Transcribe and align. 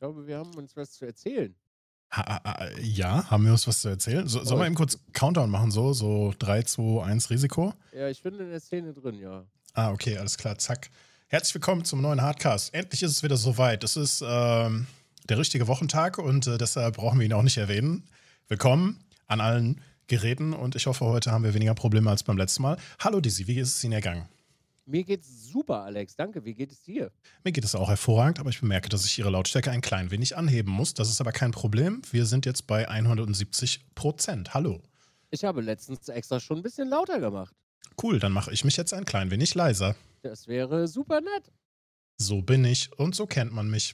glaube, 0.00 0.26
wir 0.26 0.38
haben 0.38 0.54
uns 0.54 0.74
was 0.76 0.92
zu 0.92 1.04
erzählen. 1.04 1.54
Ha, 2.12 2.40
ha, 2.42 2.68
ja, 2.80 3.30
haben 3.30 3.44
wir 3.44 3.52
uns 3.52 3.68
was 3.68 3.82
zu 3.82 3.88
erzählen? 3.88 4.26
So, 4.26 4.42
sollen 4.42 4.60
wir 4.60 4.66
eben 4.66 4.74
kurz 4.74 4.98
Countdown 5.12 5.50
machen, 5.50 5.70
so? 5.70 5.92
So 5.92 6.32
3, 6.38 6.62
2, 6.62 7.04
1 7.04 7.30
Risiko? 7.30 7.74
Ja, 7.92 8.08
ich 8.08 8.22
bin 8.22 8.34
in 8.40 8.48
der 8.48 8.60
Szene 8.60 8.94
drin, 8.94 9.18
ja. 9.18 9.44
Ah, 9.74 9.92
okay, 9.92 10.16
alles 10.16 10.38
klar, 10.38 10.56
zack. 10.58 10.90
Herzlich 11.28 11.54
willkommen 11.54 11.84
zum 11.84 12.00
neuen 12.00 12.22
Hardcast. 12.22 12.72
Endlich 12.72 13.02
ist 13.02 13.10
es 13.12 13.22
wieder 13.22 13.36
soweit. 13.36 13.84
Es 13.84 13.96
ist 13.96 14.24
ähm, 14.26 14.86
der 15.28 15.38
richtige 15.38 15.68
Wochentag 15.68 16.16
und 16.16 16.46
äh, 16.46 16.56
deshalb 16.56 16.96
brauchen 16.96 17.20
wir 17.20 17.26
ihn 17.26 17.34
auch 17.34 17.42
nicht 17.42 17.58
erwähnen. 17.58 18.08
Willkommen 18.48 19.04
an 19.26 19.42
allen 19.42 19.82
Geräten 20.06 20.54
und 20.54 20.74
ich 20.76 20.86
hoffe, 20.86 21.04
heute 21.04 21.30
haben 21.30 21.44
wir 21.44 21.52
weniger 21.52 21.74
Probleme 21.74 22.08
als 22.08 22.22
beim 22.22 22.38
letzten 22.38 22.62
Mal. 22.62 22.78
Hallo 23.00 23.20
Dizzy, 23.20 23.46
wie 23.46 23.58
ist 23.58 23.76
es 23.76 23.84
Ihnen 23.84 23.92
ergangen? 23.92 24.26
Mir 24.90 25.04
geht's 25.04 25.44
super, 25.52 25.84
Alex. 25.84 26.16
Danke. 26.16 26.44
Wie 26.44 26.52
geht 26.52 26.72
es 26.72 26.82
dir? 26.82 27.12
Mir 27.44 27.52
geht 27.52 27.64
es 27.64 27.76
auch 27.76 27.88
hervorragend, 27.88 28.40
aber 28.40 28.50
ich 28.50 28.60
bemerke, 28.60 28.88
dass 28.88 29.04
ich 29.04 29.16
Ihre 29.20 29.30
Lautstärke 29.30 29.70
ein 29.70 29.82
klein 29.82 30.10
wenig 30.10 30.36
anheben 30.36 30.72
muss. 30.72 30.94
Das 30.94 31.08
ist 31.08 31.20
aber 31.20 31.30
kein 31.30 31.52
Problem. 31.52 32.02
Wir 32.10 32.26
sind 32.26 32.44
jetzt 32.44 32.66
bei 32.66 32.88
170 32.88 33.94
Prozent. 33.94 34.52
Hallo. 34.52 34.82
Ich 35.30 35.44
habe 35.44 35.60
letztens 35.60 36.08
extra 36.08 36.40
schon 36.40 36.56
ein 36.56 36.62
bisschen 36.64 36.88
lauter 36.88 37.20
gemacht. 37.20 37.54
Cool, 38.02 38.18
dann 38.18 38.32
mache 38.32 38.52
ich 38.52 38.64
mich 38.64 38.76
jetzt 38.76 38.92
ein 38.92 39.04
klein 39.04 39.30
wenig 39.30 39.54
leiser. 39.54 39.94
Das 40.22 40.48
wäre 40.48 40.88
super 40.88 41.20
nett. 41.20 41.52
So 42.18 42.42
bin 42.42 42.64
ich 42.64 42.90
und 42.98 43.14
so 43.14 43.26
kennt 43.26 43.52
man 43.52 43.70
mich. 43.70 43.92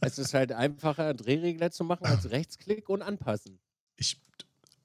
es 0.00 0.18
ist 0.18 0.32
halt 0.32 0.52
einfacher, 0.52 1.12
Drehregler 1.12 1.72
zu 1.72 1.82
machen 1.82 2.06
als 2.06 2.30
Rechtsklick 2.30 2.88
und 2.88 3.02
anpassen. 3.02 3.58
Ich 3.96 4.20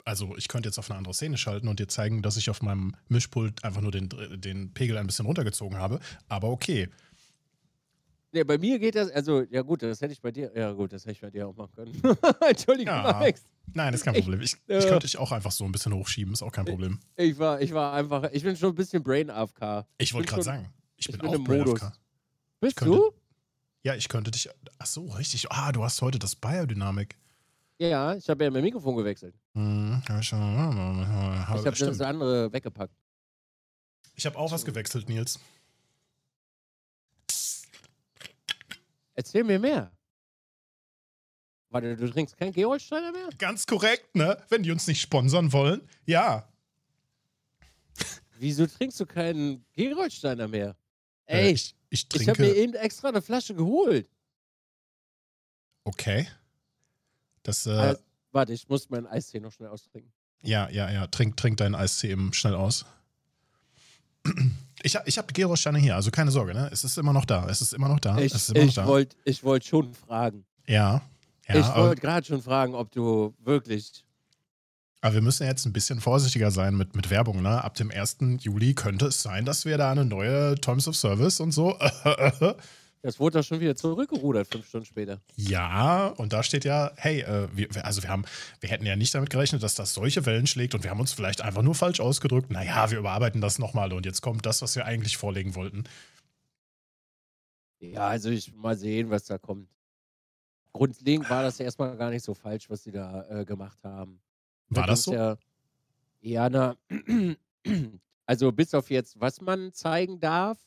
also 0.05 0.35
ich 0.37 0.47
könnte 0.47 0.69
jetzt 0.69 0.77
auf 0.77 0.89
eine 0.89 0.97
andere 0.97 1.13
Szene 1.13 1.37
schalten 1.37 1.67
und 1.67 1.79
dir 1.79 1.87
zeigen, 1.87 2.21
dass 2.21 2.37
ich 2.37 2.49
auf 2.49 2.61
meinem 2.61 2.95
Mischpult 3.07 3.63
einfach 3.63 3.81
nur 3.81 3.91
den, 3.91 4.09
den 4.35 4.73
Pegel 4.73 4.97
ein 4.97 5.07
bisschen 5.07 5.25
runtergezogen 5.25 5.77
habe. 5.77 5.99
Aber 6.27 6.49
okay. 6.49 6.89
Ja, 8.33 8.45
bei 8.45 8.57
mir 8.57 8.79
geht 8.79 8.95
das, 8.95 9.11
also, 9.11 9.43
ja 9.49 9.61
gut, 9.61 9.83
das 9.83 9.99
hätte 9.99 10.13
ich 10.13 10.21
bei 10.21 10.31
dir, 10.31 10.51
ja 10.55 10.71
gut, 10.71 10.93
das 10.93 11.03
hätte 11.03 11.11
ich 11.11 11.21
bei 11.21 11.29
dir 11.29 11.47
auch 11.47 11.55
machen 11.55 11.73
können. 11.75 12.01
Entschuldigung, 12.49 12.93
ja. 12.93 13.03
Alex. 13.03 13.43
Nein, 13.73 13.91
das 13.91 14.01
ist 14.01 14.05
kein 14.05 14.13
Problem. 14.13 14.41
Ich, 14.41 14.53
ich, 14.67 14.77
ich 14.77 14.87
könnte 14.87 15.05
dich 15.05 15.17
auch 15.17 15.31
einfach 15.31 15.51
so 15.51 15.65
ein 15.65 15.71
bisschen 15.71 15.93
hochschieben, 15.93 16.33
ist 16.33 16.41
auch 16.41 16.51
kein 16.51 16.65
Problem. 16.65 16.99
Ich 17.17 17.37
war, 17.37 17.61
ich 17.61 17.73
war 17.73 17.93
einfach, 17.93 18.29
ich 18.31 18.43
bin 18.43 18.55
schon 18.55 18.69
ein 18.69 18.75
bisschen 18.75 19.03
Brain 19.03 19.29
AFK. 19.29 19.85
Ich 19.97 20.13
wollte 20.13 20.29
gerade 20.29 20.43
sagen, 20.43 20.69
ich, 20.95 21.09
ich 21.09 21.17
bin, 21.17 21.29
bin, 21.29 21.39
auch 21.39 21.43
Brain 21.43 21.59
Modus. 21.59 21.81
AFK. 21.81 21.97
Bist 22.61 22.77
könnte, 22.77 22.95
du? 22.95 23.11
Ja, 23.83 23.95
ich 23.95 24.07
könnte 24.07 24.31
dich, 24.31 24.49
ach 24.77 24.85
so, 24.85 25.07
richtig. 25.07 25.51
Ah, 25.51 25.71
du 25.71 25.83
hast 25.83 26.01
heute 26.01 26.17
das 26.17 26.35
Biodynamik. 26.35 27.17
Ja, 27.81 28.15
ich 28.15 28.29
habe 28.29 28.43
ja 28.43 28.51
mein 28.51 28.61
Mikrofon 28.61 28.95
gewechselt. 28.95 29.33
Hm, 29.55 30.03
ich 30.07 30.09
habe 30.11 31.71
das 31.71 32.01
andere 32.01 32.53
weggepackt. 32.53 32.93
Ich 34.13 34.23
habe 34.27 34.37
auch 34.37 34.51
was 34.51 34.63
gewechselt, 34.63 35.09
Nils. 35.09 35.39
Erzähl 39.15 39.43
mir 39.43 39.57
mehr. 39.57 39.91
Warte, 41.69 41.97
du 41.97 42.07
trinkst 42.07 42.37
kein 42.37 42.51
Geolsteiner 42.51 43.11
mehr? 43.13 43.29
Ganz 43.39 43.65
korrekt, 43.65 44.15
ne? 44.15 44.37
Wenn 44.49 44.61
die 44.61 44.69
uns 44.69 44.85
nicht 44.85 45.01
sponsern 45.01 45.51
wollen, 45.51 45.81
ja. 46.05 46.47
Wieso 48.37 48.67
trinkst 48.67 48.99
du 48.99 49.07
keinen 49.07 49.65
Gerolsteiner 49.73 50.47
mehr? 50.47 50.75
Ey, 51.25 51.47
äh, 51.47 51.51
ich, 51.53 51.75
ich, 51.89 52.07
ich 52.13 52.29
habe 52.29 52.43
mir 52.43 52.53
eben 52.53 52.75
extra 52.75 53.09
eine 53.09 53.23
Flasche 53.23 53.55
geholt. 53.55 54.07
Okay. 55.83 56.27
Das, 57.43 57.65
äh, 57.65 57.71
also, 57.71 58.01
warte, 58.31 58.53
ich 58.53 58.67
muss 58.67 58.89
meinen 58.89 59.07
Eistee 59.07 59.39
noch 59.39 59.51
schnell 59.51 59.69
austrinken. 59.69 60.11
Ja, 60.43 60.69
ja, 60.69 60.91
ja. 60.91 61.07
Trink, 61.07 61.37
trink 61.37 61.57
deinen 61.57 61.75
Eistee 61.75 62.11
eben 62.11 62.33
schnell 62.33 62.55
aus. 62.55 62.85
Ich, 64.83 64.97
ich 65.05 65.17
habe 65.17 65.33
Gerolsteine 65.33 65.79
hier, 65.79 65.95
also 65.95 66.11
keine 66.11 66.31
Sorge, 66.31 66.53
ne? 66.53 66.69
Es 66.71 66.83
ist 66.83 66.97
immer 66.97 67.13
noch 67.13 67.25
da. 67.25 67.47
Es 67.47 67.61
ist 67.61 67.73
immer 67.73 67.87
noch 67.87 67.99
da. 67.99 68.17
Ich, 68.17 68.33
ich 68.33 68.77
wollte 68.77 69.15
wollt 69.43 69.65
schon 69.65 69.93
fragen. 69.93 70.45
Ja. 70.67 71.01
ja 71.47 71.59
ich 71.59 71.75
wollte 71.75 72.01
gerade 72.01 72.25
schon 72.25 72.41
fragen, 72.41 72.73
ob 72.73 72.91
du 72.91 73.33
wirklich. 73.39 74.03
Aber 75.01 75.15
wir 75.15 75.21
müssen 75.21 75.45
jetzt 75.47 75.65
ein 75.65 75.73
bisschen 75.73 75.99
vorsichtiger 75.99 76.51
sein 76.51 76.75
mit, 76.75 76.95
mit 76.95 77.09
Werbung, 77.09 77.41
ne? 77.41 77.63
Ab 77.63 77.75
dem 77.75 77.91
1. 77.91 78.17
Juli 78.39 78.73
könnte 78.73 79.07
es 79.07 79.21
sein, 79.21 79.45
dass 79.45 79.65
wir 79.65 79.77
da 79.77 79.91
eine 79.91 80.05
neue 80.05 80.55
Terms 80.55 80.87
of 80.87 80.95
Service 80.95 81.39
und 81.39 81.51
so 81.51 81.77
Das 83.03 83.19
wurde 83.19 83.39
doch 83.39 83.45
schon 83.45 83.59
wieder 83.59 83.75
zurückgerudert, 83.75 84.47
fünf 84.47 84.67
Stunden 84.67 84.85
später. 84.85 85.21
Ja, 85.35 86.07
und 86.07 86.33
da 86.33 86.43
steht 86.43 86.65
ja, 86.65 86.91
hey, 86.97 87.21
äh, 87.21 87.47
wir, 87.51 87.83
also 87.83 88.03
wir 88.03 88.09
haben, 88.09 88.25
wir 88.59 88.69
hätten 88.69 88.85
ja 88.85 88.95
nicht 88.95 89.15
damit 89.15 89.31
gerechnet, 89.31 89.63
dass 89.63 89.73
das 89.73 89.95
solche 89.95 90.25
Wellen 90.27 90.45
schlägt 90.45 90.75
und 90.75 90.83
wir 90.83 90.91
haben 90.91 90.99
uns 90.99 91.11
vielleicht 91.11 91.41
einfach 91.41 91.63
nur 91.63 91.73
falsch 91.73 91.99
ausgedrückt. 91.99 92.51
Naja, 92.51 92.91
wir 92.91 92.99
überarbeiten 92.99 93.41
das 93.41 93.57
nochmal 93.57 93.91
und 93.93 94.05
jetzt 94.05 94.21
kommt 94.21 94.45
das, 94.45 94.61
was 94.61 94.75
wir 94.75 94.85
eigentlich 94.85 95.17
vorlegen 95.17 95.55
wollten. 95.55 95.85
Ja, 97.79 98.07
also 98.07 98.29
ich 98.29 98.53
mal 98.53 98.77
sehen, 98.77 99.09
was 99.09 99.25
da 99.25 99.39
kommt. 99.39 99.67
Grundlegend 100.71 101.27
war 101.29 101.41
das 101.41 101.57
ja 101.57 101.65
erstmal 101.65 101.97
gar 101.97 102.11
nicht 102.11 102.23
so 102.23 102.35
falsch, 102.35 102.69
was 102.69 102.83
sie 102.83 102.91
da 102.91 103.25
äh, 103.29 103.45
gemacht 103.45 103.83
haben. 103.83 104.21
War 104.69 104.85
das 104.85 105.03
so? 105.03 105.13
Ja, 105.13 105.37
ja, 106.21 106.49
na, 106.49 106.75
also 108.27 108.51
bis 108.51 108.75
auf 108.75 108.91
jetzt, 108.91 109.19
was 109.19 109.41
man 109.41 109.73
zeigen 109.73 110.19
darf, 110.19 110.59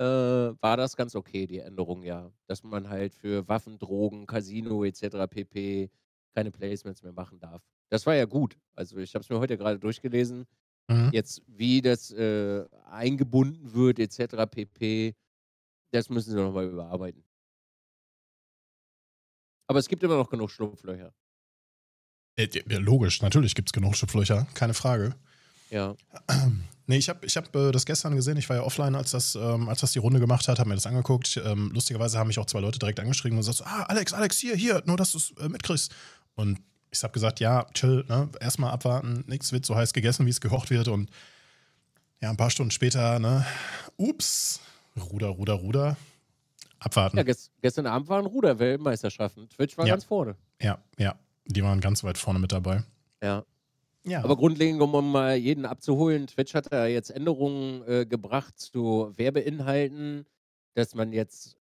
äh, 0.00 0.62
war 0.62 0.76
das 0.78 0.96
ganz 0.96 1.14
okay, 1.14 1.46
die 1.46 1.58
Änderung, 1.58 2.02
ja. 2.02 2.32
Dass 2.46 2.62
man 2.62 2.88
halt 2.88 3.14
für 3.14 3.46
Waffen, 3.48 3.78
Drogen, 3.78 4.26
Casino 4.26 4.84
etc. 4.84 5.28
pp. 5.28 5.90
keine 6.34 6.50
Placements 6.50 7.02
mehr 7.02 7.12
machen 7.12 7.38
darf. 7.38 7.62
Das 7.90 8.06
war 8.06 8.14
ja 8.14 8.24
gut. 8.24 8.58
Also 8.74 8.96
ich 8.96 9.14
habe 9.14 9.22
es 9.22 9.28
mir 9.28 9.38
heute 9.38 9.58
gerade 9.58 9.78
durchgelesen. 9.78 10.46
Mhm. 10.88 11.10
Jetzt, 11.12 11.42
wie 11.46 11.82
das 11.82 12.10
äh, 12.12 12.64
eingebunden 12.90 13.74
wird 13.74 13.98
etc. 13.98 14.46
pp. 14.50 15.14
Das 15.92 16.08
müssen 16.08 16.30
sie 16.30 16.36
nochmal 16.36 16.66
überarbeiten. 16.66 17.22
Aber 19.68 19.78
es 19.78 19.88
gibt 19.88 20.02
immer 20.02 20.16
noch 20.16 20.30
genug 20.30 20.50
Schlupflöcher. 20.50 21.12
Ja, 22.38 22.78
logisch, 22.78 23.20
natürlich 23.20 23.54
gibt 23.54 23.68
es 23.68 23.72
genug 23.72 23.96
Schlupflöcher, 23.96 24.46
keine 24.54 24.72
Frage. 24.72 25.14
Ja. 25.70 25.94
Nee, 26.86 26.96
ich 26.96 27.08
habe 27.08 27.24
ich 27.24 27.36
hab, 27.36 27.54
äh, 27.54 27.70
das 27.70 27.86
gestern 27.86 28.16
gesehen. 28.16 28.36
Ich 28.36 28.48
war 28.48 28.56
ja 28.56 28.62
offline, 28.62 28.96
als 28.96 29.12
das, 29.12 29.36
ähm, 29.36 29.68
als 29.68 29.80
das 29.80 29.92
die 29.92 30.00
Runde 30.00 30.18
gemacht 30.18 30.48
hat, 30.48 30.58
habe 30.58 30.68
mir 30.68 30.74
das 30.74 30.86
angeguckt. 30.86 31.40
Ähm, 31.44 31.70
lustigerweise 31.72 32.18
haben 32.18 32.26
mich 32.26 32.40
auch 32.40 32.46
zwei 32.46 32.58
Leute 32.58 32.80
direkt 32.80 32.98
angeschrieben 32.98 33.38
und 33.38 33.42
gesagt: 33.42 33.58
so, 33.58 33.64
Ah, 33.64 33.84
Alex, 33.84 34.12
Alex, 34.12 34.38
hier, 34.38 34.56
hier, 34.56 34.82
nur 34.86 34.96
dass 34.96 35.12
du 35.12 35.18
es 35.18 35.30
äh, 35.38 35.48
mitkriegst. 35.48 35.94
Und 36.34 36.58
ich 36.90 37.00
habe 37.04 37.12
gesagt: 37.12 37.38
Ja, 37.38 37.64
chill, 37.74 38.04
ne? 38.08 38.28
erstmal 38.40 38.72
abwarten. 38.72 39.22
Nichts 39.28 39.52
wird 39.52 39.64
so 39.64 39.76
heiß 39.76 39.92
gegessen, 39.92 40.26
wie 40.26 40.30
es 40.30 40.40
gekocht 40.40 40.70
wird. 40.70 40.88
Und 40.88 41.10
ja, 42.20 42.30
ein 42.30 42.36
paar 42.36 42.50
Stunden 42.50 42.72
später, 42.72 43.20
ne? 43.20 43.46
Ups, 43.96 44.58
Ruder, 44.96 45.28
Ruder, 45.28 45.54
Ruder. 45.54 45.96
Abwarten. 46.80 47.18
Ja, 47.18 47.22
gest 47.22 47.52
gestern 47.62 47.86
Abend 47.86 48.08
waren 48.08 48.26
Ruder-Weltmeisterschaften. 48.26 49.48
Twitch 49.48 49.78
war 49.78 49.86
ja. 49.86 49.92
ganz 49.92 50.04
vorne. 50.04 50.34
Ja, 50.60 50.82
ja. 50.98 51.14
Die 51.46 51.62
waren 51.62 51.80
ganz 51.80 52.02
weit 52.02 52.18
vorne 52.18 52.40
mit 52.40 52.50
dabei. 52.50 52.82
Ja. 53.22 53.44
Ja. 54.04 54.24
Aber 54.24 54.36
grundlegend, 54.36 54.80
um 54.80 55.12
mal 55.12 55.36
jeden 55.36 55.66
abzuholen, 55.66 56.26
Twitch 56.26 56.54
hat 56.54 56.72
da 56.72 56.86
jetzt 56.86 57.10
Änderungen 57.10 57.82
äh, 57.86 58.06
gebracht 58.06 58.58
zu 58.58 59.12
Werbeinhalten, 59.16 60.24
dass 60.74 60.94
man 60.94 61.12
jetzt, 61.12 61.56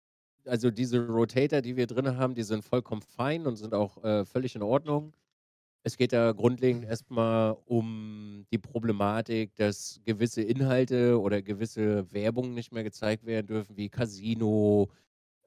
also 0.45 0.69
diese 0.69 1.07
Rotator, 1.07 1.61
die 1.61 1.77
wir 1.77 1.87
drin 1.87 2.17
haben, 2.17 2.35
die 2.35 2.43
sind 2.43 2.63
vollkommen 2.63 3.01
fein 3.01 3.47
und 3.47 3.55
sind 3.55 3.73
auch 3.73 4.03
äh, 4.03 4.25
völlig 4.25 4.55
in 4.55 4.63
Ordnung. 4.63 5.15
Es 5.83 5.97
geht 5.97 6.13
da 6.13 6.31
grundlegend 6.31 6.83
erstmal 6.85 7.55
um 7.65 8.45
die 8.51 8.57
Problematik, 8.57 9.55
dass 9.55 10.01
gewisse 10.03 10.41
Inhalte 10.41 11.19
oder 11.21 11.41
gewisse 11.41 12.11
Werbung 12.11 12.53
nicht 12.55 12.71
mehr 12.73 12.83
gezeigt 12.83 13.25
werden 13.25 13.47
dürfen, 13.47 13.77
wie 13.77 13.89
Casino, 13.89 14.89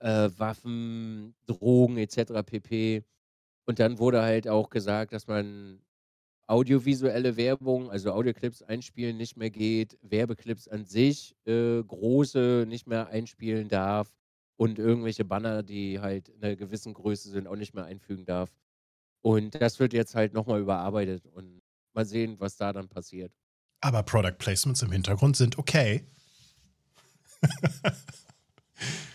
äh, 0.01 0.31
Waffen, 0.37 1.35
Drogen 1.47 1.99
etc. 1.99 2.45
pp. 2.47 3.05
Und 3.67 3.81
dann 3.81 3.99
wurde 3.99 4.23
halt 4.23 4.49
auch 4.49 4.71
gesagt, 4.71 5.13
dass 5.13 5.27
man 5.27 5.81
audiovisuelle 6.49 7.37
Werbung, 7.37 7.91
also 7.91 8.13
Audioclips 8.13 8.63
einspielen 8.63 9.17
nicht 9.17 9.37
mehr 9.37 9.51
geht, 9.51 9.99
Werbeclips 10.03 10.67
an 10.67 10.87
sich, 10.87 11.37
äh, 11.47 11.83
große 11.83 12.65
nicht 12.67 12.87
mehr 12.87 13.09
einspielen 13.09 13.69
darf 13.69 14.11
und 14.57 14.79
irgendwelche 14.79 15.25
Banner, 15.25 15.63
die 15.63 16.01
halt 16.01 16.31
in 16.31 16.43
einer 16.43 16.57
gewissen 16.57 16.95
Größe 16.95 17.31
sind, 17.31 17.47
auch 17.47 17.57
nicht 17.57 17.75
mehr 17.75 17.85
einfügen 17.85 18.25
darf. 18.25 18.51
Und 19.21 19.61
das 19.61 19.79
wird 19.79 19.93
jetzt 19.93 20.15
halt 20.15 20.33
nochmal 20.33 20.61
überarbeitet 20.61 21.27
und 21.27 21.61
mal 21.93 22.07
sehen, 22.07 22.37
was 22.39 22.57
da 22.57 22.73
dann 22.73 22.89
passiert. 22.89 23.33
Aber 23.81 24.03
Product 24.03 24.39
Placements 24.39 24.83
im 24.83 24.91
Hintergrund 24.91 25.37
sind 25.37 25.59
okay. 25.59 26.07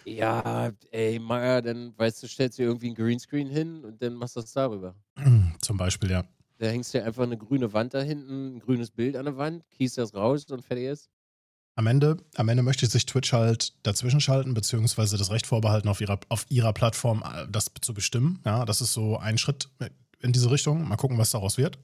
ja, 0.06 0.71
ey, 0.91 1.19
Maya, 1.19 1.62
dann 1.62 1.97
weißt 1.97 2.24
du, 2.24 2.27
stellst 2.27 2.59
du 2.59 2.63
irgendwie 2.63 2.91
ein 2.91 2.95
Greenscreen 2.95 3.50
hin 3.50 3.83
und 3.83 4.01
dann 4.01 4.13
machst 4.13 4.35
du 4.35 4.41
das 4.41 4.53
darüber. 4.53 4.95
Zum 5.62 5.77
Beispiel, 5.77 6.12
ja. 6.12 6.24
Da 6.63 6.69
hängst 6.69 6.94
du 6.94 7.04
einfach 7.04 7.24
eine 7.24 7.38
grüne 7.38 7.74
Wand 7.74 7.94
da 7.94 8.00
hinten, 8.00 8.56
ein 8.56 8.60
grünes 8.60 8.89
Bild 8.89 9.18
an 9.18 9.25
der 9.25 9.36
Wand, 9.36 9.69
kiest 9.69 9.98
das 9.98 10.13
raus 10.13 10.45
und 10.50 10.63
fertig 10.63 10.86
ist. 10.86 11.10
Am 11.75 11.88
Ende, 11.88 12.15
am 12.36 12.48
Ende 12.48 12.63
möchte 12.63 12.86
sich 12.86 13.06
Twitch 13.06 13.33
halt 13.33 13.74
dazwischen 13.83 14.21
schalten, 14.21 14.54
beziehungsweise 14.54 15.18
das 15.18 15.30
Recht 15.30 15.45
vorbehalten, 15.45 15.89
auf 15.89 16.00
ihrer, 16.00 16.21
auf 16.30 16.45
ihrer 16.48 16.71
Plattform 16.71 17.21
äh, 17.21 17.48
das 17.51 17.69
zu 17.81 17.94
bestimmen. 17.94 18.39
Ja, 18.45 18.63
das 18.63 18.80
ist 18.80 18.94
so 18.94 19.18
ein 19.18 19.38
Schritt 19.38 19.68
in 20.21 20.31
diese 20.31 20.50
Richtung. 20.50 20.88
Mal 20.88 20.95
gucken, 20.95 21.18
was 21.18 21.31
daraus 21.31 21.57
wird. 21.57 21.80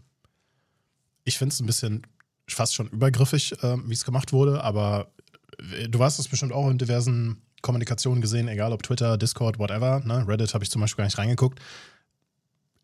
Ich 1.25 1.37
finde 1.37 1.51
es 1.51 1.59
ein 1.59 1.65
bisschen 1.65 2.07
fast 2.47 2.73
schon 2.73 2.87
übergriffig, 2.87 3.61
äh, 3.61 3.75
wie 3.85 3.93
es 3.93 4.05
gemacht 4.05 4.31
wurde, 4.31 4.63
aber 4.63 5.11
äh, 5.77 5.89
du 5.89 5.99
weißt 5.99 6.19
es 6.19 6.29
bestimmt 6.29 6.53
auch 6.53 6.69
in 6.69 6.77
diversen 6.77 7.41
Kommunikation 7.61 8.21
gesehen, 8.21 8.47
egal 8.47 8.71
ob 8.71 8.83
Twitter, 8.83 9.17
Discord, 9.17 9.59
whatever. 9.59 9.99
Ne? 10.05 10.25
Reddit 10.25 10.53
habe 10.53 10.63
ich 10.63 10.71
zum 10.71 10.79
Beispiel 10.79 11.03
gar 11.03 11.07
nicht 11.07 11.17
reingeguckt. 11.17 11.59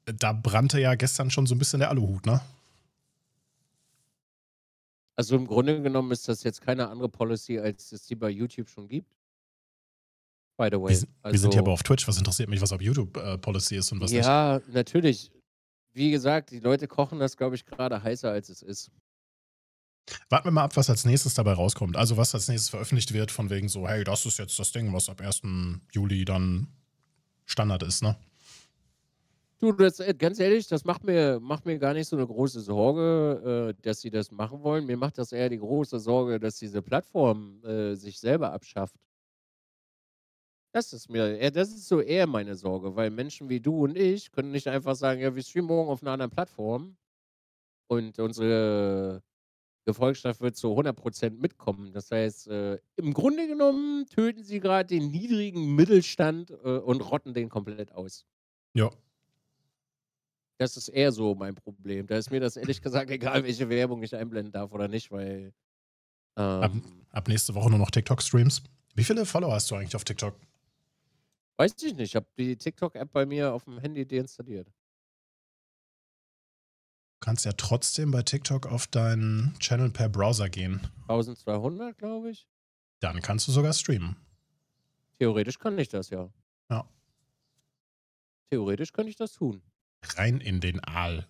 Da 0.06 0.34
brannte 0.34 0.80
ja 0.80 0.96
gestern 0.96 1.32
schon 1.32 1.48
so 1.48 1.56
ein 1.56 1.60
bisschen 1.60 1.80
der 1.80 1.90
Aluhut, 1.90 2.26
ne? 2.26 2.42
Also 5.16 5.36
im 5.36 5.48
Grunde 5.48 5.82
genommen 5.82 6.12
ist 6.12 6.28
das 6.28 6.44
jetzt 6.44 6.62
keine 6.62 6.90
andere 6.90 7.10
Policy, 7.10 7.60
als 7.60 7.92
es 7.92 8.06
die 8.06 8.16
bei 8.16 8.30
YouTube 8.30 8.70
schon 8.70 8.88
gibt. 8.88 9.16
By 10.58 10.70
the 10.72 10.80
way. 10.80 10.90
Wir, 10.90 11.08
also, 11.22 11.34
wir 11.34 11.40
sind 11.40 11.54
ja 11.54 11.62
aber 11.62 11.72
auf 11.72 11.84
Twitch. 11.84 12.08
Was 12.08 12.18
interessiert 12.18 12.50
mich, 12.50 12.62
was 12.62 12.72
auf 12.72 12.82
YouTube 12.82 13.18
äh, 13.18 13.38
Policy 13.38 13.78
ist 13.78 13.92
und 13.92 14.02
was 14.02 14.12
ja, 14.12 14.18
nicht? 14.18 14.68
Ja, 14.68 14.74
natürlich. 14.74 15.32
Wie 15.94 16.12
gesagt, 16.12 16.52
die 16.52 16.60
Leute 16.60 16.88
kochen 16.88 17.20
das, 17.20 17.38
glaube 17.38 17.56
ich, 17.56 17.66
gerade 17.66 18.02
heißer, 18.04 18.30
als 18.30 18.50
es 18.50 18.62
ist. 18.62 18.92
Warten 20.30 20.46
wir 20.46 20.52
mal 20.52 20.64
ab, 20.64 20.76
was 20.76 20.90
als 20.90 21.06
nächstes 21.06 21.34
dabei 21.34 21.54
rauskommt. 21.54 21.96
Also 21.96 22.18
was 22.18 22.36
als 22.36 22.48
nächstes 22.48 22.70
veröffentlicht 22.70 23.14
wird, 23.14 23.32
von 23.32 23.50
wegen 23.50 23.70
so, 23.70 23.88
hey, 23.88 24.04
das 24.04 24.26
ist 24.26 24.38
jetzt 24.38 24.60
das 24.60 24.72
Ding, 24.72 24.94
was 24.94 25.10
ab 25.10 25.22
1. 25.22 25.42
Juli 25.92 26.26
dann 26.26 26.68
Standard 27.46 27.84
ist, 27.84 28.04
ne? 28.04 28.16
Du, 29.66 29.72
das, 29.72 30.00
äh, 30.00 30.14
ganz 30.14 30.40
ehrlich, 30.40 30.68
das 30.68 30.86
macht 30.86 31.04
mir, 31.04 31.40
macht 31.40 31.66
mir 31.66 31.80
gar 31.80 31.96
nicht 31.96 32.08
so 32.08 32.16
eine 32.16 32.28
große 32.28 32.62
Sorge, 32.62 33.74
äh, 33.76 33.82
dass 33.82 34.00
sie 34.00 34.12
das 34.12 34.30
machen 34.30 34.62
wollen. 34.62 34.86
Mir 34.86 34.96
macht 34.96 35.18
das 35.18 35.32
eher 35.32 35.50
die 35.50 35.58
große 35.58 36.00
Sorge, 36.00 36.40
dass 36.40 36.60
diese 36.60 36.84
Plattform 36.84 37.64
äh, 37.64 37.96
sich 37.96 38.20
selber 38.20 38.54
abschafft. 38.54 38.96
Das 40.72 40.94
ist 40.94 41.10
mir, 41.10 41.50
das 41.50 41.70
ist 41.70 41.88
so 41.88 42.00
eher 42.00 42.28
meine 42.28 42.54
Sorge, 42.54 42.96
weil 42.96 43.10
Menschen 43.10 43.50
wie 43.50 43.60
du 43.60 43.86
und 43.86 43.98
ich 43.98 44.32
können 44.32 44.52
nicht 44.52 44.68
einfach 44.68 44.94
sagen, 44.94 45.20
ja, 45.20 45.34
wir 45.36 45.42
streamen 45.42 45.70
morgen 45.70 45.90
auf 45.90 46.04
einer 46.04 46.12
anderen 46.12 46.30
Plattform 46.30 46.96
und 47.88 48.20
unsere 48.20 49.24
Gefolgschaft 49.86 50.42
wird 50.42 50.58
zu 50.58 50.78
100% 50.78 51.40
mitkommen. 51.40 51.92
Das 51.92 52.12
heißt, 52.12 52.50
äh, 52.50 52.78
im 52.98 53.16
Grunde 53.16 53.48
genommen 53.48 54.06
töten 54.06 54.44
sie 54.44 54.60
gerade 54.60 54.90
den 54.90 55.10
niedrigen 55.10 55.74
Mittelstand 55.74 56.52
äh, 56.52 56.78
und 56.78 57.02
rotten 57.02 57.34
den 57.34 57.50
komplett 57.50 57.94
aus. 57.94 58.28
Ja. 58.76 58.92
Das 60.58 60.78
ist 60.78 60.88
eher 60.88 61.12
so 61.12 61.36
mein 61.36 61.56
Problem. 61.56 62.08
Da 62.08 62.18
ist 62.18 62.32
mir 62.32 62.40
das 62.40 62.56
ehrlich 62.56 62.82
gesagt 62.82 63.10
egal, 63.12 63.44
welche 63.44 63.70
Werbung 63.70 64.02
ich 64.04 64.16
einblenden 64.16 64.52
darf 64.52 64.72
oder 64.72 64.88
nicht, 64.88 65.12
weil. 65.12 65.54
Ähm, 66.38 66.62
ab, 66.64 66.72
ab 67.12 67.28
nächste 67.28 67.56
Woche 67.56 67.70
nur 67.70 67.80
noch 67.80 67.92
TikTok-Streams. 67.92 68.64
Wie 68.96 69.04
viele 69.04 69.26
Follower 69.26 69.54
hast 69.54 69.70
du 69.72 69.76
eigentlich 69.76 69.96
auf 69.96 70.04
TikTok? 70.04 70.36
Weiß 71.58 71.74
ich 71.82 71.96
nicht. 71.96 72.10
Ich 72.10 72.16
habe 72.16 72.28
die 72.38 72.58
TikTok-App 72.58 73.12
bei 73.12 73.26
mir 73.26 73.54
auf 73.54 73.66
dem 73.66 73.80
Handy 73.80 74.06
deinstalliert. 74.06 74.68
Du 74.68 74.74
kannst 77.22 77.46
ja 77.46 77.54
trotzdem 77.54 78.12
bei 78.12 78.22
TikTok 78.22 78.68
auf 78.68 78.88
deinen 78.88 79.56
Channel 79.60 79.90
per 79.90 80.10
Browser 80.10 80.50
gehen. 80.50 80.82
1200, 81.08 81.98
glaube 81.98 82.32
ich. 82.32 82.48
Dann 83.00 83.22
kannst 83.22 83.48
du 83.48 83.52
sogar 83.52 83.74
streamen. 83.74 84.16
Theoretisch 85.18 85.58
kann 85.58 85.78
ich 85.78 85.88
das 85.88 86.10
ja. 86.10 86.30
Ja. 86.70 86.88
Theoretisch 88.50 88.92
könnte 88.92 89.10
ich 89.10 89.16
das 89.16 89.34
tun. 89.34 89.62
Rein 90.18 90.40
in 90.40 90.60
den 90.60 90.84
Aal. 90.84 91.28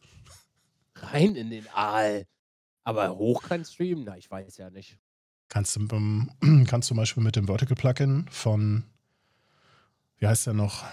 Rein 0.96 1.36
in 1.36 1.50
den 1.50 1.68
Aal. 1.70 2.26
Aber 2.84 3.18
hoch 3.18 3.44
kann 3.44 3.66
streamen? 3.66 4.04
Na, 4.06 4.18
ich 4.18 4.30
weiß 4.30 4.58
ja 4.58 4.70
nicht. 4.70 4.98
Kannst 5.50 5.76
du 5.76 5.88
ähm, 5.92 6.32
kannst 6.68 6.88
zum 6.88 6.98
Beispiel 6.98 7.24
mit 7.24 7.36
dem 7.36 7.48
Vertical 7.48 7.76
Plugin 7.76 8.28
von, 8.30 8.84
wie 10.18 10.28
heißt 10.28 10.48
der 10.48 10.54
noch, 10.54 10.84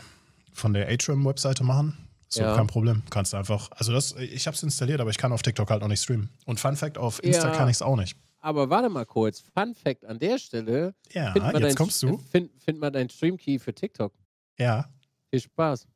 von 0.52 0.72
der 0.72 0.88
Atrium-Webseite 0.88 1.64
machen? 1.64 1.96
So, 2.28 2.42
ja. 2.42 2.56
kein 2.56 2.66
Problem. 2.66 3.02
Kannst 3.10 3.34
du 3.34 3.36
einfach. 3.36 3.70
Also 3.72 3.92
das, 3.92 4.16
ich 4.16 4.46
habe 4.46 4.54
es 4.54 4.62
installiert, 4.62 5.00
aber 5.00 5.10
ich 5.10 5.18
kann 5.18 5.32
auf 5.32 5.42
TikTok 5.42 5.70
halt 5.70 5.82
noch 5.82 5.88
nicht 5.88 6.02
streamen. 6.02 6.30
Und 6.46 6.60
Fun 6.60 6.76
Fact, 6.76 6.96
auf 6.96 7.22
Insta 7.22 7.50
ja, 7.50 7.56
kann 7.56 7.68
ich 7.68 7.76
es 7.76 7.82
auch 7.82 7.96
nicht. 7.96 8.16
Aber 8.40 8.70
warte 8.70 8.88
mal 8.88 9.04
kurz. 9.04 9.40
Fun 9.54 9.74
Fact 9.74 10.04
an 10.06 10.18
der 10.18 10.38
Stelle. 10.38 10.94
Ja, 11.12 11.34
jetzt 11.34 11.62
dein, 11.62 11.74
kommst 11.74 12.02
du. 12.02 12.16
Find, 12.16 12.50
find 12.62 12.80
mal 12.80 12.90
deinen 12.90 13.10
Streamkey 13.10 13.58
für 13.58 13.74
TikTok. 13.74 14.14
Ja. 14.58 14.88
Viel 15.30 15.40
Spaß. 15.40 15.86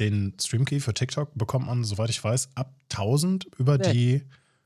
Den 0.00 0.34
Streamkey 0.40 0.80
für 0.80 0.94
TikTok 0.94 1.30
bekommt 1.34 1.66
man, 1.66 1.84
soweit 1.84 2.10
ich 2.10 2.24
weiß, 2.24 2.48
ab 2.54 2.74
1000 2.90 3.46
über 3.58 3.76
nee. 3.76 3.92
die. 3.92 4.22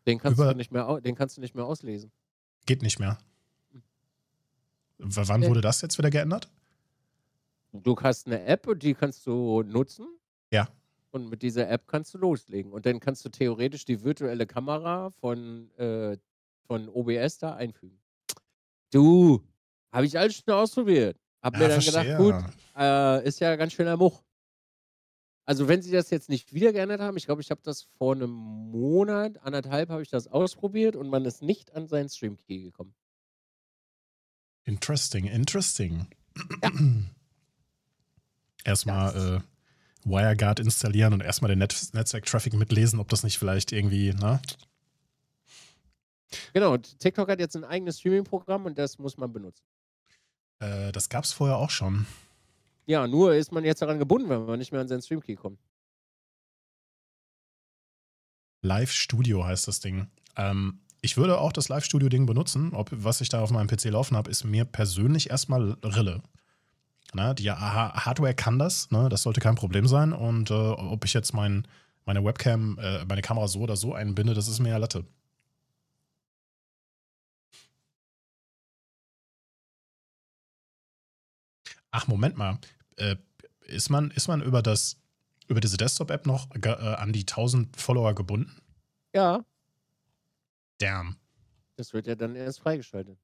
Den 0.07 0.19
kannst, 0.19 0.39
über, 0.39 0.53
du 0.53 0.57
nicht 0.57 0.71
mehr, 0.71 1.01
den 1.01 1.17
kannst 1.17 1.37
du 1.37 1.41
nicht 1.41 1.55
mehr 1.55 1.65
auslesen. 1.65 2.13
Geht 2.67 2.83
nicht 2.83 3.01
mehr. 3.01 3.19
W 4.99 5.23
wann 5.27 5.41
nee. 5.41 5.49
wurde 5.49 5.61
das 5.61 5.81
jetzt 5.83 5.99
wieder 5.99 6.11
geändert? 6.11 6.49
Du 7.73 7.97
hast 8.01 8.27
eine 8.27 8.45
App 8.45 8.69
und 8.69 8.83
die 8.83 8.95
kannst 8.95 9.27
du 9.27 9.63
nutzen. 9.63 10.07
Ja. 10.53 10.69
Und 11.11 11.29
mit 11.29 11.43
dieser 11.43 11.69
App 11.69 11.89
kannst 11.89 12.15
du 12.15 12.19
loslegen. 12.19 12.73
Und 12.73 12.87
dann 12.87 13.01
kannst 13.01 13.25
du 13.25 13.29
theoretisch 13.29 13.85
die 13.85 14.03
virtuelle 14.03 14.47
Kamera 14.47 15.11
von, 15.11 15.71
äh, 15.79 16.17
von 16.67 16.89
OBS 16.89 17.39
da 17.39 17.55
einfügen. 17.55 17.99
Du, 18.93 19.43
habe 19.93 20.07
ich 20.07 20.17
alles 20.19 20.37
schon 20.37 20.55
ausprobiert. 20.55 21.17
Hab 21.43 21.55
ja, 21.55 21.59
mir 21.61 21.69
dann 21.69 21.83
verstehe. 21.83 22.17
gedacht, 22.17 22.19
gut, 22.19 22.55
äh, 22.77 23.27
ist 23.27 23.41
ja 23.41 23.57
ganz 23.57 23.73
schöner 23.73 23.97
Much. 23.97 24.24
Also 25.47 25.69
wenn 25.69 25.83
sie 25.83 25.91
das 25.91 26.11
jetzt 26.11 26.31
nicht 26.31 26.55
wieder 26.55 26.73
geändert 26.73 27.01
haben, 27.01 27.17
ich 27.17 27.27
glaube, 27.27 27.43
ich 27.43 27.51
habe 27.51 27.61
das 27.63 27.83
vor 27.99 28.15
einem 28.15 28.31
Monat, 28.31 29.43
anderthalb 29.43 29.91
habe 29.91 30.03
ich 30.03 30.09
das 30.09 30.27
ausprobiert 30.27 30.97
und 30.97 31.11
man 31.11 31.25
ist 31.25 31.43
nicht 31.43 31.75
an 31.75 31.87
seinen 31.87 32.09
Stream-Key 32.09 32.63
gekommen. 32.63 32.95
Interesting, 34.65 35.27
interesting. 35.27 36.07
Ja. 36.63 36.71
Erstmal 38.65 39.43
äh, 39.45 40.09
WireGuard 40.09 40.61
installieren 40.61 41.13
und 41.13 41.21
erstmal 41.21 41.51
den 41.51 41.59
Net 41.59 41.91
Netzwerk-Traffic 41.93 42.55
mitlesen, 42.55 42.99
ob 42.99 43.11
das 43.11 43.23
nicht 43.23 43.39
vielleicht 43.39 43.73
irgendwie, 43.73 44.15
ne? 44.15 44.41
Genau, 46.55 46.79
TikTok 46.79 47.29
hat 47.29 47.41
jetzt 47.41 47.57
ein 47.57 47.65
eigenes 47.65 48.01
Streaming-Programm 48.01 48.65
und 48.65 48.79
das 48.79 48.99
muss 48.99 49.19
man 49.19 49.33
benutzen. 49.33 49.63
Äh, 50.61 50.93
das 50.93 51.11
gab 51.11 51.25
es 51.25 51.33
vorher 51.33 51.59
auch 51.59 51.69
schon. 51.69 52.07
Ja, 52.87 53.07
nur 53.07 53.35
ist 53.35 53.53
man 53.53 53.65
jetzt 53.65 53.83
daran 53.83 53.99
gebunden, 53.99 54.29
wenn 54.29 54.45
man 54.45 54.59
nicht 54.59 54.73
mehr 54.73 54.81
an 54.81 54.89
seinen 54.89 55.03
Stream-Key 55.03 55.37
kommt. 55.37 55.59
Live 58.63 58.93
Studio 58.93 59.45
heißt 59.45 59.69
das 59.69 59.81
Ding. 59.81 60.09
Ähm, 60.37 60.81
ich 61.01 61.17
würde 61.17 61.39
auch 61.39 61.53
das 61.53 61.69
Live 61.69 61.85
Studio-Ding 61.85 62.27
benutzen. 62.27 62.73
Ob, 62.73 62.91
was 62.93 63.21
ich 63.21 63.29
da 63.29 63.41
auf 63.41 63.51
meinem 63.51 63.69
PC 63.69 63.85
laufen 63.87 64.17
habe, 64.17 64.31
ist 64.31 64.45
mir 64.45 64.65
persönlich 64.65 65.31
erstmal 65.31 65.77
Rille. 65.85 66.23
Ne? 67.15 67.35
Die 67.35 67.51
Hardware 67.51 68.35
kann 68.35 68.59
das, 68.59 68.91
ne? 68.91 69.09
das 69.09 69.23
sollte 69.23 69.41
kein 69.41 69.55
Problem 69.55 69.87
sein. 69.87 70.13
Und 70.13 70.51
äh, 70.51 70.55
ob 70.55 71.05
ich 71.05 71.13
jetzt 71.13 71.35
mein, 71.35 71.69
meine 72.07 72.25
Webcam, 72.25 72.79
äh, 72.79 73.05
meine 73.05 73.23
Kamera 73.23 73.49
so 73.49 73.61
oder 73.61 73.77
so 73.77 73.95
einbinde, 73.95 74.35
das 74.35 74.49
ist 74.49 74.61
mir 74.61 74.71
ja 74.71 74.79
Latte. 74.79 75.05
Ach, 81.97 82.09
Moment 82.09 82.37
mal. 82.37 82.59
Äh, 82.97 83.15
ist, 83.67 83.89
man, 83.89 84.11
ist 84.11 84.27
man 84.27 84.43
über 84.43 84.63
das 84.63 84.97
über 85.47 85.61
diese 85.61 85.77
Desktop-App 85.77 86.27
noch 86.27 86.49
äh, 86.57 86.69
an 86.69 87.13
die 87.13 87.21
1000 87.21 87.77
Follower 87.77 88.15
gebunden? 88.15 88.57
Ja. 89.15 89.45
Damn. 90.79 91.17
Das 91.77 91.93
wird 91.93 92.09
ja 92.09 92.17
dann 92.17 92.35
erst 92.35 92.59
freigeschaltet. 92.59 93.17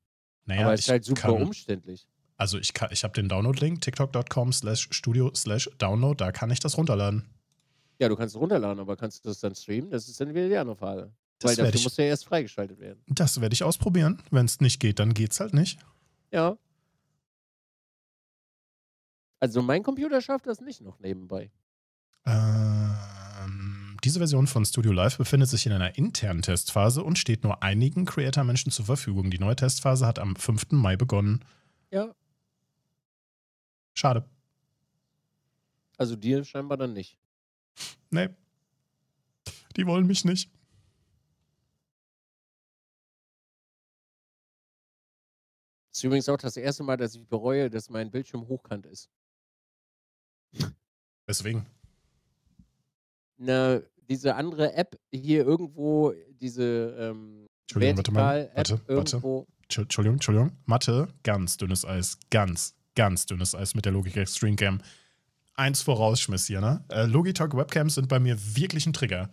Naja, 0.44 0.62
Aber 0.62 0.74
es 0.74 0.80
ist 0.80 0.88
halt 0.88 1.04
super 1.04 1.20
kann, 1.20 1.42
umständlich. 1.42 2.06
Also 2.36 2.58
ich, 2.58 2.72
ich 2.90 3.02
habe 3.02 3.12
den 3.14 3.28
Download-Link, 3.28 3.80
tiktok.com 3.80 4.52
slash 4.52 4.88
studio 4.92 5.32
slash 5.34 5.68
download, 5.78 6.22
da 6.22 6.30
kann 6.30 6.50
ich 6.52 6.60
das 6.60 6.78
runterladen. 6.78 7.28
Ja, 7.98 8.08
du 8.08 8.14
kannst 8.14 8.36
es 8.36 8.40
runterladen, 8.40 8.78
aber 8.78 8.96
kannst 8.96 9.24
du 9.24 9.30
das 9.30 9.40
dann 9.40 9.56
streamen? 9.56 9.90
Das 9.90 10.08
ist 10.08 10.20
dann 10.20 10.28
wieder 10.32 10.48
die 10.48 10.56
andere 10.56 10.76
Frage. 10.76 11.12
Das 11.40 11.50
Weil 11.50 11.64
dafür 11.64 11.74
ich, 11.74 11.84
muss 11.84 11.96
ja 11.96 12.04
erst 12.04 12.24
freigeschaltet 12.24 12.78
werden. 12.78 13.02
Das 13.08 13.40
werde 13.40 13.52
ich 13.52 13.64
ausprobieren. 13.64 14.22
Wenn 14.30 14.46
es 14.46 14.60
nicht 14.60 14.78
geht, 14.78 15.00
dann 15.00 15.12
geht 15.12 15.32
es 15.32 15.40
halt 15.40 15.54
nicht. 15.54 15.80
Ja. 16.30 16.56
Also 19.40 19.62
mein 19.62 19.82
Computer 19.82 20.20
schafft 20.20 20.46
das 20.46 20.60
nicht 20.60 20.82
noch 20.82 20.98
nebenbei. 21.00 21.50
Ähm, 22.26 23.96
diese 24.04 24.18
Version 24.18 24.46
von 24.46 24.64
Studio 24.64 24.92
Live 24.92 25.18
befindet 25.18 25.48
sich 25.48 25.66
in 25.66 25.72
einer 25.72 25.96
internen 25.96 26.42
Testphase 26.42 27.02
und 27.02 27.18
steht 27.18 27.42
nur 27.42 27.62
einigen 27.62 28.04
Creator-Menschen 28.04 28.70
zur 28.70 28.84
Verfügung. 28.84 29.30
Die 29.30 29.38
neue 29.38 29.56
Testphase 29.56 30.06
hat 30.06 30.18
am 30.18 30.36
5. 30.36 30.72
Mai 30.72 30.96
begonnen. 30.96 31.44
Ja, 31.90 32.14
Schade. 33.94 34.24
Also 35.98 36.16
dir 36.16 36.42
scheinbar 36.44 36.78
dann 36.78 36.94
nicht. 36.94 37.18
Nee. 38.10 38.30
Die 39.76 39.86
wollen 39.86 40.06
mich 40.06 40.24
nicht. 40.24 40.50
Das 45.88 45.98
ist 45.98 46.04
übrigens 46.04 46.28
auch 46.30 46.38
das 46.38 46.56
erste 46.56 46.82
Mal, 46.82 46.96
dass 46.96 47.14
ich 47.14 47.26
bereue, 47.26 47.68
dass 47.68 47.90
mein 47.90 48.10
Bildschirm 48.10 48.48
hochkant 48.48 48.86
ist. 48.86 49.10
Weswegen? 51.30 51.64
Na, 53.38 53.80
diese 54.08 54.34
andere 54.34 54.74
App 54.74 54.98
hier 55.12 55.46
irgendwo, 55.46 56.12
diese 56.40 56.96
ähm, 56.98 57.48
Entschuldigung, 57.62 57.96
warte 57.98 58.12
mal. 58.12 58.50
Warte, 58.54 58.80
warte. 58.88 59.46
Entschuldigung, 59.78 60.16
Entschuldigung. 60.16 60.52
Mathe, 60.66 61.06
ganz 61.22 61.56
dünnes 61.56 61.84
Eis. 61.84 62.18
Ganz, 62.30 62.74
ganz 62.96 63.26
dünnes 63.26 63.54
Eis 63.54 63.76
mit 63.76 63.84
der 63.84 63.92
Logitech 63.92 64.28
Streamcam. 64.28 64.82
Eins 65.54 65.82
vorausschmiss 65.82 66.46
hier, 66.46 66.60
ne? 66.60 66.84
Äh, 66.88 67.06
Logitech 67.06 67.54
Webcams 67.54 67.94
sind 67.94 68.08
bei 68.08 68.18
mir 68.18 68.36
wirklich 68.56 68.86
ein 68.86 68.92
Trigger. 68.92 69.30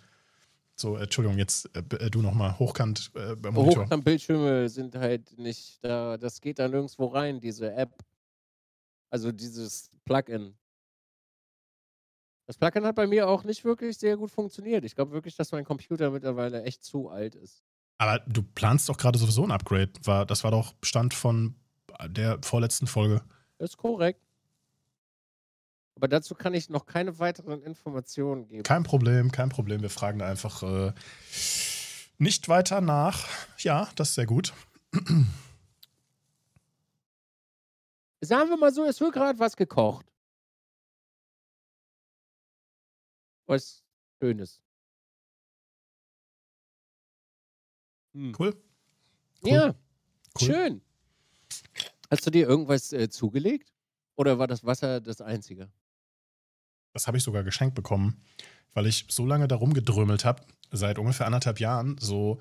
So, 0.75 0.97
äh, 0.97 1.03
Entschuldigung, 1.03 1.39
jetzt 1.39 1.67
äh, 1.75 2.05
äh 2.05 2.09
du 2.11 2.21
nochmal 2.21 2.59
hochkant 2.59 3.09
äh, 3.15 3.35
beim 3.35 3.55
Monitor. 3.55 3.85
Hochkant-Bildschirme 3.85 4.69
sind 4.69 4.93
halt 4.95 5.35
nicht 5.39 5.83
da, 5.83 6.17
das 6.17 6.39
geht 6.41 6.59
da 6.59 6.67
nirgendwo 6.67 7.07
rein, 7.07 7.39
diese 7.39 7.73
App. 7.73 7.97
Also 9.09 9.31
dieses 9.31 9.89
Plugin. 10.05 10.53
Das 12.47 12.57
Plugin 12.57 12.85
hat 12.85 12.95
bei 12.95 13.07
mir 13.07 13.27
auch 13.27 13.43
nicht 13.43 13.65
wirklich 13.65 13.97
sehr 13.97 14.15
gut 14.15 14.31
funktioniert. 14.31 14.85
Ich 14.85 14.95
glaube 14.95 15.11
wirklich, 15.11 15.35
dass 15.35 15.51
mein 15.51 15.65
Computer 15.65 16.09
mittlerweile 16.09 16.63
echt 16.63 16.83
zu 16.83 17.09
alt 17.09 17.35
ist. 17.35 17.61
Aber 17.97 18.19
du 18.19 18.41
planst 18.41 18.87
doch 18.87 18.97
gerade 18.97 19.19
sowieso 19.19 19.43
ein 19.43 19.51
Upgrade. 19.51 19.91
War, 20.03 20.25
das 20.25 20.45
war 20.45 20.51
doch 20.51 20.73
Stand 20.81 21.13
von 21.13 21.55
der 22.07 22.39
vorletzten 22.41 22.87
Folge. 22.87 23.21
Das 23.57 23.71
ist 23.71 23.77
korrekt. 23.77 24.21
Aber 25.95 26.07
dazu 26.07 26.35
kann 26.35 26.53
ich 26.53 26.69
noch 26.69 26.85
keine 26.85 27.19
weiteren 27.19 27.63
Informationen 27.63 28.47
geben. 28.47 28.63
Kein 28.63 28.83
Problem, 28.83 29.31
kein 29.31 29.49
Problem. 29.49 29.81
Wir 29.81 29.89
fragen 29.89 30.19
da 30.19 30.27
einfach 30.27 30.63
äh, 30.63 30.93
nicht 32.17 32.47
weiter 32.47 32.79
nach. 32.81 33.27
Ja, 33.57 33.89
das 33.95 34.09
ist 34.09 34.15
sehr 34.15 34.27
gut. 34.27 34.53
Sagen 38.21 38.49
wir 38.49 38.57
mal 38.57 38.71
so, 38.71 38.85
es 38.85 39.01
wird 39.01 39.13
gerade 39.13 39.37
was 39.39 39.57
gekocht. 39.57 40.06
Was 43.47 43.83
Schönes. 44.19 44.61
Hm. 48.13 48.35
Cool. 48.37 48.55
cool. 49.43 49.51
Ja, 49.51 49.75
cool. 50.39 50.47
schön. 50.47 50.81
Hast 52.09 52.25
du 52.25 52.31
dir 52.31 52.47
irgendwas 52.47 52.93
äh, 52.93 53.09
zugelegt? 53.09 53.73
Oder 54.15 54.39
war 54.39 54.47
das 54.47 54.63
Wasser 54.63 55.01
das 55.01 55.21
Einzige? 55.21 55.69
Das 56.93 57.05
habe 57.05 57.17
ich 57.17 57.23
sogar 57.23 57.43
geschenkt 57.43 57.75
bekommen, 57.75 58.23
weil 58.73 58.87
ich 58.87 59.05
so 59.09 59.25
lange 59.25 59.47
darum 59.47 59.73
gedrömelt 59.73 60.25
habe, 60.25 60.41
seit 60.71 60.97
ungefähr 60.97 61.27
anderthalb 61.27 61.59
Jahren, 61.59 61.97
so 61.99 62.39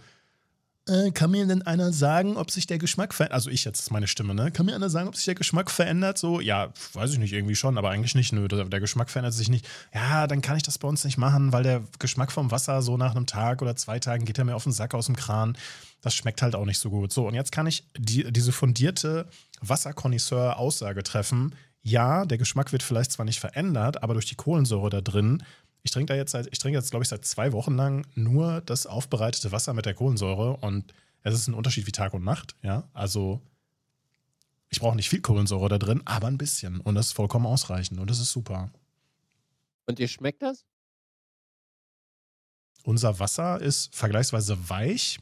äh, 0.87 1.11
kann 1.11 1.31
mir 1.31 1.47
denn 1.47 1.63
einer 1.63 1.93
sagen, 1.93 2.37
ob 2.37 2.51
sich 2.51 2.67
der 2.67 2.79
Geschmack 2.79 3.13
verändert? 3.13 3.35
Also 3.35 3.51
ich 3.51 3.65
jetzt 3.65 3.81
ist 3.81 3.91
meine 3.91 4.07
Stimme, 4.07 4.35
ne? 4.35 4.51
Kann 4.51 4.67
mir 4.67 4.75
einer 4.75 4.91
sagen, 4.91 5.09
ob 5.09 5.17
sich 5.17 5.25
der 5.25 5.35
Geschmack 5.35 5.71
verändert? 5.71 6.19
So, 6.19 6.41
ja, 6.41 6.73
weiß 6.93 7.13
ich 7.13 7.19
nicht, 7.19 7.33
irgendwie 7.33 7.57
schon, 7.57 7.77
aber 7.77 7.91
eigentlich 7.91 8.15
nicht. 8.15 8.33
Nö, 8.33 8.47
der 8.49 8.81
Geschmack 8.81 9.11
verändert 9.11 9.35
sich 9.35 9.49
nicht. 9.49 9.67
Ja, 9.93 10.27
dann 10.27 10.43
kann 10.43 10.57
ich 10.57 10.63
das 10.63 10.79
bei 10.79 10.87
uns 10.89 11.05
nicht 11.05 11.19
machen, 11.19 11.53
weil 11.53 11.63
der 11.63 11.83
Geschmack 11.99 12.31
vom 12.31 12.51
Wasser 12.51 12.83
so 12.83 12.97
nach 12.97 13.15
einem 13.15 13.27
Tag 13.27 13.63
oder 13.63 13.75
zwei 13.77 13.99
Tagen 13.99 14.25
geht 14.25 14.39
er 14.39 14.45
mir 14.45 14.55
auf 14.55 14.65
den 14.65 14.73
Sack 14.73 14.95
aus 14.95 15.07
dem 15.07 15.17
Kran. 15.17 15.57
Das 16.03 16.15
schmeckt 16.15 16.43
halt 16.43 16.55
auch 16.55 16.67
nicht 16.67 16.79
so 16.79 16.91
gut. 16.91 17.13
So, 17.13 17.27
und 17.27 17.35
jetzt 17.35 17.51
kann 17.51 17.67
ich 17.67 17.85
die, 17.99 18.31
diese 18.33 18.53
fundierte 18.53 19.27
Wasserkonnoisseur-Aussage 19.61 21.03
treffen. 21.03 21.55
Ja, 21.87 22.27
der 22.27 22.39
Geschmack 22.39 22.73
wird 22.73 22.83
vielleicht 22.83 23.13
zwar 23.13 23.25
nicht 23.25 23.39
verändert, 23.39 24.03
aber 24.03 24.15
durch 24.15 24.27
die 24.27 24.35
Kohlensäure 24.35 24.91
da 24.91 25.01
drin 25.01 25.43
ich 25.87 25.93
trinke 25.93 26.13
da 26.13 26.17
jetzt 26.17 26.33
seit, 26.33 26.49
ich 26.51 26.59
trinke 26.59 26.77
jetzt, 26.77 26.91
glaube 26.91 27.05
ich, 27.05 27.09
seit 27.09 27.25
zwei 27.25 27.53
Wochen 27.53 27.77
lang 27.77 28.05
nur 28.17 28.61
das 28.63 28.87
aufbereitete 28.87 29.53
Wasser 29.53 29.73
mit 29.73 29.87
der 29.87 29.95
Kohlensäure 29.95 30.57
und 30.57 30.93
es 31.23 31.33
ist 31.33 31.47
ein 31.47 31.55
Unterschied 31.55 31.87
wie 31.87 31.93
Tag 31.93 32.13
und 32.13 32.25
Nacht, 32.25 32.57
ja. 32.63 32.89
Also 32.93 33.41
ich 34.69 34.81
brauche 34.81 34.97
nicht 34.97 35.09
viel 35.09 35.21
Kohlensäure 35.21 35.69
da 35.69 35.79
drin, 35.79 36.03
aber 36.05 36.27
ein 36.27 36.39
bisschen. 36.39 36.81
Und 36.81 36.97
das 36.97 37.07
ist 37.07 37.13
vollkommen 37.13 37.47
ausreichend 37.47 38.01
und 38.01 38.11
das 38.11 38.19
ist 38.19 38.33
super. 38.33 38.73
Und 39.87 40.01
dir 40.01 40.09
schmeckt 40.09 40.43
das? 40.43 40.65
Unser 42.83 43.21
Wasser 43.21 43.61
ist 43.61 43.95
vergleichsweise 43.95 44.69
weich. 44.69 45.21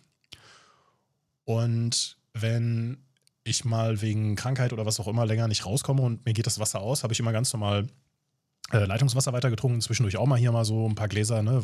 Und 1.44 2.16
wenn 2.32 3.04
ich 3.44 3.64
mal 3.64 4.00
wegen 4.00 4.36
Krankheit 4.36 4.72
oder 4.72 4.86
was 4.86 4.98
auch 4.98 5.06
immer 5.06 5.26
länger 5.26 5.48
nicht 5.48 5.66
rauskomme 5.66 6.02
und 6.02 6.24
mir 6.24 6.32
geht 6.32 6.46
das 6.46 6.58
Wasser 6.58 6.80
aus, 6.80 7.02
habe 7.02 7.12
ich 7.12 7.20
immer 7.20 7.32
ganz 7.32 7.52
normal 7.52 7.86
äh, 8.72 8.84
Leitungswasser 8.84 9.32
weiter 9.32 9.50
getrunken, 9.50 9.80
zwischendurch 9.80 10.16
auch 10.16 10.26
mal 10.26 10.38
hier 10.38 10.50
mal 10.50 10.64
so 10.64 10.88
ein 10.88 10.94
paar 10.94 11.08
Gläser, 11.08 11.42
ne? 11.42 11.62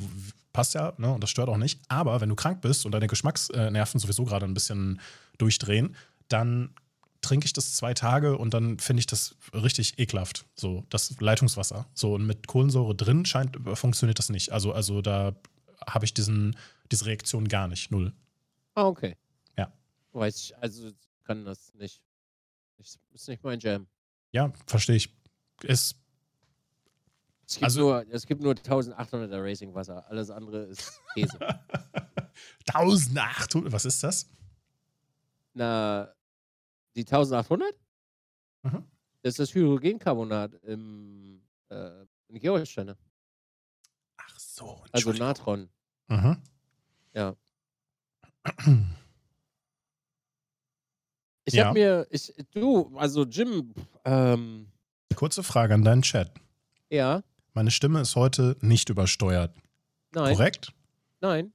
Passt 0.52 0.75
ja, 0.75 0.92
ne? 0.99 1.12
Und 1.14 1.22
das 1.22 1.30
stört 1.30 1.49
auch 1.49 1.56
nicht. 1.56 1.80
Aber 1.88 2.20
wenn 2.20 2.28
du 2.28 2.34
krank 2.34 2.60
bist 2.60 2.84
und 2.84 2.92
deine 2.92 3.06
Geschmacksnerven 3.06 4.00
sowieso 4.00 4.25
gerade 4.25 4.46
ein 4.46 4.54
bisschen 4.54 5.00
durchdrehen, 5.38 5.96
dann 6.28 6.75
trinke 7.22 7.46
ich 7.46 7.52
das 7.52 7.75
zwei 7.75 7.94
Tage 7.94 8.37
und 8.37 8.54
dann 8.54 8.78
finde 8.78 9.00
ich 9.00 9.06
das 9.06 9.37
richtig 9.54 9.99
ekelhaft. 9.99 10.46
So, 10.54 10.84
das 10.90 11.20
Leitungswasser. 11.20 11.87
So, 11.94 12.14
und 12.14 12.26
mit 12.26 12.46
Kohlensäure 12.46 12.94
drin 12.94 13.25
scheint, 13.25 13.56
funktioniert 13.75 14.18
das 14.18 14.28
nicht. 14.28 14.52
Also, 14.52 14.72
also 14.72 15.02
da 15.02 15.34
habe 15.87 16.04
ich 16.04 16.14
diesen, 16.14 16.56
diese 16.90 17.06
Reaktion 17.06 17.49
gar 17.49 17.68
nicht. 17.68 17.90
Null. 17.90 18.12
Ah, 18.75 18.87
okay. 18.87 19.16
Ja. 19.56 19.72
Weiß 20.12 20.37
ich, 20.37 20.56
also 20.58 20.90
kann 21.30 21.44
das 21.44 21.72
nicht. 21.75 22.02
Ist 22.78 23.28
nicht 23.28 23.44
mein 23.44 23.60
Jam. 23.60 23.87
Ja, 24.32 24.52
verstehe 24.66 24.96
ich. 24.96 25.14
Ist 25.62 25.96
es 27.46 27.54
gibt, 27.54 27.64
also, 27.64 27.80
nur, 27.80 28.06
es 28.10 28.26
gibt 28.26 28.42
nur 28.42 28.54
1800er 28.54 29.40
Racing-Wasser. 29.40 30.08
Alles 30.08 30.30
andere 30.30 30.64
ist 30.64 31.00
Käse. 31.14 31.38
1800? 32.72 33.72
Was 33.72 33.84
ist 33.84 34.02
das? 34.02 34.28
Na, 35.52 36.12
die 36.96 37.02
1800? 37.02 37.76
Mhm. 38.62 38.84
Das 39.22 39.30
ist 39.30 39.38
das 39.38 39.54
Hydrogencarbonat 39.54 40.54
im, 40.64 41.42
äh, 41.68 42.06
in 42.26 42.40
Geolsteine. 42.40 42.96
Ach 44.16 44.38
so. 44.38 44.84
Also 44.90 45.12
Natron. 45.12 45.68
Mhm. 46.08 46.42
Ja. 47.14 47.37
Ich 51.50 51.59
ja. 51.59 51.66
hab 51.66 51.75
mir, 51.75 52.07
ich, 52.11 52.33
du, 52.52 52.92
also 52.97 53.25
Jim, 53.25 53.75
ähm, 54.04 54.66
Kurze 55.16 55.42
Frage 55.42 55.75
an 55.75 55.85
deinen 55.85 56.02
Chat. 56.02 56.30
Ja. 56.88 57.23
Meine 57.52 57.71
Stimme 57.71 58.00
ist 58.00 58.16
heute 58.16 58.57
nicht 58.61 58.88
übersteuert. 58.88 59.54
Nein. 60.12 60.35
Korrekt? 60.35 60.73
Nein. 61.21 61.52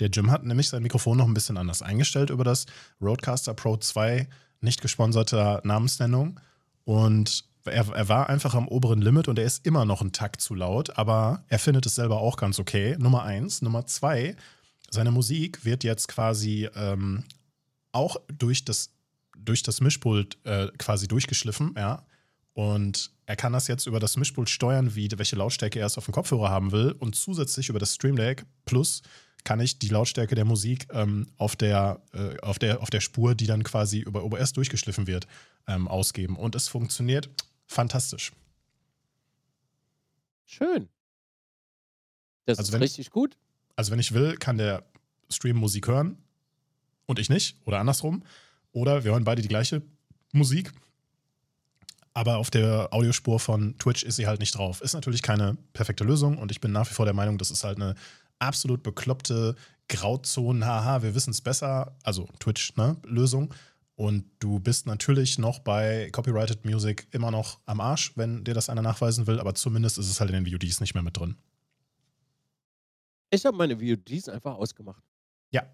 Der 0.00 0.08
Jim 0.10 0.30
hat 0.30 0.44
nämlich 0.44 0.68
sein 0.68 0.82
Mikrofon 0.82 1.18
noch 1.18 1.26
ein 1.26 1.34
bisschen 1.34 1.56
anders 1.56 1.82
eingestellt 1.82 2.30
über 2.30 2.44
das 2.44 2.66
Roadcaster 3.00 3.54
Pro 3.54 3.76
2, 3.76 4.28
nicht 4.60 4.80
gesponserter 4.80 5.60
Namensnennung. 5.64 6.38
Und 6.84 7.44
er, 7.64 7.88
er, 7.88 8.08
war 8.08 8.28
einfach 8.28 8.54
am 8.54 8.68
oberen 8.68 9.00
Limit 9.00 9.28
und 9.28 9.38
er 9.38 9.44
ist 9.44 9.66
immer 9.66 9.84
noch 9.84 10.00
einen 10.00 10.12
Takt 10.12 10.40
zu 10.40 10.54
laut, 10.54 10.98
aber 10.98 11.44
er 11.48 11.58
findet 11.58 11.86
es 11.86 11.94
selber 11.94 12.20
auch 12.20 12.36
ganz 12.36 12.58
okay. 12.58 12.96
Nummer 12.98 13.22
eins. 13.22 13.62
Nummer 13.62 13.86
zwei, 13.86 14.36
seine 14.90 15.10
Musik 15.10 15.64
wird 15.64 15.84
jetzt 15.84 16.08
quasi 16.08 16.68
ähm, 16.74 17.24
auch 17.92 18.16
durch 18.26 18.64
das, 18.64 18.90
durch 19.38 19.62
das 19.62 19.80
Mischpult 19.80 20.38
äh, 20.44 20.68
quasi 20.78 21.06
durchgeschliffen, 21.06 21.74
ja. 21.76 22.04
Und 22.54 23.12
er 23.24 23.36
kann 23.36 23.54
das 23.54 23.66
jetzt 23.66 23.86
über 23.86 23.98
das 23.98 24.16
Mischpult 24.18 24.50
steuern, 24.50 24.94
wie, 24.94 25.08
welche 25.16 25.36
Lautstärke 25.36 25.78
er 25.78 25.86
es 25.86 25.96
auf 25.96 26.04
dem 26.04 26.12
Kopfhörer 26.12 26.50
haben 26.50 26.70
will. 26.70 26.92
Und 26.98 27.16
zusätzlich 27.16 27.70
über 27.70 27.78
das 27.78 27.94
Stream 27.94 28.16
Deck 28.16 28.44
Plus 28.66 29.00
kann 29.44 29.58
ich 29.60 29.78
die 29.78 29.88
Lautstärke 29.88 30.34
der 30.34 30.44
Musik 30.44 30.86
ähm, 30.92 31.28
auf, 31.38 31.56
der, 31.56 32.02
äh, 32.12 32.38
auf, 32.40 32.58
der, 32.58 32.82
auf 32.82 32.90
der 32.90 33.00
Spur, 33.00 33.34
die 33.34 33.46
dann 33.46 33.62
quasi 33.62 34.00
über 34.00 34.22
OBS 34.22 34.52
durchgeschliffen 34.52 35.06
wird, 35.06 35.26
ähm, 35.66 35.88
ausgeben. 35.88 36.36
Und 36.36 36.54
es 36.54 36.68
funktioniert 36.68 37.30
fantastisch. 37.66 38.32
Schön. 40.44 40.88
Das 42.44 42.58
also 42.58 42.68
ist 42.68 42.72
wenn, 42.74 42.82
richtig 42.82 43.10
gut. 43.10 43.38
Also 43.76 43.92
wenn 43.92 43.98
ich 43.98 44.12
will, 44.12 44.36
kann 44.36 44.58
der 44.58 44.84
Stream 45.30 45.56
Musik 45.56 45.88
hören 45.88 46.21
und 47.06 47.18
ich 47.18 47.28
nicht. 47.28 47.56
Oder 47.64 47.80
andersrum. 47.80 48.22
Oder 48.72 49.04
wir 49.04 49.12
hören 49.12 49.24
beide 49.24 49.42
die 49.42 49.48
gleiche 49.48 49.82
Musik 50.32 50.72
aber 52.14 52.36
auf 52.36 52.50
der 52.50 52.88
Audiospur 52.92 53.40
von 53.40 53.76
Twitch 53.78 54.02
ist 54.02 54.16
sie 54.16 54.26
halt 54.26 54.40
nicht 54.40 54.56
drauf. 54.56 54.80
Ist 54.80 54.94
natürlich 54.94 55.22
keine 55.22 55.56
perfekte 55.72 56.04
Lösung 56.04 56.38
und 56.38 56.50
ich 56.50 56.60
bin 56.60 56.72
nach 56.72 56.88
wie 56.90 56.94
vor 56.94 57.06
der 57.06 57.14
Meinung, 57.14 57.38
das 57.38 57.50
ist 57.50 57.64
halt 57.64 57.76
eine 57.76 57.94
absolut 58.38 58.82
bekloppte 58.82 59.54
Grauzonen, 59.88 60.64
haha, 60.64 61.02
wir 61.02 61.14
wissen 61.14 61.30
es 61.30 61.40
besser, 61.40 61.96
also 62.02 62.28
Twitch, 62.38 62.76
ne, 62.76 62.96
Lösung. 63.04 63.54
Und 63.94 64.24
du 64.40 64.58
bist 64.58 64.86
natürlich 64.86 65.38
noch 65.38 65.58
bei 65.60 66.10
Copyrighted 66.12 66.64
Music 66.64 67.06
immer 67.12 67.30
noch 67.30 67.60
am 67.66 67.80
Arsch, 67.80 68.16
wenn 68.16 68.42
dir 68.42 68.54
das 68.54 68.68
einer 68.68 68.82
nachweisen 68.82 69.26
will, 69.26 69.38
aber 69.38 69.54
zumindest 69.54 69.98
ist 69.98 70.10
es 70.10 70.18
halt 70.18 70.30
in 70.30 70.44
den 70.44 70.52
VODs 70.52 70.80
nicht 70.80 70.94
mehr 70.94 71.02
mit 71.02 71.16
drin. 71.16 71.36
Ich 73.30 73.46
habe 73.46 73.56
meine 73.56 73.78
VODs 73.78 74.28
einfach 74.28 74.54
ausgemacht. 74.54 75.02
Ja, 75.50 75.64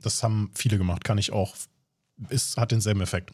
das 0.00 0.22
haben 0.22 0.50
viele 0.54 0.78
gemacht, 0.78 1.04
kann 1.04 1.18
ich 1.18 1.32
auch. 1.32 1.56
Es 2.28 2.56
hat 2.56 2.72
denselben 2.72 3.00
Effekt. 3.00 3.32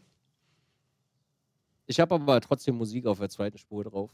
Ich 1.87 2.01
habe 2.01 2.15
aber 2.15 2.41
trotzdem 2.41 2.77
Musik 2.77 3.07
auf 3.07 3.19
der 3.19 3.29
zweiten 3.29 3.59
Spur 3.59 3.85
drauf. 3.85 4.11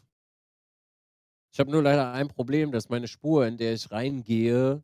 Ich 1.53 1.59
habe 1.59 1.71
nur 1.71 1.83
leider 1.83 2.13
ein 2.13 2.29
Problem, 2.29 2.71
dass 2.73 2.89
meine 2.89 3.09
Spur, 3.09 3.47
in 3.47 3.57
der 3.57 3.75
ich 3.75 3.91
reingehe, 3.91 4.83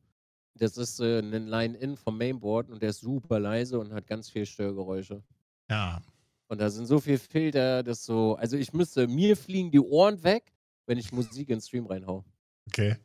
das 0.55 0.77
ist 0.77 1.01
äh, 1.01 1.21
ein 1.21 1.47
Line-In 1.47 1.97
vom 1.97 2.17
Mainboard 2.17 2.71
und 2.71 2.83
der 2.83 2.91
ist 2.91 3.01
super 3.01 3.39
leise 3.39 3.79
und 3.79 3.93
hat 3.93 4.07
ganz 4.07 4.31
viel 4.31 4.47
Störgeräusche. 4.47 5.23
Ja. 5.69 6.01
Und 6.49 6.61
da 6.61 6.71
sind 6.71 6.87
so 6.87 7.01
viele 7.01 7.19
Filter, 7.19 7.83
dass 7.83 8.05
so, 8.05 8.37
also 8.37 8.57
ich 8.57 8.73
müsste, 8.73 9.07
mir 9.07 9.37
fliegen 9.37 9.71
die 9.71 9.81
Ohren 9.81 10.23
weg, 10.23 10.53
wenn 10.87 10.99
ich 10.99 11.13
Musik 11.13 11.49
in 11.49 11.57
den 11.57 11.61
Stream 11.61 11.87
reinhau. 11.87 12.25
Okay. 12.69 12.97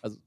Also, 0.00 0.18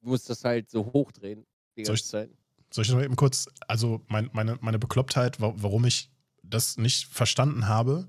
du 0.00 0.08
musst 0.08 0.28
das 0.28 0.44
halt 0.44 0.70
so 0.70 0.84
hochdrehen 0.84 1.46
die 1.76 1.82
ganze 1.82 2.06
soll 2.06 2.22
ich, 2.22 2.28
Zeit. 2.28 2.39
Soll 2.72 2.84
ich 2.84 2.90
noch 2.90 3.02
eben 3.02 3.16
kurz, 3.16 3.48
also 3.66 4.04
mein, 4.08 4.30
meine, 4.32 4.58
meine 4.60 4.78
Beklopptheit, 4.78 5.40
warum 5.40 5.84
ich 5.84 6.10
das 6.42 6.76
nicht 6.76 7.06
verstanden 7.06 7.66
habe, 7.66 8.08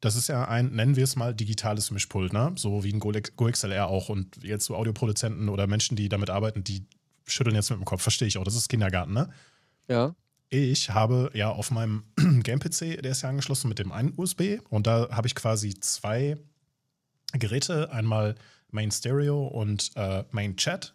das 0.00 0.16
ist 0.16 0.28
ja 0.28 0.46
ein, 0.46 0.72
nennen 0.72 0.96
wir 0.96 1.04
es 1.04 1.16
mal, 1.16 1.34
digitales 1.34 1.90
Mischpult, 1.90 2.32
ne? 2.32 2.52
So 2.56 2.84
wie 2.84 2.92
ein 2.92 3.00
GoXLR 3.00 3.88
auch. 3.88 4.08
Und 4.08 4.42
jetzt 4.42 4.66
so 4.66 4.76
Audioproduzenten 4.76 5.48
oder 5.48 5.66
Menschen, 5.66 5.96
die 5.96 6.08
damit 6.08 6.30
arbeiten, 6.30 6.62
die 6.62 6.86
schütteln 7.24 7.56
jetzt 7.56 7.70
mit 7.70 7.78
dem 7.78 7.84
Kopf. 7.84 8.02
Verstehe 8.02 8.28
ich 8.28 8.38
auch. 8.38 8.44
Das 8.44 8.54
ist 8.54 8.68
Kindergarten, 8.68 9.14
ne? 9.14 9.30
Ja. 9.88 10.14
Ich 10.48 10.90
habe 10.90 11.30
ja 11.34 11.50
auf 11.50 11.70
meinem 11.70 12.04
Game-PC, 12.16 13.02
der 13.02 13.12
ist 13.12 13.22
ja 13.22 13.30
angeschlossen 13.30 13.68
mit 13.68 13.78
dem 13.78 13.90
einen 13.90 14.12
USB. 14.16 14.60
Und 14.68 14.86
da 14.86 15.08
habe 15.10 15.26
ich 15.26 15.34
quasi 15.34 15.74
zwei 15.80 16.36
Geräte. 17.32 17.90
Einmal 17.90 18.36
Main 18.70 18.90
Stereo 18.90 19.46
und 19.46 19.90
äh, 19.96 20.24
Main 20.30 20.56
Chat 20.56 20.94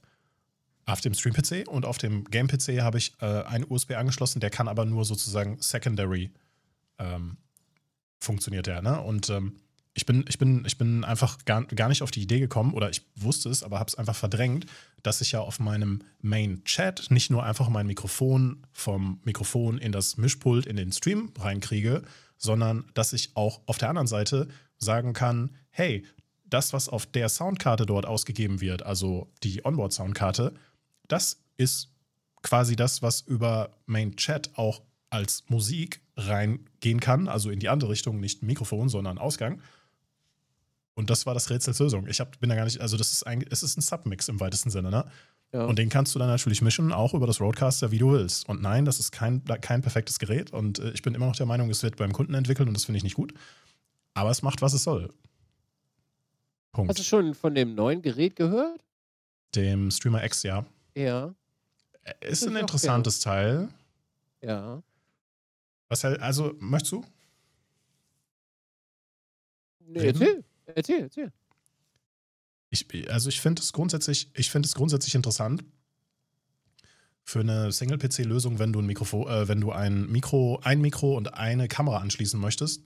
auf 0.86 1.02
dem 1.02 1.14
Stream-PC. 1.14 1.68
Und 1.68 1.86
auf 1.86 1.98
dem 1.98 2.26
Game-PC 2.26 2.82
habe 2.82 2.98
ich 2.98 3.14
äh, 3.22 3.26
einen 3.26 3.66
USB 3.70 3.92
angeschlossen, 3.92 4.40
der 4.40 4.50
kann 4.50 4.68
aber 4.68 4.86
nur 4.86 5.06
sozusagen 5.06 5.58
Secondary 5.62 6.32
ähm, 7.00 7.38
funktioniert 8.20 8.68
der. 8.68 8.82
Ne? 8.82 9.02
Und 9.02 9.30
ähm, 9.30 9.58
ich 9.94 10.06
bin, 10.06 10.24
ich 10.28 10.38
bin, 10.38 10.64
ich 10.66 10.78
bin 10.78 11.04
einfach 11.04 11.44
gar, 11.46 11.66
gar 11.66 11.90
nicht 11.90 12.02
auf 12.02 12.12
die 12.12 12.22
Idee 12.22 12.40
gekommen, 12.40 12.74
oder 12.74 12.90
ich 12.90 13.02
wusste 13.16 13.50
es, 13.50 13.62
aber 13.62 13.80
habe 13.80 13.90
es 13.90 13.96
einfach 13.96 14.16
verdrängt, 14.16 14.66
dass 15.04 15.20
ich 15.20 15.34
ja 15.34 15.42
auf 15.42 15.60
meinem 15.60 16.04
Main-Chat 16.22 17.12
nicht 17.12 17.30
nur 17.30 17.44
einfach 17.44 17.68
mein 17.68 17.88
Mikrofon 17.88 18.66
vom 18.72 19.20
Mikrofon 19.26 19.78
in 19.78 19.92
das 19.92 20.18
Mischpult 20.18 20.66
in 20.66 20.78
den 20.78 20.92
Stream 20.92 21.34
reinkriege, 21.38 22.04
sondern 22.38 22.86
dass 22.94 23.14
ich 23.14 23.36
auch 23.36 23.62
auf 23.66 23.78
der 23.78 23.90
anderen 23.90 24.08
Seite 24.08 24.48
sagen 24.78 25.14
kann, 25.14 25.56
hey, 25.70 26.06
das, 26.46 26.74
was 26.74 26.90
auf 26.90 27.06
der 27.06 27.30
Soundkarte 27.30 27.86
dort 27.86 28.06
ausgegeben 28.06 28.62
wird, 28.62 28.84
also 28.84 29.32
die 29.44 29.66
Onboard-Soundkarte, 29.66 30.54
das 31.12 31.42
ist 31.58 31.90
quasi 32.42 32.76
das, 32.76 33.02
was 33.02 33.22
über 33.22 33.72
Main 33.86 34.16
Chat 34.16 34.52
auch 34.56 34.82
als 35.10 35.44
Musik 35.50 36.02
reingehen 36.16 37.00
kann, 37.00 37.28
also 37.28 37.50
in 37.50 37.60
die 37.60 37.70
andere 37.70 37.92
Richtung, 37.92 38.20
nicht 38.20 38.44
Mikrofon, 38.44 38.90
sondern 38.90 39.18
Ausgang. 39.18 39.62
Und 40.94 41.10
das 41.10 41.26
war 41.26 41.34
das 41.34 41.50
Rätselslösung. 41.50 42.08
Ich 42.08 42.20
hab, 42.20 42.40
bin 42.40 42.50
da 42.50 42.56
gar 42.56 42.66
nicht, 42.66 42.82
also 42.82 42.98
das 42.98 43.12
ist 43.12 43.24
ein, 43.24 43.46
es 43.50 43.64
ist 43.64 43.78
ein 43.78 43.82
Submix 43.82 44.28
im 44.28 44.40
weitesten 44.40 44.70
Sinne, 44.70 44.90
ne? 44.90 45.06
Ja. 45.54 45.66
Und 45.66 45.78
den 45.80 45.90
kannst 45.90 46.16
du 46.16 46.20
dann 46.20 46.30
natürlich 46.30 46.62
mischen, 46.62 46.94
auch 46.94 47.14
über 47.14 47.28
das 47.28 47.42
Roadcaster, 47.42 47.92
wie 47.92 47.98
du 47.98 48.14
willst. 48.14 48.48
Und 48.48 48.62
nein, 48.62 48.86
das 48.86 49.00
ist 49.00 49.12
kein, 49.12 49.44
kein 49.44 49.82
perfektes 49.82 50.18
Gerät. 50.18 50.54
Und 50.54 50.80
äh, 50.80 50.92
ich 50.92 51.02
bin 51.02 51.14
immer 51.14 51.26
noch 51.26 51.36
der 51.36 51.46
Meinung, 51.46 51.70
es 51.70 51.84
wird 51.84 51.98
beim 51.98 52.14
Kunden 52.14 52.34
entwickelt 52.36 52.70
und 52.70 52.74
das 52.74 52.86
finde 52.86 52.98
ich 52.98 53.04
nicht 53.04 53.16
gut. 53.16 53.34
Aber 54.14 54.30
es 54.30 54.44
macht, 54.44 54.62
was 54.62 54.72
es 54.72 54.84
soll. 54.84 55.14
Punkt. 56.72 56.90
Hast 56.90 57.00
du 57.00 57.04
schon 57.04 57.34
von 57.34 57.54
dem 57.54 57.76
neuen 57.76 58.02
Gerät 58.02 58.38
gehört? 58.38 58.80
Dem 59.54 59.92
Streamer 59.92 60.24
X, 60.24 60.44
ja. 60.44 60.66
Ja. 60.96 61.34
Ist 62.22 62.48
ein 62.48 62.56
interessantes 62.56 63.20
Teil. 63.20 63.70
Ja. 64.42 64.82
Was 65.90 66.04
halt, 66.04 66.20
also, 66.22 66.56
möchtest 66.60 66.94
du? 66.94 67.06
Nee, 69.80 70.08
erzähl. 70.08 70.44
Erzähl, 70.66 71.02
erzähl. 71.02 71.32
Ich, 72.70 73.12
also 73.12 73.28
ich 73.30 73.42
finde 73.42 73.62
es 73.62 73.74
grundsätzlich, 73.74 74.32
ich 74.34 74.50
finde 74.50 74.68
es 74.68 74.74
grundsätzlich 74.74 75.16
interessant 75.16 75.64
für 77.24 77.42
eine 77.42 77.72
Single-PC-Lösung, 77.72 78.60
wenn 78.60 78.72
du 78.74 78.80
ein 78.80 78.86
Mikrofon, 78.86 79.28
äh, 79.28 79.48
wenn 79.48 79.62
du 79.62 79.72
ein 79.72 80.10
Mikro, 80.10 80.60
ein 80.64 80.82
Mikro 80.82 81.18
und 81.18 81.34
eine 81.34 81.68
Kamera 81.68 81.98
anschließen 81.98 82.40
möchtest 82.40 82.84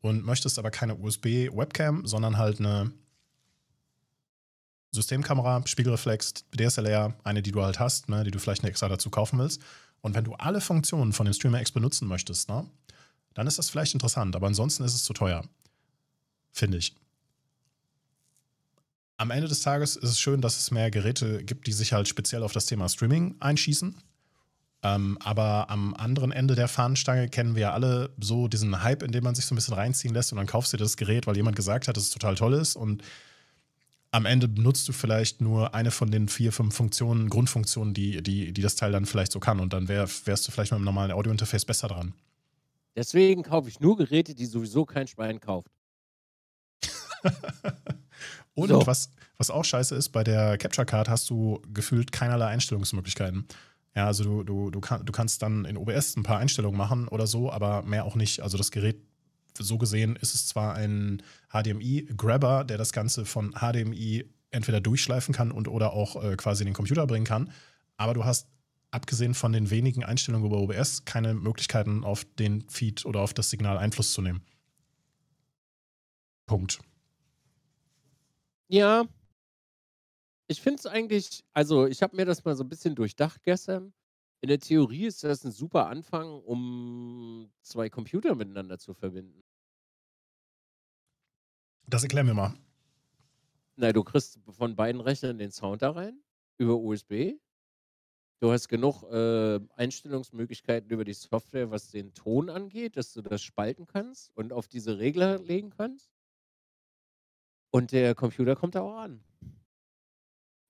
und 0.00 0.24
möchtest 0.24 0.58
aber 0.58 0.70
keine 0.70 0.96
USB-Webcam, 0.96 2.06
sondern 2.06 2.38
halt 2.38 2.60
eine 2.60 2.92
Systemkamera, 4.96 5.62
Spiegelreflex, 5.64 6.34
DSLR, 6.58 7.14
eine, 7.22 7.42
die 7.42 7.52
du 7.52 7.62
halt 7.62 7.78
hast, 7.78 8.08
ne, 8.08 8.24
die 8.24 8.30
du 8.30 8.38
vielleicht 8.38 8.64
extra 8.64 8.88
dazu 8.88 9.10
kaufen 9.10 9.38
willst. 9.38 9.62
Und 10.00 10.14
wenn 10.14 10.24
du 10.24 10.34
alle 10.34 10.60
Funktionen 10.60 11.12
von 11.12 11.26
dem 11.26 11.34
Streamer 11.34 11.60
X 11.60 11.70
benutzen 11.70 12.08
möchtest, 12.08 12.48
ne, 12.48 12.66
dann 13.34 13.46
ist 13.46 13.58
das 13.58 13.70
vielleicht 13.70 13.94
interessant. 13.94 14.34
Aber 14.34 14.46
ansonsten 14.46 14.82
ist 14.84 14.94
es 14.94 15.04
zu 15.04 15.12
teuer. 15.12 15.44
Finde 16.52 16.78
ich. 16.78 16.94
Am 19.18 19.30
Ende 19.30 19.48
des 19.48 19.60
Tages 19.60 19.96
ist 19.96 20.10
es 20.10 20.20
schön, 20.20 20.40
dass 20.40 20.58
es 20.58 20.70
mehr 20.70 20.90
Geräte 20.90 21.42
gibt, 21.44 21.66
die 21.66 21.72
sich 21.72 21.92
halt 21.92 22.08
speziell 22.08 22.42
auf 22.42 22.52
das 22.52 22.66
Thema 22.66 22.88
Streaming 22.88 23.36
einschießen. 23.40 23.96
Ähm, 24.82 25.18
aber 25.20 25.70
am 25.70 25.94
anderen 25.94 26.32
Ende 26.32 26.54
der 26.54 26.68
Fahnenstange 26.68 27.28
kennen 27.28 27.54
wir 27.54 27.62
ja 27.62 27.72
alle 27.72 28.10
so 28.20 28.46
diesen 28.46 28.82
Hype, 28.82 29.02
in 29.02 29.12
dem 29.12 29.24
man 29.24 29.34
sich 29.34 29.46
so 29.46 29.54
ein 29.54 29.56
bisschen 29.56 29.74
reinziehen 29.74 30.14
lässt 30.14 30.32
und 30.32 30.38
dann 30.38 30.46
kaufst 30.46 30.72
du 30.72 30.76
dir 30.76 30.84
das 30.84 30.96
Gerät, 30.96 31.26
weil 31.26 31.36
jemand 31.36 31.56
gesagt 31.56 31.88
hat, 31.88 31.96
dass 31.96 32.04
es 32.04 32.10
total 32.10 32.34
toll 32.34 32.54
ist 32.54 32.76
und 32.76 33.02
am 34.16 34.24
Ende 34.24 34.48
benutzt 34.48 34.88
du 34.88 34.92
vielleicht 34.94 35.42
nur 35.42 35.74
eine 35.74 35.90
von 35.90 36.10
den 36.10 36.28
vier, 36.28 36.50
fünf 36.50 36.74
Funktionen, 36.74 37.28
Grundfunktionen, 37.28 37.92
die, 37.92 38.22
die, 38.22 38.50
die 38.52 38.62
das 38.62 38.74
Teil 38.74 38.90
dann 38.90 39.04
vielleicht 39.04 39.30
so 39.30 39.40
kann. 39.40 39.60
Und 39.60 39.74
dann 39.74 39.88
wär, 39.88 40.08
wärst 40.24 40.48
du 40.48 40.52
vielleicht 40.52 40.72
mit 40.72 40.76
einem 40.76 40.86
normalen 40.86 41.12
Audiointerface 41.12 41.66
besser 41.66 41.88
dran. 41.88 42.14
Deswegen 42.96 43.42
kaufe 43.42 43.68
ich 43.68 43.78
nur 43.78 43.98
Geräte, 43.98 44.34
die 44.34 44.46
sowieso 44.46 44.86
kein 44.86 45.06
Schwein 45.06 45.38
kauft. 45.38 45.70
Und 48.54 48.68
so. 48.68 48.86
was, 48.86 49.12
was 49.36 49.50
auch 49.50 49.66
scheiße 49.66 49.94
ist, 49.94 50.08
bei 50.08 50.24
der 50.24 50.56
Capture 50.56 50.86
Card 50.86 51.10
hast 51.10 51.28
du 51.28 51.60
gefühlt 51.74 52.10
keinerlei 52.10 52.46
Einstellungsmöglichkeiten. 52.46 53.46
Ja, 53.94 54.06
also 54.06 54.24
du, 54.24 54.42
du, 54.44 54.70
du, 54.70 54.80
kann, 54.80 55.04
du 55.04 55.12
kannst 55.12 55.42
dann 55.42 55.66
in 55.66 55.76
OBS 55.76 56.16
ein 56.16 56.22
paar 56.22 56.38
Einstellungen 56.38 56.78
machen 56.78 57.06
oder 57.08 57.26
so, 57.26 57.52
aber 57.52 57.82
mehr 57.82 58.06
auch 58.06 58.14
nicht. 58.14 58.40
Also 58.40 58.56
das 58.56 58.70
Gerät 58.70 58.96
so 59.64 59.78
gesehen 59.78 60.16
ist 60.16 60.34
es 60.34 60.46
zwar 60.46 60.74
ein 60.74 61.22
HDMI-Grabber, 61.50 62.64
der 62.64 62.78
das 62.78 62.92
Ganze 62.92 63.24
von 63.24 63.52
HDMI 63.52 64.24
entweder 64.50 64.80
durchschleifen 64.80 65.34
kann 65.34 65.50
und 65.50 65.68
oder 65.68 65.92
auch 65.92 66.22
äh, 66.22 66.36
quasi 66.36 66.62
in 66.62 66.66
den 66.66 66.74
Computer 66.74 67.06
bringen 67.06 67.26
kann, 67.26 67.52
aber 67.96 68.14
du 68.14 68.24
hast 68.24 68.48
abgesehen 68.90 69.34
von 69.34 69.52
den 69.52 69.70
wenigen 69.70 70.04
Einstellungen 70.04 70.46
über 70.46 70.58
OBS 70.58 71.04
keine 71.04 71.34
Möglichkeiten 71.34 72.04
auf 72.04 72.24
den 72.24 72.68
Feed 72.68 73.04
oder 73.04 73.20
auf 73.20 73.34
das 73.34 73.50
Signal 73.50 73.78
Einfluss 73.78 74.12
zu 74.12 74.22
nehmen. 74.22 74.42
Punkt. 76.46 76.78
Ja. 78.68 79.04
Ich 80.48 80.60
finde 80.60 80.78
es 80.78 80.86
eigentlich, 80.86 81.44
also 81.52 81.86
ich 81.86 82.02
habe 82.02 82.16
mir 82.16 82.24
das 82.24 82.44
mal 82.44 82.56
so 82.56 82.62
ein 82.62 82.68
bisschen 82.68 82.94
durchdacht 82.94 83.42
gestern. 83.42 83.92
In 84.40 84.48
der 84.48 84.60
Theorie 84.60 85.06
ist 85.06 85.24
das 85.24 85.44
ein 85.44 85.50
super 85.50 85.88
Anfang, 85.88 86.40
um 86.42 87.50
zwei 87.62 87.88
Computer 87.88 88.34
miteinander 88.34 88.78
zu 88.78 88.94
verbinden. 88.94 89.42
Das 91.86 92.02
erklär 92.02 92.24
mir 92.24 92.34
mal. 92.34 92.54
Na, 93.76 93.92
du 93.92 94.02
kriegst 94.02 94.38
von 94.48 94.74
beiden 94.74 95.00
Rechnern 95.00 95.38
den 95.38 95.52
Sound 95.52 95.82
da 95.82 95.90
rein 95.90 96.18
über 96.58 96.76
USB. 96.76 97.34
Du 98.40 98.52
hast 98.52 98.68
genug 98.68 99.02
äh, 99.04 99.60
Einstellungsmöglichkeiten 99.76 100.90
über 100.90 101.04
die 101.04 101.14
Software, 101.14 101.70
was 101.70 101.90
den 101.90 102.12
Ton 102.12 102.50
angeht, 102.50 102.96
dass 102.96 103.12
du 103.12 103.22
das 103.22 103.42
spalten 103.42 103.86
kannst 103.86 104.30
und 104.36 104.52
auf 104.52 104.68
diese 104.68 104.98
Regler 104.98 105.38
legen 105.38 105.70
kannst. 105.70 106.10
Und 107.70 107.92
der 107.92 108.14
Computer 108.14 108.56
kommt 108.56 108.74
da 108.74 108.80
auch 108.82 108.98
an. 108.98 109.22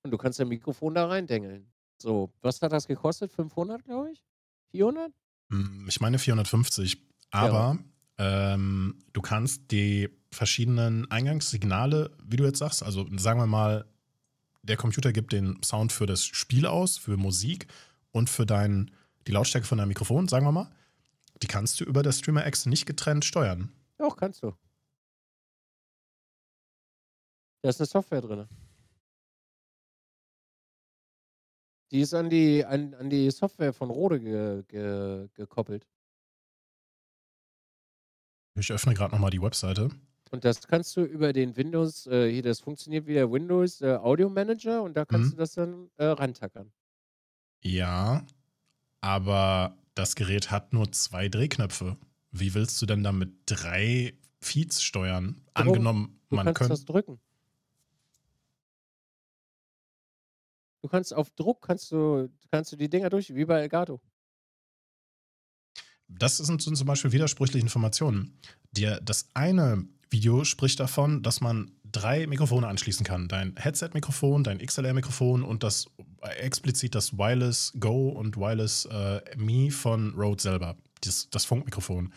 Und 0.02 0.10
du 0.12 0.18
kannst 0.18 0.38
dein 0.38 0.48
Mikrofon 0.48 0.94
da 0.94 1.06
reindengeln. 1.06 1.72
So, 1.98 2.32
was 2.40 2.62
hat 2.62 2.72
das 2.72 2.86
gekostet? 2.86 3.32
500, 3.32 3.84
glaube 3.84 4.12
ich? 4.12 4.24
400? 4.70 5.12
Hm, 5.50 5.86
ich 5.88 6.00
meine 6.00 6.18
450. 6.18 7.02
Aber 7.30 7.78
ja. 8.18 8.54
ähm, 8.54 8.98
du 9.12 9.20
kannst 9.20 9.72
die 9.72 10.08
verschiedenen 10.36 11.10
Eingangssignale, 11.10 12.10
wie 12.22 12.36
du 12.36 12.44
jetzt 12.44 12.58
sagst, 12.58 12.82
also 12.82 13.06
sagen 13.16 13.40
wir 13.40 13.46
mal, 13.46 13.86
der 14.62 14.76
Computer 14.76 15.12
gibt 15.12 15.32
den 15.32 15.62
Sound 15.62 15.92
für 15.92 16.06
das 16.06 16.24
Spiel 16.24 16.66
aus, 16.66 16.98
für 16.98 17.16
Musik 17.16 17.66
und 18.12 18.28
für 18.30 18.46
dein, 18.46 18.90
die 19.26 19.32
Lautstärke 19.32 19.66
von 19.66 19.78
deinem 19.78 19.88
Mikrofon, 19.88 20.28
sagen 20.28 20.46
wir 20.46 20.52
mal. 20.52 20.70
Die 21.42 21.46
kannst 21.46 21.80
du 21.80 21.84
über 21.84 22.02
das 22.02 22.18
Streamer 22.18 22.46
X 22.46 22.66
nicht 22.66 22.86
getrennt 22.86 23.24
steuern. 23.24 23.72
Doch, 23.98 24.16
kannst 24.16 24.42
du. 24.42 24.52
Da 27.62 27.70
ist 27.70 27.80
eine 27.80 27.86
Software 27.86 28.20
drin. 28.20 28.46
Die 31.90 32.00
ist 32.00 32.14
an 32.14 32.28
die, 32.30 32.64
an, 32.64 32.94
an 32.94 33.10
die 33.10 33.30
Software 33.30 33.72
von 33.72 33.90
Rode 33.90 34.20
ge, 34.20 34.62
ge, 34.64 35.28
gekoppelt. 35.34 35.86
Ich 38.58 38.72
öffne 38.72 38.94
gerade 38.94 39.12
nochmal 39.12 39.30
die 39.30 39.40
Webseite. 39.40 39.90
Und 40.30 40.44
das 40.44 40.66
kannst 40.66 40.96
du 40.96 41.02
über 41.02 41.32
den 41.32 41.56
Windows, 41.56 42.06
äh, 42.06 42.30
hier, 42.30 42.42
das 42.42 42.60
funktioniert 42.60 43.06
wie 43.06 43.14
der 43.14 43.30
Windows 43.30 43.80
äh, 43.80 43.96
Audio 43.96 44.28
Manager 44.28 44.82
und 44.82 44.96
da 44.96 45.04
kannst 45.04 45.28
mhm. 45.28 45.30
du 45.32 45.36
das 45.36 45.52
dann 45.54 45.90
äh, 45.96 46.06
rantackern. 46.06 46.72
Ja, 47.62 48.26
aber 49.00 49.76
das 49.94 50.14
Gerät 50.16 50.50
hat 50.50 50.72
nur 50.72 50.90
zwei 50.92 51.28
Drehknöpfe. 51.28 51.96
Wie 52.32 52.54
willst 52.54 52.80
du 52.82 52.86
denn 52.86 53.04
da 53.04 53.12
mit 53.12 53.32
drei 53.46 54.14
Feeds 54.40 54.82
steuern? 54.82 55.42
Warum? 55.54 55.68
Angenommen, 55.68 56.20
du 56.28 56.36
man 56.36 56.46
könnte. 56.46 56.68
das 56.68 56.84
drücken. 56.84 57.20
Du 60.82 60.88
kannst 60.88 61.14
auf 61.14 61.30
Druck 61.30 61.66
kannst 61.66 61.90
du, 61.90 62.28
kannst 62.50 62.72
du 62.72 62.76
die 62.76 62.88
Dinger 62.88 63.10
durch, 63.10 63.34
wie 63.34 63.44
bei 63.44 63.60
Elgato. 63.60 64.00
Das 66.08 66.36
sind 66.36 66.62
zum 66.62 66.86
Beispiel 66.86 67.12
widersprüchliche 67.12 67.64
Informationen. 67.64 68.38
Der, 68.70 69.00
das 69.00 69.28
eine 69.34 69.88
Video 70.10 70.44
spricht 70.44 70.80
davon, 70.80 71.22
dass 71.22 71.40
man 71.40 71.70
drei 71.92 72.26
Mikrofone 72.26 72.66
anschließen 72.68 73.04
kann. 73.04 73.28
Dein 73.28 73.54
Headset-Mikrofon, 73.56 74.44
dein 74.44 74.58
XLR-Mikrofon 74.58 75.42
und 75.42 75.62
das 75.62 75.86
explizit 76.38 76.94
das 76.94 77.16
Wireless 77.16 77.72
Go 77.78 78.08
und 78.08 78.36
Wireless 78.36 78.86
äh, 78.86 79.20
Me 79.36 79.70
von 79.70 80.14
Rode 80.14 80.42
selber. 80.42 80.76
Das, 81.02 81.28
das 81.30 81.44
Funkmikrofon. 81.44 82.12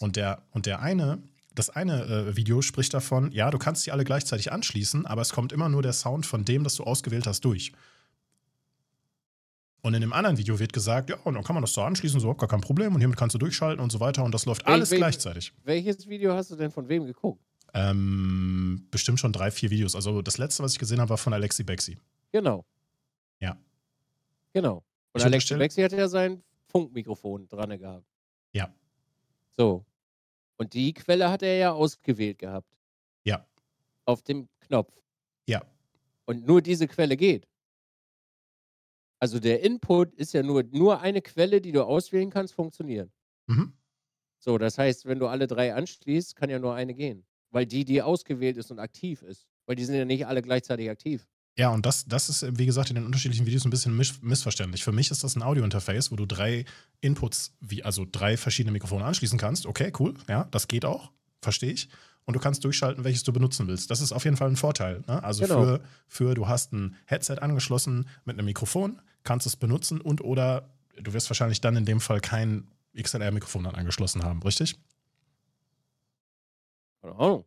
Und 0.00 0.16
der, 0.16 0.42
und 0.52 0.66
der 0.66 0.80
eine, 0.80 1.22
das 1.54 1.70
eine 1.70 2.04
äh, 2.04 2.36
Video 2.36 2.62
spricht 2.62 2.94
davon, 2.94 3.30
ja, 3.32 3.50
du 3.50 3.58
kannst 3.58 3.84
sie 3.84 3.92
alle 3.92 4.04
gleichzeitig 4.04 4.52
anschließen, 4.52 5.06
aber 5.06 5.22
es 5.22 5.32
kommt 5.32 5.52
immer 5.52 5.68
nur 5.68 5.82
der 5.82 5.92
Sound 5.92 6.26
von 6.26 6.44
dem, 6.44 6.64
das 6.64 6.76
du 6.76 6.84
ausgewählt 6.84 7.26
hast, 7.26 7.44
durch. 7.44 7.72
Und 9.84 9.92
in 9.92 10.00
dem 10.00 10.14
anderen 10.14 10.38
Video 10.38 10.58
wird 10.58 10.72
gesagt, 10.72 11.10
ja, 11.10 11.16
und 11.24 11.34
dann 11.34 11.44
kann 11.44 11.52
man 11.52 11.62
das 11.62 11.74
da 11.74 11.86
anschließen, 11.86 12.18
so 12.18 12.34
gar 12.34 12.48
kein 12.48 12.62
Problem. 12.62 12.94
Und 12.94 13.00
hiermit 13.00 13.18
kannst 13.18 13.34
du 13.34 13.38
durchschalten 13.38 13.82
und 13.84 13.92
so 13.92 14.00
weiter. 14.00 14.24
Und 14.24 14.32
das 14.32 14.46
läuft 14.46 14.66
alles 14.66 14.90
Wel 14.90 14.96
gleichzeitig. 14.96 15.52
Welches 15.62 16.08
Video 16.08 16.32
hast 16.32 16.50
du 16.50 16.56
denn 16.56 16.70
von 16.70 16.88
wem 16.88 17.04
geguckt? 17.04 17.44
Ähm, 17.74 18.88
bestimmt 18.90 19.20
schon 19.20 19.30
drei, 19.34 19.50
vier 19.50 19.70
Videos. 19.70 19.94
Also 19.94 20.22
das 20.22 20.38
letzte, 20.38 20.62
was 20.62 20.72
ich 20.72 20.78
gesehen 20.78 21.00
habe, 21.00 21.10
war 21.10 21.18
von 21.18 21.34
Alexi 21.34 21.64
Bexi. 21.64 21.98
Genau. 22.32 22.64
Ja. 23.40 23.58
Genau. 24.54 24.82
Und 25.12 25.20
ich 25.20 25.26
Alexi 25.26 25.54
Bexi 25.54 25.82
hat 25.82 25.92
ja 25.92 26.08
sein 26.08 26.42
Funkmikrofon 26.68 27.46
dran 27.48 27.78
gehabt. 27.78 28.06
Ja. 28.52 28.72
So. 29.54 29.84
Und 30.56 30.72
die 30.72 30.94
Quelle 30.94 31.28
hat 31.28 31.42
er 31.42 31.58
ja 31.58 31.72
ausgewählt 31.72 32.38
gehabt. 32.38 32.74
Ja. 33.24 33.46
Auf 34.06 34.22
dem 34.22 34.48
Knopf. 34.60 34.98
Ja. 35.46 35.62
Und 36.24 36.46
nur 36.46 36.62
diese 36.62 36.88
Quelle 36.88 37.18
geht. 37.18 37.46
Also 39.24 39.40
der 39.40 39.62
Input 39.62 40.12
ist 40.16 40.34
ja 40.34 40.42
nur, 40.42 40.64
nur 40.70 41.00
eine 41.00 41.22
Quelle, 41.22 41.62
die 41.62 41.72
du 41.72 41.82
auswählen 41.82 42.28
kannst, 42.28 42.52
funktionieren. 42.52 43.10
Mhm. 43.46 43.72
So, 44.38 44.58
das 44.58 44.76
heißt, 44.76 45.06
wenn 45.06 45.18
du 45.18 45.28
alle 45.28 45.46
drei 45.46 45.74
anschließt, 45.74 46.36
kann 46.36 46.50
ja 46.50 46.58
nur 46.58 46.74
eine 46.74 46.92
gehen. 46.92 47.24
Weil 47.50 47.64
die, 47.64 47.86
die 47.86 48.02
ausgewählt 48.02 48.58
ist 48.58 48.70
und 48.70 48.78
aktiv 48.78 49.22
ist. 49.22 49.46
Weil 49.64 49.76
die 49.76 49.86
sind 49.86 49.94
ja 49.94 50.04
nicht 50.04 50.26
alle 50.26 50.42
gleichzeitig 50.42 50.90
aktiv. 50.90 51.26
Ja, 51.56 51.70
und 51.70 51.86
das, 51.86 52.04
das 52.04 52.28
ist, 52.28 52.58
wie 52.58 52.66
gesagt, 52.66 52.90
in 52.90 52.96
den 52.96 53.06
unterschiedlichen 53.06 53.46
Videos 53.46 53.64
ein 53.64 53.70
bisschen 53.70 53.96
miss 53.96 54.20
missverständlich. 54.20 54.84
Für 54.84 54.92
mich 54.92 55.10
ist 55.10 55.24
das 55.24 55.36
ein 55.36 55.42
Audio-Interface, 55.42 56.12
wo 56.12 56.16
du 56.16 56.26
drei 56.26 56.66
Inputs, 57.00 57.56
wie, 57.60 57.82
also 57.82 58.04
drei 58.04 58.36
verschiedene 58.36 58.72
Mikrofone 58.72 59.06
anschließen 59.06 59.38
kannst. 59.38 59.64
Okay, 59.64 59.90
cool, 59.98 60.12
ja, 60.28 60.48
das 60.50 60.68
geht 60.68 60.84
auch, 60.84 61.12
verstehe 61.40 61.72
ich 61.72 61.88
und 62.24 62.34
du 62.34 62.40
kannst 62.40 62.64
durchschalten, 62.64 63.04
welches 63.04 63.22
du 63.22 63.32
benutzen 63.32 63.68
willst. 63.68 63.90
Das 63.90 64.00
ist 64.00 64.12
auf 64.12 64.24
jeden 64.24 64.36
Fall 64.36 64.48
ein 64.48 64.56
Vorteil. 64.56 65.02
Ne? 65.06 65.22
Also 65.22 65.44
genau. 65.44 65.62
für, 65.62 65.80
für, 66.08 66.34
du 66.34 66.48
hast 66.48 66.72
ein 66.72 66.96
Headset 67.06 67.36
angeschlossen 67.40 68.08
mit 68.24 68.38
einem 68.38 68.46
Mikrofon, 68.46 69.00
kannst 69.24 69.46
es 69.46 69.56
benutzen 69.56 70.00
und 70.00 70.22
oder 70.22 70.70
du 70.96 71.12
wirst 71.12 71.28
wahrscheinlich 71.28 71.60
dann 71.60 71.76
in 71.76 71.84
dem 71.84 72.00
Fall 72.00 72.20
kein 72.20 72.68
XLR-Mikrofon 72.96 73.66
angeschlossen 73.66 74.22
haben, 74.22 74.42
richtig? 74.42 74.76
Oh. 77.02 77.44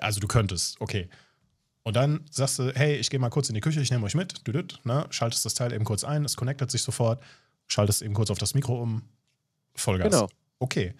Also 0.00 0.20
du 0.20 0.28
könntest, 0.28 0.80
okay. 0.80 1.08
Und 1.82 1.96
dann 1.96 2.24
sagst 2.30 2.58
du, 2.58 2.72
hey, 2.74 2.96
ich 2.96 3.10
gehe 3.10 3.18
mal 3.18 3.30
kurz 3.30 3.48
in 3.48 3.54
die 3.54 3.60
Küche, 3.60 3.80
ich 3.80 3.90
nehme 3.90 4.04
euch 4.04 4.14
mit, 4.14 4.46
du, 4.46 4.52
ne? 4.84 5.06
schaltest 5.10 5.44
das 5.44 5.54
Teil 5.54 5.72
eben 5.72 5.84
kurz 5.84 6.04
ein, 6.04 6.24
es 6.24 6.36
connectet 6.36 6.70
sich 6.70 6.82
sofort, 6.82 7.22
schaltest 7.66 8.02
eben 8.02 8.14
kurz 8.14 8.30
auf 8.30 8.38
das 8.38 8.54
Mikro 8.54 8.80
um, 8.80 9.02
Vollgas. 9.74 10.10
Genau. 10.10 10.28
Okay. 10.58 10.94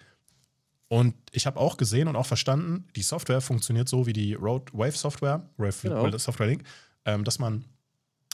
Und 0.87 1.13
ich 1.31 1.45
habe 1.45 1.59
auch 1.59 1.77
gesehen 1.77 2.07
und 2.07 2.15
auch 2.15 2.25
verstanden, 2.25 2.87
die 2.95 3.03
Software 3.03 3.41
funktioniert 3.41 3.87
so 3.87 4.07
wie 4.07 4.13
die 4.13 4.33
Road 4.33 4.73
Wave 4.73 4.97
Software, 4.97 5.47
Wave 5.57 5.75
genau. 5.83 6.17
Software 6.17 6.47
Link, 6.47 6.63
ähm, 7.05 7.23
dass 7.23 7.37
man 7.37 7.65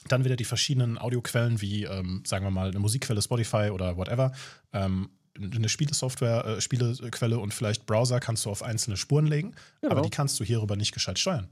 dann 0.08 0.24
wieder 0.24 0.36
die 0.36 0.46
verschiedenen 0.46 0.98
Audioquellen 0.98 1.62
wie, 1.62 1.84
ähm, 1.84 2.24
sagen 2.26 2.46
wir 2.46 2.52
mal, 2.52 2.70
eine 2.70 2.80
Musikquelle 2.80 3.22
Spotify 3.22 3.70
oder 3.72 3.98
whatever, 3.98 4.32
ähm, 4.74 5.10
eine 5.38 5.70
Spielesoftware, 5.70 6.46
äh, 6.46 6.62
Spielequelle 6.62 7.40
und 7.40 7.54
vielleicht 7.54 7.86
Browser 7.86 8.20
kannst 8.20 8.46
du 8.46 8.50
auf 8.50 8.64
einzelne 8.64 8.98
Spuren 8.98 9.28
legen, 9.28 9.54
genau. 9.82 9.94
aber 9.94 10.02
die 10.02 10.10
kannst 10.10 10.40
du 10.40 10.44
hierüber 10.44 10.76
nicht 10.76 10.94
gescheit 10.94 11.20
steuern. 11.20 11.50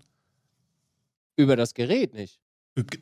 Über 1.36 1.56
das 1.56 1.74
Gerät 1.74 2.14
nicht. 2.14 2.40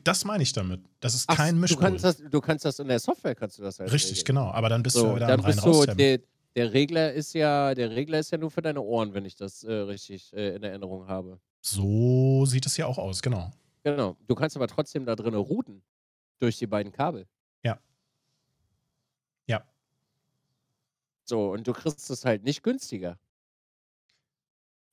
Das 0.04 0.24
meine 0.24 0.42
ich 0.42 0.52
damit. 0.52 0.82
Das 1.00 1.14
ist 1.14 1.24
Ach, 1.28 1.36
kein 1.36 1.58
Mischpult. 1.58 1.80
Du 1.80 1.84
kannst, 1.84 2.04
das, 2.04 2.30
du 2.30 2.40
kannst 2.40 2.64
das 2.64 2.78
in 2.78 2.88
der 2.88 2.98
Software, 2.98 3.34
kannst 3.34 3.58
du 3.58 3.62
das 3.62 3.78
halt 3.78 3.90
Richtig, 3.90 4.18
regeln. 4.18 4.24
genau. 4.24 4.50
Aber 4.50 4.68
dann 4.68 4.82
bist 4.82 4.96
so, 4.96 5.08
du 5.08 5.16
wieder 5.16 5.28
dann 5.28 5.40
rein 5.40 5.54
bist 5.54 5.64
du, 5.64 5.86
der, 5.86 6.20
der 6.54 6.72
Regler 6.72 7.12
ist 7.12 7.32
ja, 7.32 7.74
der 7.74 7.90
Regler 7.90 8.18
ist 8.18 8.30
ja 8.30 8.38
nur 8.38 8.50
für 8.50 8.60
deine 8.60 8.82
Ohren, 8.82 9.14
wenn 9.14 9.24
ich 9.24 9.34
das 9.34 9.64
äh, 9.64 9.72
richtig 9.72 10.32
äh, 10.34 10.56
in 10.56 10.62
Erinnerung 10.62 11.08
habe. 11.08 11.40
So 11.62 12.44
sieht 12.44 12.66
es 12.66 12.76
ja 12.76 12.86
auch 12.86 12.98
aus, 12.98 13.22
genau. 13.22 13.50
Genau. 13.82 14.16
Du 14.26 14.34
kannst 14.34 14.56
aber 14.56 14.68
trotzdem 14.68 15.04
da 15.04 15.16
drin 15.16 15.34
routen. 15.34 15.82
Durch 16.38 16.58
die 16.58 16.66
beiden 16.66 16.90
Kabel. 16.90 17.28
Ja. 17.62 17.78
Ja. 19.46 19.64
So, 21.24 21.52
und 21.52 21.66
du 21.66 21.72
kriegst 21.72 22.10
es 22.10 22.24
halt 22.24 22.42
nicht 22.42 22.64
günstiger. 22.64 23.16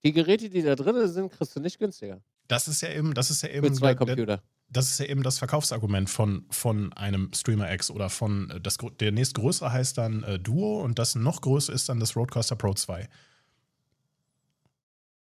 Die 0.03 0.11
Geräte, 0.11 0.49
die 0.49 0.61
da 0.61 0.75
drin 0.75 1.07
sind, 1.07 1.31
kriegst 1.31 1.55
du 1.55 1.59
nicht 1.59 1.79
günstiger. 1.79 2.21
Das 2.47 2.67
ist 2.67 2.81
ja 2.81 2.89
eben, 2.89 3.15
das 3.15 3.31
ist 3.31 3.41
ja 3.41 3.49
eben. 3.49 3.67
Für 3.67 3.73
zwei 3.73 3.95
Computer 3.95 4.43
das 4.71 4.91
ist 4.91 4.99
ja 4.99 5.05
eben 5.05 5.23
das 5.23 5.39
Verkaufsargument 5.39 6.09
von, 6.09 6.45
von 6.49 6.93
einem 6.93 7.31
Streamer 7.33 7.71
X 7.73 7.89
oder 7.89 8.09
von 8.09 8.49
äh, 8.51 8.61
das, 8.61 8.77
der 8.99 9.11
nächstgrößere 9.11 9.71
heißt 9.71 9.97
dann 9.97 10.23
äh, 10.23 10.39
Duo 10.39 10.81
und 10.81 10.99
das 10.99 11.15
noch 11.15 11.41
größere 11.41 11.75
ist 11.75 11.89
dann 11.89 11.99
das 11.99 12.15
Roadcaster 12.15 12.55
Pro 12.55 12.73
2. 12.73 13.09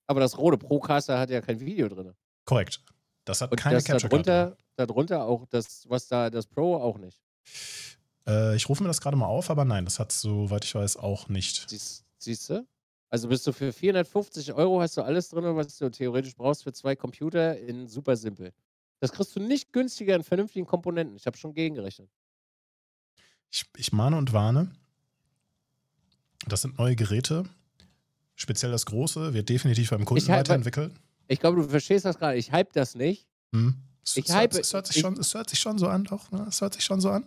Aber 0.06 0.20
das 0.20 0.38
rote 0.38 0.58
Procaster 0.58 1.18
hat 1.18 1.30
ja 1.30 1.42
kein 1.42 1.60
Video 1.60 1.88
drin. 1.88 2.14
Korrekt. 2.46 2.84
Das 3.26 3.42
hat 3.42 3.52
und 3.52 3.58
keine 3.58 3.76
das 3.76 3.86
Capture 3.86 4.10
darunter, 4.10 4.58
darunter 4.76 5.26
auch 5.26 5.46
das, 5.50 5.88
was 5.90 6.08
da 6.08 6.30
das 6.30 6.46
Pro 6.48 6.76
auch 6.76 6.98
nicht. 6.98 7.22
Äh, 8.28 8.56
ich 8.56 8.68
rufe 8.70 8.84
mir 8.84 8.88
das 8.90 9.02
gerade 9.02 9.18
mal 9.18 9.28
auf, 9.28 9.50
aber 9.50 9.66
nein, 9.66 9.86
das 9.86 10.00
hat 10.00 10.12
soweit 10.12 10.66
ich 10.66 10.76
weiß 10.76 10.98
auch 10.98 11.30
nicht. 11.30 11.70
Siehst, 11.70 12.06
siehst 12.18 12.50
du? 12.50 12.66
Also 13.10 13.28
bist 13.28 13.46
du 13.46 13.52
für 13.52 13.72
450 13.72 14.54
Euro 14.54 14.82
hast 14.82 14.98
du 14.98 15.04
alles 15.04 15.30
drin, 15.30 15.44
was 15.56 15.78
du 15.78 15.90
theoretisch 15.90 16.36
brauchst 16.36 16.64
für 16.64 16.74
zwei 16.74 16.96
Computer 16.96 17.58
in 17.60 17.88
super 17.88 18.16
simpel. 18.16 18.52
Das 19.00 19.12
kriegst 19.12 19.36
du 19.36 19.40
nicht 19.40 19.72
günstiger 19.72 20.16
in 20.16 20.24
vernünftigen 20.24 20.66
Komponenten. 20.66 21.16
Ich 21.16 21.28
habe 21.28 21.38
schon 21.38 21.54
gegengerechnet. 21.54 22.10
Ich, 23.52 23.66
ich 23.78 23.92
mahne 23.92 24.18
und 24.18 24.34
warne. 24.34 24.72
Das 26.48 26.62
sind 26.64 26.80
neue 26.80 26.96
Geräte. 26.96 27.44
Speziell 28.36 28.72
das 28.72 28.86
große 28.86 29.34
wird 29.34 29.48
definitiv 29.48 29.92
beim 29.92 30.06
Kunden 30.06 30.28
weiterentwickelt. 30.28 30.92
Ich 31.28 31.40
glaube, 31.40 31.62
du 31.62 31.68
verstehst 31.68 32.06
das 32.06 32.18
gerade. 32.18 32.38
Ich 32.38 32.52
hype 32.52 32.72
das 32.74 32.96
nicht. 32.96 33.28
Hm. 33.54 33.76
Es, 34.06 34.18
ich 34.18 34.26
es, 34.28 34.36
hype, 34.36 34.54
es, 34.54 34.74
hört 34.74 34.88
sich 34.88 35.00
schon, 35.00 35.18
es 35.18 35.34
hört 35.34 35.50
sich 35.50 35.60
schon 35.60 35.78
so 35.78 35.88
an, 35.88 36.04
doch. 36.04 36.32
Ne? 36.32 36.46
Es 36.50 36.62
hört 36.62 36.74
sich 36.74 36.84
schon 36.84 37.00
so 37.00 37.10
an. 37.10 37.26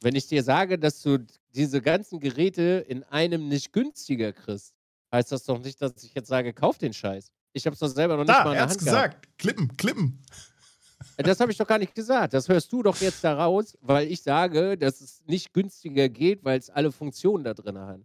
Wenn 0.00 0.14
ich 0.14 0.26
dir 0.28 0.42
sage, 0.42 0.78
dass 0.78 1.02
du 1.02 1.18
diese 1.54 1.82
ganzen 1.82 2.20
Geräte 2.20 2.84
in 2.88 3.02
einem 3.04 3.48
nicht 3.48 3.72
günstiger 3.72 4.32
kriegst, 4.32 4.74
heißt 5.12 5.32
das 5.32 5.44
doch 5.44 5.58
nicht, 5.58 5.82
dass 5.82 6.02
ich 6.02 6.14
jetzt 6.14 6.28
sage, 6.28 6.52
kauf 6.52 6.78
den 6.78 6.92
Scheiß. 6.92 7.30
Ich 7.52 7.66
habe 7.66 7.74
es 7.74 7.80
doch 7.80 7.88
selber 7.88 8.16
noch 8.16 8.24
nicht 8.24 8.30
da, 8.30 8.44
mal 8.44 8.52
in 8.52 8.58
der 8.58 8.68
Hand 8.68 8.78
gesagt. 8.78 9.22
Gehabt. 9.22 9.38
Klippen, 9.38 9.76
klippen. 9.76 10.22
Das 11.16 11.40
habe 11.40 11.50
ich 11.50 11.58
doch 11.58 11.66
gar 11.66 11.78
nicht 11.78 11.94
gesagt. 11.94 12.34
Das 12.34 12.48
hörst 12.48 12.72
du 12.72 12.82
doch 12.82 12.96
jetzt 13.00 13.24
daraus, 13.24 13.76
weil 13.80 14.10
ich 14.10 14.22
sage, 14.22 14.76
dass 14.76 15.00
es 15.00 15.22
nicht 15.26 15.52
günstiger 15.52 16.08
geht, 16.08 16.44
weil 16.44 16.58
es 16.58 16.70
alle 16.70 16.92
Funktionen 16.92 17.42
da 17.42 17.54
drin 17.54 17.78
hat. 17.78 18.00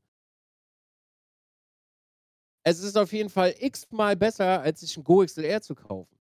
Es 2.68 2.80
ist 2.80 2.98
auf 2.98 3.14
jeden 3.14 3.30
Fall 3.30 3.54
x-mal 3.60 4.16
besser, 4.16 4.62
als 4.62 4.80
sich 4.80 4.98
ein 4.98 5.04
Go 5.04 5.24
XLR 5.24 5.62
zu 5.62 5.76
kaufen. 5.76 6.18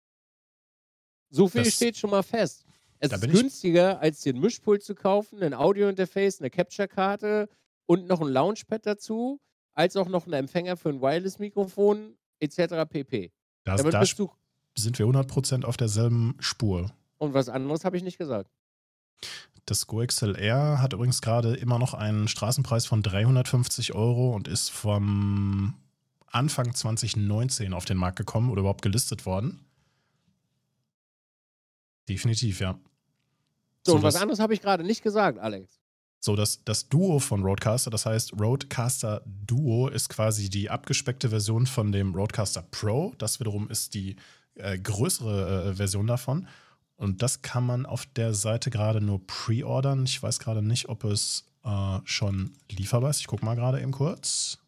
So 1.29 1.47
viel 1.47 1.63
das, 1.63 1.75
steht 1.75 1.97
schon 1.97 2.09
mal 2.09 2.23
fest. 2.23 2.65
Es 2.99 3.11
ist 3.11 3.21
günstiger, 3.21 3.99
als 3.99 4.21
dir 4.21 4.33
ein 4.33 4.39
Mischpult 4.39 4.83
zu 4.83 4.95
kaufen, 4.95 5.43
ein 5.43 5.53
Audio-Interface, 5.53 6.39
eine 6.39 6.49
Capture-Karte 6.49 7.47
und 7.85 8.07
noch 8.07 8.21
ein 8.21 8.27
Launchpad 8.27 8.85
dazu, 8.85 9.39
als 9.73 9.95
auch 9.95 10.09
noch 10.09 10.25
ein 10.25 10.33
Empfänger 10.33 10.77
für 10.77 10.89
ein 10.89 10.99
Wireless-Mikrofon 10.99 12.17
etc. 12.39 12.89
pp. 12.89 13.31
Das, 13.63 13.83
da 13.83 14.03
sind 14.75 14.97
wir 14.97 15.05
100% 15.05 15.63
auf 15.63 15.77
derselben 15.77 16.35
Spur. 16.39 16.91
Und 17.19 17.35
was 17.35 17.49
anderes 17.49 17.85
habe 17.85 17.97
ich 17.97 18.03
nicht 18.03 18.17
gesagt. 18.17 18.49
Das 19.67 19.85
Go 19.85 20.03
XLR 20.03 20.81
hat 20.81 20.93
übrigens 20.93 21.21
gerade 21.21 21.55
immer 21.55 21.77
noch 21.77 21.93
einen 21.93 22.27
Straßenpreis 22.27 22.87
von 22.87 23.03
350 23.03 23.93
Euro 23.93 24.33
und 24.35 24.47
ist 24.47 24.69
vom 24.69 25.75
Anfang 26.31 26.73
2019 26.73 27.73
auf 27.73 27.85
den 27.85 27.97
Markt 27.97 28.17
gekommen 28.17 28.49
oder 28.49 28.61
überhaupt 28.61 28.81
gelistet 28.81 29.25
worden. 29.25 29.65
Definitiv, 32.07 32.59
ja. 32.59 32.79
So, 33.85 33.93
so 33.93 33.97
und 33.97 34.03
was 34.03 34.15
anderes 34.15 34.39
habe 34.39 34.53
ich 34.53 34.61
gerade 34.61 34.83
nicht 34.83 35.01
gesagt, 35.03 35.39
Alex. 35.39 35.79
So, 36.19 36.35
das, 36.35 36.63
das 36.63 36.87
Duo 36.87 37.19
von 37.19 37.41
Roadcaster, 37.43 37.89
das 37.89 38.05
heißt 38.05 38.39
Roadcaster 38.39 39.23
Duo 39.25 39.87
ist 39.87 40.09
quasi 40.09 40.49
die 40.49 40.69
abgespeckte 40.69 41.29
Version 41.29 41.65
von 41.65 41.91
dem 41.91 42.13
Roadcaster 42.13 42.61
Pro. 42.61 43.13
Das 43.17 43.39
wiederum 43.39 43.69
ist 43.69 43.95
die 43.95 44.17
äh, 44.55 44.77
größere 44.77 45.71
äh, 45.71 45.73
Version 45.73 46.05
davon. 46.05 46.47
Und 46.95 47.23
das 47.23 47.41
kann 47.41 47.65
man 47.65 47.87
auf 47.87 48.05
der 48.05 48.35
Seite 48.35 48.69
gerade 48.69 49.01
nur 49.01 49.25
pre-ordern. 49.25 50.03
Ich 50.05 50.21
weiß 50.21 50.37
gerade 50.37 50.61
nicht, 50.61 50.89
ob 50.89 51.03
es 51.05 51.49
äh, 51.63 51.99
schon 52.03 52.53
lieferbar 52.69 53.09
ist. 53.09 53.21
Ich 53.21 53.27
gucke 53.27 53.43
mal 53.43 53.55
gerade 53.55 53.81
eben 53.81 53.91
kurz. 53.91 54.59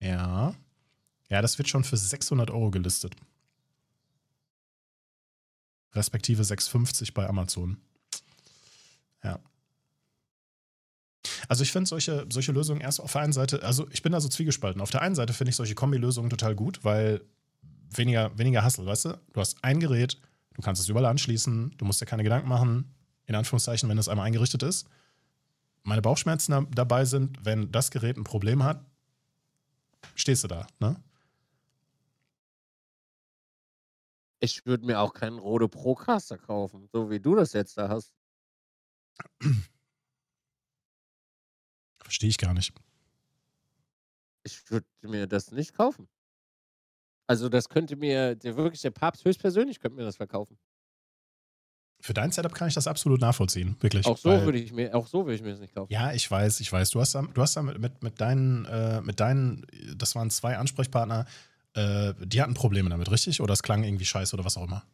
Ja. 0.00 0.54
Ja, 1.28 1.42
das 1.42 1.58
wird 1.58 1.68
schon 1.68 1.84
für 1.84 1.96
600 1.96 2.50
Euro 2.50 2.70
gelistet. 2.70 3.14
Respektive 5.92 6.44
650 6.44 7.14
bei 7.14 7.28
Amazon. 7.28 7.78
Ja. 9.22 9.38
Also 11.48 11.62
ich 11.62 11.72
finde 11.72 11.88
solche, 11.88 12.26
solche 12.30 12.52
Lösungen 12.52 12.80
erst 12.80 13.00
auf 13.00 13.12
der 13.12 13.22
einen 13.22 13.32
Seite, 13.32 13.62
also 13.62 13.88
ich 13.90 14.02
bin 14.02 14.12
da 14.12 14.20
so 14.20 14.28
zwiegespalten. 14.28 14.80
Auf 14.80 14.90
der 14.90 15.02
einen 15.02 15.14
Seite 15.14 15.32
finde 15.32 15.50
ich 15.50 15.56
solche 15.56 15.74
Kombi-Lösungen 15.74 16.30
total 16.30 16.54
gut, 16.54 16.84
weil 16.84 17.22
weniger, 17.90 18.36
weniger 18.38 18.62
Hassel, 18.62 18.86
weißt 18.86 19.06
du? 19.06 19.20
Du 19.32 19.40
hast 19.40 19.62
ein 19.62 19.80
Gerät, 19.80 20.18
du 20.54 20.62
kannst 20.62 20.80
es 20.80 20.88
überall 20.88 21.06
anschließen, 21.06 21.74
du 21.76 21.84
musst 21.84 22.00
dir 22.00 22.06
keine 22.06 22.22
Gedanken 22.22 22.48
machen, 22.48 22.94
in 23.26 23.34
Anführungszeichen, 23.34 23.88
wenn 23.88 23.98
es 23.98 24.08
einmal 24.08 24.26
eingerichtet 24.26 24.62
ist. 24.62 24.88
Meine 25.82 26.02
Bauchschmerzen 26.02 26.68
dabei 26.72 27.04
sind, 27.04 27.44
wenn 27.44 27.72
das 27.72 27.90
Gerät 27.90 28.16
ein 28.16 28.24
Problem 28.24 28.62
hat, 28.62 28.84
stehst 30.14 30.44
du 30.44 30.48
da, 30.48 30.66
ne? 30.80 31.02
Ich 34.42 34.64
würde 34.64 34.86
mir 34.86 35.00
auch 35.00 35.12
keinen 35.12 35.38
Rode 35.38 35.68
Procaster 35.68 36.38
kaufen, 36.38 36.88
so 36.92 37.10
wie 37.10 37.20
du 37.20 37.34
das 37.34 37.52
jetzt 37.52 37.76
da 37.76 37.88
hast. 37.88 38.14
Verstehe 41.98 42.30
ich 42.30 42.38
gar 42.38 42.54
nicht. 42.54 42.72
Ich 44.42 44.70
würde 44.70 44.86
mir 45.02 45.26
das 45.26 45.50
nicht 45.52 45.74
kaufen. 45.74 46.08
Also, 47.26 47.48
das 47.48 47.68
könnte 47.68 47.96
mir 47.96 48.34
der 48.34 48.56
wirklich 48.56 48.80
der 48.82 48.90
Papst 48.90 49.24
höchstpersönlich 49.24 49.78
könnte 49.78 49.96
mir 49.96 50.04
das 50.04 50.16
verkaufen. 50.16 50.58
Für 52.00 52.14
dein 52.14 52.32
Setup 52.32 52.54
kann 52.54 52.68
ich 52.68 52.74
das 52.74 52.86
absolut 52.86 53.20
nachvollziehen, 53.20 53.76
wirklich. 53.80 54.06
Auch 54.06 54.16
so 54.16 54.30
würde 54.30 54.58
ich 54.58 54.72
mir, 54.72 54.94
auch 54.94 55.06
so 55.06 55.26
würde 55.26 55.34
ich 55.34 55.42
mir 55.42 55.50
das 55.50 55.60
nicht 55.60 55.74
kaufen. 55.74 55.92
Ja, 55.92 56.12
ich 56.12 56.30
weiß, 56.30 56.60
ich 56.60 56.72
weiß. 56.72 56.90
Du 56.90 57.00
hast 57.00 57.14
da, 57.14 57.22
du 57.22 57.42
hast 57.42 57.56
da 57.56 57.62
mit, 57.62 57.78
mit, 57.78 58.02
mit 58.02 58.20
deinen, 58.20 58.64
äh, 58.64 59.00
mit 59.02 59.20
deinen, 59.20 59.66
das 59.96 60.14
waren 60.14 60.30
zwei 60.30 60.56
Ansprechpartner, 60.56 61.26
äh, 61.74 62.14
die 62.20 62.40
hatten 62.40 62.54
Probleme 62.54 62.88
damit, 62.88 63.10
richtig? 63.10 63.40
Oder 63.40 63.52
es 63.52 63.62
klang 63.62 63.84
irgendwie 63.84 64.04
scheiße 64.04 64.34
oder 64.34 64.44
was 64.44 64.56
auch 64.56 64.64
immer. 64.64 64.84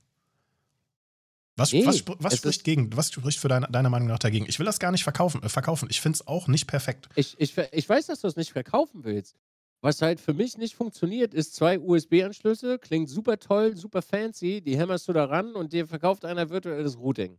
Was, 1.56 1.72
nee, 1.72 1.86
was, 1.86 2.04
was 2.18 2.36
spricht 2.36 2.64
gegen, 2.64 2.94
was 2.94 3.10
spricht 3.10 3.38
für 3.38 3.48
deine, 3.48 3.66
deiner 3.68 3.88
Meinung 3.88 4.08
nach 4.08 4.18
dagegen? 4.18 4.44
Ich 4.46 4.58
will 4.58 4.66
das 4.66 4.78
gar 4.78 4.92
nicht 4.92 5.04
verkaufen. 5.04 5.42
Äh, 5.42 5.48
verkaufen. 5.48 5.88
Ich 5.90 6.02
finde 6.02 6.16
es 6.16 6.26
auch 6.26 6.48
nicht 6.48 6.66
perfekt. 6.66 7.08
Ich, 7.14 7.34
ich, 7.38 7.56
ich 7.72 7.88
weiß, 7.88 8.06
dass 8.06 8.20
du 8.20 8.28
es 8.28 8.36
nicht 8.36 8.52
verkaufen 8.52 9.04
willst. 9.04 9.36
Was 9.82 10.02
halt 10.02 10.20
für 10.20 10.34
mich 10.34 10.56
nicht 10.56 10.74
funktioniert, 10.74 11.34
ist 11.34 11.54
zwei 11.54 11.78
USB-Anschlüsse, 11.78 12.78
klingt 12.78 13.08
super 13.08 13.38
toll, 13.38 13.76
super 13.76 14.02
fancy, 14.02 14.62
die 14.62 14.76
hämmerst 14.76 15.06
du 15.08 15.12
da 15.12 15.26
ran 15.26 15.54
und 15.54 15.72
dir 15.72 15.86
verkauft 15.86 16.24
einer 16.24 16.50
virtuelles 16.50 16.98
Routing. 16.98 17.38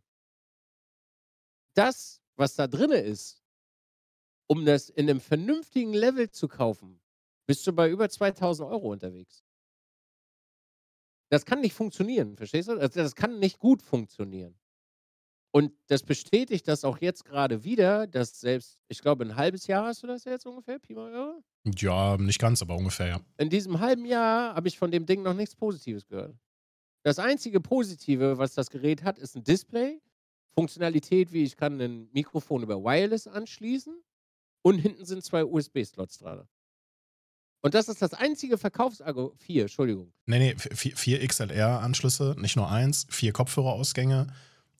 Das, 1.75 2.21
was 2.35 2.55
da 2.55 2.67
drin 2.67 2.91
ist, 2.91 3.43
um 4.47 4.65
das 4.65 4.89
in 4.89 5.09
einem 5.09 5.19
vernünftigen 5.19 5.93
Level 5.93 6.29
zu 6.29 6.47
kaufen, 6.47 7.01
bist 7.47 7.65
du 7.67 7.73
bei 7.73 7.89
über 7.89 8.09
2000 8.09 8.69
Euro 8.69 8.91
unterwegs. 8.91 9.43
Das 11.29 11.45
kann 11.45 11.59
nicht 11.61 11.73
funktionieren, 11.73 12.37
verstehst 12.37 12.69
du? 12.69 12.75
Das, 12.75 12.91
das 12.91 13.15
kann 13.15 13.39
nicht 13.39 13.59
gut 13.59 13.81
funktionieren. 13.81 14.57
Und 15.57 15.73
das 15.87 16.03
bestätigt 16.03 16.67
das 16.67 16.83
auch 16.83 16.99
jetzt 16.99 17.25
gerade 17.25 17.63
wieder, 17.63 18.05
dass 18.05 18.39
selbst, 18.39 18.77
ich 18.89 19.01
glaube, 19.01 19.25
ein 19.25 19.35
halbes 19.35 19.65
Jahr 19.65 19.87
hast 19.87 20.03
du 20.03 20.07
das 20.07 20.23
jetzt 20.23 20.45
ungefähr, 20.45 20.77
Pi 20.77 20.93
mal 20.93 21.11
Euro? 21.11 21.43
Ja, 21.75 22.15
nicht 22.17 22.37
ganz, 22.37 22.61
aber 22.61 22.75
ungefähr, 22.75 23.07
ja. 23.07 23.21
In 23.39 23.49
diesem 23.49 23.79
halben 23.79 24.05
Jahr 24.05 24.53
habe 24.53 24.67
ich 24.67 24.77
von 24.77 24.91
dem 24.91 25.07
Ding 25.07 25.23
noch 25.23 25.33
nichts 25.33 25.55
Positives 25.55 26.05
gehört. 26.05 26.37
Das 27.01 27.17
einzige 27.17 27.59
Positive, 27.59 28.37
was 28.37 28.53
das 28.53 28.69
Gerät 28.69 29.01
hat, 29.01 29.17
ist 29.17 29.35
ein 29.35 29.43
Display. 29.43 29.99
Funktionalität, 30.53 31.31
wie 31.31 31.41
ich 31.41 31.57
kann 31.57 31.81
ein 31.81 32.07
Mikrofon 32.13 32.61
über 32.61 32.83
Wireless 32.83 33.25
anschließen. 33.25 33.99
Und 34.61 34.77
hinten 34.77 35.05
sind 35.05 35.23
zwei 35.23 35.43
USB-Slots 35.43 36.19
dran. 36.19 36.47
Und 37.63 37.73
das 37.73 37.89
ist 37.89 38.03
das 38.03 38.13
einzige 38.13 38.59
Verkaufsargument. 38.59 39.41
Vier, 39.41 39.63
Entschuldigung. 39.63 40.13
Nee, 40.27 40.37
nee, 40.37 40.55
vier, 40.55 40.95
vier 40.95 41.27
XLR-Anschlüsse, 41.27 42.35
nicht 42.37 42.57
nur 42.57 42.69
eins, 42.69 43.07
vier 43.09 43.33
Kopfhörerausgänge, 43.33 44.27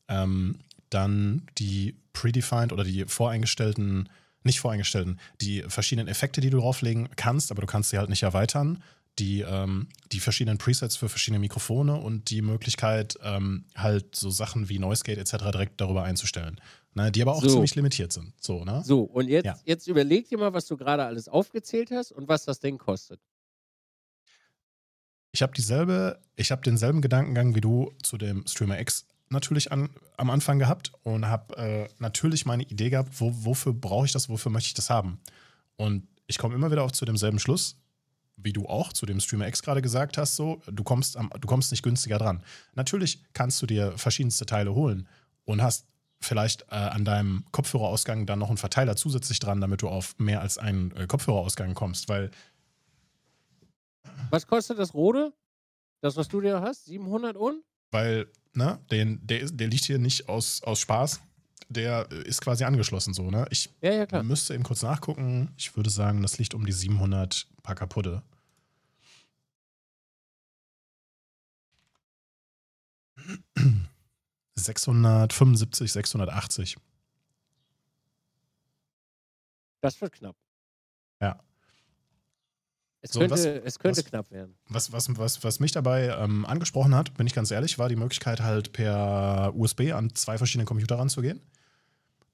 ähm, 0.08 0.60
dann 0.90 1.46
die 1.58 1.96
predefined 2.12 2.72
oder 2.72 2.84
die 2.84 3.04
voreingestellten, 3.06 4.08
nicht 4.42 4.60
voreingestellten, 4.60 5.18
die 5.40 5.62
verschiedenen 5.68 6.08
Effekte, 6.08 6.40
die 6.40 6.50
du 6.50 6.58
drauflegen 6.58 7.08
kannst, 7.16 7.50
aber 7.50 7.60
du 7.60 7.66
kannst 7.66 7.90
sie 7.90 7.98
halt 7.98 8.10
nicht 8.10 8.22
erweitern. 8.22 8.82
Die, 9.18 9.40
ähm, 9.40 9.88
die 10.12 10.20
verschiedenen 10.20 10.58
Presets 10.58 10.94
für 10.94 11.08
verschiedene 11.08 11.40
Mikrofone 11.40 11.96
und 11.96 12.30
die 12.30 12.40
Möglichkeit, 12.40 13.18
ähm, 13.24 13.64
halt 13.74 14.14
so 14.14 14.30
Sachen 14.30 14.68
wie 14.68 14.78
Noise 14.78 15.02
Gate 15.02 15.18
etc. 15.18 15.50
direkt 15.50 15.80
darüber 15.80 16.04
einzustellen. 16.04 16.60
Ne, 16.94 17.12
die 17.12 17.22
aber 17.22 17.34
auch 17.34 17.42
so. 17.42 17.48
ziemlich 17.48 17.74
limitiert 17.74 18.12
sind. 18.12 18.32
So, 18.40 18.64
ne? 18.64 18.82
so 18.84 19.02
und 19.02 19.28
jetzt, 19.28 19.44
ja. 19.44 19.56
jetzt 19.64 19.86
überleg 19.86 20.28
dir 20.28 20.38
mal, 20.38 20.52
was 20.52 20.66
du 20.66 20.76
gerade 20.76 21.04
alles 21.04 21.28
aufgezählt 21.28 21.90
hast 21.90 22.12
und 22.12 22.28
was 22.28 22.44
das 22.44 22.60
Ding 22.60 22.78
kostet. 22.78 23.20
Ich 25.32 25.42
habe 25.42 25.52
dieselbe, 25.52 26.18
ich 26.36 26.50
habe 26.50 26.62
denselben 26.62 27.02
Gedankengang 27.02 27.54
wie 27.54 27.60
du 27.60 27.92
zu 28.02 28.16
dem 28.18 28.46
Streamer 28.46 28.80
X 28.80 29.06
natürlich 29.30 29.72
an, 29.72 29.90
am 30.16 30.30
Anfang 30.30 30.58
gehabt 30.58 30.92
und 31.02 31.26
habe 31.26 31.56
äh, 31.56 31.88
natürlich 31.98 32.46
meine 32.46 32.64
Idee 32.64 32.90
gehabt, 32.90 33.20
wo, 33.20 33.32
wofür 33.44 33.72
brauche 33.72 34.06
ich 34.06 34.12
das, 34.12 34.28
wofür 34.28 34.50
möchte 34.50 34.68
ich 34.68 34.74
das 34.74 34.90
haben. 34.90 35.20
Und 35.76 36.06
ich 36.26 36.38
komme 36.38 36.54
immer 36.54 36.70
wieder 36.70 36.82
auch 36.82 36.92
zu 36.92 37.04
demselben 37.04 37.38
Schluss, 37.38 37.76
wie 38.36 38.52
du 38.52 38.66
auch 38.66 38.92
zu 38.92 39.06
dem 39.06 39.20
Streamer 39.20 39.48
X 39.48 39.62
gerade 39.62 39.82
gesagt 39.82 40.18
hast, 40.18 40.36
so, 40.36 40.62
du 40.66 40.84
kommst, 40.84 41.16
am, 41.16 41.30
du 41.40 41.48
kommst 41.48 41.70
nicht 41.70 41.82
günstiger 41.82 42.18
dran. 42.18 42.42
Natürlich 42.74 43.22
kannst 43.32 43.60
du 43.62 43.66
dir 43.66 43.96
verschiedenste 43.98 44.46
Teile 44.46 44.74
holen 44.74 45.08
und 45.44 45.62
hast 45.62 45.86
vielleicht 46.20 46.62
äh, 46.70 46.74
an 46.74 47.04
deinem 47.04 47.44
Kopfhörerausgang 47.52 48.26
dann 48.26 48.38
noch 48.38 48.48
einen 48.48 48.58
Verteiler 48.58 48.96
zusätzlich 48.96 49.38
dran, 49.38 49.60
damit 49.60 49.82
du 49.82 49.88
auf 49.88 50.18
mehr 50.18 50.40
als 50.40 50.58
einen 50.58 50.90
äh, 50.92 51.06
Kopfhörerausgang 51.06 51.74
kommst, 51.74 52.08
weil. 52.08 52.30
Was 54.30 54.46
kostet 54.46 54.78
das 54.78 54.94
Rode? 54.94 55.32
Das, 56.00 56.16
was 56.16 56.28
du 56.28 56.40
dir 56.40 56.60
hast? 56.60 56.86
700 56.86 57.36
und? 57.36 57.62
Weil 57.90 58.30
ne, 58.58 58.78
den, 58.90 59.26
der, 59.26 59.46
der 59.50 59.68
liegt 59.68 59.86
hier 59.86 59.98
nicht 59.98 60.28
aus, 60.28 60.62
aus 60.62 60.80
Spaß. 60.80 61.20
Der 61.70 62.10
ist 62.10 62.40
quasi 62.40 62.64
angeschlossen 62.64 63.14
so, 63.14 63.30
ne? 63.30 63.46
Ich 63.50 63.70
ja, 63.80 63.92
ja, 63.92 64.06
klar. 64.06 64.22
müsste 64.22 64.54
eben 64.54 64.62
kurz 64.62 64.82
nachgucken. 64.82 65.52
Ich 65.56 65.76
würde 65.76 65.90
sagen, 65.90 66.22
das 66.22 66.38
liegt 66.38 66.54
um 66.54 66.64
die 66.64 66.72
700 66.72 67.46
paar 67.62 67.74
kaputte. 67.74 68.22
Sechshundertfünfundsiebzig, 74.54 75.92
680. 75.92 76.76
Das 79.80 80.00
wird 80.00 80.12
knapp. 80.12 80.36
Ja. 81.20 81.38
Es 83.00 83.12
so, 83.12 83.20
könnte, 83.20 83.34
was, 83.34 83.44
es 83.44 83.78
könnte 83.78 83.98
was, 83.98 84.04
knapp 84.06 84.30
werden. 84.30 84.54
Was, 84.68 84.92
was, 84.92 85.08
was, 85.16 85.44
was 85.44 85.60
mich 85.60 85.72
dabei 85.72 86.08
ähm, 86.18 86.44
angesprochen 86.44 86.94
hat, 86.94 87.14
bin 87.14 87.26
ich 87.26 87.34
ganz 87.34 87.50
ehrlich, 87.50 87.78
war 87.78 87.88
die 87.88 87.96
Möglichkeit 87.96 88.40
halt 88.40 88.72
per 88.72 89.52
USB 89.54 89.92
an 89.92 90.14
zwei 90.14 90.36
verschiedene 90.36 90.64
Computer 90.64 90.98
ranzugehen. 90.98 91.40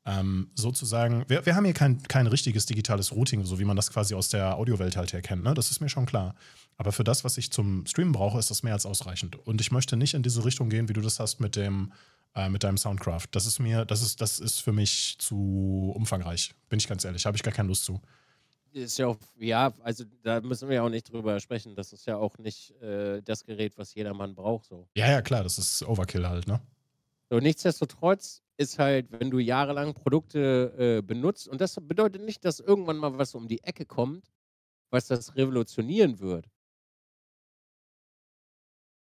Ähm, 0.07 0.51
sozusagen, 0.55 1.25
wir, 1.29 1.47
wir 1.47 1.57
haben 1.57 1.65
hier 1.65 1.75
kein, 1.75 2.03
kein 2.03 2.27
richtiges 2.27 2.67
digitales 2.67 3.13
Routing, 3.13 3.45
so 3.45 3.59
wie 3.59 3.65
man 3.65 3.77
das 3.77 3.91
quasi 3.91 4.15
aus 4.15 4.29
der 4.29 4.57
Audiowelt 4.57 4.97
halt 4.97 5.13
her 5.13 5.23
kennt, 5.23 5.45
ne? 5.45 5.55
Das 5.55 5.71
ist 5.71 5.81
mir 5.81 5.89
schon 5.89 6.05
klar. 6.05 6.35
Aber 6.77 6.93
für 6.93 7.05
das, 7.05 7.25
was 7.25 7.39
ich 7.39 7.51
zum 7.51 7.87
Streamen 7.87 8.13
brauche, 8.13 8.39
ist 8.39 8.51
das 8.51 8.63
mehr 8.63 8.75
als 8.75 8.85
ausreichend. 8.85 9.37
Und 9.47 9.61
ich 9.61 9.71
möchte 9.71 9.97
nicht 9.97 10.13
in 10.13 10.23
diese 10.23 10.45
Richtung 10.45 10.69
gehen, 10.69 10.89
wie 10.89 10.93
du 10.93 11.01
das 11.01 11.21
hast 11.21 11.41
mit 11.41 11.57
dem, 11.57 11.93
äh, 12.35 12.51
mit 12.51 12.65
deinem 12.65 12.77
Soundcraft. 12.77 13.29
Das 13.31 13.47
ist 13.47 13.61
mir, 13.61 13.85
das 13.87 14.03
ist, 14.03 14.21
das 14.21 14.41
ist 14.41 14.61
für 14.61 14.73
mich 14.73 15.17
zu 15.19 15.93
umfangreich, 15.95 16.55
bin 16.69 16.79
ich 16.79 16.89
ganz 16.89 17.05
ehrlich. 17.05 17.25
Habe 17.25 17.37
ich 17.37 17.43
gar 17.43 17.55
keine 17.55 17.69
Lust 17.69 17.85
zu 17.85 18.01
ist 18.75 18.99
ja 18.99 19.07
auch, 19.07 19.19
ja, 19.39 19.73
also 19.83 20.05
da 20.23 20.41
müssen 20.41 20.69
wir 20.69 20.77
ja 20.77 20.83
auch 20.83 20.91
nicht 20.91 21.11
drüber 21.11 21.39
sprechen. 21.41 21.75
Das 21.75 21.93
ist 21.93 22.07
ja 22.07 22.17
auch 22.17 22.39
nicht 22.39 22.71
äh, 22.83 23.23
das 23.23 23.45
Gerät, 23.45 23.79
was 23.79 23.95
jedermann 23.95 24.35
braucht. 24.35 24.67
So. 24.67 24.89
Ja, 24.95 25.11
ja, 25.11 25.23
klar, 25.23 25.43
das 25.43 25.59
ist 25.59 25.83
Overkill 25.83 26.29
halt, 26.29 26.47
ne? 26.47 26.61
So, 27.31 27.39
nichtsdestotrotz 27.39 28.43
ist 28.57 28.79
halt, 28.79 29.11
wenn 29.11 29.31
du 29.31 29.39
jahrelang 29.39 29.95
Produkte 29.95 30.99
äh, 30.99 31.03
benutzt, 31.03 31.49
und 31.49 31.61
das 31.61 31.77
bedeutet 31.81 32.23
nicht, 32.23 32.45
dass 32.45 32.61
irgendwann 32.61 32.99
mal 32.99 33.17
was 33.19 33.35
um 33.35 33.49
die 33.49 33.63
Ecke 33.65 33.87
kommt, 33.87 34.31
was 34.91 35.07
das 35.07 35.35
revolutionieren 35.35 36.21
wird. 36.21 36.49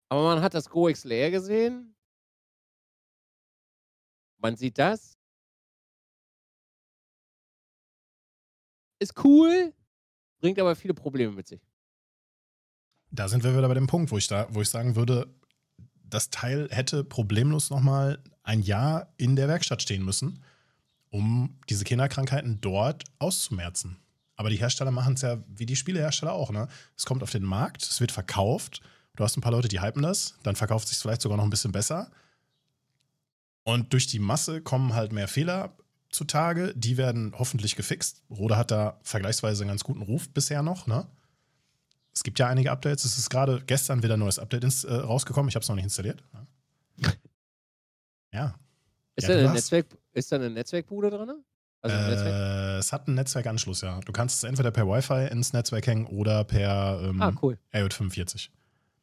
Aber 0.09 0.23
man 0.23 0.41
hat 0.41 0.55
das 0.55 0.71
Go 0.71 0.91
XLR 0.91 1.31
gesehen. 1.31 1.95
Man 4.39 4.57
sieht 4.57 4.79
das. 4.79 5.16
Ist 8.99 9.25
cool, 9.25 9.73
bringt 10.41 10.59
aber 10.59 10.77
viele 10.77 10.95
Probleme 10.95 11.33
mit 11.33 11.47
sich. 11.47 11.61
Da 13.11 13.29
sind 13.29 13.45
wir 13.45 13.57
wieder 13.57 13.69
bei 13.69 13.75
dem 13.75 13.87
Punkt, 13.87 14.11
wo 14.11 14.19
ich, 14.19 14.27
da, 14.29 14.47
wo 14.51 14.63
ich 14.63 14.69
sagen 14.69 14.97
würde, 14.97 15.27
das 16.05 16.31
Teil 16.31 16.69
hätte 16.71 17.05
problemlos 17.05 17.71
nochmal 17.71 18.23
ein 18.43 18.61
Jahr 18.61 19.13
in 19.17 19.37
der 19.37 19.49
Werkstatt 19.49 19.83
stehen 19.83 20.05
müssen, 20.05 20.43
um 21.11 21.59
diese 21.69 21.85
Kinderkrankheiten 21.85 22.61
dort 22.61 23.05
auszumerzen. 23.19 23.97
Aber 24.37 24.51
die 24.51 24.57
Hersteller 24.57 24.91
machen 24.91 25.15
es 25.15 25.23
ja 25.23 25.43
wie 25.49 25.67
die 25.67 25.77
Spielehersteller 25.77 26.33
auch. 26.33 26.51
Ne? 26.51 26.69
Es 26.97 27.07
kommt 27.07 27.23
auf 27.23 27.31
den 27.31 27.43
Markt, 27.43 27.83
es 27.83 28.01
wird 28.01 28.13
verkauft. 28.13 28.83
Du 29.17 29.25
hast 29.25 29.37
ein 29.37 29.41
paar 29.41 29.53
Leute, 29.53 29.69
die 29.69 29.81
hypen 29.81 30.03
das, 30.03 30.35
dann 30.43 30.57
verkauft 30.57 30.85
es 30.85 30.91
sich 30.91 30.99
vielleicht 30.99 31.23
sogar 31.23 31.39
noch 31.39 31.45
ein 31.45 31.51
bisschen 31.51 31.73
besser. 31.73 32.11
Und 33.65 33.93
durch 33.93 34.07
die 34.07 34.19
Masse 34.19 34.61
kommen 34.61 34.95
halt 34.95 35.13
mehr 35.13 35.27
Fehler 35.27 35.75
zutage. 36.11 36.73
Die 36.75 36.97
werden 36.97 37.35
hoffentlich 37.39 37.77
gefixt. 37.77 38.23
Rode 38.31 38.57
hat 38.57 38.71
da 38.71 38.99
vergleichsweise 39.03 39.63
einen 39.63 39.69
ganz 39.71 39.85
guten 39.85 40.03
Ruf 40.03 40.29
bisher 40.29 40.63
noch. 40.63 40.87
Ne? 40.87 41.07
Es 42.13 42.23
gibt 42.23 42.39
ja 42.39 42.49
einige 42.49 42.71
Updates. 42.71 43.05
Es 43.05 43.19
ist 43.19 43.31
gerade 43.31 43.63
gestern 43.67 44.03
wieder 44.03 44.15
ein 44.15 44.21
neues 44.21 44.39
Update 44.39 44.65
ins, 44.65 44.85
äh, 44.85 44.95
rausgekommen. 44.95 45.49
Ich 45.49 45.55
habe 45.55 45.63
es 45.63 45.69
noch 45.69 45.77
nicht 45.77 45.85
installiert. 45.85 46.23
Ja. 48.33 48.55
Ist, 49.15 49.29
ja, 49.29 49.35
da 49.35 49.41
eine 49.41 49.53
Netzwerk, 49.53 49.87
ist 50.13 50.31
da 50.31 50.37
eine 50.37 50.51
Netzwerkbude 50.51 51.11
drin? 51.11 51.43
Also 51.81 51.97
ein 51.97 52.11
Netzwerk? 52.11 52.35
Äh, 52.35 52.79
es 52.79 52.93
hat 52.93 53.07
einen 53.07 53.17
Netzwerkanschluss, 53.17 53.81
ja. 53.81 54.01
Du 54.01 54.13
kannst 54.13 54.37
es 54.37 54.45
entweder 54.45 54.71
per 54.71 54.87
Wi-Fi 54.87 55.29
ins 55.33 55.53
Netzwerk 55.53 55.87
hängen 55.87 56.07
oder 56.07 56.45
per 56.45 57.01
ähm, 57.03 57.23
ah, 57.23 57.33
cool. 57.41 57.59
RJ45. 57.73 58.49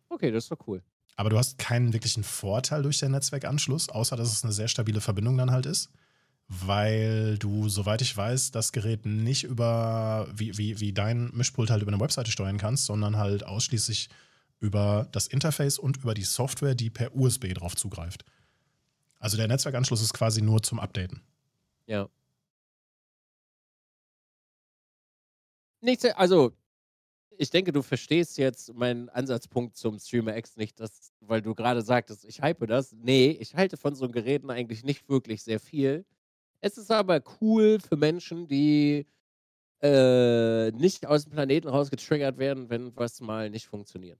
Okay, 0.09 0.31
das 0.31 0.45
ist 0.45 0.51
doch 0.51 0.67
cool. 0.67 0.83
Aber 1.15 1.29
du 1.29 1.37
hast 1.37 1.57
keinen 1.57 1.93
wirklichen 1.93 2.23
Vorteil 2.23 2.83
durch 2.83 2.99
den 2.99 3.11
Netzwerkanschluss, 3.11 3.89
außer 3.89 4.15
dass 4.15 4.31
es 4.31 4.43
eine 4.43 4.53
sehr 4.53 4.67
stabile 4.67 5.01
Verbindung 5.01 5.37
dann 5.37 5.51
halt 5.51 5.65
ist 5.65 5.89
weil 6.61 7.37
du, 7.37 7.69
soweit 7.69 8.01
ich 8.01 8.15
weiß, 8.15 8.51
das 8.51 8.71
Gerät 8.71 9.05
nicht 9.05 9.43
über, 9.43 10.27
wie, 10.33 10.57
wie, 10.57 10.79
wie 10.79 10.93
dein 10.93 11.31
Mischpult 11.33 11.69
halt 11.69 11.81
über 11.81 11.91
eine 11.91 12.01
Webseite 12.01 12.31
steuern 12.31 12.57
kannst, 12.57 12.85
sondern 12.85 13.17
halt 13.17 13.45
ausschließlich 13.45 14.09
über 14.59 15.07
das 15.11 15.27
Interface 15.27 15.79
und 15.79 15.97
über 15.97 16.13
die 16.13 16.23
Software, 16.23 16.75
die 16.75 16.89
per 16.89 17.15
USB 17.15 17.53
drauf 17.53 17.75
zugreift. 17.75 18.23
Also 19.19 19.37
der 19.37 19.47
Netzwerkanschluss 19.47 20.01
ist 20.01 20.13
quasi 20.13 20.41
nur 20.41 20.61
zum 20.61 20.79
Updaten. 20.79 21.21
Ja. 21.87 22.09
Nichts, 25.81 26.05
also 26.05 26.53
ich 27.37 27.49
denke, 27.49 27.71
du 27.71 27.81
verstehst 27.81 28.37
jetzt 28.37 28.73
meinen 28.73 29.09
Ansatzpunkt 29.09 29.75
zum 29.75 29.99
Streamer 29.99 30.37
X 30.37 30.55
nicht, 30.55 30.79
dass, 30.79 31.11
weil 31.19 31.41
du 31.41 31.55
gerade 31.55 31.81
sagtest, 31.81 32.25
ich 32.25 32.41
hype 32.41 32.65
das. 32.67 32.93
Nee, 32.93 33.31
ich 33.39 33.55
halte 33.55 33.77
von 33.77 33.95
so 33.95 34.07
Geräten 34.09 34.49
eigentlich 34.49 34.83
nicht 34.83 35.09
wirklich 35.09 35.43
sehr 35.43 35.59
viel. 35.59 36.05
Es 36.63 36.77
ist 36.77 36.91
aber 36.91 37.21
cool 37.41 37.77
für 37.81 37.97
Menschen, 37.97 38.47
die 38.47 39.05
äh, 39.81 40.71
nicht 40.71 41.05
aus 41.05 41.25
dem 41.25 41.33
Planeten 41.33 41.67
raus 41.67 41.91
getriggert 41.91 42.37
werden, 42.37 42.69
wenn 42.69 42.95
was 42.95 43.19
mal 43.19 43.49
nicht 43.49 43.67
funktioniert. 43.67 44.17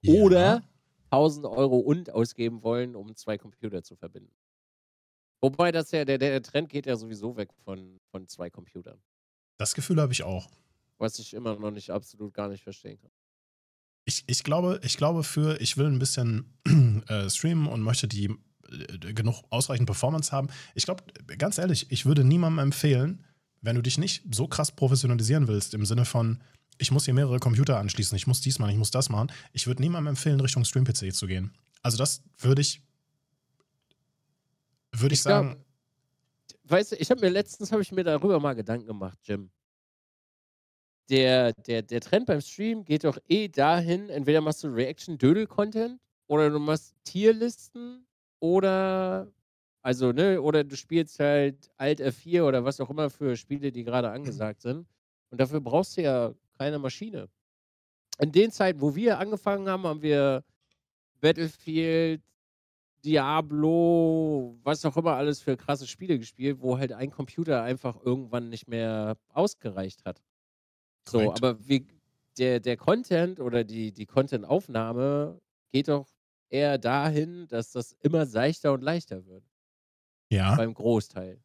Ja. 0.00 0.14
Oder 0.14 0.62
1000 1.10 1.44
Euro 1.44 1.76
und 1.76 2.08
ausgeben 2.10 2.62
wollen, 2.62 2.96
um 2.96 3.14
zwei 3.14 3.36
Computer 3.36 3.82
zu 3.82 3.96
verbinden. 3.96 4.34
Wobei 5.42 5.72
das 5.72 5.90
ja, 5.90 6.06
der, 6.06 6.16
der 6.16 6.42
Trend 6.42 6.70
geht 6.70 6.86
ja 6.86 6.96
sowieso 6.96 7.36
weg 7.36 7.52
von, 7.52 8.00
von 8.10 8.28
zwei 8.28 8.48
Computern. 8.48 8.98
Das 9.58 9.74
Gefühl 9.74 10.00
habe 10.00 10.14
ich 10.14 10.22
auch. 10.22 10.48
Was 10.96 11.18
ich 11.18 11.34
immer 11.34 11.54
noch 11.56 11.70
nicht 11.70 11.90
absolut 11.90 12.32
gar 12.32 12.48
nicht 12.48 12.62
verstehen 12.62 12.98
kann. 12.98 13.10
Ich, 14.10 14.24
ich, 14.26 14.42
glaube, 14.42 14.80
ich 14.82 14.96
glaube, 14.96 15.22
für 15.22 15.60
ich 15.60 15.76
will 15.76 15.86
ein 15.86 16.00
bisschen 16.00 16.44
äh, 17.06 17.30
streamen 17.30 17.68
und 17.68 17.80
möchte 17.80 18.08
die 18.08 18.24
äh, 18.68 19.14
genug 19.14 19.44
ausreichend 19.50 19.86
Performance 19.86 20.32
haben. 20.32 20.48
Ich 20.74 20.84
glaube, 20.84 21.04
ganz 21.38 21.58
ehrlich, 21.58 21.92
ich 21.92 22.06
würde 22.06 22.24
niemandem 22.24 22.58
empfehlen, 22.58 23.24
wenn 23.60 23.76
du 23.76 23.82
dich 23.82 23.98
nicht 23.98 24.24
so 24.34 24.48
krass 24.48 24.72
professionalisieren 24.72 25.46
willst, 25.46 25.74
im 25.74 25.86
Sinne 25.86 26.04
von, 26.04 26.42
ich 26.78 26.90
muss 26.90 27.04
hier 27.04 27.14
mehrere 27.14 27.38
Computer 27.38 27.78
anschließen, 27.78 28.16
ich 28.16 28.26
muss 28.26 28.40
dies 28.40 28.58
machen, 28.58 28.72
ich 28.72 28.78
muss 28.78 28.90
das 28.90 29.10
machen. 29.10 29.30
Ich 29.52 29.68
würde 29.68 29.80
niemandem 29.80 30.08
empfehlen, 30.08 30.40
Richtung 30.40 30.64
Stream-PC 30.64 31.14
zu 31.14 31.28
gehen. 31.28 31.52
Also 31.80 31.96
das 31.96 32.24
würde 32.38 32.62
ich 32.62 32.82
würde 34.90 35.12
ich, 35.12 35.20
ich 35.20 35.22
sagen. 35.22 35.50
Glaub, 36.48 36.72
weißt 36.72 36.92
du, 36.92 36.96
ich 36.96 37.12
habe 37.12 37.20
mir 37.20 37.30
letztens 37.30 37.70
habe 37.70 37.82
ich 37.82 37.92
mir 37.92 38.02
darüber 38.02 38.40
mal 38.40 38.54
Gedanken 38.54 38.88
gemacht, 38.88 39.18
Jim. 39.22 39.52
Der, 41.10 41.52
der, 41.52 41.82
der 41.82 42.00
Trend 42.00 42.26
beim 42.26 42.40
Stream 42.40 42.84
geht 42.84 43.04
doch 43.04 43.18
eh 43.28 43.48
dahin, 43.48 44.08
entweder 44.10 44.40
machst 44.40 44.62
du 44.62 44.68
Reaction-Dödel-Content 44.68 46.00
oder 46.28 46.50
du 46.50 46.58
machst 46.60 46.94
Tierlisten 47.04 48.06
oder 48.38 49.32
also, 49.82 50.12
ne, 50.12 50.40
oder 50.40 50.62
du 50.62 50.76
spielst 50.76 51.18
halt 51.20 51.70
Alt 51.78 52.00
F4 52.00 52.42
oder 52.44 52.64
was 52.64 52.80
auch 52.80 52.90
immer 52.90 53.08
für 53.08 53.36
Spiele, 53.36 53.72
die 53.72 53.82
gerade 53.82 54.10
angesagt 54.10 54.60
sind. 54.60 54.86
Und 55.30 55.40
dafür 55.40 55.60
brauchst 55.60 55.96
du 55.96 56.02
ja 56.02 56.34
keine 56.58 56.78
Maschine. 56.78 57.28
In 58.18 58.30
den 58.32 58.50
Zeiten, 58.52 58.80
wo 58.80 58.94
wir 58.94 59.18
angefangen 59.18 59.68
haben, 59.68 59.84
haben 59.84 60.02
wir 60.02 60.44
Battlefield 61.20 62.22
Diablo, 63.04 64.58
was 64.62 64.84
auch 64.84 64.96
immer 64.98 65.14
alles 65.14 65.40
für 65.40 65.56
krasse 65.56 65.86
Spiele 65.86 66.18
gespielt, 66.18 66.58
wo 66.60 66.76
halt 66.76 66.92
ein 66.92 67.10
Computer 67.10 67.62
einfach 67.62 67.96
irgendwann 68.04 68.50
nicht 68.50 68.68
mehr 68.68 69.16
ausgereicht 69.32 70.04
hat. 70.04 70.20
So, 71.08 71.18
Correct. 71.18 71.38
aber 71.38 71.68
wie, 71.68 71.86
der, 72.38 72.60
der 72.60 72.76
Content 72.76 73.40
oder 73.40 73.64
die, 73.64 73.92
die 73.92 74.06
Content-Aufnahme 74.06 75.40
geht 75.72 75.88
doch 75.88 76.08
eher 76.48 76.78
dahin, 76.78 77.46
dass 77.48 77.72
das 77.72 77.92
immer 78.02 78.26
seichter 78.26 78.72
und 78.72 78.82
leichter 78.82 79.24
wird. 79.26 79.44
Ja. 80.30 80.56
Beim 80.56 80.74
Großteil. 80.74 81.40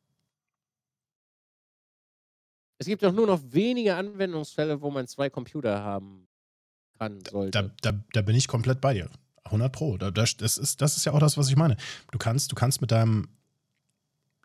Es 2.78 2.88
gibt 2.88 3.04
doch 3.04 3.14
nur 3.14 3.28
noch 3.28 3.42
wenige 3.44 3.96
Anwendungsfälle, 3.96 4.82
wo 4.82 4.92
man 4.92 5.08
zwei 5.08 5.30
Computer 5.30 5.82
haben 5.82 6.28
kann, 7.00 7.20
sollte. 7.30 7.52
Da, 7.52 7.92
da, 7.92 8.00
da 8.14 8.22
bin 8.22 8.36
ich 8.36 8.48
komplett 8.48 8.82
bei 8.82 8.94
dir. 8.94 9.10
100 9.46 9.72
Pro. 9.72 9.98
Das, 9.98 10.34
ist, 10.34 10.82
das 10.82 10.98
ist 10.98 11.06
ja 11.06 11.14
auch 11.14 11.20
das, 11.20 11.38
was 11.38 11.50
ich 11.50 11.56
meine. 11.56 11.78
Du 12.12 12.18
kannst, 12.18 12.52
du 12.52 12.56
kannst 12.56 12.82
mit 12.82 12.92
deinem 12.92 13.30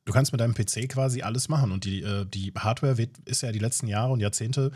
du 0.04 0.12
kannst 0.12 0.32
mit 0.32 0.40
deinem 0.40 0.54
PC 0.54 0.88
quasi 0.88 1.22
alles 1.22 1.48
machen. 1.48 1.72
Und 1.72 1.84
die, 1.84 2.02
äh, 2.02 2.26
die 2.26 2.52
Hardware 2.56 2.98
wird, 2.98 3.18
ist 3.20 3.42
ja 3.42 3.52
die 3.52 3.58
letzten 3.58 3.86
Jahre 3.86 4.12
und 4.12 4.20
Jahrzehnte, 4.20 4.72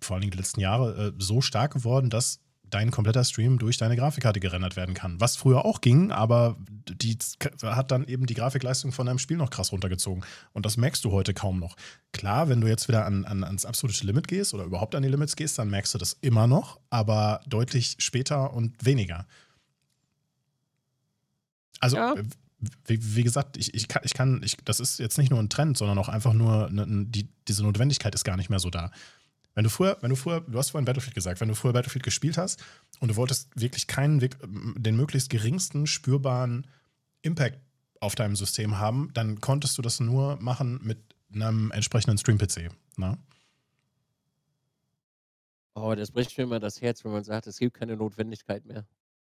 vor 0.00 0.14
allen 0.14 0.22
Dingen 0.22 0.32
die 0.32 0.38
letzten 0.38 0.60
Jahre, 0.60 1.08
äh, 1.08 1.12
so 1.18 1.40
stark 1.40 1.72
geworden, 1.72 2.10
dass 2.10 2.40
dein 2.70 2.90
kompletter 2.90 3.24
Stream 3.24 3.58
durch 3.58 3.76
deine 3.76 3.96
Grafikkarte 3.96 4.40
gerendert 4.40 4.76
werden 4.76 4.94
kann. 4.94 5.20
Was 5.20 5.36
früher 5.36 5.64
auch 5.64 5.80
ging, 5.80 6.12
aber 6.12 6.56
die 6.88 7.18
hat 7.62 7.90
dann 7.90 8.06
eben 8.06 8.26
die 8.26 8.34
Grafikleistung 8.34 8.92
von 8.92 9.06
deinem 9.06 9.18
Spiel 9.18 9.36
noch 9.36 9.50
krass 9.50 9.72
runtergezogen. 9.72 10.24
Und 10.52 10.66
das 10.66 10.76
merkst 10.76 11.04
du 11.04 11.10
heute 11.10 11.34
kaum 11.34 11.58
noch. 11.58 11.76
Klar, 12.12 12.48
wenn 12.48 12.60
du 12.60 12.68
jetzt 12.68 12.88
wieder 12.88 13.04
an, 13.06 13.24
an, 13.24 13.44
ans 13.44 13.64
absolute 13.64 14.06
Limit 14.06 14.28
gehst 14.28 14.54
oder 14.54 14.64
überhaupt 14.64 14.94
an 14.94 15.02
die 15.02 15.08
Limits 15.08 15.36
gehst, 15.36 15.58
dann 15.58 15.68
merkst 15.68 15.94
du 15.94 15.98
das 15.98 16.16
immer 16.20 16.46
noch, 16.46 16.80
aber 16.90 17.40
deutlich 17.46 17.96
später 17.98 18.52
und 18.52 18.84
weniger. 18.84 19.26
Also, 21.80 21.96
ja. 21.96 22.14
wie, 22.86 23.16
wie, 23.16 23.22
gesagt, 23.22 23.56
ich, 23.56 23.74
ich 23.74 23.88
kann, 23.88 24.02
ich 24.04 24.14
kann 24.14 24.42
ich, 24.44 24.56
das 24.64 24.80
ist 24.80 24.98
jetzt 24.98 25.18
nicht 25.18 25.30
nur 25.30 25.40
ein 25.40 25.48
Trend, 25.48 25.78
sondern 25.78 25.98
auch 25.98 26.08
einfach 26.08 26.34
nur, 26.34 26.70
ne, 26.70 26.86
die, 27.06 27.28
diese 27.48 27.62
Notwendigkeit 27.62 28.14
ist 28.14 28.24
gar 28.24 28.36
nicht 28.36 28.50
mehr 28.50 28.58
so 28.58 28.70
da. 28.70 28.90
Wenn 29.60 29.64
du 29.64 29.68
früher, 29.68 29.98
wenn 30.00 30.08
du 30.08 30.16
früher, 30.16 30.40
du 30.40 30.56
hast 30.56 30.70
vorhin 30.70 30.86
Battlefield 30.86 31.14
gesagt, 31.14 31.42
wenn 31.42 31.48
du 31.48 31.54
früher 31.54 31.74
Battlefield 31.74 32.02
gespielt 32.02 32.38
hast 32.38 32.64
und 33.00 33.08
du 33.08 33.16
wolltest 33.16 33.50
wirklich 33.60 33.86
keinen, 33.86 34.18
den 34.48 34.96
möglichst 34.96 35.28
geringsten 35.28 35.86
spürbaren 35.86 36.66
Impact 37.20 37.60
auf 38.00 38.14
deinem 38.14 38.36
System 38.36 38.78
haben, 38.78 39.10
dann 39.12 39.42
konntest 39.42 39.76
du 39.76 39.82
das 39.82 40.00
nur 40.00 40.38
machen 40.40 40.80
mit 40.82 40.96
einem 41.34 41.70
entsprechenden 41.72 42.16
Stream-PC. 42.16 42.70
Ne? 42.96 43.18
Oh, 45.74 45.94
das 45.94 46.10
bricht 46.10 46.38
mir 46.38 46.44
immer 46.44 46.58
das 46.58 46.80
Herz, 46.80 47.04
wenn 47.04 47.12
man 47.12 47.24
sagt, 47.24 47.46
es 47.46 47.58
gibt 47.58 47.74
keine 47.74 47.98
Notwendigkeit 47.98 48.64
mehr. 48.64 48.86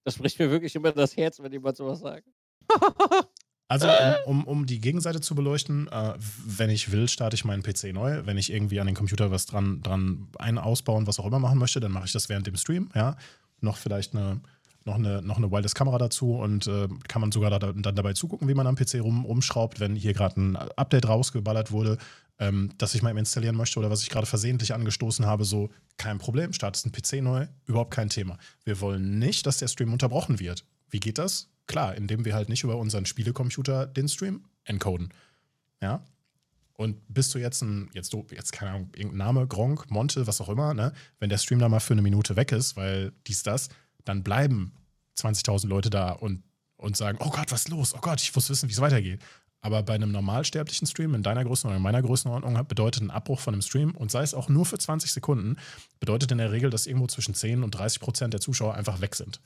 Das 0.03 0.19
bricht 0.19 0.41
mir 0.41 0.51
wirklich 0.51 0.75
immer 0.75 0.91
das 0.91 1.17
Herz, 1.17 1.41
wenn 1.41 1.53
jemand 1.53 1.77
sowas 1.77 2.01
sagt. 2.01 2.27
Also, 3.69 3.89
um, 4.27 4.39
um, 4.39 4.45
um, 4.45 4.67
die 4.67 4.81
Gegenseite 4.81 5.21
zu 5.21 5.35
beleuchten, 5.35 5.89
äh, 5.89 6.15
wenn 6.45 6.71
ich 6.71 6.93
will, 6.93 7.09
starte 7.09 7.35
ich 7.35 7.45
meinen 7.45 7.65
PC 7.65 7.93
neu. 7.93 8.25
Wenn 8.25 8.39
ich 8.39 8.53
irgendwie 8.53 8.79
an 8.79 8.87
den 8.87 8.95
Computer 8.95 9.31
was 9.33 9.47
dran, 9.47 9.83
dran 9.83 10.29
ein, 10.39 10.59
ausbauen, 10.59 11.07
was 11.07 11.19
auch 11.19 11.27
immer 11.27 11.41
machen 11.41 11.59
möchte, 11.59 11.81
dann 11.81 11.91
mache 11.91 12.07
ich 12.07 12.13
das 12.13 12.29
während 12.29 12.47
dem 12.47 12.57
Stream, 12.57 12.91
ja. 12.95 13.17
Noch 13.61 13.77
vielleicht 13.77 14.15
eine, 14.15 14.41
noch 14.85 14.95
eine, 14.95 15.21
noch 15.21 15.39
eine 15.39 15.51
Wireless-Kamera 15.51 15.99
dazu 15.99 16.37
und 16.37 16.69
äh, 16.69 16.87
kann 17.09 17.21
man 17.21 17.33
sogar 17.33 17.51
da, 17.51 17.59
dann 17.59 17.97
dabei 17.97 18.13
zugucken, 18.13 18.47
wie 18.47 18.55
man 18.55 18.69
am 18.69 18.77
PC 18.77 19.01
rum, 19.01 19.25
rumschraubt, 19.25 19.81
wenn 19.81 19.97
hier 19.97 20.13
gerade 20.13 20.41
ein 20.41 20.57
Update 20.57 21.09
rausgeballert 21.09 21.73
wurde, 21.73 21.99
ähm, 22.39 22.71
das 22.79 22.95
ich 22.95 23.03
mal 23.03 23.17
installieren 23.17 23.57
möchte 23.57 23.81
oder 23.81 23.91
was 23.91 24.03
ich 24.03 24.11
gerade 24.11 24.27
versehentlich 24.27 24.75
angestoßen 24.75 25.27
habe, 25.27 25.45
so 25.45 25.71
kein 25.97 26.19
Problem, 26.19 26.53
startest 26.53 26.87
einen 26.87 26.93
PC 26.93 27.25
neu, 27.25 27.49
überhaupt 27.67 27.93
kein 27.93 28.11
Thema. 28.11 28.39
Wir 28.65 28.81
wollen 28.81 29.19
nicht, 29.19 29.47
dass 29.47 29.59
der 29.59 29.69
Stream 29.69 29.93
unterbrochen 29.93 30.39
wird. 30.39 30.65
Wie 30.91 31.01
geht 31.01 31.19
das? 31.19 31.49
Klar, 31.67 31.95
indem 31.95 32.25
wir 32.25 32.35
halt 32.35 32.49
nicht 32.49 32.65
über 32.65 32.77
unseren 32.77 33.07
Spielecomputer 33.07 33.87
den 33.87 34.09
Stream 34.09 34.45
encoden. 34.65 35.13
Ja. 35.81 36.05
Und 36.75 36.97
bist 37.09 37.35
du 37.35 37.39
jetzt 37.39 37.63
ein, 37.63 37.91
jetzt 37.95 38.13
du, 38.13 38.27
jetzt 38.31 38.53
keine 38.53 38.73
Ahnung, 38.73 38.91
irgendein 38.95 39.19
Name, 39.19 39.47
Gronk, 39.47 39.91
Monte, 39.91 40.27
was 40.27 40.41
auch 40.41 40.49
immer, 40.49 40.75
ne? 40.75 40.93
Wenn 41.19 41.31
der 41.31 41.39
Stream 41.39 41.59
da 41.59 41.69
mal 41.69 41.81
für 41.81 41.95
eine 41.95 42.03
Minute 42.03 42.37
weg 42.37 42.53
ist, 42.53 42.77
weil 42.77 43.13
dies, 43.27 43.43
das, 43.43 43.71
dann 44.05 44.23
bleiben 44.23 44.73
20.000 45.17 45.69
Leute 45.69 45.89
da 45.89 46.13
und, 46.13 46.43
und 46.77 46.97
sagen, 46.97 47.19
oh 47.21 47.31
Gott, 47.31 47.51
was 47.51 47.63
ist 47.63 47.69
los? 47.69 47.95
Oh 47.95 48.01
Gott, 48.01 48.21
ich 48.21 48.35
muss 48.35 48.51
wissen, 48.51 48.69
wie 48.69 48.75
es 48.75 48.81
weitergeht. 48.81 49.21
Aber 49.63 49.83
bei 49.83 49.95
einem 49.95 50.13
normalsterblichen 50.13 50.87
Stream 50.87 51.15
in 51.15 51.23
deiner 51.23 51.45
Größenordnung, 51.45 51.79
in 51.79 51.83
meiner 51.83 52.03
Größenordnung 52.03 52.69
bedeutet 52.69 53.03
ein 53.03 53.11
Abbruch 53.11 53.41
von 53.41 53.55
einem 53.55 53.63
Stream 53.63 53.93
und 53.93 54.11
sei 54.11 54.23
es 54.23 54.35
auch 54.35 54.49
nur 54.49 54.67
für 54.67 54.79
20 54.79 55.11
Sekunden, 55.11 55.57
bedeutet 55.99 56.31
in 56.31 56.39
der 56.39 56.53
Regel, 56.53 56.71
dass 56.71 56.87
irgendwo 56.87 57.07
zwischen 57.07 57.35
10 57.35 57.65
und 57.65 57.71
30 57.73 58.01
Prozent 58.01 58.35
der 58.35 58.41
Zuschauer 58.41 58.75
einfach 58.75 59.01
weg 59.01 59.15
sind. 59.17 59.41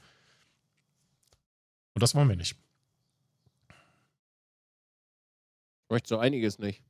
Und 2.00 2.02
das 2.02 2.14
wollen 2.14 2.30
wir 2.30 2.36
nicht. 2.36 2.56
Ich 5.82 5.90
möchte 5.90 6.08
so 6.08 6.16
einiges 6.16 6.58
nicht. 6.58 6.82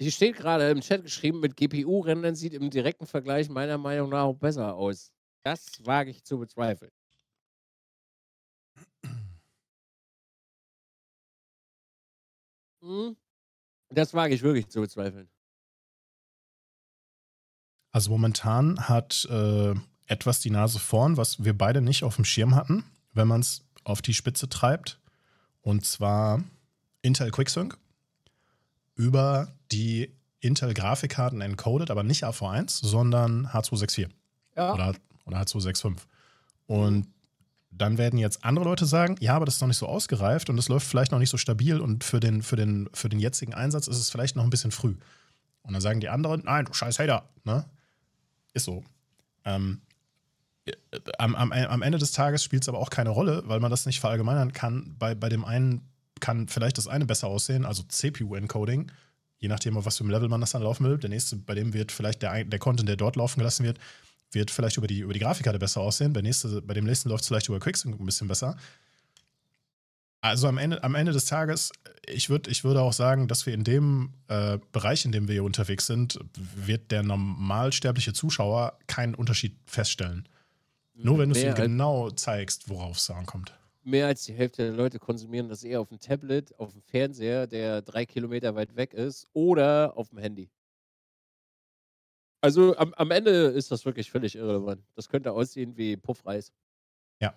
Hier 0.00 0.10
steht 0.12 0.36
gerade 0.36 0.70
im 0.70 0.80
Chat 0.80 1.02
geschrieben, 1.02 1.40
mit 1.40 1.58
GPU-Rendern 1.58 2.34
sieht 2.34 2.54
im 2.54 2.70
direkten 2.70 3.04
Vergleich 3.04 3.50
meiner 3.50 3.76
Meinung 3.76 4.08
nach 4.08 4.22
auch 4.22 4.38
besser 4.38 4.74
aus. 4.74 5.12
Das 5.42 5.84
wage 5.84 6.08
ich 6.08 6.24
zu 6.24 6.38
bezweifeln. 6.38 6.90
Hm? 12.80 13.14
Das 13.90 14.14
wage 14.14 14.32
ich 14.32 14.40
wirklich 14.40 14.68
zu 14.70 14.80
bezweifeln. 14.80 15.28
Also 17.92 18.10
momentan 18.10 18.88
hat 18.88 19.26
äh, 19.30 19.74
etwas 20.10 20.40
die 20.40 20.50
Nase 20.50 20.78
vorn, 20.78 21.16
was 21.16 21.44
wir 21.44 21.56
beide 21.56 21.80
nicht 21.80 22.02
auf 22.02 22.16
dem 22.16 22.24
Schirm 22.24 22.56
hatten, 22.56 22.84
wenn 23.12 23.28
man 23.28 23.40
es 23.40 23.62
auf 23.84 24.02
die 24.02 24.12
Spitze 24.12 24.48
treibt. 24.48 24.98
Und 25.62 25.86
zwar 25.86 26.42
Intel 27.00 27.30
QuickSync 27.30 27.78
über 28.96 29.52
die 29.70 30.12
Intel-Grafikkarten 30.40 31.40
encoded, 31.40 31.90
aber 31.90 32.02
nicht 32.02 32.24
AV1, 32.24 32.84
sondern 32.84 33.46
H264. 33.46 34.08
Ja. 34.56 34.74
Oder, 34.74 34.94
oder 35.26 35.40
H265. 35.42 35.96
Und 36.66 37.06
dann 37.70 37.98
werden 37.98 38.18
jetzt 38.18 38.44
andere 38.44 38.64
Leute 38.64 38.86
sagen, 38.86 39.16
ja, 39.20 39.36
aber 39.36 39.44
das 39.44 39.54
ist 39.54 39.60
noch 39.60 39.68
nicht 39.68 39.76
so 39.76 39.86
ausgereift 39.86 40.50
und 40.50 40.56
das 40.56 40.68
läuft 40.68 40.86
vielleicht 40.86 41.12
noch 41.12 41.20
nicht 41.20 41.30
so 41.30 41.36
stabil 41.36 41.80
und 41.80 42.02
für 42.02 42.18
den, 42.18 42.42
für 42.42 42.56
den, 42.56 42.88
für 42.92 43.08
den 43.08 43.20
jetzigen 43.20 43.54
Einsatz 43.54 43.86
ist 43.86 43.98
es 43.98 44.10
vielleicht 44.10 44.34
noch 44.34 44.42
ein 44.42 44.50
bisschen 44.50 44.72
früh. 44.72 44.96
Und 45.62 45.72
dann 45.72 45.80
sagen 45.80 46.00
die 46.00 46.08
anderen, 46.08 46.42
nein, 46.44 46.64
du 46.64 46.72
scheiß 46.72 46.98
Hater. 46.98 47.28
Ne? 47.44 47.64
Ist 48.54 48.64
so. 48.64 48.82
Ähm, 49.44 49.82
äh, 49.82 49.89
am, 51.18 51.34
am, 51.34 51.52
am 51.52 51.82
Ende 51.82 51.98
des 51.98 52.12
Tages 52.12 52.42
spielt 52.42 52.62
es 52.62 52.68
aber 52.68 52.78
auch 52.78 52.90
keine 52.90 53.10
Rolle, 53.10 53.42
weil 53.46 53.60
man 53.60 53.70
das 53.70 53.86
nicht 53.86 54.00
verallgemeinern 54.00 54.52
kann. 54.52 54.94
Bei, 54.98 55.14
bei 55.14 55.28
dem 55.28 55.44
einen 55.44 55.82
kann 56.20 56.48
vielleicht 56.48 56.78
das 56.78 56.86
eine 56.86 57.06
besser 57.06 57.28
aussehen, 57.28 57.64
also 57.64 57.82
CPU-Encoding, 57.82 58.90
je 59.38 59.48
nachdem, 59.48 59.76
auf 59.76 59.86
was 59.86 59.98
für 59.98 60.04
ein 60.04 60.10
Level 60.10 60.28
man 60.28 60.40
das 60.40 60.52
dann 60.52 60.62
laufen 60.62 60.84
will. 60.84 60.98
Der 60.98 61.10
nächste, 61.10 61.36
bei 61.36 61.54
dem 61.54 61.72
wird 61.72 61.92
vielleicht 61.92 62.22
der, 62.22 62.44
der 62.44 62.58
Content, 62.58 62.88
der 62.88 62.96
dort 62.96 63.16
laufen 63.16 63.38
gelassen 63.38 63.64
wird, 63.64 63.78
wird 64.32 64.50
vielleicht 64.50 64.76
über 64.76 64.86
die, 64.86 65.00
über 65.00 65.12
die 65.12 65.20
Grafikkarte 65.20 65.58
besser 65.58 65.80
aussehen. 65.80 66.12
Bei, 66.12 66.20
nächste, 66.20 66.62
bei 66.62 66.74
dem 66.74 66.84
nächsten 66.84 67.08
läuft 67.08 67.22
es 67.22 67.28
vielleicht 67.28 67.48
über 67.48 67.58
QuickSync 67.58 67.98
ein 67.98 68.06
bisschen 68.06 68.28
besser. 68.28 68.56
Also 70.22 70.48
am 70.48 70.58
Ende, 70.58 70.84
am 70.84 70.94
Ende 70.94 71.12
des 71.12 71.24
Tages, 71.24 71.72
ich, 72.06 72.28
würd, 72.28 72.46
ich 72.46 72.62
würde 72.62 72.82
auch 72.82 72.92
sagen, 72.92 73.26
dass 73.26 73.46
wir 73.46 73.54
in 73.54 73.64
dem 73.64 74.12
äh, 74.28 74.58
Bereich, 74.70 75.06
in 75.06 75.12
dem 75.12 75.28
wir 75.28 75.32
hier 75.32 75.44
unterwegs 75.44 75.86
sind, 75.86 76.20
wird 76.36 76.90
der 76.90 77.02
normalsterbliche 77.02 78.12
Zuschauer 78.12 78.78
keinen 78.86 79.14
Unterschied 79.14 79.56
feststellen. 79.64 80.28
Nur 81.02 81.18
wenn 81.18 81.30
du 81.30 81.36
es 81.38 81.44
ihm 81.44 81.54
genau 81.54 82.10
zeigst, 82.10 82.68
worauf 82.68 82.96
es 82.96 83.10
ankommt. 83.10 83.56
Mehr 83.82 84.06
als 84.06 84.24
die 84.24 84.34
Hälfte 84.34 84.62
der 84.64 84.72
Leute 84.72 84.98
konsumieren 84.98 85.48
das 85.48 85.64
eher 85.64 85.80
auf 85.80 85.88
dem 85.88 85.98
Tablet, 85.98 86.58
auf 86.58 86.72
dem 86.72 86.82
Fernseher, 86.82 87.46
der 87.46 87.80
drei 87.82 88.04
Kilometer 88.04 88.54
weit 88.54 88.76
weg 88.76 88.92
ist, 88.92 89.26
oder 89.32 89.96
auf 89.96 90.10
dem 90.10 90.18
Handy. 90.18 90.50
Also 92.42 92.76
am, 92.76 92.94
am 92.94 93.10
Ende 93.10 93.30
ist 93.30 93.70
das 93.70 93.84
wirklich 93.84 94.10
völlig 94.10 94.34
irrelevant. 94.34 94.82
Das 94.94 95.08
könnte 95.08 95.32
aussehen 95.32 95.76
wie 95.76 95.96
Puffreis. 95.96 96.52
Ja. 97.20 97.34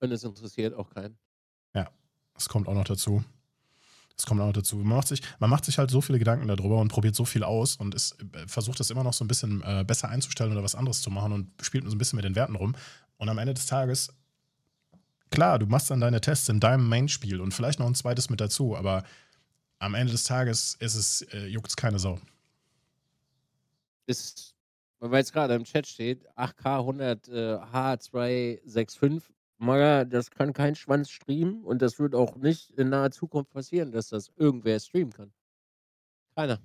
Und 0.00 0.12
es 0.12 0.24
interessiert 0.24 0.74
auch 0.74 0.90
keinen. 0.90 1.18
Ja, 1.74 1.90
das 2.34 2.48
kommt 2.48 2.68
auch 2.68 2.74
noch 2.74 2.84
dazu. 2.84 3.22
Das 4.18 4.26
kommt 4.26 4.40
auch 4.40 4.46
noch 4.46 4.52
dazu. 4.52 4.76
Man 4.76 4.96
macht, 4.96 5.06
sich, 5.06 5.22
man 5.38 5.48
macht 5.48 5.64
sich 5.64 5.78
halt 5.78 5.92
so 5.92 6.00
viele 6.00 6.18
Gedanken 6.18 6.48
darüber 6.48 6.78
und 6.78 6.88
probiert 6.88 7.14
so 7.14 7.24
viel 7.24 7.44
aus 7.44 7.76
und 7.76 7.94
ist, 7.94 8.16
äh, 8.34 8.48
versucht 8.48 8.80
das 8.80 8.90
immer 8.90 9.04
noch 9.04 9.12
so 9.12 9.24
ein 9.24 9.28
bisschen 9.28 9.62
äh, 9.62 9.84
besser 9.86 10.08
einzustellen 10.08 10.50
oder 10.50 10.64
was 10.64 10.74
anderes 10.74 11.00
zu 11.02 11.10
machen 11.10 11.32
und 11.32 11.52
spielt 11.62 11.84
so 11.84 11.92
ein 11.94 11.98
bisschen 11.98 12.16
mit 12.16 12.24
den 12.24 12.34
Werten 12.34 12.56
rum. 12.56 12.74
Und 13.16 13.28
am 13.28 13.38
Ende 13.38 13.54
des 13.54 13.66
Tages, 13.66 14.12
klar, 15.30 15.60
du 15.60 15.66
machst 15.66 15.90
dann 15.90 16.00
deine 16.00 16.20
Tests 16.20 16.48
in 16.48 16.58
deinem 16.58 16.88
Main-Spiel 16.88 17.40
und 17.40 17.54
vielleicht 17.54 17.78
noch 17.78 17.86
ein 17.86 17.94
zweites 17.94 18.28
mit 18.28 18.40
dazu, 18.40 18.76
aber 18.76 19.04
am 19.78 19.94
Ende 19.94 20.10
des 20.10 20.24
Tages 20.24 20.74
ist 20.80 20.96
es, 20.96 21.22
äh, 21.32 21.46
juckt 21.46 21.68
es 21.68 21.76
keine 21.76 22.00
Sau. 22.00 22.20
Ist, 24.06 24.56
weil 24.98 25.22
es 25.22 25.30
gerade 25.30 25.54
im 25.54 25.62
Chat 25.62 25.86
steht, 25.86 26.28
8K 26.36 26.78
100 26.80 27.28
äh, 27.28 27.32
H265 27.72 29.22
Maga, 29.58 30.04
das 30.04 30.30
kann 30.30 30.52
kein 30.52 30.74
Schwanz 30.74 31.10
streamen 31.10 31.64
und 31.64 31.82
das 31.82 31.98
wird 31.98 32.14
auch 32.14 32.36
nicht 32.36 32.70
in 32.70 32.90
naher 32.90 33.10
Zukunft 33.10 33.50
passieren, 33.50 33.90
dass 33.90 34.08
das 34.08 34.30
irgendwer 34.36 34.78
streamen 34.78 35.12
kann. 35.12 35.32
Keiner. 36.34 36.60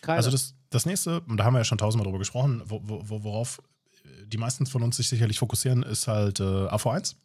Keiner. 0.00 0.16
Also 0.16 0.30
das, 0.30 0.54
das 0.70 0.86
nächste, 0.86 1.20
und 1.22 1.36
da 1.36 1.44
haben 1.44 1.54
wir 1.54 1.58
ja 1.58 1.64
schon 1.64 1.78
tausendmal 1.78 2.04
drüber 2.04 2.18
gesprochen, 2.18 2.62
wo, 2.66 2.80
wo, 2.82 3.22
worauf 3.22 3.60
die 4.26 4.38
meisten 4.38 4.66
von 4.66 4.82
uns 4.82 4.96
sich 4.96 5.08
sicherlich 5.08 5.38
fokussieren, 5.38 5.82
ist 5.82 6.08
halt 6.08 6.40
äh, 6.40 6.42
AV1. 6.42 7.16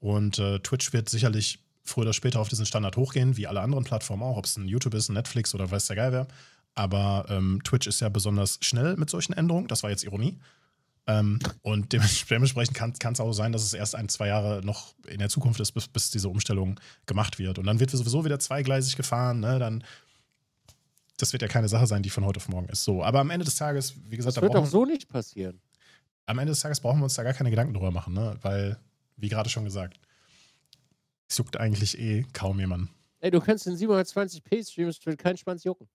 Und 0.00 0.38
äh, 0.38 0.58
Twitch 0.60 0.92
wird 0.92 1.08
sicherlich 1.08 1.60
früher 1.84 2.02
oder 2.02 2.12
später 2.12 2.40
auf 2.40 2.48
diesen 2.48 2.66
Standard 2.66 2.96
hochgehen, 2.96 3.36
wie 3.36 3.46
alle 3.46 3.60
anderen 3.60 3.84
Plattformen 3.84 4.22
auch, 4.22 4.36
ob 4.36 4.46
es 4.46 4.56
ein 4.56 4.68
YouTube 4.68 4.94
ist, 4.94 5.08
ein 5.08 5.14
Netflix 5.14 5.54
oder 5.54 5.70
weiß 5.70 5.86
der 5.86 5.96
Geil 5.96 6.12
wer. 6.12 6.28
Aber 6.74 7.26
ähm, 7.28 7.60
Twitch 7.64 7.86
ist 7.86 8.00
ja 8.00 8.08
besonders 8.08 8.58
schnell 8.62 8.96
mit 8.96 9.10
solchen 9.10 9.32
Änderungen. 9.32 9.68
Das 9.68 9.82
war 9.82 9.90
jetzt 9.90 10.04
Ironie. 10.04 10.38
Ähm, 11.06 11.40
und 11.62 11.92
dementsprechend 11.92 13.00
kann 13.00 13.12
es 13.12 13.20
auch 13.20 13.32
sein, 13.32 13.52
dass 13.52 13.64
es 13.64 13.72
erst 13.72 13.96
ein, 13.96 14.08
zwei 14.08 14.28
Jahre 14.28 14.64
noch 14.64 14.94
in 15.08 15.18
der 15.18 15.28
Zukunft 15.28 15.58
ist, 15.60 15.72
bis, 15.72 15.88
bis 15.88 16.10
diese 16.10 16.28
Umstellung 16.28 16.78
gemacht 17.06 17.38
wird. 17.38 17.58
Und 17.58 17.66
dann 17.66 17.80
wird 17.80 17.90
sowieso 17.90 18.24
wieder 18.24 18.38
zweigleisig 18.38 18.96
gefahren. 18.96 19.40
Ne? 19.40 19.58
Dann, 19.58 19.84
das 21.18 21.32
wird 21.32 21.42
ja 21.42 21.48
keine 21.48 21.68
Sache 21.68 21.86
sein, 21.86 22.02
die 22.02 22.10
von 22.10 22.24
heute 22.24 22.38
auf 22.38 22.48
morgen 22.48 22.68
ist. 22.68 22.84
So, 22.84 23.02
aber 23.02 23.20
am 23.20 23.30
Ende 23.30 23.44
des 23.44 23.56
Tages, 23.56 23.94
wie 24.08 24.16
gesagt, 24.16 24.36
das 24.36 24.42
wird 24.42 24.54
doch 24.54 24.66
so 24.66 24.84
nicht 24.84 25.08
passieren. 25.08 25.60
Am 26.26 26.38
Ende 26.38 26.52
des 26.52 26.60
Tages 26.60 26.80
brauchen 26.80 27.00
wir 27.00 27.04
uns 27.04 27.14
da 27.14 27.24
gar 27.24 27.32
keine 27.32 27.50
Gedanken 27.50 27.74
drüber 27.74 27.90
machen, 27.90 28.14
ne? 28.14 28.38
weil, 28.42 28.78
wie 29.16 29.28
gerade 29.28 29.50
schon 29.50 29.64
gesagt, 29.64 29.98
es 31.28 31.36
juckt 31.38 31.56
eigentlich 31.56 31.98
eh 31.98 32.24
kaum 32.32 32.60
jemanden. 32.60 32.90
Ey, 33.18 33.30
du 33.30 33.40
kannst 33.40 33.66
in 33.66 33.74
720p 33.74 34.70
streamen, 34.70 34.90
es 34.90 35.04
wird 35.04 35.18
kein 35.18 35.36
Schwanz 35.36 35.64
jucken. 35.64 35.88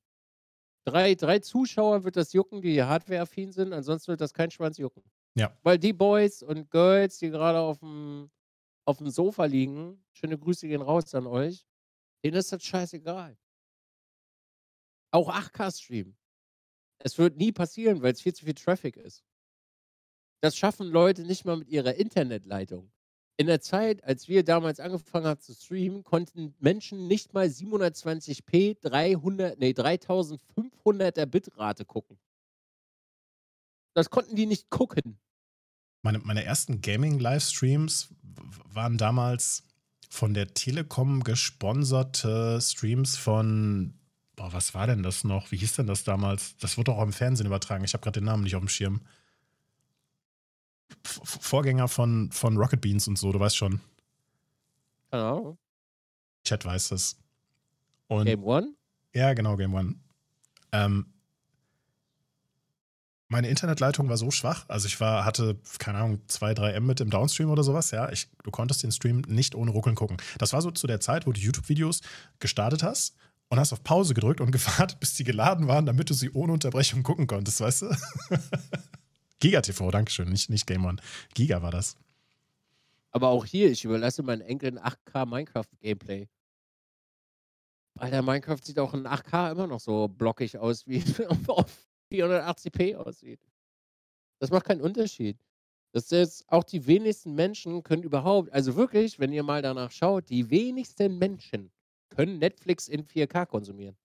Drei, 0.88 1.15
drei 1.15 1.39
Zuschauer 1.39 2.05
wird 2.05 2.15
das 2.15 2.31
jucken, 2.31 2.61
die 2.61 2.81
hardware-affin 2.81 3.51
sind, 3.51 3.73
ansonsten 3.73 4.07
wird 4.07 4.21
das 4.21 4.33
kein 4.33 4.49
Schwanz 4.51 4.77
jucken. 4.77 5.03
Ja. 5.35 5.53
Weil 5.61 5.77
die 5.77 5.91
Boys 5.91 6.41
und 6.41 6.71
Girls, 6.71 7.17
die 7.17 7.29
gerade 7.29 7.59
auf 7.59 7.79
dem, 7.79 8.31
auf 8.85 8.99
dem 8.99 9.09
Sofa 9.09 9.43
liegen, 9.43 10.01
schöne 10.13 10.38
Grüße 10.38 10.65
gehen 10.65 10.81
raus 10.81 11.13
an 11.13 11.27
euch, 11.27 11.67
denen 12.23 12.38
ist 12.38 12.53
das 12.53 12.63
scheißegal. 12.63 13.38
Auch 15.11 15.29
8K-Stream. 15.29 16.15
Es 16.99 17.17
wird 17.17 17.35
nie 17.35 17.51
passieren, 17.51 18.01
weil 18.01 18.13
es 18.13 18.21
viel 18.21 18.33
zu 18.33 18.45
viel 18.45 18.53
Traffic 18.53 18.95
ist. 18.95 19.25
Das 20.39 20.55
schaffen 20.55 20.88
Leute 20.88 21.23
nicht 21.23 21.43
mal 21.43 21.57
mit 21.57 21.67
ihrer 21.67 21.95
Internetleitung 21.95 22.93
in 23.38 23.45
der 23.45 23.61
Zeit, 23.61 24.03
als 24.03 24.27
wir 24.27 24.43
damals 24.43 24.79
angefangen 24.79 25.27
haben 25.27 25.39
zu 25.39 25.53
streamen, 25.53 26.03
konnten 26.03 26.55
Menschen 26.59 27.07
nicht 27.07 27.33
mal 27.33 27.45
720p 27.45 28.77
300, 28.81 29.59
nee, 29.59 29.71
3500er 29.71 31.25
Bitrate 31.27 31.85
gucken. 31.85 32.17
Das 33.93 34.09
konnten 34.09 34.35
die 34.35 34.47
nicht 34.47 34.69
gucken. 34.69 35.19
Meine, 36.01 36.19
meine 36.19 36.43
ersten 36.43 36.81
Gaming-Livestreams 36.81 38.09
waren 38.73 38.97
damals 38.97 39.63
von 40.09 40.33
der 40.33 40.53
Telekom 40.53 41.23
gesponserte 41.23 42.59
Streams 42.61 43.17
von, 43.17 43.93
boah, 44.35 44.51
was 44.51 44.73
war 44.73 44.88
denn 44.88 45.03
das 45.03 45.23
noch? 45.23 45.51
Wie 45.51 45.57
hieß 45.57 45.73
denn 45.73 45.88
das 45.88 46.03
damals? 46.03 46.57
Das 46.57 46.77
wurde 46.77 46.91
auch 46.91 47.03
im 47.03 47.13
Fernsehen 47.13 47.47
übertragen. 47.47 47.83
Ich 47.83 47.93
habe 47.93 48.03
gerade 48.03 48.19
den 48.19 48.25
Namen 48.25 48.43
nicht 48.43 48.55
auf 48.55 48.61
dem 48.61 48.69
Schirm. 48.69 49.01
Vorgänger 51.03 51.88
von, 51.88 52.31
von 52.31 52.57
Rocket 52.57 52.81
Beans 52.81 53.07
und 53.07 53.17
so, 53.17 53.31
du 53.31 53.39
weißt 53.39 53.57
schon. 53.57 53.81
Ahnung. 55.11 55.57
Chat 56.43 56.65
weiß 56.65 56.89
das. 56.89 57.17
Und, 58.07 58.25
Game 58.25 58.43
One? 58.43 58.73
Ja, 59.13 59.33
genau, 59.33 59.57
Game 59.57 59.73
One. 59.73 59.95
Ähm, 60.71 61.13
meine 63.29 63.49
Internetleitung 63.49 64.07
war 64.07 64.17
so 64.17 64.31
schwach, 64.31 64.65
also 64.69 64.88
ich 64.88 64.99
war, 65.01 65.25
hatte, 65.25 65.59
keine 65.79 65.97
Ahnung, 65.97 66.21
2, 66.27 66.53
3 66.53 66.79
Mbit 66.79 67.01
im 67.01 67.09
Downstream 67.09 67.49
oder 67.49 67.63
sowas, 67.63 67.91
ja. 67.91 68.09
Ich, 68.11 68.29
du 68.43 68.51
konntest 68.51 68.83
den 68.83 68.91
Stream 68.91 69.21
nicht 69.27 69.53
ohne 69.55 69.71
Ruckeln 69.71 69.95
gucken. 69.95 70.17
Das 70.38 70.53
war 70.53 70.61
so 70.61 70.71
zu 70.71 70.88
der 70.88 71.01
Zeit, 71.01 71.27
wo 71.27 71.33
du 71.33 71.39
YouTube-Videos 71.39 72.01
gestartet 72.39 72.83
hast 72.83 73.15
und 73.49 73.59
hast 73.59 73.73
auf 73.73 73.83
Pause 73.83 74.13
gedrückt 74.13 74.39
und 74.39 74.51
gewartet, 74.53 74.99
bis 74.99 75.13
die 75.15 75.25
geladen 75.25 75.67
waren, 75.67 75.85
damit 75.85 76.09
du 76.09 76.13
sie 76.13 76.29
ohne 76.31 76.53
Unterbrechung 76.53 77.03
gucken 77.03 77.27
konntest, 77.27 77.59
weißt 77.59 77.81
du? 77.83 77.95
Giga 79.39 79.61
TV, 79.61 79.91
Dankeschön, 79.91 80.29
nicht, 80.29 80.49
nicht 80.49 80.65
Game 80.65 80.85
One. 80.85 80.97
Giga 81.35 81.61
war 81.61 81.69
das. 81.69 81.95
Aber 83.11 83.29
auch 83.29 83.45
hier, 83.45 83.69
ich 83.69 83.85
überlasse 83.85 84.23
meinen 84.23 84.41
Enkeln 84.41 84.79
8K 84.79 85.25
Minecraft-Gameplay. 85.27 86.27
Alter, 87.99 88.21
Minecraft 88.23 88.59
sieht 88.63 88.79
auch 88.79 88.93
in 88.95 89.07
8K 89.07 89.51
immer 89.51 89.67
noch 89.67 89.79
so 89.79 90.07
blockig 90.07 90.57
aus, 90.57 90.88
wie 90.88 91.03
auf 91.47 91.88
480p 92.11 92.95
aussieht. 92.95 93.39
Das 94.39 94.49
macht 94.49 94.65
keinen 94.65 94.81
Unterschied. 94.81 95.38
Das 95.93 96.11
ist 96.11 96.43
auch 96.49 96.63
die 96.63 96.85
wenigsten 96.85 97.33
Menschen 97.33 97.83
können 97.83 98.03
überhaupt, 98.03 98.51
also 98.51 98.75
wirklich, 98.75 99.19
wenn 99.19 99.33
ihr 99.33 99.43
mal 99.43 99.61
danach 99.61 99.91
schaut, 99.91 100.29
die 100.29 100.49
wenigsten 100.49 101.17
Menschen 101.17 101.71
können 102.09 102.39
Netflix 102.39 102.88
in 102.88 103.03
4K 103.03 103.45
konsumieren. 103.45 103.97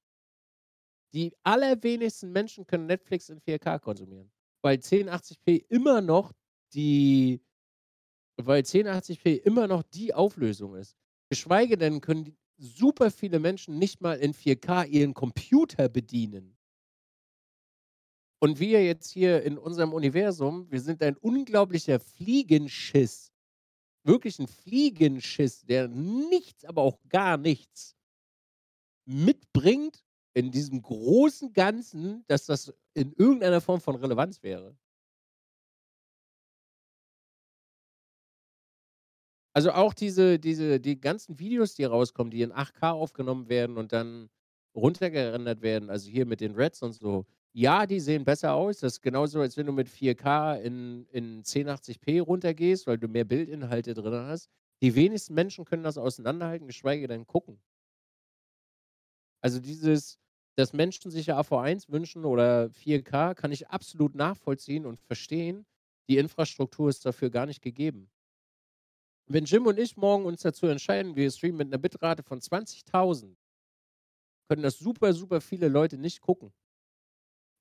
Die 1.12 1.34
allerwenigsten 1.42 2.32
Menschen 2.32 2.66
können 2.66 2.86
Netflix 2.86 3.28
in 3.28 3.40
4K 3.40 3.78
konsumieren 3.78 4.30
weil 4.62 4.78
1080p 4.78 5.66
immer 5.68 6.00
noch 6.00 6.32
die 6.72 7.42
weil 8.36 8.62
1080p 8.62 9.42
immer 9.42 9.66
noch 9.68 9.82
die 9.82 10.14
Auflösung 10.14 10.74
ist. 10.74 10.96
Geschweige 11.28 11.76
denn 11.76 12.00
können 12.00 12.36
super 12.56 13.10
viele 13.10 13.38
Menschen 13.38 13.78
nicht 13.78 14.00
mal 14.00 14.18
in 14.18 14.34
4K 14.34 14.86
ihren 14.86 15.14
Computer 15.14 15.88
bedienen. 15.88 16.56
Und 18.40 18.58
wir 18.58 18.84
jetzt 18.84 19.10
hier 19.10 19.42
in 19.42 19.58
unserem 19.58 19.92
Universum, 19.92 20.70
wir 20.70 20.80
sind 20.80 21.02
ein 21.02 21.16
unglaublicher 21.16 22.00
Fliegenschiss. 22.00 23.32
Wirklich 24.04 24.38
ein 24.40 24.48
Fliegenschiss, 24.48 25.62
der 25.62 25.86
nichts, 25.88 26.64
aber 26.64 26.82
auch 26.82 26.98
gar 27.08 27.36
nichts 27.36 27.96
mitbringt, 29.04 30.02
in 30.34 30.50
diesem 30.50 30.82
großen 30.82 31.52
Ganzen, 31.52 32.24
dass 32.26 32.46
das 32.46 32.72
in 32.94 33.12
irgendeiner 33.14 33.60
Form 33.60 33.80
von 33.80 33.96
Relevanz 33.96 34.42
wäre. 34.42 34.76
Also 39.54 39.72
auch 39.72 39.92
diese, 39.94 40.38
diese, 40.38 40.80
die 40.80 41.00
ganzen 41.00 41.38
Videos, 41.38 41.74
die 41.74 41.84
rauskommen, 41.84 42.30
die 42.30 42.42
in 42.42 42.52
8K 42.52 42.90
aufgenommen 42.92 43.48
werden 43.48 43.76
und 43.76 43.92
dann 43.92 44.30
runtergerendert 44.74 45.60
werden, 45.62 45.90
also 45.90 46.08
hier 46.10 46.24
mit 46.26 46.40
den 46.40 46.54
Reds 46.54 46.82
und 46.82 46.92
so, 46.94 47.26
Ja, 47.54 47.86
die 47.86 48.00
sehen 48.00 48.24
besser 48.24 48.54
aus. 48.54 48.78
Das 48.80 48.94
ist 48.94 49.02
genauso, 49.02 49.40
als 49.40 49.56
wenn 49.58 49.66
du 49.66 49.72
mit 49.72 49.88
4K 49.88 50.54
in, 50.56 51.06
in 51.12 51.42
1080p 51.44 52.20
runtergehst, 52.22 52.86
weil 52.86 52.96
du 52.98 53.08
mehr 53.08 53.24
Bildinhalte 53.26 53.92
drin 53.94 54.14
hast. 54.14 54.48
Die 54.82 54.94
wenigsten 54.94 55.34
Menschen 55.34 55.64
können 55.66 55.82
das 55.84 55.98
auseinanderhalten, 55.98 56.66
geschweige 56.66 57.06
denn 57.08 57.26
gucken. 57.26 57.60
Also 59.40 59.60
dieses, 59.60 60.18
dass 60.56 60.72
Menschen 60.72 61.10
sich 61.10 61.26
ja 61.26 61.40
AV1 61.40 61.88
wünschen 61.90 62.24
oder 62.24 62.66
4K, 62.66 63.34
kann 63.34 63.52
ich 63.52 63.68
absolut 63.68 64.14
nachvollziehen 64.14 64.86
und 64.86 65.00
verstehen. 65.00 65.64
Die 66.08 66.18
Infrastruktur 66.18 66.88
ist 66.88 67.06
dafür 67.06 67.30
gar 67.30 67.46
nicht 67.46 67.62
gegeben. 67.62 68.10
Wenn 69.26 69.44
Jim 69.44 69.66
und 69.66 69.78
ich 69.78 69.96
morgen 69.96 70.26
uns 70.26 70.42
dazu 70.42 70.66
entscheiden, 70.66 71.16
wir 71.16 71.30
streamen 71.30 71.58
mit 71.58 71.66
einer 71.68 71.78
Bitrate 71.78 72.22
von 72.22 72.40
20.000, 72.40 73.34
können 74.48 74.62
das 74.62 74.78
super, 74.78 75.14
super 75.14 75.40
viele 75.40 75.68
Leute 75.68 75.96
nicht 75.96 76.20
gucken. 76.20 76.52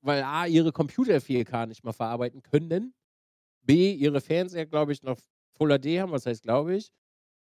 Weil 0.02 0.22
A, 0.24 0.46
ihre 0.46 0.72
Computer 0.72 1.16
4K 1.16 1.66
nicht 1.66 1.84
mal 1.84 1.92
verarbeiten 1.92 2.42
können. 2.42 2.92
B, 3.62 3.92
ihre 3.92 4.20
Fernseher, 4.20 4.66
glaube 4.66 4.92
ich, 4.92 5.02
noch 5.02 5.18
Full 5.52 5.78
HD 5.78 6.00
haben, 6.00 6.12
was 6.12 6.26
heißt, 6.26 6.42
glaube 6.42 6.74
ich, 6.74 6.92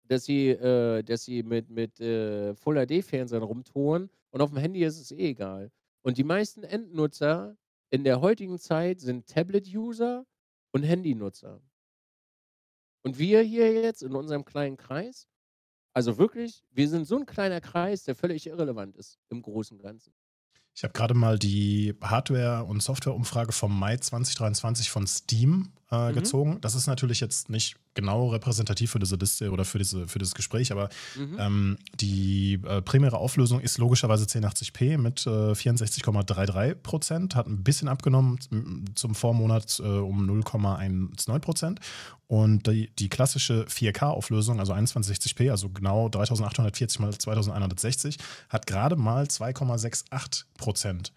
dass 0.03 0.25
sie, 0.25 0.49
äh, 0.49 1.01
dass 1.03 1.25
sie 1.25 1.43
mit, 1.43 1.69
mit 1.69 1.99
äh, 1.99 2.53
Full 2.55 2.85
HD-Fernsehern 2.85 3.43
rumtouren 3.43 4.09
und 4.35 4.41
auf 4.41 4.49
dem 4.49 4.59
Handy 4.59 4.83
ist 4.83 4.99
es 4.99 5.11
eh 5.11 5.29
egal. 5.29 5.71
Und 6.01 6.17
die 6.17 6.25
meisten 6.25 6.63
Endnutzer 6.63 7.55
in 7.89 8.03
der 8.03 8.19
heutigen 8.19 8.59
Zeit 8.59 8.99
sind 8.99 9.27
Tablet-User 9.27 10.25
und 10.73 10.83
Handynutzer. 10.83 11.61
Und 13.01 13.17
wir 13.17 13.41
hier 13.43 13.71
jetzt 13.71 14.03
in 14.03 14.13
unserem 14.13 14.43
kleinen 14.43 14.75
Kreis, 14.75 15.29
also 15.93 16.17
wirklich, 16.17 16.65
wir 16.69 16.89
sind 16.89 17.07
so 17.07 17.15
ein 17.15 17.25
kleiner 17.25 17.61
Kreis, 17.61 18.03
der 18.03 18.13
völlig 18.13 18.45
irrelevant 18.45 18.97
ist 18.97 19.19
im 19.29 19.41
Großen 19.41 19.77
und 19.77 19.83
Ganzen. 19.83 20.13
Ich 20.75 20.83
habe 20.83 20.91
gerade 20.91 21.13
mal 21.13 21.39
die 21.39 21.95
Hardware- 22.01 22.65
und 22.65 22.83
Softwareumfrage 22.83 23.53
vom 23.53 23.79
Mai 23.79 23.95
2023 23.95 24.89
von 24.89 25.07
Steam 25.07 25.71
äh, 25.91 26.09
mhm. 26.09 26.15
gezogen. 26.15 26.57
Das 26.61 26.75
ist 26.75 26.87
natürlich 26.87 27.19
jetzt 27.19 27.49
nicht 27.49 27.75
genau 27.93 28.29
repräsentativ 28.29 28.91
für 28.91 28.99
diese 28.99 29.15
Liste 29.15 29.51
oder 29.51 29.65
für, 29.65 29.77
diese, 29.77 30.07
für 30.07 30.19
dieses 30.19 30.33
Gespräch, 30.33 30.71
aber 30.71 30.89
mhm. 31.15 31.37
ähm, 31.39 31.77
die 31.95 32.59
äh, 32.67 32.81
primäre 32.81 33.17
Auflösung 33.17 33.59
ist 33.61 33.77
logischerweise 33.77 34.25
1080p 34.25 34.97
mit 34.97 35.25
äh, 35.25 35.29
64,33 35.29 36.75
Prozent, 36.75 37.35
hat 37.35 37.47
ein 37.47 37.63
bisschen 37.63 37.87
abgenommen 37.87 38.39
zum 38.95 39.15
Vormonat 39.15 39.79
äh, 39.79 39.83
um 39.83 40.29
0,19 40.29 41.39
Prozent. 41.39 41.79
Und 42.27 42.65
die, 42.65 42.89
die 42.97 43.07
klassische 43.07 43.65
4K-Auflösung, 43.65 44.59
also 44.59 44.73
2160p, 44.73 45.51
also 45.51 45.69
genau 45.69 46.09
3840 46.09 46.99
mal 46.99 47.15
2160, 47.15 48.17
hat 48.49 48.65
gerade 48.65 48.95
mal 48.95 49.25
2,68 49.25 50.45
Prozent. 50.57 51.13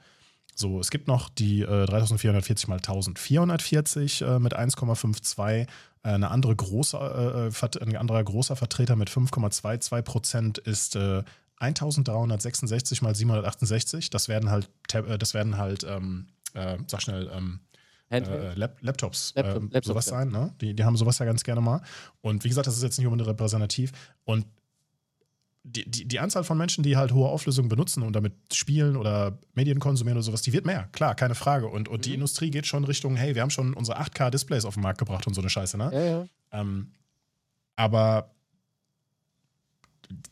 So, 0.58 0.80
es 0.80 0.90
gibt 0.90 1.06
noch 1.06 1.28
die 1.28 1.62
äh, 1.62 1.86
3440 1.86 2.66
mal 2.66 2.78
1440 2.78 4.22
äh, 4.22 4.40
mit 4.40 4.58
1,52. 4.58 5.60
Äh, 5.60 5.66
eine 6.02 6.32
andere 6.32 6.56
große, 6.56 6.96
äh, 6.96 7.46
äh, 7.46 7.52
ein 7.80 7.96
anderer 7.96 8.24
großer 8.24 8.56
Vertreter 8.56 8.96
mit 8.96 9.08
5,22 9.08 10.02
Prozent 10.02 10.58
ist 10.58 10.96
1366 10.96 13.02
mal 13.02 13.14
768. 13.14 14.10
Das 14.10 14.28
werden 14.28 14.50
halt, 14.50 14.68
das 14.88 15.32
werden 15.32 15.58
halt, 15.58 15.84
ähm, 15.84 16.26
sag 16.88 17.02
schnell, 17.02 17.30
ähm, 17.32 17.60
äh, 18.10 18.54
Lap 18.54 18.78
Laptops, 18.80 19.34
Laptop, 19.36 19.62
äh, 19.62 19.66
Laptop, 19.66 19.84
sowas 19.84 20.06
ja. 20.06 20.18
sein. 20.18 20.30
Ne? 20.30 20.52
Die, 20.60 20.74
die 20.74 20.82
haben 20.82 20.96
sowas 20.96 21.20
ja 21.20 21.26
ganz 21.26 21.44
gerne 21.44 21.60
mal. 21.60 21.82
Und 22.20 22.42
wie 22.42 22.48
gesagt, 22.48 22.66
das 22.66 22.76
ist 22.76 22.82
jetzt 22.82 22.98
nicht 22.98 23.06
unbedingt 23.06 23.28
repräsentativ. 23.28 23.92
Und 24.24 24.44
die, 25.64 25.90
die, 25.90 26.06
die, 26.06 26.18
Anzahl 26.18 26.44
von 26.44 26.56
Menschen, 26.56 26.82
die 26.82 26.96
halt 26.96 27.12
hohe 27.12 27.28
Auflösungen 27.28 27.68
benutzen 27.68 28.02
und 28.02 28.14
damit 28.14 28.32
spielen 28.52 28.96
oder 28.96 29.38
Medien 29.54 29.80
konsumieren 29.80 30.16
oder 30.16 30.24
sowas, 30.24 30.42
die 30.42 30.52
wird 30.52 30.64
mehr. 30.64 30.88
Klar, 30.92 31.14
keine 31.14 31.34
Frage. 31.34 31.66
Und, 31.68 31.88
und 31.88 31.98
mhm. 31.98 32.02
die 32.02 32.14
Industrie 32.14 32.50
geht 32.50 32.66
schon 32.66 32.84
Richtung, 32.84 33.16
hey, 33.16 33.34
wir 33.34 33.42
haben 33.42 33.50
schon 33.50 33.74
unsere 33.74 34.00
8K-Displays 34.00 34.64
auf 34.64 34.74
den 34.74 34.82
Markt 34.82 34.98
gebracht 34.98 35.26
und 35.26 35.34
so 35.34 35.40
eine 35.40 35.50
Scheiße, 35.50 35.76
ne? 35.76 35.90
Ja, 35.92 36.04
ja. 36.04 36.26
Ähm, 36.52 36.92
aber 37.76 38.30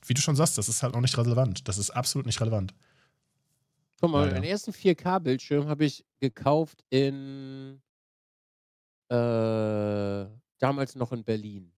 wie 0.06 0.14
du 0.14 0.20
schon 0.20 0.36
sagst, 0.36 0.56
das 0.58 0.68
ist 0.68 0.82
halt 0.82 0.94
noch 0.94 1.00
nicht 1.00 1.16
relevant. 1.18 1.68
Das 1.68 1.78
ist 1.78 1.90
absolut 1.90 2.26
nicht 2.26 2.40
relevant. 2.40 2.74
Guck 4.00 4.10
mal, 4.10 4.28
den 4.28 4.44
ersten 4.44 4.72
4K-Bildschirm 4.72 5.68
habe 5.68 5.84
ich 5.84 6.04
gekauft 6.20 6.84
in 6.90 7.80
äh, 9.08 10.26
damals 10.58 10.94
noch 10.96 11.12
in 11.12 11.24
Berlin. 11.24 11.72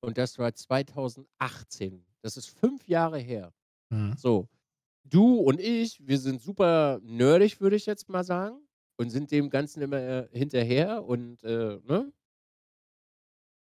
Und 0.00 0.16
das 0.16 0.38
war 0.38 0.54
2018. 0.54 2.04
Das 2.22 2.36
ist 2.36 2.48
fünf 2.48 2.86
Jahre 2.88 3.18
her. 3.18 3.52
Mhm. 3.90 4.16
So, 4.16 4.48
du 5.04 5.36
und 5.36 5.60
ich, 5.60 6.06
wir 6.06 6.18
sind 6.18 6.42
super 6.42 7.00
nerdig, 7.02 7.60
würde 7.60 7.76
ich 7.76 7.86
jetzt 7.86 8.08
mal 8.08 8.24
sagen. 8.24 8.60
Und 9.00 9.10
sind 9.10 9.30
dem 9.30 9.48
Ganzen 9.48 9.80
immer 9.80 9.98
äh, 9.98 10.28
hinterher 10.32 11.04
und 11.04 11.44
äh, 11.44 11.78
ne? 11.84 12.12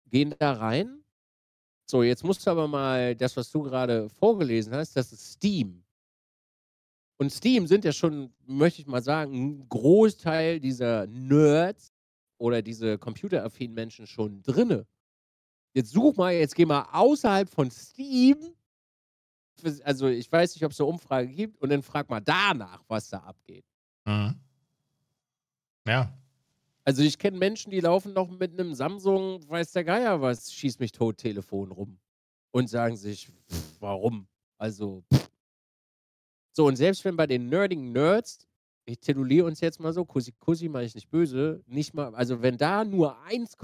gehen 0.07 0.35
da 0.39 0.53
rein. 0.53 1.05
So, 1.89 2.03
jetzt 2.03 2.25
musst 2.25 2.47
du 2.47 2.51
aber 2.51 2.69
mal 2.69 3.15
das, 3.15 3.37
was 3.37 3.51
du 3.51 3.63
gerade 3.63 4.09
vorgelesen 4.09 4.75
hast, 4.75 4.97
das 4.97 5.13
ist 5.13 5.35
Steam. 5.35 5.85
Und 7.19 7.31
Steam 7.31 7.67
sind 7.67 7.85
ja 7.85 7.93
schon, 7.93 8.33
möchte 8.47 8.81
ich 8.81 8.87
mal 8.87 9.03
sagen, 9.03 9.35
ein 9.35 9.69
Großteil 9.69 10.59
dieser 10.59 11.07
Nerds 11.07 11.93
oder 12.39 12.63
diese 12.63 12.97
computeraffinen 12.97 13.75
Menschen 13.75 14.07
schon 14.07 14.43
drinne. 14.43 14.87
Jetzt 15.73 15.93
such 15.93 16.16
mal, 16.16 16.33
jetzt 16.33 16.55
geh 16.55 16.64
mal 16.64 16.89
außerhalb 16.93 17.49
von 17.49 17.71
Steam. 17.71 18.55
Also 19.85 20.09
ich 20.09 20.31
weiß 20.31 20.55
nicht, 20.55 20.64
ob 20.64 20.73
es 20.73 20.81
eine 20.81 20.89
Umfrage 20.89 21.29
gibt 21.29 21.61
und 21.61 21.71
dann 21.71 21.83
frag 21.83 22.09
mal 22.09 22.21
danach, 22.21 22.83
was 22.89 23.09
da 23.09 23.18
abgeht. 23.18 23.64
Mhm. 24.07 24.35
Ja. 25.87 26.12
Also 26.85 27.03
ich 27.03 27.18
kenne 27.18 27.37
Menschen, 27.37 27.71
die 27.71 27.81
laufen 27.81 28.12
noch 28.14 28.29
mit 28.31 28.53
einem 28.53 28.75
Samsung, 28.75 29.49
weiß 29.49 29.73
der 29.73 29.85
Geier 29.85 30.21
was, 30.21 30.53
schieß 30.53 30.79
mich 30.79 30.93
tot 30.93 31.18
Telefon 31.18 31.71
rum 31.71 31.99
und 32.53 32.68
sagen 32.68 32.97
sich, 32.97 33.29
pff, 33.29 33.81
warum? 33.81 34.27
Also, 34.59 35.05
pff. 35.12 35.31
so 36.53 36.66
und 36.66 36.77
selbst 36.77 37.05
wenn 37.05 37.16
bei 37.16 37.27
den 37.27 37.49
nerdigen 37.49 37.93
Nerds 37.93 38.49
ich 38.91 39.01
tituliere 39.01 39.47
uns 39.47 39.61
jetzt 39.61 39.80
mal 39.80 39.93
so, 39.93 40.05
Kussi, 40.05 40.32
Kussi 40.32 40.68
meine 40.68 40.86
ich 40.86 40.95
nicht 40.95 41.11
böse, 41.11 41.62
nicht 41.66 41.95
mal, 41.95 42.14
also 42.14 42.43
wenn 42.43 42.57
da 42.57 42.84
nur 42.84 43.16
1, 43.24 43.57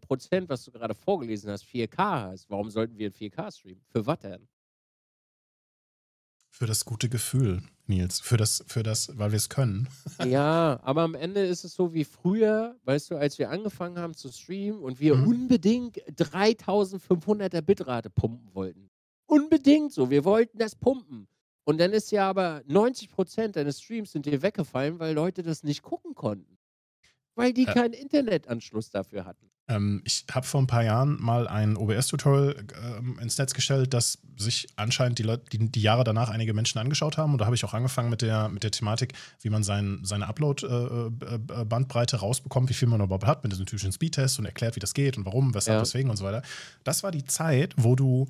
Prozent, 0.00 0.48
was 0.48 0.64
du 0.64 0.72
gerade 0.72 0.94
vorgelesen 0.94 1.50
hast, 1.50 1.64
4K 1.64 2.30
hast, 2.30 2.50
warum 2.50 2.70
sollten 2.70 2.98
wir 2.98 3.12
4K 3.12 3.56
streamen? 3.56 3.82
Für 3.90 4.06
was 4.06 4.18
denn? 4.18 4.48
Für 6.50 6.66
das 6.66 6.84
gute 6.84 7.08
Gefühl, 7.08 7.62
Nils. 7.86 8.20
Für 8.20 8.36
das, 8.36 8.62
für 8.66 8.82
das, 8.82 9.16
weil 9.16 9.32
wir 9.32 9.38
es 9.38 9.48
können. 9.48 9.88
ja, 10.24 10.78
aber 10.82 11.02
am 11.02 11.14
Ende 11.14 11.46
ist 11.46 11.64
es 11.64 11.74
so 11.74 11.94
wie 11.94 12.04
früher, 12.04 12.76
weißt 12.84 13.10
du, 13.10 13.16
als 13.16 13.38
wir 13.38 13.48
angefangen 13.48 13.98
haben 13.98 14.14
zu 14.14 14.30
streamen 14.30 14.80
und 14.80 15.00
wir 15.00 15.14
mhm. 15.14 15.28
unbedingt 15.28 15.96
3500er 16.10 17.62
Bitrate 17.62 18.10
pumpen 18.10 18.54
wollten. 18.54 18.90
Unbedingt 19.26 19.92
so, 19.92 20.10
wir 20.10 20.24
wollten 20.26 20.58
das 20.58 20.76
pumpen. 20.76 21.26
Und 21.64 21.78
dann 21.78 21.92
ist 21.92 22.10
ja 22.10 22.28
aber 22.28 22.62
90% 22.68 23.52
deines 23.52 23.80
Streams 23.80 24.12
sind 24.12 24.26
dir 24.26 24.42
weggefallen, 24.42 24.98
weil 24.98 25.14
Leute 25.14 25.42
das 25.42 25.62
nicht 25.62 25.82
gucken 25.82 26.14
konnten. 26.14 26.58
Weil 27.34 27.52
die 27.52 27.66
äh, 27.66 27.72
keinen 27.72 27.94
Internetanschluss 27.94 28.90
dafür 28.90 29.24
hatten. 29.24 29.50
Ähm, 29.68 30.02
ich 30.04 30.26
habe 30.30 30.46
vor 30.46 30.60
ein 30.60 30.66
paar 30.66 30.82
Jahren 30.82 31.20
mal 31.20 31.46
ein 31.46 31.76
OBS-Tutorial 31.76 32.56
ähm, 32.82 33.18
ins 33.20 33.38
Netz 33.38 33.54
gestellt, 33.54 33.94
das 33.94 34.18
sich 34.36 34.66
anscheinend 34.76 35.18
die, 35.18 35.22
Leute, 35.22 35.44
die, 35.52 35.70
die, 35.70 35.82
Jahre 35.82 36.04
danach 36.04 36.30
einige 36.30 36.52
Menschen 36.52 36.78
angeschaut 36.78 37.16
haben. 37.16 37.32
Und 37.32 37.40
da 37.40 37.46
habe 37.46 37.54
ich 37.54 37.64
auch 37.64 37.72
angefangen 37.72 38.10
mit 38.10 38.22
der, 38.22 38.48
mit 38.48 38.64
der 38.64 38.70
Thematik, 38.70 39.14
wie 39.40 39.50
man 39.50 39.62
sein, 39.62 40.00
seine 40.02 40.26
Upload-Bandbreite 40.26 42.16
äh, 42.16 42.18
äh, 42.18 42.20
rausbekommt, 42.20 42.68
wie 42.68 42.74
viel 42.74 42.88
man 42.88 43.00
überhaupt 43.00 43.26
hat, 43.26 43.44
mit 43.44 43.52
diesem 43.52 43.66
typischen 43.66 43.92
Speedtest 43.92 44.38
und 44.38 44.46
erklärt, 44.46 44.76
wie 44.76 44.80
das 44.80 44.94
geht 44.94 45.16
und 45.16 45.24
warum, 45.24 45.54
weshalb, 45.54 45.76
ja. 45.76 45.82
weswegen 45.82 46.10
und 46.10 46.16
so 46.16 46.24
weiter. 46.24 46.42
Das 46.84 47.02
war 47.02 47.12
die 47.12 47.24
Zeit, 47.24 47.74
wo 47.76 47.94
du 47.94 48.26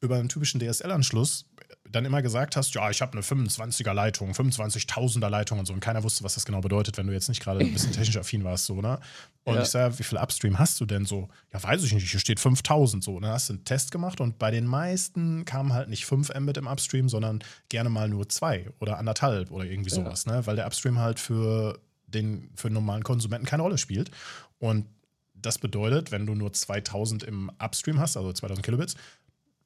über 0.00 0.16
einen 0.16 0.28
typischen 0.28 0.60
DSL-Anschluss 0.60 1.46
dann 1.90 2.04
immer 2.04 2.22
gesagt 2.22 2.56
hast, 2.56 2.74
ja, 2.74 2.90
ich 2.90 3.00
habe 3.02 3.12
eine 3.12 3.22
25er 3.22 3.92
Leitung, 3.92 4.32
25.000er 4.32 5.28
Leitung 5.28 5.58
und 5.58 5.66
so 5.66 5.72
und 5.72 5.80
keiner 5.80 6.02
wusste, 6.02 6.24
was 6.24 6.34
das 6.34 6.44
genau 6.44 6.60
bedeutet, 6.60 6.96
wenn 6.96 7.06
du 7.06 7.12
jetzt 7.12 7.28
nicht 7.28 7.42
gerade 7.42 7.60
ein 7.60 7.72
bisschen 7.72 7.92
technisch 7.92 8.16
affin 8.16 8.42
warst, 8.44 8.66
so, 8.66 8.80
ne? 8.80 8.98
Und 9.44 9.56
ja. 9.56 9.62
ich 9.62 9.68
sage, 9.68 9.98
wie 9.98 10.02
viel 10.02 10.18
Upstream 10.18 10.58
hast 10.58 10.80
du 10.80 10.86
denn 10.86 11.04
so? 11.04 11.28
Ja, 11.52 11.62
weiß 11.62 11.84
ich 11.84 11.92
nicht, 11.92 12.10
hier 12.10 12.20
steht 12.20 12.40
5000 12.40 13.04
so. 13.04 13.16
Und 13.16 13.22
dann 13.22 13.32
hast 13.32 13.50
du 13.50 13.54
einen 13.54 13.64
Test 13.64 13.92
gemacht 13.92 14.20
und 14.20 14.38
bei 14.38 14.50
den 14.50 14.66
meisten 14.66 15.44
kamen 15.44 15.72
halt 15.72 15.88
nicht 15.88 16.06
5 16.06 16.32
Mbit 16.34 16.56
im 16.56 16.66
Upstream, 16.66 17.08
sondern 17.08 17.44
gerne 17.68 17.90
mal 17.90 18.08
nur 18.08 18.28
2 18.28 18.70
oder 18.80 18.98
anderthalb 18.98 19.50
oder 19.50 19.64
irgendwie 19.64 19.90
sowas, 19.90 20.24
ja. 20.24 20.36
ne? 20.36 20.46
Weil 20.46 20.56
der 20.56 20.66
Upstream 20.66 20.98
halt 20.98 21.20
für 21.20 21.78
den, 22.06 22.50
für 22.56 22.68
den 22.68 22.74
normalen 22.74 23.04
Konsumenten 23.04 23.46
keine 23.46 23.62
Rolle 23.62 23.78
spielt. 23.78 24.10
Und 24.58 24.86
das 25.34 25.58
bedeutet, 25.58 26.10
wenn 26.10 26.26
du 26.26 26.34
nur 26.34 26.52
2000 26.52 27.22
im 27.22 27.50
Upstream 27.62 28.00
hast, 28.00 28.16
also 28.16 28.32
2000 28.32 28.64
Kilobits, 28.64 28.96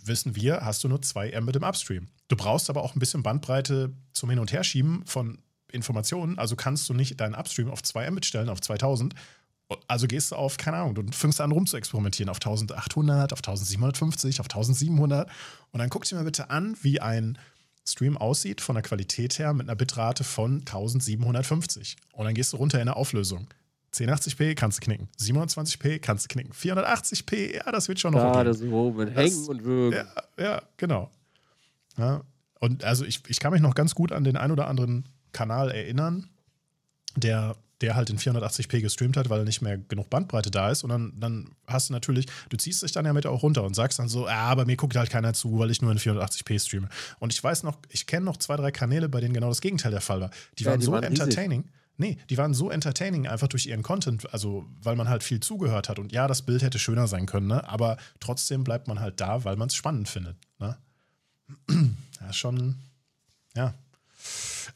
wissen 0.03 0.37
wir, 0.37 0.65
hast 0.65 0.85
du 0.85 0.89
nur 0.89 1.03
zwei 1.03 1.39
Mbit 1.41 1.57
im 1.57 1.63
Upstream. 1.63 2.09
Du 2.29 2.37
brauchst 2.37 2.71
aber 2.71 2.83
auch 2.83 2.95
ein 2.95 2.99
bisschen 2.99 3.23
Bandbreite 3.23 3.93
zum 4.13 4.31
Hin- 4.31 4.39
und 4.39 4.53
Herschieben 4.53 5.05
von 5.07 5.39
Informationen. 5.73 6.39
Also 6.39 6.57
kannst 6.57 6.89
du 6.89 6.95
nicht 6.95 7.21
deinen 7.21 7.35
Upstream 7.35 7.71
auf 7.71 7.83
2 7.83 8.11
Mbit 8.11 8.27
stellen, 8.27 8.49
auf 8.49 8.61
2000. 8.61 9.15
Also 9.87 10.07
gehst 10.07 10.33
du 10.33 10.37
auf, 10.37 10.57
keine 10.57 10.79
Ahnung, 10.79 10.95
du 10.95 11.03
fängst 11.13 11.41
an 11.41 11.53
rum 11.53 11.67
zu 11.67 11.77
experimentieren 11.77 12.31
auf 12.31 12.39
1800, 12.39 13.33
auf 13.35 13.41
1750, 13.41 14.41
auf 14.41 14.47
1700. 14.47 15.29
Und 15.73 15.79
dann 15.79 15.91
guck 15.91 16.05
dir 16.05 16.17
mal 16.17 16.25
bitte 16.25 16.49
an, 16.49 16.77
wie 16.81 17.01
ein 17.01 17.39
Stream 17.87 18.17
aussieht 18.17 18.61
von 18.61 18.75
der 18.75 18.83
Qualität 18.83 19.39
her 19.39 19.53
mit 19.53 19.69
einer 19.69 19.77
Bitrate 19.77 20.25
von 20.25 20.61
1750. 20.61 21.97
Und 22.13 22.25
dann 22.25 22.35
gehst 22.35 22.53
du 22.53 22.57
runter 22.57 22.81
in 22.81 22.87
der 22.87 22.97
Auflösung. 22.97 23.49
1080p 23.95 24.55
kannst 24.55 24.79
du 24.79 24.85
knicken. 24.85 25.09
720p 25.19 25.99
kannst 25.99 26.25
du 26.25 26.29
knicken. 26.29 26.53
480p, 26.53 27.57
ja, 27.57 27.73
das 27.73 27.89
wird 27.89 28.01
schon 28.01 28.13
noch. 28.13 28.35
Ja, 28.35 28.45
das 28.45 28.59
so 28.59 28.91
mit 28.91 29.15
Hängen 29.15 29.47
und 29.49 29.65
Würgen. 29.65 30.07
Ja, 30.39 30.45
ja, 30.45 30.63
genau. 30.77 31.11
Ja, 31.97 32.23
und 32.61 32.85
also 32.85 33.05
ich, 33.05 33.23
ich 33.29 33.41
kann 33.41 33.53
mich 33.53 33.61
noch 33.61 33.75
ganz 33.75 33.95
gut 33.95 34.13
an 34.13 34.25
den 34.25 34.37
ein 34.37 34.51
oder 34.51 34.69
anderen 34.69 35.05
Kanal 35.33 35.71
erinnern, 35.71 36.29
der, 37.17 37.57
der 37.81 37.95
halt 37.95 38.11
in 38.11 38.19
480p 38.19 38.81
gestreamt 38.81 39.17
hat, 39.17 39.31
weil 39.31 39.45
nicht 39.45 39.63
mehr 39.63 39.79
genug 39.79 40.11
Bandbreite 40.11 40.51
da 40.51 40.71
ist. 40.71 40.83
Und 40.83 40.91
dann, 40.91 41.13
dann 41.17 41.51
hast 41.67 41.89
du 41.89 41.93
natürlich, 41.93 42.27
du 42.49 42.57
ziehst 42.57 42.83
dich 42.83 42.93
dann 42.93 43.07
ja 43.07 43.13
mit 43.13 43.27
auch 43.27 43.43
runter 43.43 43.63
und 43.65 43.75
sagst 43.75 43.99
dann 43.99 44.09
so, 44.09 44.27
ah, 44.27 44.55
bei 44.55 44.65
mir 44.65 44.77
guckt 44.77 44.97
halt 44.97 45.11
keiner 45.11 45.33
zu, 45.33 45.59
weil 45.59 45.71
ich 45.71 45.83
nur 45.83 45.93
in 45.93 45.99
480p 45.99 46.59
streame. 46.59 46.89
Und 47.19 47.33
ich 47.33 47.43
weiß 47.43 47.63
noch, 47.63 47.79
ich 47.91 48.07
kenne 48.07 48.25
noch 48.25 48.37
zwei, 48.37 48.57
drei 48.57 48.71
Kanäle, 48.71 49.09
bei 49.09 49.21
denen 49.21 49.35
genau 49.35 49.49
das 49.49 49.61
Gegenteil 49.61 49.93
der 49.93 50.01
Fall 50.01 50.21
war. 50.21 50.31
Die 50.59 50.65
ja, 50.65 50.71
waren 50.71 50.81
die 50.81 50.87
so 50.87 50.93
waren 50.93 51.05
entertaining. 51.05 51.61
Riesig. 51.61 51.78
Nee, 52.01 52.17
die 52.31 52.39
waren 52.39 52.55
so 52.55 52.71
entertaining 52.71 53.27
einfach 53.27 53.49
durch 53.49 53.67
ihren 53.67 53.83
Content, 53.83 54.33
also 54.33 54.65
weil 54.81 54.95
man 54.95 55.09
halt 55.09 55.25
viel 55.25 55.41
zugehört 55.41 55.89
hat. 55.89 55.99
Und 55.99 56.13
ja, 56.13 56.29
das 56.29 56.43
Bild 56.43 56.63
hätte 56.63 56.79
schöner 56.79 57.09
sein 57.09 57.27
können, 57.27 57.49
ne? 57.49 57.69
aber 57.69 57.97
trotzdem 58.21 58.63
bleibt 58.63 58.87
man 58.87 59.01
halt 59.01 59.21
da, 59.21 59.45
weil 59.45 59.57
man 59.57 59.67
es 59.67 59.75
spannend 59.75 60.09
findet. 60.09 60.37
Ne? 60.61 60.79
ja, 62.21 62.33
schon, 62.33 62.77
ja. 63.57 63.75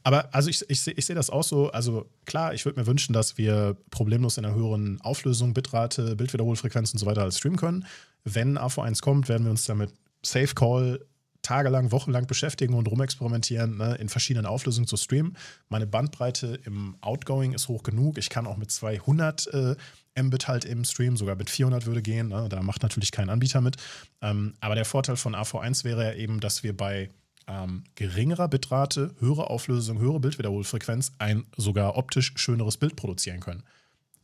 Aber 0.02 0.34
also 0.34 0.50
ich, 0.50 0.68
ich 0.68 0.80
sehe 0.80 0.94
ich 0.94 1.06
seh 1.06 1.14
das 1.14 1.30
auch 1.30 1.44
so, 1.44 1.70
also 1.70 2.10
klar, 2.24 2.54
ich 2.54 2.64
würde 2.64 2.80
mir 2.80 2.88
wünschen, 2.88 3.12
dass 3.12 3.38
wir 3.38 3.76
problemlos 3.90 4.36
in 4.36 4.44
einer 4.44 4.56
höheren 4.56 5.00
Auflösung, 5.02 5.54
Bitrate, 5.54 6.16
Bildwiederholfrequenz 6.16 6.92
und 6.92 6.98
so 6.98 7.06
weiter 7.06 7.22
als 7.22 7.38
streamen 7.38 7.58
können. 7.58 7.86
Wenn 8.24 8.58
AV1 8.58 9.00
kommt, 9.00 9.28
werden 9.28 9.44
wir 9.44 9.52
uns 9.52 9.64
damit 9.64 9.92
Safe 10.22 10.54
Call 10.54 11.04
tagelang, 11.42 11.92
wochenlang 11.92 12.26
beschäftigen 12.26 12.74
und 12.74 12.88
rumexperimentieren, 12.88 13.76
ne, 13.76 13.96
in 13.96 14.08
verschiedenen 14.08 14.46
Auflösungen 14.46 14.86
zu 14.86 14.96
streamen. 14.96 15.36
Meine 15.68 15.86
Bandbreite 15.86 16.60
im 16.64 16.96
Outgoing 17.00 17.52
ist 17.52 17.68
hoch 17.68 17.82
genug. 17.82 18.18
Ich 18.18 18.30
kann 18.30 18.46
auch 18.46 18.56
mit 18.56 18.70
200 18.70 19.46
äh, 19.48 19.76
Mbit 20.20 20.48
halt 20.48 20.64
im 20.64 20.84
Stream, 20.84 21.16
sogar 21.16 21.36
mit 21.36 21.50
400 21.50 21.86
würde 21.86 22.02
gehen. 22.02 22.28
Ne? 22.28 22.48
Da 22.48 22.62
macht 22.62 22.82
natürlich 22.82 23.12
kein 23.12 23.28
Anbieter 23.28 23.60
mit. 23.60 23.76
Ähm, 24.20 24.54
aber 24.60 24.74
der 24.74 24.84
Vorteil 24.84 25.16
von 25.16 25.34
AV1 25.34 25.84
wäre 25.84 26.04
ja 26.04 26.14
eben, 26.14 26.40
dass 26.40 26.62
wir 26.62 26.76
bei 26.76 27.10
ähm, 27.48 27.84
geringerer 27.96 28.48
Bitrate, 28.48 29.14
höhere 29.18 29.50
Auflösung, 29.50 29.98
höhere 29.98 30.20
Bildwiederholfrequenz 30.20 31.12
ein 31.18 31.44
sogar 31.56 31.96
optisch 31.96 32.32
schöneres 32.36 32.76
Bild 32.76 32.96
produzieren 32.96 33.40
können. 33.40 33.64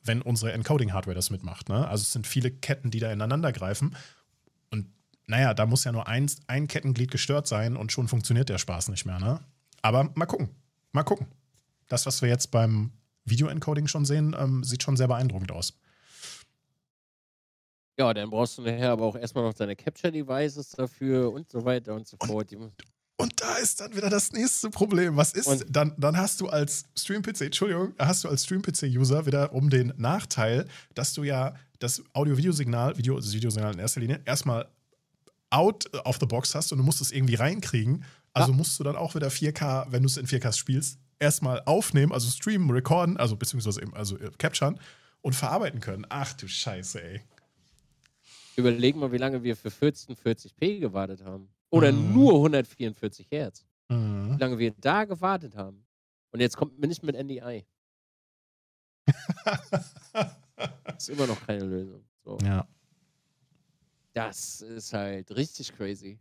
Wenn 0.04 0.22
unsere 0.22 0.52
Encoding-Hardware 0.52 1.16
das 1.16 1.30
mitmacht. 1.30 1.68
Ne? 1.68 1.88
Also 1.88 2.02
es 2.02 2.12
sind 2.12 2.26
viele 2.26 2.50
Ketten, 2.50 2.90
die 2.90 3.00
da 3.00 3.10
ineinander 3.10 3.52
greifen 3.52 3.96
naja, 5.28 5.54
da 5.54 5.66
muss 5.66 5.84
ja 5.84 5.92
nur 5.92 6.08
ein, 6.08 6.30
ein 6.46 6.66
Kettenglied 6.66 7.10
gestört 7.10 7.46
sein 7.46 7.76
und 7.76 7.92
schon 7.92 8.08
funktioniert 8.08 8.48
der 8.48 8.58
Spaß 8.58 8.88
nicht 8.88 9.04
mehr, 9.04 9.20
ne? 9.20 9.40
Aber 9.82 10.10
mal 10.14 10.26
gucken. 10.26 10.48
Mal 10.92 11.04
gucken. 11.04 11.26
Das, 11.86 12.06
was 12.06 12.22
wir 12.22 12.28
jetzt 12.28 12.50
beim 12.50 12.92
Video-Encoding 13.26 13.86
schon 13.86 14.06
sehen, 14.06 14.34
ähm, 14.38 14.64
sieht 14.64 14.82
schon 14.82 14.96
sehr 14.96 15.06
beeindruckend 15.06 15.52
aus. 15.52 15.74
Ja, 17.98 18.14
dann 18.14 18.30
brauchst 18.30 18.56
du 18.56 18.62
nachher 18.62 18.92
aber 18.92 19.04
auch 19.04 19.16
erstmal 19.16 19.44
noch 19.44 19.54
deine 19.54 19.76
Capture-Devices 19.76 20.70
dafür 20.70 21.30
und 21.30 21.50
so 21.50 21.64
weiter 21.64 21.94
und 21.94 22.06
so 22.06 22.16
fort. 22.24 22.52
Und, 22.54 22.72
und 23.16 23.40
da 23.40 23.56
ist 23.56 23.80
dann 23.80 23.94
wieder 23.94 24.08
das 24.08 24.32
nächste 24.32 24.70
Problem. 24.70 25.16
Was 25.16 25.32
ist, 25.32 25.46
und 25.46 25.64
dann, 25.68 25.94
dann 25.98 26.16
hast 26.16 26.40
du 26.40 26.48
als 26.48 26.84
Stream-PC, 26.96 27.42
Entschuldigung, 27.42 27.92
hast 27.98 28.24
du 28.24 28.28
als 28.28 28.44
Stream-PC-User 28.44 29.26
wieder 29.26 29.52
um 29.52 29.68
den 29.68 29.92
Nachteil, 29.98 30.66
dass 30.94 31.12
du 31.12 31.24
ja 31.24 31.54
das 31.80 32.02
Audio-Videosignal, 32.14 32.96
Video, 32.96 33.16
das 33.16 33.32
Videosignal 33.34 33.74
in 33.74 33.80
erster 33.80 34.00
Linie, 34.00 34.22
erstmal 34.24 34.68
out 35.50 35.86
of 36.04 36.18
the 36.20 36.26
box 36.26 36.54
hast 36.54 36.72
und 36.72 36.78
du 36.78 36.84
musst 36.84 37.00
es 37.00 37.10
irgendwie 37.10 37.34
reinkriegen. 37.34 38.04
Also 38.32 38.52
ja. 38.52 38.56
musst 38.56 38.78
du 38.78 38.84
dann 38.84 38.96
auch 38.96 39.14
wieder 39.14 39.28
4K, 39.28 39.86
wenn 39.90 40.02
du 40.02 40.06
es 40.06 40.16
in 40.16 40.26
4K 40.26 40.52
spielst, 40.52 40.98
erstmal 41.18 41.62
aufnehmen, 41.64 42.12
also 42.12 42.28
streamen, 42.30 42.70
recorden, 42.70 43.16
also 43.16 43.36
beziehungsweise 43.36 43.82
eben, 43.82 43.94
also 43.94 44.16
äh, 44.18 44.30
capturen 44.38 44.78
und 45.22 45.34
verarbeiten 45.34 45.80
können. 45.80 46.06
Ach 46.08 46.32
du 46.34 46.46
Scheiße, 46.46 47.02
ey. 47.02 47.20
Überlegen 48.56 48.98
mal, 48.98 49.12
wie 49.12 49.18
lange 49.18 49.42
wir 49.42 49.56
für 49.56 49.68
1440p 49.68 50.80
gewartet 50.80 51.24
haben. 51.24 51.48
Oder 51.70 51.92
mhm. 51.92 52.12
nur 52.12 52.34
144 52.34 53.28
Hertz. 53.30 53.64
Mhm. 53.88 54.34
Wie 54.34 54.40
lange 54.40 54.58
wir 54.58 54.72
da 54.78 55.04
gewartet 55.04 55.56
haben. 55.56 55.84
Und 56.30 56.40
jetzt 56.40 56.56
kommt 56.56 56.78
mir 56.78 56.88
nicht 56.88 57.02
mit 57.02 57.16
NDI. 57.16 57.64
das 59.04 59.94
ist 60.98 61.08
immer 61.08 61.26
noch 61.26 61.40
keine 61.46 61.64
Lösung. 61.64 62.04
So. 62.24 62.38
Ja. 62.42 62.66
Das 64.14 64.60
ist 64.60 64.92
halt 64.92 65.30
richtig 65.36 65.76
crazy. 65.76 66.18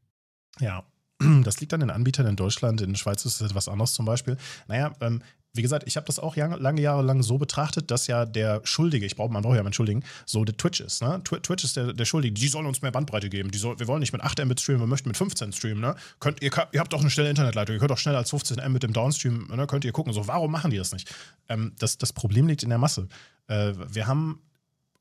Ja, 0.59 0.83
das 1.43 1.59
liegt 1.59 1.73
an 1.73 1.79
den 1.79 1.89
Anbietern 1.89 2.27
in 2.27 2.35
Deutschland. 2.35 2.81
In 2.81 2.93
der 2.93 2.97
Schweiz 2.97 3.25
ist 3.25 3.41
es 3.41 3.49
etwas 3.49 3.67
anderes 3.67 3.93
zum 3.93 4.05
Beispiel. 4.05 4.37
Naja, 4.67 4.93
ähm, 5.01 5.21
wie 5.57 5.61
gesagt, 5.63 5.87
ich 5.87 5.97
habe 5.97 6.05
das 6.05 6.19
auch 6.19 6.35
lange 6.35 6.81
Jahre 6.81 7.01
lang 7.01 7.23
so 7.23 7.37
betrachtet, 7.37 7.89
dass 7.89 8.07
ja 8.07 8.25
der 8.25 8.61
Schuldige, 8.63 9.05
ich 9.05 9.15
brauche, 9.15 9.31
man 9.31 9.41
braucht 9.41 9.55
ja 9.55 9.63
mal 9.63 9.69
entschuldigen, 9.69 10.03
so 10.25 10.45
der 10.45 10.55
Twitch 10.55 10.79
ist. 10.79 11.01
Ne? 11.01 11.21
Twitch 11.23 11.63
ist 11.63 11.75
der, 11.75 11.93
der 11.93 12.05
Schuldige, 12.05 12.35
die 12.35 12.47
sollen 12.47 12.67
uns 12.67 12.81
mehr 12.81 12.91
Bandbreite 12.91 13.27
geben. 13.29 13.49
Die 13.49 13.57
soll, 13.57 13.79
wir 13.79 13.87
wollen 13.87 13.99
nicht 13.99 14.13
mit 14.13 14.21
8 14.21 14.45
Mbit 14.45 14.61
streamen, 14.61 14.81
wir 14.81 14.87
möchten 14.87 15.09
mit 15.09 15.17
15 15.17 15.51
streamen. 15.53 15.81
Ne? 15.81 15.95
Könnt, 16.19 16.41
ihr, 16.41 16.51
ihr 16.71 16.79
habt 16.79 16.93
doch 16.93 17.01
eine 17.01 17.09
schnelle 17.09 17.29
Internetleitung, 17.29 17.75
ihr 17.75 17.79
könnt 17.79 17.91
auch 17.91 17.97
schneller 17.97 18.19
als 18.19 18.29
15 18.29 18.57
Mbit 18.69 18.83
im 18.83 18.93
Downstream, 18.93 19.47
ne? 19.47 19.67
könnt 19.67 19.83
ihr 19.83 19.91
gucken. 19.91 20.13
So, 20.13 20.27
warum 20.27 20.51
machen 20.51 20.71
die 20.71 20.77
das 20.77 20.93
nicht? 20.93 21.13
Ähm, 21.49 21.73
das, 21.79 21.97
das 21.97 22.13
Problem 22.13 22.47
liegt 22.47 22.63
in 22.63 22.69
der 22.69 22.77
Masse. 22.77 23.07
Äh, 23.47 23.73
wir 23.75 24.05
haben 24.05 24.39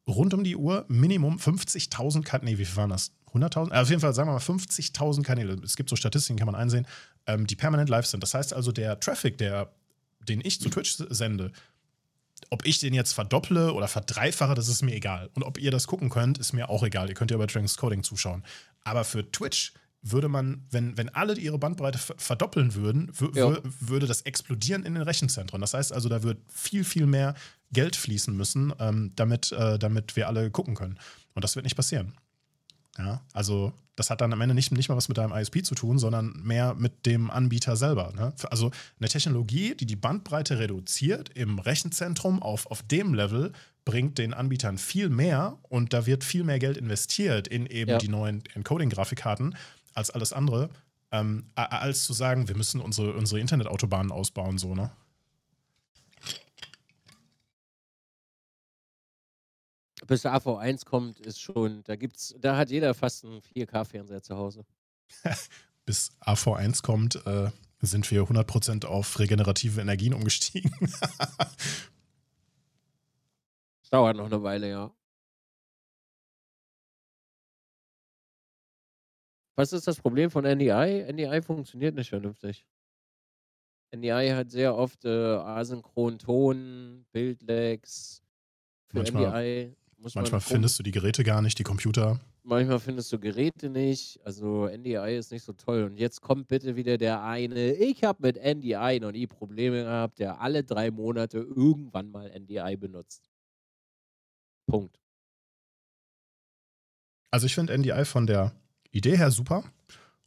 rund 0.06 0.34
um 0.34 0.44
die 0.44 0.56
Uhr 0.56 0.84
Minimum 0.88 1.38
50.000 1.38 2.22
Kanäle. 2.22 2.52
Nee, 2.52 2.58
wie 2.58 2.64
viel 2.64 2.76
waren 2.76 2.90
das? 2.90 3.12
100.000? 3.32 3.70
Also 3.70 3.82
auf 3.82 3.88
jeden 3.90 4.00
Fall 4.00 4.14
sagen 4.14 4.28
wir 4.28 4.34
mal 4.34 4.38
50.000 4.38 5.22
Kanäle. 5.22 5.60
Es 5.64 5.76
gibt 5.76 5.90
so 5.90 5.96
Statistiken, 5.96 6.38
kann 6.38 6.46
man 6.46 6.54
einsehen, 6.54 6.86
ähm, 7.26 7.46
die 7.46 7.56
permanent 7.56 7.88
live 7.88 8.06
sind. 8.06 8.22
Das 8.22 8.34
heißt 8.34 8.52
also, 8.54 8.72
der 8.72 9.00
Traffic, 9.00 9.38
der, 9.38 9.72
den 10.28 10.40
ich 10.44 10.60
zu 10.60 10.70
Twitch 10.70 10.96
sende, 11.10 11.52
ob 12.50 12.64
ich 12.64 12.78
den 12.78 12.94
jetzt 12.94 13.12
verdopple 13.12 13.72
oder 13.72 13.88
verdreifache, 13.88 14.54
das 14.54 14.68
ist 14.68 14.82
mir 14.82 14.94
egal. 14.94 15.30
Und 15.34 15.42
ob 15.42 15.58
ihr 15.58 15.70
das 15.70 15.86
gucken 15.86 16.10
könnt, 16.10 16.38
ist 16.38 16.52
mir 16.52 16.68
auch 16.68 16.82
egal. 16.82 17.08
Ihr 17.08 17.14
könnt 17.14 17.30
ja 17.30 17.36
bei 17.36 17.46
Transcoding 17.46 18.02
zuschauen. 18.02 18.44
Aber 18.84 19.04
für 19.04 19.30
Twitch 19.30 19.72
würde 20.12 20.28
man, 20.28 20.64
wenn, 20.70 20.96
wenn 20.96 21.08
alle 21.08 21.38
ihre 21.38 21.58
Bandbreite 21.58 21.98
verdoppeln 21.98 22.74
würden, 22.74 23.12
ja. 23.34 23.58
würde 23.80 24.06
das 24.06 24.22
explodieren 24.22 24.84
in 24.84 24.94
den 24.94 25.02
Rechenzentren. 25.02 25.60
Das 25.60 25.74
heißt 25.74 25.92
also, 25.92 26.08
da 26.08 26.22
wird 26.22 26.38
viel, 26.48 26.84
viel 26.84 27.06
mehr 27.06 27.34
Geld 27.72 27.96
fließen 27.96 28.36
müssen, 28.36 28.72
ähm, 28.78 29.12
damit, 29.16 29.52
äh, 29.52 29.78
damit 29.78 30.16
wir 30.16 30.28
alle 30.28 30.50
gucken 30.50 30.74
können. 30.74 30.98
Und 31.34 31.44
das 31.44 31.56
wird 31.56 31.64
nicht 31.64 31.76
passieren. 31.76 32.14
Ja, 32.98 33.20
also 33.32 33.72
das 33.96 34.10
hat 34.10 34.20
dann 34.20 34.32
am 34.32 34.40
Ende 34.40 34.54
nicht, 34.54 34.72
nicht 34.72 34.88
mal 34.88 34.96
was 34.96 35.08
mit 35.08 35.18
deinem 35.18 35.32
ISP 35.32 35.62
zu 35.62 35.74
tun, 35.74 35.98
sondern 35.98 36.40
mehr 36.42 36.74
mit 36.74 37.06
dem 37.06 37.30
Anbieter 37.30 37.76
selber. 37.76 38.12
Ne? 38.14 38.32
Also 38.50 38.70
eine 38.98 39.08
Technologie, 39.08 39.74
die 39.74 39.86
die 39.86 39.96
Bandbreite 39.96 40.58
reduziert 40.58 41.30
im 41.34 41.58
Rechenzentrum 41.58 42.42
auf, 42.42 42.66
auf 42.70 42.82
dem 42.82 43.14
Level, 43.14 43.52
bringt 43.84 44.18
den 44.18 44.34
Anbietern 44.34 44.78
viel 44.78 45.08
mehr 45.08 45.58
und 45.62 45.92
da 45.92 46.06
wird 46.06 46.24
viel 46.24 46.44
mehr 46.44 46.58
Geld 46.58 46.76
investiert 46.76 47.48
in 47.48 47.66
eben 47.66 47.92
ja. 47.92 47.98
die 47.98 48.08
neuen 48.08 48.42
Encoding-Grafikkarten 48.54 49.56
als 49.96 50.10
alles 50.10 50.32
andere, 50.32 50.70
ähm, 51.10 51.50
als 51.54 52.04
zu 52.04 52.12
sagen, 52.12 52.48
wir 52.48 52.56
müssen 52.56 52.80
unsere, 52.80 53.14
unsere 53.14 53.40
Internetautobahnen 53.40 54.12
ausbauen, 54.12 54.58
so, 54.58 54.74
ne? 54.74 54.90
bis 60.06 60.22
der 60.22 60.34
AV1 60.34 60.84
kommt, 60.84 61.20
ist 61.20 61.40
schon, 61.40 61.82
da 61.84 61.96
gibt's, 61.96 62.34
da 62.38 62.56
hat 62.56 62.70
jeder 62.70 62.94
fast 62.94 63.24
einen 63.24 63.40
4K-Fernseher 63.40 64.22
zu 64.22 64.36
Hause. 64.36 64.64
bis 65.84 66.10
AV1 66.20 66.82
kommt, 66.82 67.26
äh, 67.26 67.50
sind 67.80 68.10
wir 68.10 68.22
100% 68.22 68.86
auf 68.86 69.18
regenerative 69.18 69.80
Energien 69.80 70.14
umgestiegen. 70.14 70.70
das 70.80 71.90
dauert 73.90 74.16
noch 74.16 74.26
eine 74.26 74.42
Weile, 74.42 74.70
ja. 74.70 74.90
Was 79.56 79.72
ist 79.72 79.86
das 79.86 79.96
Problem 80.00 80.30
von 80.30 80.44
NDI? 80.44 81.10
NDI 81.10 81.42
funktioniert 81.42 81.94
nicht 81.94 82.10
vernünftig. 82.10 82.66
NDI 83.94 84.32
hat 84.34 84.50
sehr 84.50 84.76
oft 84.76 85.04
äh, 85.04 85.08
asynchron 85.08 86.18
Ton, 86.18 87.06
Bildlags. 87.12 88.22
Für 88.88 88.98
manchmal, 88.98 89.42
NDI 89.42 89.76
Manchmal 90.14 90.40
findest 90.40 90.78
du 90.78 90.82
die 90.82 90.90
Geräte 90.90 91.24
gar 91.24 91.40
nicht, 91.40 91.58
die 91.58 91.62
Computer. 91.62 92.20
Manchmal 92.42 92.78
findest 92.78 93.12
du 93.12 93.18
Geräte 93.18 93.70
nicht. 93.70 94.20
Also 94.24 94.68
NDI 94.68 95.16
ist 95.16 95.32
nicht 95.32 95.42
so 95.42 95.52
toll. 95.52 95.84
Und 95.84 95.96
jetzt 95.96 96.20
kommt 96.20 96.48
bitte 96.48 96.76
wieder 96.76 96.98
der 96.98 97.22
eine. 97.22 97.72
Ich 97.72 98.04
habe 98.04 98.22
mit 98.22 98.36
NDI 98.36 99.00
noch 99.00 99.10
nie 99.10 99.26
Probleme 99.26 99.82
gehabt, 99.84 100.18
der 100.18 100.40
alle 100.40 100.62
drei 100.62 100.90
Monate 100.90 101.38
irgendwann 101.38 102.10
mal 102.10 102.30
NDI 102.30 102.76
benutzt. 102.76 103.30
Punkt. 104.66 105.00
Also 107.30 107.46
ich 107.46 107.54
finde 107.54 107.76
NDI 107.76 108.04
von 108.04 108.26
der 108.26 108.52
Idee 108.96 109.16
her 109.16 109.30
super. 109.30 109.64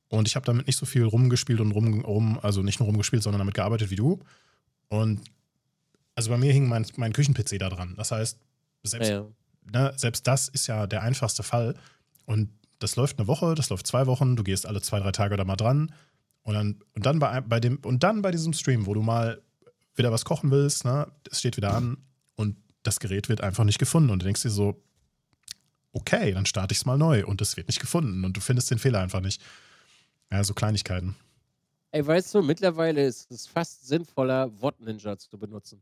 Und 0.09 0.27
ich 0.27 0.35
habe 0.35 0.45
damit 0.45 0.67
nicht 0.67 0.77
so 0.77 0.85
viel 0.85 1.03
rumgespielt 1.03 1.59
und 1.59 1.71
rum, 1.71 2.01
rum, 2.01 2.39
also 2.41 2.63
nicht 2.63 2.79
nur 2.79 2.87
rumgespielt, 2.87 3.21
sondern 3.21 3.39
damit 3.39 3.53
gearbeitet 3.53 3.91
wie 3.91 3.95
du. 3.95 4.19
Und 4.87 5.21
also 6.15 6.31
bei 6.31 6.37
mir 6.37 6.51
hing 6.51 6.67
mein, 6.67 6.85
mein 6.97 7.13
Küchen-PC 7.13 7.59
da 7.59 7.69
dran. 7.69 7.93
Das 7.95 8.11
heißt, 8.11 8.39
selbst 8.83 9.09
ja, 9.09 9.19
ja 9.19 9.27
ne, 9.71 9.93
selbst 9.95 10.27
das 10.27 10.47
ist 10.47 10.67
ja 10.67 10.87
der 10.87 11.03
einfachste 11.03 11.43
Fall. 11.43 11.75
Und 12.25 12.49
das 12.79 12.95
läuft 12.95 13.19
eine 13.19 13.27
Woche, 13.27 13.55
das 13.55 13.69
läuft 13.69 13.87
zwei 13.87 14.07
Wochen, 14.07 14.35
du 14.35 14.43
gehst 14.43 14.65
alle 14.65 14.81
zwei, 14.81 14.99
drei 14.99 15.11
Tage 15.11 15.37
da 15.37 15.43
mal 15.43 15.55
dran. 15.55 15.93
Und 16.43 16.53
dann, 16.53 16.79
und 16.95 17.05
dann 17.05 17.19
bei, 17.19 17.41
bei 17.41 17.59
dem, 17.59 17.77
und 17.83 18.03
dann 18.03 18.21
bei 18.21 18.31
diesem 18.31 18.53
Stream, 18.53 18.85
wo 18.85 18.93
du 18.93 19.01
mal 19.01 19.41
wieder 19.95 20.11
was 20.11 20.25
kochen 20.25 20.49
willst, 20.51 20.85
ne, 20.85 21.07
es 21.29 21.39
steht 21.39 21.57
wieder 21.57 21.73
an 21.73 21.97
und 22.35 22.55
das 22.83 22.99
Gerät 22.99 23.29
wird 23.29 23.41
einfach 23.41 23.65
nicht 23.65 23.79
gefunden. 23.79 24.09
Und 24.09 24.21
du 24.21 24.25
denkst 24.25 24.41
dir 24.41 24.49
so, 24.49 24.81
okay, 25.93 26.33
dann 26.33 26.45
starte 26.45 26.73
ich 26.73 26.79
es 26.79 26.85
mal 26.85 26.97
neu 26.97 27.25
und 27.25 27.41
es 27.41 27.57
wird 27.57 27.67
nicht 27.67 27.79
gefunden 27.79 28.23
und 28.25 28.35
du 28.37 28.41
findest 28.41 28.71
den 28.71 28.79
Fehler 28.79 28.99
einfach 28.99 29.21
nicht. 29.21 29.41
Ja, 30.31 30.43
so 30.43 30.53
Kleinigkeiten. 30.53 31.15
Ey, 31.91 32.05
weißt 32.05 32.35
du, 32.35 32.41
mittlerweile 32.41 33.05
ist 33.05 33.31
es 33.31 33.47
fast 33.47 33.87
sinnvoller, 33.87 34.49
Wort 34.61 34.79
Ninja 34.79 35.17
zu 35.17 35.37
benutzen. 35.37 35.81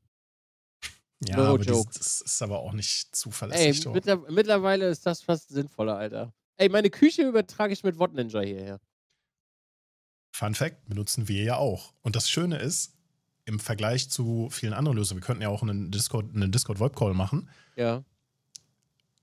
Ja, 1.27 1.37
no 1.37 1.43
aber 1.55 1.63
joke. 1.63 1.89
das 1.93 2.21
ist 2.21 2.41
aber 2.41 2.59
auch 2.59 2.73
nicht 2.73 3.15
zuverlässig. 3.15 3.85
Ey, 3.85 3.91
mittler 3.91 4.17
mittlerweile 4.29 4.87
ist 4.87 5.05
das 5.05 5.21
fast 5.21 5.49
sinnvoller, 5.49 5.97
Alter. 5.97 6.33
Ey, 6.57 6.69
meine 6.69 6.89
Küche 6.89 7.27
übertrage 7.27 7.73
ich 7.73 7.83
mit 7.83 7.97
Wort 7.97 8.13
Ninja 8.13 8.39
hierher. 8.41 8.79
Fun 10.31 10.55
Fact, 10.55 10.87
benutzen 10.87 11.27
wir 11.27 11.43
ja 11.43 11.57
auch. 11.57 11.93
Und 12.03 12.15
das 12.15 12.29
Schöne 12.29 12.59
ist, 12.59 12.93
im 13.45 13.59
Vergleich 13.59 14.09
zu 14.09 14.49
vielen 14.51 14.73
anderen 14.73 14.97
Lösungen, 14.97 15.21
wir 15.21 15.25
könnten 15.25 15.41
ja 15.41 15.49
auch 15.49 15.63
einen 15.63 15.89
Discord, 15.89 16.35
einen 16.35 16.51
Discord 16.51 16.77
Voice 16.77 16.93
Call 16.93 17.13
machen. 17.13 17.49
Ja. 17.75 18.03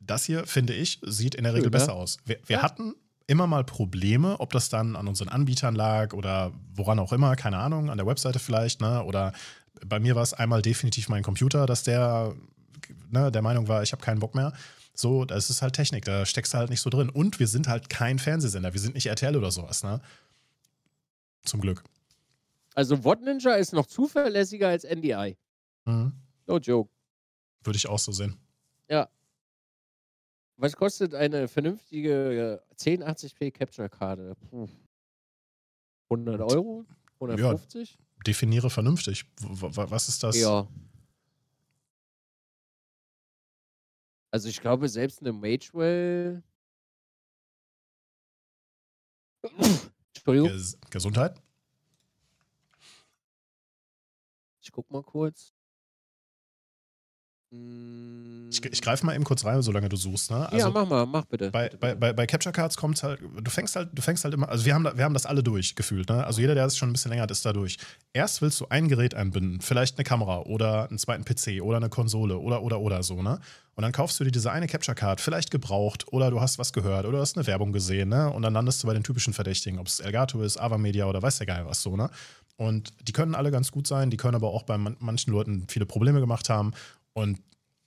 Das 0.07 0.25
hier, 0.25 0.47
finde 0.47 0.75
ich, 0.75 1.01
sieht 1.03 1.35
in 1.35 1.45
der 1.45 1.55
Regel 1.55 1.65
Schön, 1.65 1.73
besser 1.73 1.95
aus. 1.95 2.19
Wir, 2.25 2.39
wir 2.47 2.57
ja. 2.57 2.63
hatten 2.63 2.95
immer 3.27 3.47
mal 3.47 3.65
Probleme, 3.65 4.39
ob 4.41 4.53
das 4.53 4.69
dann 4.69 4.97
an 4.97 5.09
unseren 5.09 5.29
Anbietern 5.29 5.75
lag 5.75 6.13
oder 6.13 6.53
woran 6.75 6.99
auch 6.99 7.13
immer, 7.13 7.37
keine 7.37 7.59
Ahnung, 7.59 7.91
an 7.91 7.97
der 7.97 8.07
Webseite 8.07 8.39
vielleicht, 8.39 8.81
ne? 8.81 9.03
Oder 9.05 9.33
bei 9.85 9.99
mir 9.99 10.15
war 10.15 10.23
es 10.23 10.35
einmal 10.35 10.63
definitiv 10.63 11.09
mein 11.09 11.23
Computer, 11.23 11.67
dass 11.67 11.83
der 11.83 12.35
ne, 13.11 13.33
der 13.33 13.43
Meinung 13.43 13.69
war, 13.69 13.83
ich 13.83 13.93
habe 13.93 14.03
keinen 14.03 14.21
Bock 14.21 14.35
mehr. 14.35 14.53
So, 14.95 15.25
das 15.25 15.51
ist 15.51 15.63
halt 15.63 15.75
Technik, 15.75 16.05
da 16.05 16.25
steckst 16.27 16.55
du 16.55 16.59
halt 16.59 16.71
nicht 16.71 16.81
so 16.81 16.91
drin. 16.91 17.09
Und 17.09 17.41
wir 17.41 17.49
sind 17.49 17.67
halt 17.69 17.89
kein 17.89 18.19
Fernsehsender, 18.19 18.75
wir 18.75 18.81
sind 18.81 18.95
nicht 18.95 19.07
RTL 19.07 19.37
oder 19.37 19.51
sowas, 19.51 19.83
ne? 19.83 20.01
Zum 21.45 21.61
Glück. 21.61 21.83
Also 22.75 23.03
Wort 23.05 23.23
Ninja 23.23 23.55
ist 23.55 23.73
noch 23.73 23.87
zuverlässiger 23.87 24.69
als 24.69 24.85
NDI. 24.85 25.37
Mhm. 25.85 26.13
No 26.47 26.59
joke. 26.59 26.91
Würde 27.63 27.77
ich 27.77 27.89
auch 27.89 27.99
so 27.99 28.13
sehen. 28.13 28.37
Ja, 28.89 29.09
was 30.57 30.77
kostet 30.77 31.15
eine 31.15 31.49
vernünftige 31.49 32.63
1080p 32.77 33.51
Capture-Karte? 33.51 34.37
100 36.11 36.41
Euro? 36.41 36.85
150? 37.21 37.93
Ja, 37.93 37.99
definiere 38.27 38.71
vernünftig. 38.71 39.25
Was 39.39 40.09
ist 40.09 40.23
das? 40.23 40.37
Ja. 40.37 40.69
Also 44.31 44.49
ich 44.49 44.61
glaube, 44.61 44.89
selbst 44.89 45.21
eine 45.21 45.33
Magewell. 45.33 46.43
Entschuldigung. 50.15 50.49
Ges 50.51 50.79
Gesundheit? 50.91 51.41
Ich 54.61 54.73
guck 54.73 54.91
mal 54.91 55.03
kurz. 55.03 55.54
Ich, 58.55 58.65
ich 58.65 58.83
greife 58.83 59.05
mal 59.05 59.15
eben 59.15 59.25
kurz 59.25 59.45
rein, 59.45 59.61
solange 59.63 59.89
du 59.89 59.97
suchst. 59.97 60.31
Ne? 60.31 60.49
Also 60.51 60.69
ja, 60.69 60.71
mach 60.71 60.89
mal, 60.89 61.07
mach 61.07 61.25
bitte. 61.25 61.51
Bei, 61.51 61.71
bei, 61.81 61.95
bei, 61.95 62.13
bei 62.13 62.27
Capture 62.27 62.53
Cards 62.53 62.77
kommt 62.77 63.03
halt, 63.03 63.19
du 63.21 63.51
fängst 63.51 63.75
halt, 63.75 63.89
du 63.93 64.01
fängst 64.01 64.23
halt 64.23 64.33
immer, 64.33 64.49
also 64.49 64.65
wir 64.65 64.75
haben, 64.75 64.85
wir 64.85 65.05
haben 65.05 65.15
das 65.15 65.27
alle 65.27 65.43
durch 65.43 65.75
gefühlt. 65.75 66.09
Ne? 66.09 66.25
Also 66.25 66.41
jeder, 66.41 66.55
der 66.55 66.65
es 66.67 66.77
schon 66.77 66.91
ein 66.91 66.93
bisschen 66.93 67.11
länger 67.11 67.25
hat, 67.25 67.33
ist 67.33 67.45
da 67.45 67.53
durch. 67.53 67.79
Erst 68.13 68.43
willst 68.43 68.61
du 68.61 68.67
ein 68.69 68.89
Gerät 68.89 69.15
einbinden, 69.15 69.61
vielleicht 69.61 69.99
eine 69.99 70.05
Kamera 70.05 70.43
oder 70.43 70.89
einen 70.89 70.99
zweiten 70.99 71.25
PC 71.25 71.63
oder 71.63 71.79
eine 71.79 71.89
Konsole 71.89 72.39
oder 72.39 72.63
oder 72.63 72.81
oder 72.81 73.03
so, 73.03 73.23
ne? 73.23 73.41
Und 73.77 73.83
dann 73.83 73.91
kaufst 73.91 74.21
du 74.21 74.25
dir 74.25 74.31
diese 74.31 74.53
eine 74.53 74.69
Capture 74.69 74.95
Card, 74.95 75.21
vielleicht 75.21 75.51
gebraucht 75.51 76.13
oder 76.13 76.31
du 76.31 76.41
hast 76.41 76.61
was 76.61 76.73
gehört 76.73 77.07
oder 77.07 77.17
du 77.17 77.23
hast 77.23 77.37
eine 77.37 77.47
Werbung 77.49 77.73
gesehen, 77.73 78.11
ne? 78.11 78.31
Und 78.31 78.43
dann 78.43 78.53
landest 78.53 78.83
du 78.83 78.87
bei 78.87 78.95
den 78.95 79.03
typischen 79.03 79.33
Verdächtigen, 79.33 79.81
ob 79.81 79.89
es 79.89 79.99
Elgato 79.99 80.41
ist, 80.43 80.59
Ava 80.59 80.79
Media 80.79 81.07
oder 81.07 81.21
weiß 81.21 81.39
der 81.39 81.47
Geil 81.49 81.65
was 81.67 81.83
so, 81.83 81.97
ne? 81.97 82.09
Und 82.57 82.93
die 83.09 83.13
können 83.13 83.35
alle 83.35 83.51
ganz 83.51 83.73
gut 83.73 83.89
sein, 83.89 84.11
die 84.11 84.17
können 84.17 84.37
aber 84.37 84.51
auch 84.51 84.63
bei 84.63 84.79
manchen 84.79 85.33
Leuten 85.33 85.67
viele 85.69 85.87
Probleme 85.87 86.21
gemacht 86.21 86.49
haben. 86.49 86.73
Und 87.15 87.41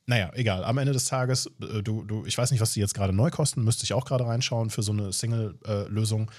naja, 0.07 0.31
egal. 0.33 0.63
Am 0.63 0.77
Ende 0.77 0.93
des 0.93 1.05
Tages, 1.05 1.47
äh, 1.61 1.83
du, 1.83 2.03
du, 2.03 2.25
ich 2.25 2.37
weiß 2.37 2.51
nicht, 2.51 2.61
was 2.61 2.73
die 2.73 2.79
jetzt 2.79 2.93
gerade 2.93 3.13
neu 3.13 3.29
kosten, 3.29 3.63
müsste 3.63 3.83
ich 3.83 3.93
auch 3.93 4.05
gerade 4.05 4.25
reinschauen 4.25 4.69
für 4.69 4.81
so 4.81 4.91
eine 4.91 5.13
Single-Lösung. 5.13 6.31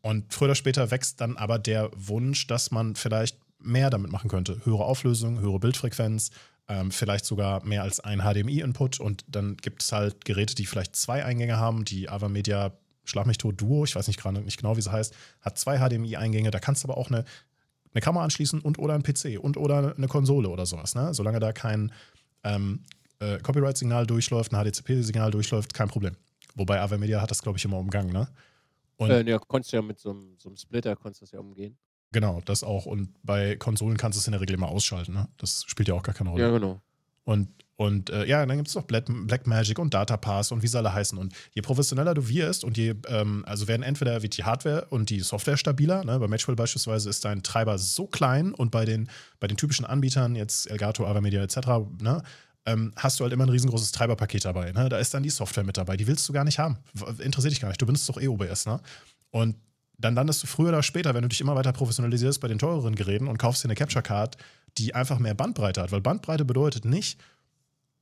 Und 0.00 0.32
früher 0.32 0.46
oder 0.46 0.54
später 0.54 0.90
wächst 0.90 1.20
dann 1.20 1.36
aber 1.36 1.58
der 1.58 1.90
Wunsch, 1.94 2.46
dass 2.46 2.70
man 2.70 2.94
vielleicht 2.96 3.38
mehr 3.58 3.90
damit 3.90 4.10
machen 4.10 4.30
könnte. 4.30 4.64
Höhere 4.64 4.84
Auflösung, 4.84 5.40
höhere 5.40 5.58
Bildfrequenz, 5.58 6.30
ähm, 6.68 6.92
vielleicht 6.92 7.24
sogar 7.26 7.64
mehr 7.64 7.82
als 7.82 8.00
ein 8.00 8.20
HDMI-Input. 8.20 9.00
Und 9.00 9.24
dann 9.28 9.56
gibt 9.56 9.82
es 9.82 9.92
halt 9.92 10.24
Geräte, 10.24 10.54
die 10.54 10.66
vielleicht 10.66 10.94
zwei 10.94 11.24
Eingänge 11.24 11.58
haben. 11.58 11.84
Die 11.84 12.08
Ava 12.08 12.28
Media 12.28 12.72
Schlag 13.06 13.26
mich 13.26 13.38
tot 13.38 13.60
Duo, 13.60 13.84
ich 13.84 13.94
weiß 13.94 14.08
nicht 14.08 14.20
gerade 14.20 14.40
nicht 14.40 14.58
genau, 14.58 14.76
wie 14.76 14.82
sie 14.82 14.90
heißt, 14.90 15.14
hat 15.40 15.58
zwei 15.58 15.78
HDMI-Eingänge. 15.78 16.50
Da 16.50 16.58
kannst 16.58 16.82
du 16.82 16.88
aber 16.88 16.98
auch 16.98 17.08
eine, 17.08 17.24
eine 17.94 18.00
Kamera 18.00 18.24
anschließen 18.24 18.60
und 18.60 18.78
oder 18.78 18.94
ein 18.94 19.02
PC 19.02 19.38
und 19.40 19.56
oder 19.56 19.94
eine 19.96 20.08
Konsole 20.08 20.48
oder 20.48 20.66
sowas. 20.66 20.94
Ne? 20.94 21.14
Solange 21.14 21.38
da 21.38 21.52
kein 21.52 21.92
ähm, 22.46 22.84
äh, 23.18 23.38
Copyright-Signal 23.38 24.06
durchläuft, 24.06 24.52
ein 24.52 24.62
HDCP-Signal 24.62 25.30
durchläuft, 25.30 25.74
kein 25.74 25.88
Problem. 25.88 26.16
Wobei 26.54 26.80
Avermedia 26.80 27.20
hat 27.20 27.30
das, 27.30 27.42
glaube 27.42 27.58
ich, 27.58 27.64
immer 27.64 27.78
umgangen, 27.78 28.12
ne? 28.12 28.28
Und 28.96 29.10
äh, 29.10 29.22
ja, 29.24 29.38
konntest 29.38 29.72
ja 29.72 29.82
mit 29.82 29.98
so 29.98 30.10
einem, 30.10 30.36
so 30.38 30.48
einem 30.48 30.56
Splitter 30.56 30.96
konntest 30.96 31.22
das 31.22 31.30
ja 31.32 31.40
umgehen. 31.40 31.76
Genau, 32.12 32.40
das 32.44 32.64
auch. 32.64 32.86
Und 32.86 33.10
bei 33.22 33.56
Konsolen 33.56 33.98
kannst 33.98 34.16
du 34.16 34.20
es 34.20 34.26
in 34.26 34.32
der 34.32 34.40
Regel 34.40 34.54
immer 34.54 34.68
ausschalten, 34.68 35.12
ne? 35.12 35.28
Das 35.36 35.64
spielt 35.66 35.88
ja 35.88 35.94
auch 35.94 36.02
gar 36.02 36.14
keine 36.14 36.30
Rolle. 36.30 36.42
Ja, 36.42 36.50
genau. 36.50 36.80
Und, 37.24 37.48
und 37.76 38.08
äh, 38.08 38.24
ja, 38.24 38.44
dann 38.44 38.56
gibt 38.56 38.68
es 38.68 38.74
noch 38.74 38.84
Blackmagic 38.84 39.78
und 39.78 39.92
Datapass 39.92 40.50
und 40.50 40.62
wie 40.62 40.66
sie 40.66 40.78
alle 40.78 40.94
heißen. 40.94 41.18
Und 41.18 41.34
je 41.54 41.60
professioneller 41.60 42.14
du 42.14 42.26
wirst 42.26 42.64
und 42.64 42.78
je, 42.78 42.94
ähm, 43.08 43.44
also 43.46 43.68
werden 43.68 43.82
entweder 43.82 44.22
wird 44.22 44.36
die 44.38 44.44
Hardware 44.44 44.86
und 44.88 45.10
die 45.10 45.20
Software 45.20 45.58
stabiler. 45.58 46.02
Ne? 46.02 46.18
Bei 46.18 46.26
Matchwell 46.26 46.56
beispielsweise 46.56 47.10
ist 47.10 47.24
dein 47.26 47.42
Treiber 47.42 47.76
so 47.78 48.06
klein 48.06 48.54
und 48.54 48.70
bei 48.70 48.86
den, 48.86 49.10
bei 49.40 49.46
den 49.46 49.58
typischen 49.58 49.84
Anbietern, 49.84 50.36
jetzt 50.36 50.70
Elgato, 50.70 51.06
Avamedia 51.06 51.42
etc., 51.42 51.56
ne, 52.00 52.22
ähm, 52.64 52.92
hast 52.96 53.20
du 53.20 53.24
halt 53.24 53.32
immer 53.32 53.44
ein 53.44 53.50
riesengroßes 53.50 53.92
Treiberpaket 53.92 54.46
dabei. 54.46 54.72
Ne? 54.72 54.88
Da 54.88 54.98
ist 54.98 55.12
dann 55.12 55.22
die 55.22 55.30
Software 55.30 55.62
mit 55.62 55.76
dabei. 55.76 55.98
Die 55.98 56.06
willst 56.06 56.26
du 56.28 56.32
gar 56.32 56.44
nicht 56.44 56.58
haben. 56.58 56.78
Interessiert 57.18 57.52
dich 57.52 57.60
gar 57.60 57.68
nicht. 57.68 57.80
Du 57.80 57.86
benutzt 57.86 58.08
doch 58.08 58.20
eh 58.20 58.26
OBS. 58.26 58.66
Ne? 58.66 58.80
Und 59.30 59.54
dann 59.98 60.14
landest 60.14 60.42
du 60.42 60.46
früher 60.46 60.70
oder 60.70 60.82
später, 60.82 61.14
wenn 61.14 61.22
du 61.22 61.28
dich 61.28 61.40
immer 61.40 61.54
weiter 61.54 61.72
professionalisierst, 61.72 62.40
bei 62.40 62.48
den 62.48 62.58
teureren 62.58 62.94
Geräten 62.94 63.28
und 63.28 63.38
kaufst 63.38 63.62
dir 63.62 63.68
eine 63.68 63.76
Capture 63.76 64.02
Card, 64.02 64.36
die 64.78 64.94
einfach 64.94 65.18
mehr 65.18 65.34
Bandbreite 65.34 65.82
hat. 65.82 65.92
Weil 65.92 66.00
Bandbreite 66.00 66.44
bedeutet 66.44 66.84
nicht, 66.84 67.20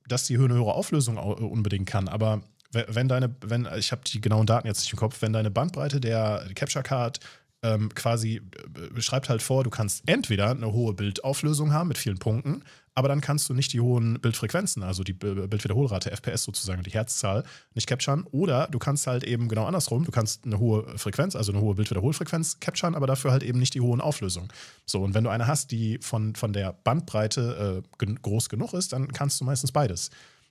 dass 0.08 0.26
die 0.26 0.36
eine 0.36 0.54
höhere 0.54 0.74
Auflösung 0.74 1.16
unbedingt 1.18 1.88
kann, 1.88 2.08
aber 2.08 2.42
wenn 2.72 3.08
deine, 3.08 3.34
wenn, 3.40 3.68
ich 3.76 3.92
habe 3.92 4.02
die 4.04 4.20
genauen 4.20 4.46
Daten 4.46 4.66
jetzt 4.66 4.80
nicht 4.80 4.92
im 4.92 4.98
Kopf, 4.98 5.22
wenn 5.22 5.32
deine 5.32 5.50
Bandbreite 5.50 6.00
der 6.00 6.44
Capture 6.54 6.82
Card 6.82 7.20
ähm, 7.64 7.88
quasi 7.94 8.42
äh, 8.96 9.00
schreibt 9.00 9.28
halt 9.28 9.42
vor, 9.42 9.64
du 9.64 9.70
kannst 9.70 10.02
entweder 10.06 10.50
eine 10.50 10.72
hohe 10.72 10.92
Bildauflösung 10.92 11.72
haben 11.72 11.88
mit 11.88 11.98
vielen 11.98 12.18
Punkten, 12.18 12.62
aber 12.94 13.08
dann 13.08 13.20
kannst 13.20 13.48
du 13.48 13.54
nicht 13.54 13.72
die 13.72 13.80
hohen 13.80 14.20
Bildfrequenzen, 14.20 14.82
also 14.82 15.02
die 15.02 15.14
Bildwiederholrate, 15.14 16.12
FPS 16.12 16.44
sozusagen, 16.44 16.82
die 16.82 16.90
Herzzahl, 16.90 17.42
nicht 17.74 17.88
capturen. 17.88 18.24
Oder 18.30 18.68
du 18.70 18.78
kannst 18.78 19.06
halt 19.08 19.24
eben 19.24 19.48
genau 19.48 19.64
andersrum, 19.64 20.04
du 20.04 20.12
kannst 20.12 20.44
eine 20.44 20.60
hohe 20.60 20.96
Frequenz, 20.96 21.34
also 21.34 21.50
eine 21.50 21.60
hohe 21.60 21.74
Bildwiederholfrequenz 21.74 22.60
capturen, 22.60 22.94
aber 22.94 23.08
dafür 23.08 23.32
halt 23.32 23.42
eben 23.42 23.58
nicht 23.58 23.74
die 23.74 23.80
hohen 23.80 24.00
Auflösungen. 24.00 24.48
So, 24.86 25.02
und 25.02 25.14
wenn 25.14 25.24
du 25.24 25.30
eine 25.30 25.48
hast, 25.48 25.72
die 25.72 25.98
von, 26.02 26.36
von 26.36 26.52
der 26.52 26.72
Bandbreite 26.72 27.82
äh, 27.98 28.06
groß 28.22 28.48
genug 28.48 28.74
ist, 28.74 28.92
dann 28.92 29.10
kannst 29.12 29.40
du 29.40 29.44
meistens 29.44 29.72
beides. 29.72 30.10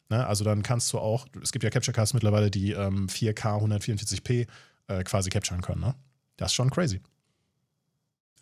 Ne? 0.09 0.25
Also 0.25 0.43
dann 0.43 0.63
kannst 0.63 0.91
du 0.91 0.99
auch, 0.99 1.27
es 1.41 1.51
gibt 1.51 1.63
ja 1.63 1.69
Capture 1.69 1.95
Cards 1.95 2.13
mittlerweile, 2.13 2.51
die 2.51 2.71
ähm, 2.71 3.07
4K 3.07 3.63
144p 3.63 4.47
äh, 4.87 5.03
quasi 5.03 5.29
capturen 5.29 5.61
können. 5.61 5.81
Ne? 5.81 5.95
Das 6.37 6.51
ist 6.51 6.55
schon 6.55 6.69
crazy. 6.69 7.01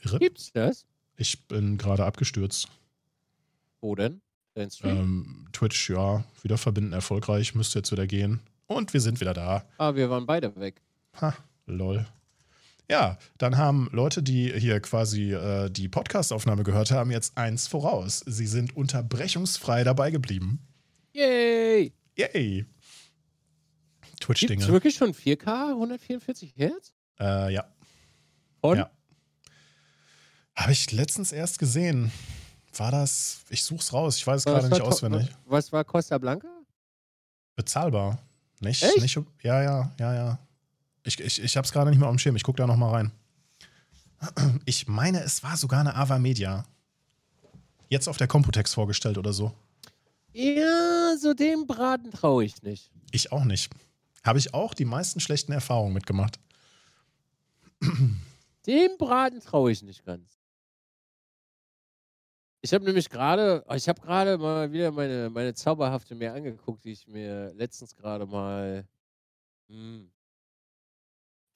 Irre. 0.04 0.20
Gibt's 0.20 0.52
das? 0.54 0.86
Ich 1.18 1.48
bin 1.48 1.78
gerade 1.78 2.06
abgestürzt. 2.06 2.68
Wo 3.80 3.96
denn? 3.96 4.22
Ähm, 4.56 5.48
Twitch, 5.54 5.90
ja, 5.90 6.24
wieder 6.42 6.58
verbinden 6.58 6.94
erfolgreich, 6.94 7.56
müsste 7.56 7.80
jetzt 7.80 7.92
wieder 7.92 8.06
gehen. 8.08 8.42
Und 8.68 8.94
wir 8.94 9.02
sind 9.02 9.22
wieder 9.22 9.34
da. 9.34 9.66
Ah, 9.78 9.96
wir 9.96 10.10
waren 10.10 10.26
beide 10.26 10.56
weg. 10.58 10.82
Ha, 11.22 11.36
lol. 11.66 12.06
Ja, 12.90 13.18
dann 13.38 13.58
haben 13.58 13.88
Leute, 13.94 14.22
die 14.22 14.52
hier 14.60 14.82
quasi 14.82 15.32
äh, 15.34 15.70
die 15.70 15.88
Podcast-Aufnahme 15.88 16.64
gehört 16.64 16.92
haben, 16.92 17.12
jetzt 17.12 17.38
eins 17.38 17.68
voraus. 17.68 18.20
Sie 18.26 18.48
sind 18.48 18.76
unterbrechungsfrei 18.76 19.86
dabei 19.86 20.12
geblieben. 20.12 20.60
Yay! 21.14 21.94
Yay! 22.18 22.66
Twitch-Dinge. 24.20 24.60
Gibt 24.60 24.72
wirklich 24.72 24.96
schon 24.96 25.14
4K, 25.14 25.70
144 25.70 26.54
Hertz? 26.58 26.94
Äh, 27.20 27.54
ja. 27.54 27.66
Und? 28.62 28.78
Ja. 28.78 28.90
Habe 30.56 30.72
ich 30.72 30.92
letztens 30.92 31.32
erst 31.32 31.60
gesehen. 31.60 32.12
War 32.76 32.92
das, 32.92 33.42
ich 33.50 33.64
such's 33.64 33.92
raus, 33.92 34.18
ich 34.18 34.26
weiß 34.26 34.42
es 34.42 34.46
gerade 34.46 34.70
nicht 34.70 34.82
auswendig. 34.82 35.30
Was 35.46 35.72
war 35.72 35.84
Costa 35.84 36.18
Blanca? 36.18 36.48
Bezahlbar. 37.56 38.20
Nicht, 38.60 38.84
Echt? 38.84 39.02
nicht, 39.02 39.20
ja, 39.42 39.62
ja, 39.62 39.92
ja, 40.00 40.14
ja. 40.14 40.40
Ich, 41.04 41.20
ich, 41.20 41.42
ich 41.42 41.58
hab's 41.58 41.72
gerade 41.72 41.90
nicht 41.90 42.00
mehr 42.00 42.08
auf 42.08 42.16
dem 42.16 42.20
Schirm, 42.20 42.36
ich 42.36 42.44
guck 42.44 42.58
da 42.58 42.68
nochmal 42.68 42.92
rein. 42.92 43.12
Ich 44.66 44.88
meine, 44.88 45.22
es 45.22 45.44
war 45.44 45.58
sogar 45.58 45.80
eine 45.80 45.96
Ava 45.96 46.20
Media. 46.20 46.64
Jetzt 47.90 48.08
auf 48.08 48.18
der 48.18 48.28
Computex 48.28 48.74
vorgestellt 48.74 49.18
oder 49.18 49.34
so. 49.34 49.52
Ja, 50.32 51.16
so 51.20 51.34
dem 51.34 51.66
Braten 51.68 52.12
traue 52.12 52.46
ich 52.46 52.62
nicht. 52.62 52.92
Ich 53.12 53.32
auch 53.32 53.44
nicht. 53.44 53.72
Habe 54.24 54.40
ich 54.40 54.54
auch 54.54 54.74
die 54.74 54.86
meisten 54.86 55.20
schlechten 55.20 55.52
Erfahrungen 55.52 55.94
mitgemacht. 55.94 56.40
Dem 58.66 58.98
Braten 58.98 59.40
traue 59.40 59.72
ich 59.72 59.82
nicht 59.82 60.06
ganz. 60.06 60.40
Ich 62.64 62.74
habe 62.74 62.86
nämlich 62.86 63.10
gerade, 63.10 63.66
ich 63.76 63.90
habe 63.90 64.02
gerade 64.02 64.38
mal 64.38 64.72
wieder 64.72 64.92
meine, 64.92 65.30
meine 65.32 65.54
zauberhafte 65.54 66.14
mir 66.14 66.34
angeguckt, 66.34 66.84
die 66.84 66.92
ich 66.92 67.08
mir 67.08 67.54
letztens 67.54 67.96
gerade 67.96 68.26
mal. 68.28 68.88
Hm, 69.68 70.12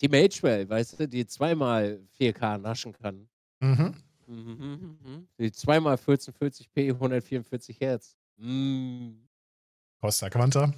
die 0.01 0.09
Magewell, 0.09 0.67
weißt 0.67 0.99
du, 0.99 1.07
die 1.07 1.25
zweimal 1.25 2.01
4K 2.19 2.57
naschen 2.57 2.91
kann. 2.91 3.29
Mhm. 3.59 3.95
Mhm, 4.27 4.35
mhm, 4.35 4.99
mhm. 5.03 5.27
Die 5.37 5.51
zweimal 5.51 5.95
1440p, 5.95 6.89
144 6.89 7.79
Hertz. 7.79 8.17
Mm. 8.37 9.11
Costa 10.01 10.29
Quanta. 10.29 10.73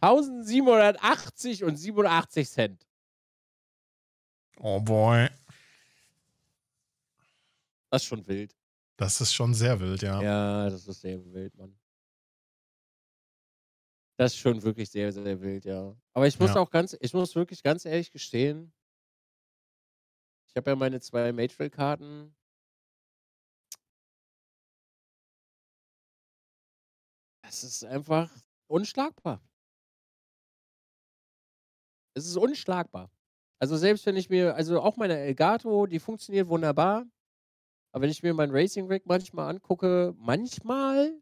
1780 0.00 1.64
und 1.64 1.76
87 1.76 2.48
Cent. 2.50 2.86
Oh 4.62 4.78
boy. 4.80 5.28
Das 7.90 8.02
ist 8.02 8.08
schon 8.08 8.26
wild. 8.26 8.56
Das 8.96 9.20
ist 9.20 9.32
schon 9.32 9.54
sehr 9.54 9.80
wild, 9.80 10.02
ja. 10.02 10.20
Ja, 10.22 10.68
das 10.68 10.86
ist 10.86 11.00
sehr 11.00 11.24
wild, 11.32 11.54
Mann. 11.56 11.78
Das 14.18 14.32
ist 14.34 14.38
schon 14.38 14.62
wirklich 14.62 14.90
sehr, 14.90 15.12
sehr 15.12 15.40
wild, 15.40 15.64
ja. 15.64 15.96
Aber 16.12 16.26
ich 16.26 16.38
muss 16.38 16.50
Ja. 16.50 16.60
auch 16.60 16.70
ganz, 16.70 16.96
ich 17.00 17.14
muss 17.14 17.34
wirklich 17.34 17.62
ganz 17.62 17.84
ehrlich 17.84 18.12
gestehen, 18.12 18.72
ich 20.48 20.56
habe 20.56 20.70
ja 20.70 20.76
meine 20.76 21.00
zwei 21.00 21.32
Matril-Karten. 21.32 22.34
Es 27.42 27.64
ist 27.64 27.84
einfach 27.84 28.30
unschlagbar. 28.66 29.42
Es 32.14 32.26
ist 32.26 32.36
unschlagbar. 32.36 33.10
Also 33.60 33.76
selbst 33.76 34.06
wenn 34.06 34.16
ich 34.16 34.30
mir, 34.30 34.54
also 34.54 34.80
auch 34.80 34.96
meine 34.96 35.18
Elgato, 35.18 35.86
die 35.86 35.98
funktioniert 35.98 36.48
wunderbar. 36.48 37.06
Aber 37.92 38.02
wenn 38.02 38.10
ich 38.10 38.22
mir 38.22 38.32
mein 38.32 38.50
Racing 38.50 38.86
Rig 38.86 39.02
manchmal 39.04 39.50
angucke, 39.50 40.14
manchmal 40.16 41.20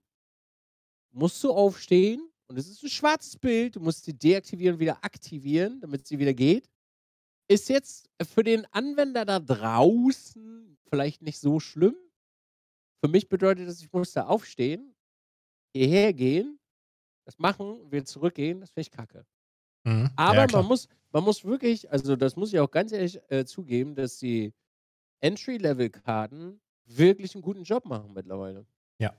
musst 1.11 1.43
du 1.43 1.51
aufstehen 1.53 2.31
und 2.47 2.57
es 2.59 2.69
ist 2.69 2.83
ein 2.83 2.91
schwarzes 2.91 3.37
Bild, 3.37 3.77
du 3.77 3.81
musst 3.81 4.05
sie 4.05 4.17
deaktivieren 4.17 4.75
und 4.75 4.81
wieder 4.81 5.05
aktivieren, 5.05 5.81
damit 5.81 6.07
sie 6.07 6.19
wieder 6.19 6.35
geht. 6.35 6.71
Ist 7.49 7.69
jetzt 7.69 8.09
für 8.23 8.45
den 8.45 8.67
Anwender 8.67 9.25
da 9.25 9.41
draußen 9.41 10.79
vielleicht 10.89 11.23
nicht 11.23 11.41
so 11.41 11.59
schlimm. 11.59 11.97
Für 13.03 13.11
mich 13.11 13.29
bedeutet 13.29 13.69
das, 13.69 13.81
ich 13.81 13.93
muss 13.93 14.13
da 14.13 14.27
aufstehen, 14.27 14.95
hierher 15.75 16.13
gehen, 16.13 16.61
das 17.25 17.39
machen, 17.39 17.91
wieder 17.91 18.05
zurückgehen, 18.05 18.61
das 18.61 18.71
finde 18.71 18.83
ich 18.83 18.91
kacke. 18.91 19.27
Mhm. 19.85 20.11
Aber 20.17 20.47
ja, 20.47 20.47
man, 20.53 20.67
muss, 20.67 20.89
man 21.13 21.25
muss 21.25 21.45
wirklich, 21.45 21.91
also 21.91 22.17
das 22.17 22.37
muss 22.37 22.53
ich 22.53 22.61
auch 22.61 22.71
ganz 22.71 22.93
ehrlich 22.93 23.21
äh, 23.29 23.45
zugeben, 23.45 23.95
dass 23.95 24.19
die 24.19 24.53
Entry-Level-Karten 25.21 26.61
wirklich 26.87 27.35
einen 27.35 27.43
guten 27.43 27.65
Job 27.65 27.85
machen 27.85 28.13
mittlerweile. 28.15 28.67
Ja. 28.99 29.15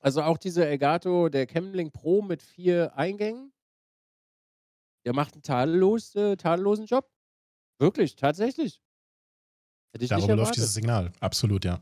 Also 0.00 0.22
auch 0.22 0.38
dieser 0.38 0.66
Elgato, 0.66 1.28
der 1.28 1.46
Camlink 1.46 1.92
Pro 1.92 2.22
mit 2.22 2.42
vier 2.42 2.96
Eingängen, 2.96 3.52
der 5.04 5.14
macht 5.14 5.34
einen 5.34 5.42
tadellos, 5.42 6.14
äh, 6.14 6.36
tadellosen 6.36 6.86
Job. 6.86 7.08
Wirklich, 7.78 8.16
tatsächlich. 8.16 8.80
Hätte 9.92 10.04
ich 10.04 10.10
Darüber 10.10 10.36
läuft 10.36 10.56
dieses 10.56 10.74
Signal. 10.74 11.12
Absolut, 11.20 11.64
ja. 11.64 11.80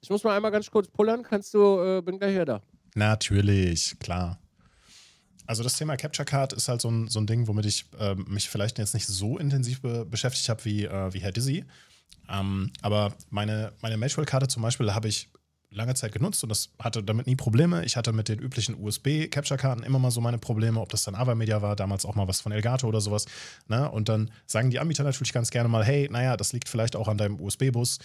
Ich 0.00 0.10
muss 0.10 0.24
mal 0.24 0.36
einmal 0.36 0.50
ganz 0.50 0.70
kurz 0.70 0.88
pullern, 0.88 1.22
kannst 1.22 1.54
du, 1.54 1.80
äh, 1.80 2.02
bin 2.02 2.18
gleich 2.18 2.34
wieder 2.34 2.44
da. 2.44 2.62
Natürlich, 2.94 3.98
klar. 3.98 4.40
Also 5.46 5.62
das 5.62 5.76
Thema 5.76 5.96
Capture 5.96 6.26
Card 6.26 6.52
ist 6.52 6.68
halt 6.68 6.80
so 6.80 6.90
ein, 6.90 7.08
so 7.08 7.20
ein 7.20 7.26
Ding, 7.26 7.46
womit 7.46 7.66
ich 7.66 7.86
ähm, 7.98 8.26
mich 8.28 8.48
vielleicht 8.48 8.78
jetzt 8.78 8.94
nicht 8.94 9.06
so 9.06 9.38
intensiv 9.38 9.80
be 9.80 10.04
beschäftigt 10.04 10.48
habe 10.48 10.64
wie, 10.64 10.84
äh, 10.84 11.12
wie 11.12 11.20
Herr 11.20 11.32
Dizzy. 11.32 11.64
Ähm, 12.28 12.72
aber 12.82 13.14
meine, 13.30 13.72
meine 13.80 13.96
Magewell-Karte 13.96 14.48
zum 14.48 14.62
Beispiel 14.62 14.94
habe 14.94 15.08
ich 15.08 15.28
lange 15.70 15.94
Zeit 15.94 16.12
genutzt 16.12 16.42
und 16.42 16.48
das 16.48 16.70
hatte 16.78 17.02
damit 17.02 17.26
nie 17.26 17.36
Probleme. 17.36 17.84
Ich 17.84 17.96
hatte 17.96 18.12
mit 18.12 18.28
den 18.28 18.38
üblichen 18.38 18.74
USB-Capture-Karten 18.82 19.82
immer 19.82 19.98
mal 19.98 20.10
so 20.10 20.20
meine 20.20 20.38
Probleme, 20.38 20.80
ob 20.80 20.88
das 20.88 21.04
dann 21.04 21.14
Avamedia 21.14 21.62
war, 21.62 21.76
damals 21.76 22.04
auch 22.06 22.14
mal 22.14 22.26
was 22.28 22.40
von 22.40 22.52
Elgato 22.52 22.86
oder 22.88 23.00
sowas. 23.00 23.26
Ne? 23.68 23.88
Und 23.90 24.08
dann 24.08 24.30
sagen 24.46 24.70
die 24.70 24.78
Anbieter 24.78 25.04
natürlich 25.04 25.32
ganz 25.32 25.50
gerne 25.50 25.68
mal, 25.68 25.84
hey, 25.84 26.08
naja, 26.10 26.36
das 26.36 26.52
liegt 26.52 26.68
vielleicht 26.68 26.96
auch 26.96 27.08
an 27.08 27.18
deinem 27.18 27.40
USB-Bus. 27.40 27.98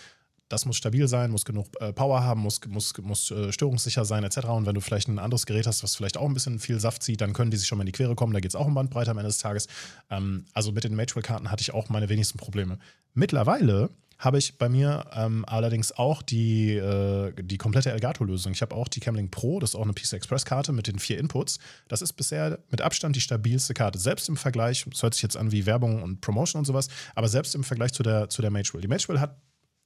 Das 0.52 0.66
muss 0.66 0.78
stabil 0.78 1.08
sein, 1.08 1.32
muss 1.32 1.46
genug 1.46 1.68
äh, 1.80 1.94
Power 1.94 2.24
haben, 2.24 2.42
muss, 2.42 2.60
muss, 2.68 2.98
muss 3.02 3.32
äh, 3.32 3.52
störungssicher 3.52 4.06
sein, 4.06 4.24
etc. 4.24 4.48
Und 4.48 4.66
wenn 4.66 4.76
du 4.76 4.82
vielleicht 4.82 5.08
ein 5.08 5.20
anderes 5.20 5.46
Gerät 5.46 5.68
hast, 5.68 5.84
was 5.84 5.96
vielleicht 5.96 6.18
auch 6.18 6.28
ein 6.28 6.34
bisschen 6.34 6.60
viel 6.60 6.80
Saft 6.80 7.04
zieht, 7.04 7.22
dann 7.22 7.34
können 7.34 7.52
die 7.52 7.58
sich 7.58 7.68
schon 7.68 7.78
mal 7.78 7.84
in 7.84 7.88
die 7.88 7.92
Quere 7.94 8.16
kommen. 8.16 8.34
Da 8.34 8.40
geht 8.40 8.52
es 8.52 8.56
auch 8.56 8.68
um 8.68 8.74
Bandbreite 8.74 9.12
am 9.12 9.18
Ende 9.18 9.30
des 9.30 9.38
Tages. 9.38 9.68
Ähm, 10.10 10.46
also 10.54 10.72
mit 10.72 10.84
den 10.84 10.96
Magewell-Karten 10.96 11.52
hatte 11.52 11.62
ich 11.62 11.74
auch 11.74 11.90
meine 11.90 12.10
wenigsten 12.10 12.38
Probleme. 12.38 12.80
Mittlerweile 13.14 13.90
habe 14.22 14.38
ich 14.38 14.60
bei 14.60 14.70
mir 14.70 15.06
ähm, 15.14 15.44
allerdings 15.48 15.92
auch 15.94 16.22
die, 16.22 16.76
äh, 16.76 17.34
die 17.42 17.58
komplette 17.58 17.92
Elgato-Lösung. 17.92 18.52
Ich 18.52 18.62
habe 18.62 18.76
auch 18.76 18.88
die 18.88 19.00
Camlink 19.00 19.32
Pro, 19.32 19.60
das 19.60 19.72
ist 19.72 19.76
auch 19.76 19.82
eine 19.82 19.94
PC 19.94 20.14
Express-Karte 20.14 20.74
mit 20.74 20.86
den 20.86 21.00
vier 21.00 21.18
Inputs. 21.18 21.58
Das 21.88 22.04
ist 22.04 22.14
bisher 22.14 22.60
mit 22.70 22.82
Abstand 22.82 23.16
die 23.16 23.22
stabilste 23.22 23.74
Karte. 23.74 23.98
Selbst 23.98 24.30
im 24.30 24.38
Vergleich, 24.38 24.86
das 24.88 25.02
hört 25.02 25.16
sich 25.16 25.24
jetzt 25.24 25.38
an 25.38 25.52
wie 25.52 25.66
Werbung 25.66 26.04
und 26.04 26.22
Promotion 26.22 26.60
und 26.60 26.66
sowas, 26.66 26.88
aber 27.16 27.30
selbst 27.30 27.56
im 27.56 27.64
Vergleich 27.64 27.94
zu 27.94 28.04
der, 28.04 28.30
zu 28.30 28.44
der 28.44 28.52
Magewell. 28.52 28.82
Die 28.82 28.88
Magewell 28.88 29.20
hat, 29.20 29.38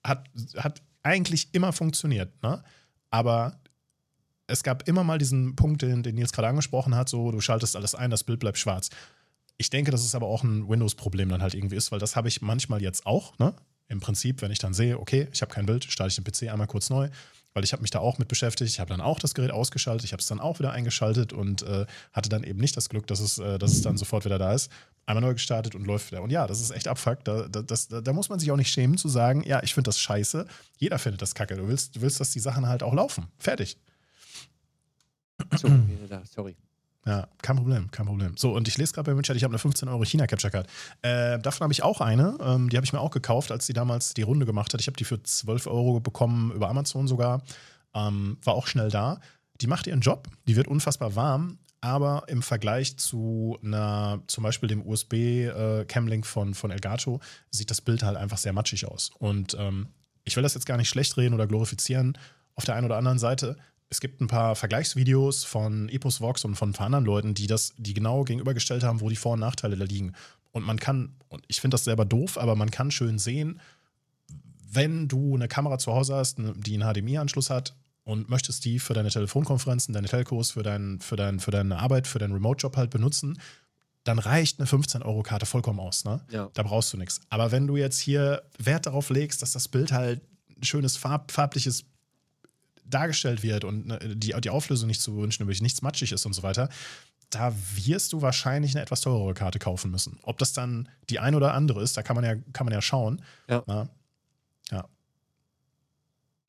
hat, 0.08 0.30
hat 0.58 0.82
eigentlich 1.04 1.50
immer 1.54 1.74
funktioniert, 1.74 2.42
ne? 2.44 2.64
aber 3.10 3.60
es 4.48 4.64
gab 4.64 4.88
immer 4.88 5.04
mal 5.04 5.18
diesen 5.18 5.56
Punkt, 5.56 5.82
den, 5.82 6.04
den 6.04 6.16
Nils 6.16 6.32
gerade 6.32 6.48
angesprochen 6.48 6.96
hat, 6.96 7.10
so 7.10 7.32
du 7.32 7.42
schaltest 7.42 7.76
alles 7.76 7.96
ein, 7.96 8.12
das 8.12 8.24
Bild 8.24 8.40
bleibt 8.40 8.58
schwarz. 8.58 8.90
Ich 9.58 9.70
denke, 9.70 9.92
dass 9.92 10.04
es 10.04 10.16
aber 10.16 10.28
auch 10.28 10.44
ein 10.44 10.68
Windows-Problem 10.68 11.30
dann 11.30 11.42
halt 11.42 11.54
irgendwie 11.54 11.78
ist, 11.78 11.92
weil 11.92 12.00
das 12.00 12.16
habe 12.16 12.28
ich 12.28 12.42
manchmal 12.42 12.82
jetzt 12.82 13.06
auch, 13.06 13.38
ne? 13.40 13.56
Im 13.88 14.00
Prinzip, 14.00 14.42
wenn 14.42 14.52
ich 14.52 14.58
dann 14.58 14.74
sehe, 14.74 15.00
okay, 15.00 15.28
ich 15.32 15.44
habe 15.44 15.54
kein 15.54 15.68
Bild, 15.68 15.84
starte 15.86 16.10
ich 16.10 16.16
den 16.16 16.24
PC 16.24 16.52
einmal 16.52 16.66
kurz 16.66 16.90
neu, 16.90 17.10
weil 17.54 17.64
ich 17.64 17.72
habe 17.72 17.84
mich 17.84 17.92
da 17.92 18.00
auch 18.00 18.18
mit 18.18 18.28
beschäftigt. 18.28 18.70
Ich 18.72 18.80
habe 18.80 18.90
dann 18.90 19.00
auch 19.00 19.20
das 19.20 19.36
Gerät 19.36 19.52
ausgeschaltet, 19.52 20.06
ich 20.06 20.12
habe 20.12 20.22
es 20.22 20.28
dann 20.28 20.40
auch 20.40 20.58
wieder 20.58 20.72
eingeschaltet 20.72 21.34
und 21.34 21.62
äh, 21.62 21.86
hatte 22.12 22.30
dann 22.30 22.44
eben 22.44 22.60
nicht 22.60 22.76
das 22.76 22.90
Glück, 22.90 23.06
dass 23.06 23.20
es, 23.20 23.38
äh, 23.38 23.60
dass 23.60 23.72
es 23.72 23.84
dann 23.84 23.98
sofort 23.98 24.26
wieder 24.26 24.40
da 24.40 24.54
ist. 24.54 24.72
Einmal 25.06 25.22
neu 25.22 25.34
gestartet 25.34 25.76
und 25.76 25.86
läuft 25.86 26.12
wieder. 26.12 26.24
Und 26.24 26.32
ja, 26.32 26.48
das 26.48 26.62
ist 26.62 26.72
echt 26.72 26.88
Abfuck. 26.88 27.24
Da, 27.24 27.48
da, 27.48 27.62
das, 27.62 27.88
da, 27.88 28.02
da 28.02 28.14
muss 28.14 28.30
man 28.30 28.40
sich 28.40 28.52
auch 28.52 28.58
nicht 28.58 28.72
schämen 28.72 28.98
zu 28.98 29.08
sagen, 29.08 29.44
ja, 29.46 29.62
ich 29.62 29.74
finde 29.74 29.90
das 29.90 30.00
scheiße. 30.00 30.48
Jeder 30.78 30.98
findet 30.98 31.22
das 31.22 31.36
kacke. 31.36 31.56
Du 31.56 31.68
willst, 31.68 31.96
du 31.96 32.02
willst, 32.02 32.20
dass 32.20 32.32
die 32.32 32.40
Sachen 32.40 32.68
halt 32.68 32.82
auch 32.82 32.94
laufen. 32.94 33.28
Fertig. 33.38 33.78
So, 35.58 35.70
sorry. 36.24 36.56
Ja, 37.08 37.28
kein 37.44 37.56
Problem, 37.56 37.92
kein 37.92 38.08
Problem. 38.08 38.36
So, 38.36 38.56
und 38.56 38.68
ich 38.68 38.80
lese 38.80 38.94
gerade 38.94 39.12
bei 39.12 39.16
Wünschert, 39.16 39.38
ich 39.38 39.44
habe 39.44 39.52
eine 39.52 39.60
15 39.60 39.88
Euro 39.90 40.04
China 40.06 40.26
Capture 40.26 40.50
Card. 40.50 40.68
Äh, 41.04 41.38
davon 41.38 41.66
habe 41.66 41.74
ich 41.74 41.84
auch 41.84 42.02
eine. 42.02 42.36
Ähm, 42.42 42.70
die 42.70 42.78
habe 42.78 42.86
ich 42.86 42.94
mir 42.94 43.00
auch 43.00 43.12
gekauft, 43.12 43.52
als 43.52 43.68
sie 43.68 43.74
damals 43.74 44.16
die 44.16 44.24
Runde 44.24 44.48
gemacht 44.48 44.74
hat. 44.74 44.82
Ich 44.82 44.88
habe 44.88 44.98
die 44.98 45.04
für 45.04 45.22
12 45.22 45.68
Euro 45.68 46.00
bekommen, 46.00 46.52
über 46.52 46.68
Amazon 46.68 47.08
sogar. 47.08 47.44
Ähm, 47.94 48.38
war 48.44 48.56
auch 48.56 48.66
schnell 48.66 48.90
da. 48.90 49.20
Die 49.62 49.68
macht 49.68 49.86
ihren 49.86 50.02
Job, 50.02 50.28
die 50.48 50.56
wird 50.56 50.68
unfassbar 50.68 51.16
warm, 51.16 51.60
aber 51.86 52.24
im 52.30 52.42
Vergleich 52.42 52.98
zu 52.98 53.60
einer, 53.64 54.20
zum 54.26 54.44
Beispiel 54.44 54.68
dem 54.68 54.84
USB-Camlink 54.86 56.26
von, 56.26 56.56
von 56.56 56.72
Elgato, 56.72 57.20
sieht 57.52 57.70
das 57.70 57.80
Bild 57.80 58.02
halt 58.02 58.18
einfach 58.18 58.40
sehr 58.40 58.54
matschig 58.54 58.88
aus. 58.88 59.12
Und 59.20 59.56
ähm, 59.60 59.90
ich 60.24 60.36
will 60.36 60.42
das 60.42 60.56
jetzt 60.56 60.66
gar 60.66 60.78
nicht 60.78 60.90
schlecht 60.90 61.16
reden 61.16 61.36
oder 61.36 61.46
glorifizieren. 61.46 62.18
Auf 62.56 62.66
der 62.66 62.74
einen 62.74 62.88
oder 62.88 62.98
anderen 62.98 63.20
Seite, 63.20 63.56
es 63.90 64.00
gibt 64.00 64.20
ein 64.20 64.26
paar 64.26 64.56
Vergleichsvideos 64.56 65.44
von 65.44 65.88
Epos 65.90 66.22
Vox 66.22 66.44
und 66.44 66.56
von 66.56 66.72
ein 66.72 66.74
paar 66.74 66.88
anderen 66.88 67.06
Leuten, 67.06 67.36
die 67.36 67.46
das, 67.46 67.76
die 67.78 67.94
genau 67.94 68.24
gegenübergestellt 68.24 68.84
haben, 68.84 69.00
wo 69.00 69.10
die 69.10 69.16
Vor- 69.16 69.34
und 69.34 69.42
Nachteile 69.42 69.78
da 69.78 69.86
liegen. 69.86 70.14
Und 70.54 70.64
man 70.66 70.80
kann, 70.80 71.14
und 71.30 71.44
ich 71.48 71.62
finde 71.62 71.76
das 71.76 71.84
selber 71.84 72.06
doof, 72.06 72.40
aber 72.40 72.56
man 72.56 72.72
kann 72.72 72.90
schön 72.90 73.20
sehen, 73.20 73.62
wenn 74.72 75.08
du 75.08 75.36
eine 75.36 75.48
Kamera 75.48 75.78
zu 75.78 75.94
Hause 75.94 76.16
hast, 76.16 76.40
ne, 76.40 76.56
die 76.58 76.82
einen 76.82 76.92
HDMI-Anschluss 76.92 77.52
hat 77.52 77.76
und 78.06 78.30
möchtest 78.30 78.64
die 78.66 78.80
für 78.80 78.94
deine 78.94 79.10
Telefonkonferenzen, 79.10 79.94
deine 79.94 80.08
Telcos, 80.08 80.52
für, 80.52 80.64
dein, 80.64 81.00
für, 81.02 81.16
dein, 81.18 81.40
für 81.40 81.52
deine 81.52 81.78
Arbeit, 81.78 82.08
für 82.08 82.20
deinen 82.20 82.34
Remote-Job 82.34 82.78
halt 82.78 82.90
benutzen, 82.92 83.40
dann 84.04 84.20
reicht 84.20 84.60
eine 84.60 84.70
15-Euro-Karte 84.70 85.46
vollkommen 85.48 85.80
aus. 85.80 86.06
Ne? 86.06 86.22
Ja. 86.30 86.50
Da 86.54 86.64
brauchst 86.64 86.94
du 86.94 86.98
nichts. 86.98 87.20
Aber 87.30 87.52
wenn 87.52 87.66
du 87.68 87.76
jetzt 87.76 88.00
hier 88.00 88.44
Wert 88.60 88.86
darauf 88.86 89.10
legst, 89.10 89.42
dass 89.42 89.52
das 89.52 89.68
Bild 89.68 89.92
halt 89.92 90.22
ein 90.56 90.64
schönes 90.64 90.96
farb, 90.96 91.32
farbliches 91.32 91.84
dargestellt 92.86 93.42
wird 93.42 93.64
und 93.64 93.88
ne, 93.88 93.98
die, 94.16 94.34
die 94.40 94.50
Auflösung 94.52 94.88
nicht 94.88 95.02
zu 95.02 95.18
wünschen, 95.18 95.42
übrig 95.44 95.60
nichts 95.62 95.82
matschig 95.82 96.12
ist 96.12 96.26
und 96.28 96.34
so 96.34 96.44
weiter, 96.44 96.70
da 97.32 97.52
wirst 97.74 98.14
du 98.14 98.22
wahrscheinlich 98.22 98.76
eine 98.76 98.84
etwas 98.84 99.02
teurere 99.02 99.34
Karte 99.34 99.58
kaufen 99.58 99.90
müssen. 99.90 100.20
Ob 100.22 100.38
das 100.38 100.54
dann 100.54 100.88
die 101.10 101.18
eine 101.18 101.36
oder 101.36 101.56
andere 101.56 101.82
ist, 101.82 101.98
da 101.98 102.04
kann 102.04 102.16
man 102.16 102.24
ja, 102.24 102.36
kann 102.54 102.66
man 102.66 102.74
ja 102.74 102.84
schauen. 102.84 103.24
Ja. 103.50 103.64
Na, 103.66 103.90
ja. 104.70 104.88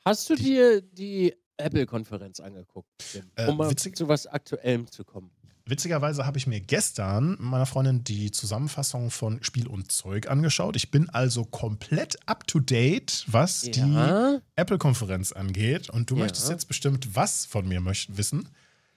Hast 0.05 0.29
du 0.29 0.35
Die- 0.37 0.43
dir 0.45 0.83
die 0.83 1.35
Apple-Konferenz 1.59 2.41
angeguckt, 2.41 2.89
Tim? 3.13 3.25
Äh, 3.37 3.47
um 3.49 3.57
mal 3.57 3.71
witzig- 3.71 3.97
zu 3.97 4.09
was 4.09 4.27
Aktuellem 4.27 4.91
zu 4.91 5.05
kommen? 5.05 5.31
Witzigerweise 5.69 6.25
habe 6.25 6.39
ich 6.39 6.47
mir 6.47 6.61
gestern 6.61 7.37
meiner 7.41 7.67
Freundin 7.67 8.05
die 8.05 8.31
Zusammenfassung 8.31 9.11
von 9.11 9.43
Spiel 9.43 9.67
und 9.67 9.91
Zeug 9.91 10.29
angeschaut. 10.31 10.77
Ich 10.77 10.93
bin 10.93 11.11
also 11.11 11.45
komplett 11.45 12.17
up 12.29 12.47
to 12.47 12.61
date, 12.61 13.25
was 13.27 13.63
die 13.63 13.81
Ja, 13.81 14.41
Apple-Konferenz 14.55 15.33
angeht. 15.33 15.91
Und 15.91 16.09
du 16.09 16.15
Ja. 16.15 16.23
möchtest 16.23 16.49
jetzt 16.51 16.69
bestimmt 16.69 17.17
was 17.17 17.47
von 17.47 17.67
mir 17.67 17.85
wissen. 17.85 18.49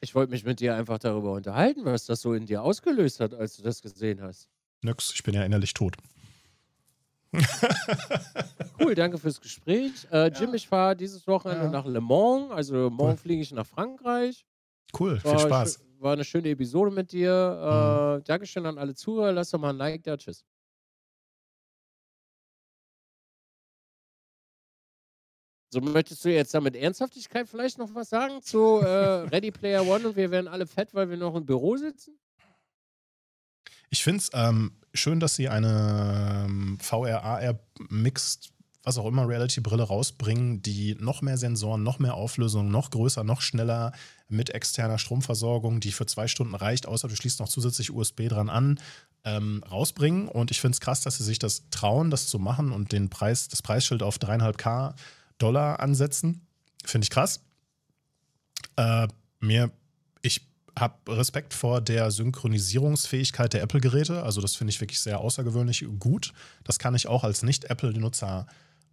ich 0.02 0.14
wollte 0.16 0.32
mich 0.32 0.44
mit 0.46 0.60
dir 0.60 0.76
einfach 0.76 1.00
darüber 1.00 1.34
unterhalten, 1.34 1.84
was 1.86 2.06
das 2.06 2.22
so 2.22 2.34
in 2.36 2.46
dir 2.46 2.62
ausgelöst 2.62 3.20
hat, 3.20 3.34
als 3.34 3.58
du 3.58 3.64
das 3.64 3.82
gesehen 3.82 4.22
hast. 4.22 4.48
Nix, 4.82 5.12
ich 5.14 5.24
bin 5.24 5.34
ja 5.34 5.44
innerlich 5.44 5.74
tot. 5.74 5.98
cool, 8.80 8.96
danke 8.96 9.18
fürs 9.18 9.40
Gespräch. 9.40 10.08
Äh, 10.12 10.32
Jim, 10.32 10.50
ja. 10.50 10.56
ich 10.56 10.68
fahre 10.68 10.96
dieses 10.96 11.28
Wochenende 11.28 11.66
ja. 11.66 11.72
nach 11.72 11.86
Le 11.86 12.02
Mans. 12.02 12.52
Also 12.52 12.90
morgen 12.90 13.12
cool. 13.12 13.18
fliege 13.18 13.42
ich 13.42 13.52
nach 13.52 13.68
Frankreich. 13.68 14.46
Cool, 14.98 15.20
viel 15.20 15.40
Spaß. 15.40 15.80
War 16.00 16.14
eine 16.14 16.24
schöne 16.24 16.50
Episode 16.50 16.92
mit 16.92 17.12
dir. 17.12 17.32
Äh, 17.32 18.18
mhm. 18.18 18.24
Dankeschön 18.24 18.66
an 18.66 18.78
alle 18.78 18.96
Zuhörer. 18.96 19.32
Lass 19.32 19.52
doch 19.52 19.60
mal 19.60 19.70
ein 19.70 19.78
Like 19.78 20.04
da. 20.04 20.18
Tschüss. 20.18 20.46
So, 25.72 25.82
möchtest 25.82 26.26
du 26.26 26.30
jetzt 26.30 26.52
damit 26.56 26.76
Ernsthaftigkeit 26.76 27.48
vielleicht 27.48 27.78
noch 27.78 27.94
was 27.94 28.10
sagen 28.10 28.42
zu 28.42 28.80
äh, 28.80 28.86
Ready 29.32 29.52
Player 29.52 29.86
One 29.86 30.08
und 30.08 30.16
wir 30.16 30.32
werden 30.32 30.48
alle 30.48 30.66
fett, 30.66 30.96
weil 30.96 31.10
wir 31.12 31.18
noch 31.18 31.36
im 31.36 31.46
Büro 31.46 31.78
sitzen? 31.78 32.18
Ich 33.90 34.04
finde 34.04 34.20
es 34.20 34.30
ähm, 34.34 34.72
schön, 34.94 35.20
dass 35.20 35.36
sie 35.36 35.50
eine 35.50 36.46
ähm, 36.48 36.78
VR, 36.80 37.24
AR 37.24 37.60
Mixed, 37.90 38.52
was 38.84 38.98
auch 38.98 39.06
immer, 39.06 39.28
Reality-Brille 39.28 39.84
rausbringen, 39.84 40.62
die 40.62 40.96
noch 41.00 41.22
mehr 41.22 41.38
Sensoren, 41.38 41.84
noch 41.84 42.00
mehr 42.00 42.14
Auflösung, 42.14 42.72
noch 42.72 42.92
größer, 42.92 43.24
noch 43.24 43.42
schneller 43.42 43.92
mit 44.28 44.52
externer 44.52 44.98
Stromversorgung, 44.98 45.80
die 45.80 45.92
für 45.92 46.06
zwei 46.06 46.28
Stunden 46.28 46.56
reicht, 46.56 46.88
außer 46.88 47.08
du 47.08 47.16
schließt 47.16 47.40
noch 47.40 47.50
zusätzlich 47.50 47.92
USB 47.92 48.28
dran 48.30 48.50
an, 48.50 48.80
ähm, 49.26 49.64
rausbringen. 49.70 50.28
Und 50.28 50.52
ich 50.52 50.62
finde 50.62 50.76
es 50.76 50.80
krass, 50.80 51.02
dass 51.02 51.18
sie 51.18 51.24
sich 51.24 51.40
das 51.40 51.70
trauen, 51.72 52.10
das 52.10 52.28
zu 52.28 52.40
machen 52.40 52.72
und 52.72 52.92
den 52.92 53.10
Preis, 53.10 53.48
das 53.48 53.62
Preisschild 53.62 54.04
auf 54.04 54.18
3,5K 54.18 54.96
Dollar 55.40 55.80
ansetzen. 55.80 56.46
Finde 56.86 57.06
ich 57.06 57.10
krass. 57.10 57.42
Äh, 58.76 59.08
mir, 59.40 59.72
habe 60.80 60.96
Respekt 61.08 61.54
vor 61.54 61.82
der 61.82 62.12
Synchronisierungsfähigkeit 62.12 63.54
der 63.54 63.62
Apple-Geräte. 63.62 64.24
Also, 64.24 64.42
das 64.42 64.56
finde 64.56 64.72
ich 64.72 64.82
wirklich 64.82 65.00
sehr 65.00 65.20
außergewöhnlich 65.20 65.86
gut. 66.00 66.34
Das 66.64 66.80
kann 66.80 66.96
ich 66.96 67.08
auch 67.08 67.24
als 67.24 67.44
Nicht-Apple-Nutzer 67.44 68.48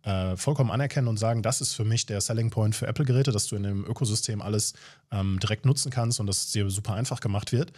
äh, 0.07 0.37
vollkommen 0.37 0.71
anerkennen 0.71 1.09
und 1.09 1.19
sagen, 1.19 1.43
das 1.43 1.61
ist 1.61 1.75
für 1.75 1.85
mich 1.85 2.07
der 2.07 2.21
Selling 2.21 2.51
Point 2.51 2.77
für 2.77 2.87
Apple-Geräte, 2.87 3.33
dass 3.33 3.49
du 3.49 3.57
in 3.57 3.65
dem 3.65 3.85
Ökosystem 3.85 4.41
alles 4.41 4.75
ähm, 5.11 5.39
direkt 5.41 5.67
nutzen 5.67 5.91
kannst 5.91 6.21
und 6.21 6.27
dass 6.27 6.45
es 6.45 6.53
dir 6.53 6.71
super 6.71 6.95
einfach 6.95 7.21
gemacht 7.21 7.53
wird. 7.53 7.73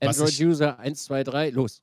Android-User 0.00 0.78
1, 0.78 1.04
2, 1.04 1.24
3, 1.24 1.50
los. 1.50 1.82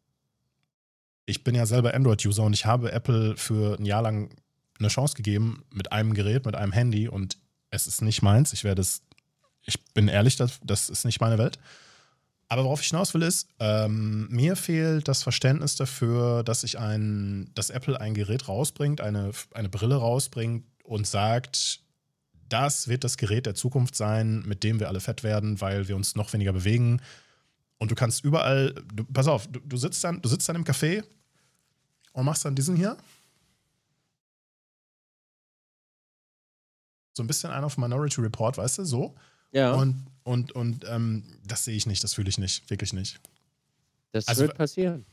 Ich 1.26 1.44
bin 1.44 1.54
ja 1.54 1.66
selber 1.66 1.94
Android-User 1.94 2.44
und 2.44 2.54
ich 2.54 2.66
habe 2.66 2.92
Apple 2.92 3.36
für 3.38 3.78
ein 3.78 3.86
Jahr 3.86 4.02
lang 4.02 4.30
eine 4.80 4.88
Chance 4.88 5.16
gegeben 5.16 5.64
mit 5.72 5.92
einem 5.92 6.14
Gerät, 6.14 6.46
mit 6.46 6.56
einem 6.56 6.72
Handy 6.72 7.08
und 7.08 7.38
es 7.70 7.86
ist 7.86 8.02
nicht 8.02 8.22
meins. 8.22 8.54
Ich 8.54 8.64
werde 8.64 8.82
es, 8.82 9.02
ich 9.70 9.84
bin 9.94 10.08
ehrlich, 10.08 10.36
das, 10.36 10.60
das 10.64 10.90
ist 10.90 11.06
nicht 11.06 11.22
meine 11.22 11.38
Welt. 11.38 11.60
Aber 12.48 12.64
worauf 12.64 12.82
ich 12.82 12.88
hinaus 12.88 13.14
will, 13.14 13.22
ist, 13.22 13.48
ähm, 13.60 14.28
mir 14.30 14.56
fehlt 14.56 15.08
das 15.08 15.22
Verständnis 15.22 15.76
dafür, 15.76 16.44
dass 16.44 16.64
ich 16.64 16.80
ein, 16.80 17.52
dass 17.54 17.70
Apple 17.70 18.02
ein 18.02 18.16
Gerät 18.16 18.48
rausbringt, 18.48 19.02
eine, 19.02 19.32
eine 19.54 19.70
Brille 19.70 19.96
rausbringt 19.96 20.66
und 20.84 21.06
sagt, 21.06 21.82
das 22.50 22.88
wird 22.88 23.04
das 23.04 23.18
Gerät 23.18 23.46
der 23.46 23.54
Zukunft 23.54 23.96
sein, 23.96 24.42
mit 24.48 24.64
dem 24.64 24.80
wir 24.80 24.88
alle 24.88 25.00
fett 25.00 25.24
werden, 25.24 25.62
weil 25.62 25.88
wir 25.88 25.96
uns 25.96 26.16
noch 26.16 26.34
weniger 26.34 26.52
bewegen. 26.52 27.02
Und 27.78 27.92
du 27.92 27.96
kannst 27.96 28.26
überall, 28.26 28.74
du, 28.94 29.06
pass 29.06 29.28
auf, 29.28 29.46
du, 29.46 29.60
du, 29.60 29.78
sitzt 29.78 30.04
dann, 30.04 30.20
du 30.20 30.28
sitzt 30.28 30.50
dann 30.50 30.56
im 30.56 30.64
Café 30.64 31.04
und 32.14 32.26
machst 32.26 32.44
dann 32.46 32.56
diesen 32.56 32.76
hier 32.76 32.98
so 37.20 37.24
ein 37.24 37.28
bisschen 37.28 37.52
ein 37.52 37.66
auf 37.66 37.78
Minority 37.78 38.22
Report, 38.22 38.58
weißt 38.58 38.80
du, 38.80 38.86
so. 38.86 39.16
Ja. 39.52 39.74
Und, 39.74 40.06
und, 40.24 40.52
und 40.52 40.86
ähm, 40.88 41.24
das 41.46 41.66
sehe 41.66 41.76
ich 41.76 41.86
nicht, 41.86 42.04
das 42.04 42.14
fühle 42.14 42.30
ich 42.30 42.38
nicht, 42.38 42.70
wirklich 42.70 42.94
nicht. 42.94 43.20
Das 44.12 44.28
also, 44.28 44.44
wird 44.44 44.56
passieren. 44.56 45.06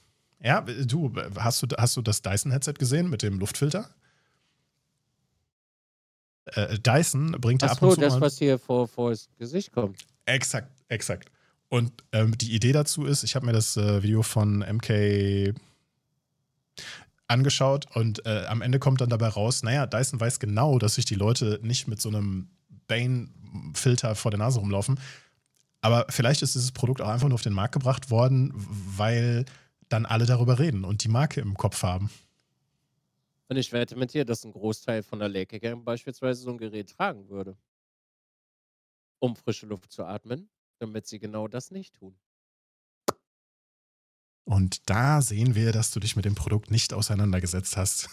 Ja, 0.42 0.60
du, 0.60 1.12
hast 1.36 1.62
du, 1.62 1.66
hast 1.76 1.96
du 1.96 2.02
das 2.02 2.22
Dyson-Headset 2.22 2.74
gesehen 2.74 3.08
mit 3.08 3.22
dem 3.22 3.38
Luftfilter? 3.38 3.88
Äh, 6.46 6.78
Dyson 6.78 7.32
bringt 7.40 7.62
ja 7.62 7.68
ab 7.68 7.82
und 7.82 7.94
zu. 7.94 8.00
das, 8.00 8.20
was 8.20 8.38
hier 8.38 8.58
vor, 8.58 8.86
vor 8.86 9.10
das 9.10 9.28
Gesicht 9.38 9.72
kommt. 9.72 9.98
Exakt, 10.26 10.70
exakt. 10.88 11.30
Und 11.68 11.92
ähm, 12.12 12.36
die 12.38 12.54
Idee 12.54 12.72
dazu 12.72 13.06
ist, 13.06 13.24
ich 13.24 13.34
habe 13.34 13.46
mir 13.46 13.52
das 13.52 13.76
äh, 13.76 14.02
Video 14.02 14.22
von 14.22 14.58
MK 14.58 15.54
angeschaut 17.26 17.86
und 17.96 18.24
äh, 18.24 18.44
am 18.46 18.62
Ende 18.62 18.78
kommt 18.78 19.00
dann 19.00 19.08
dabei 19.08 19.28
raus, 19.28 19.64
naja, 19.64 19.86
Dyson 19.86 20.20
weiß 20.20 20.38
genau, 20.38 20.78
dass 20.78 20.94
sich 20.94 21.04
die 21.06 21.16
Leute 21.16 21.58
nicht 21.62 21.88
mit 21.88 22.00
so 22.00 22.08
einem 22.08 22.50
Bane-Filter 23.56 24.14
vor 24.14 24.30
der 24.30 24.38
Nase 24.38 24.60
rumlaufen. 24.60 24.98
Aber 25.80 26.06
vielleicht 26.08 26.42
ist 26.42 26.54
dieses 26.54 26.72
Produkt 26.72 27.00
auch 27.00 27.08
einfach 27.08 27.28
nur 27.28 27.34
auf 27.34 27.42
den 27.42 27.52
Markt 27.52 27.74
gebracht 27.74 28.10
worden, 28.10 28.52
weil 28.54 29.44
dann 29.88 30.06
alle 30.06 30.26
darüber 30.26 30.58
reden 30.58 30.84
und 30.84 31.04
die 31.04 31.08
Marke 31.08 31.40
im 31.40 31.54
Kopf 31.54 31.82
haben. 31.82 32.10
Und 33.48 33.56
ich 33.56 33.72
wette 33.72 33.94
mit 33.94 34.12
dir, 34.12 34.24
dass 34.24 34.44
ein 34.44 34.52
Großteil 34.52 35.02
von 35.02 35.20
der 35.20 35.28
Lake 35.28 35.60
Gang 35.60 35.84
beispielsweise 35.84 36.42
so 36.42 36.50
ein 36.50 36.58
Gerät 36.58 36.90
tragen 36.90 37.28
würde, 37.28 37.56
um 39.20 39.36
frische 39.36 39.66
Luft 39.66 39.92
zu 39.92 40.04
atmen, 40.04 40.48
damit 40.78 41.06
sie 41.06 41.20
genau 41.20 41.46
das 41.46 41.70
nicht 41.70 41.94
tun. 41.94 42.16
Und 44.44 44.88
da 44.88 45.22
sehen 45.22 45.54
wir, 45.54 45.72
dass 45.72 45.90
du 45.90 46.00
dich 46.00 46.16
mit 46.16 46.24
dem 46.24 46.34
Produkt 46.34 46.70
nicht 46.70 46.92
auseinandergesetzt 46.92 47.76
hast. 47.76 48.08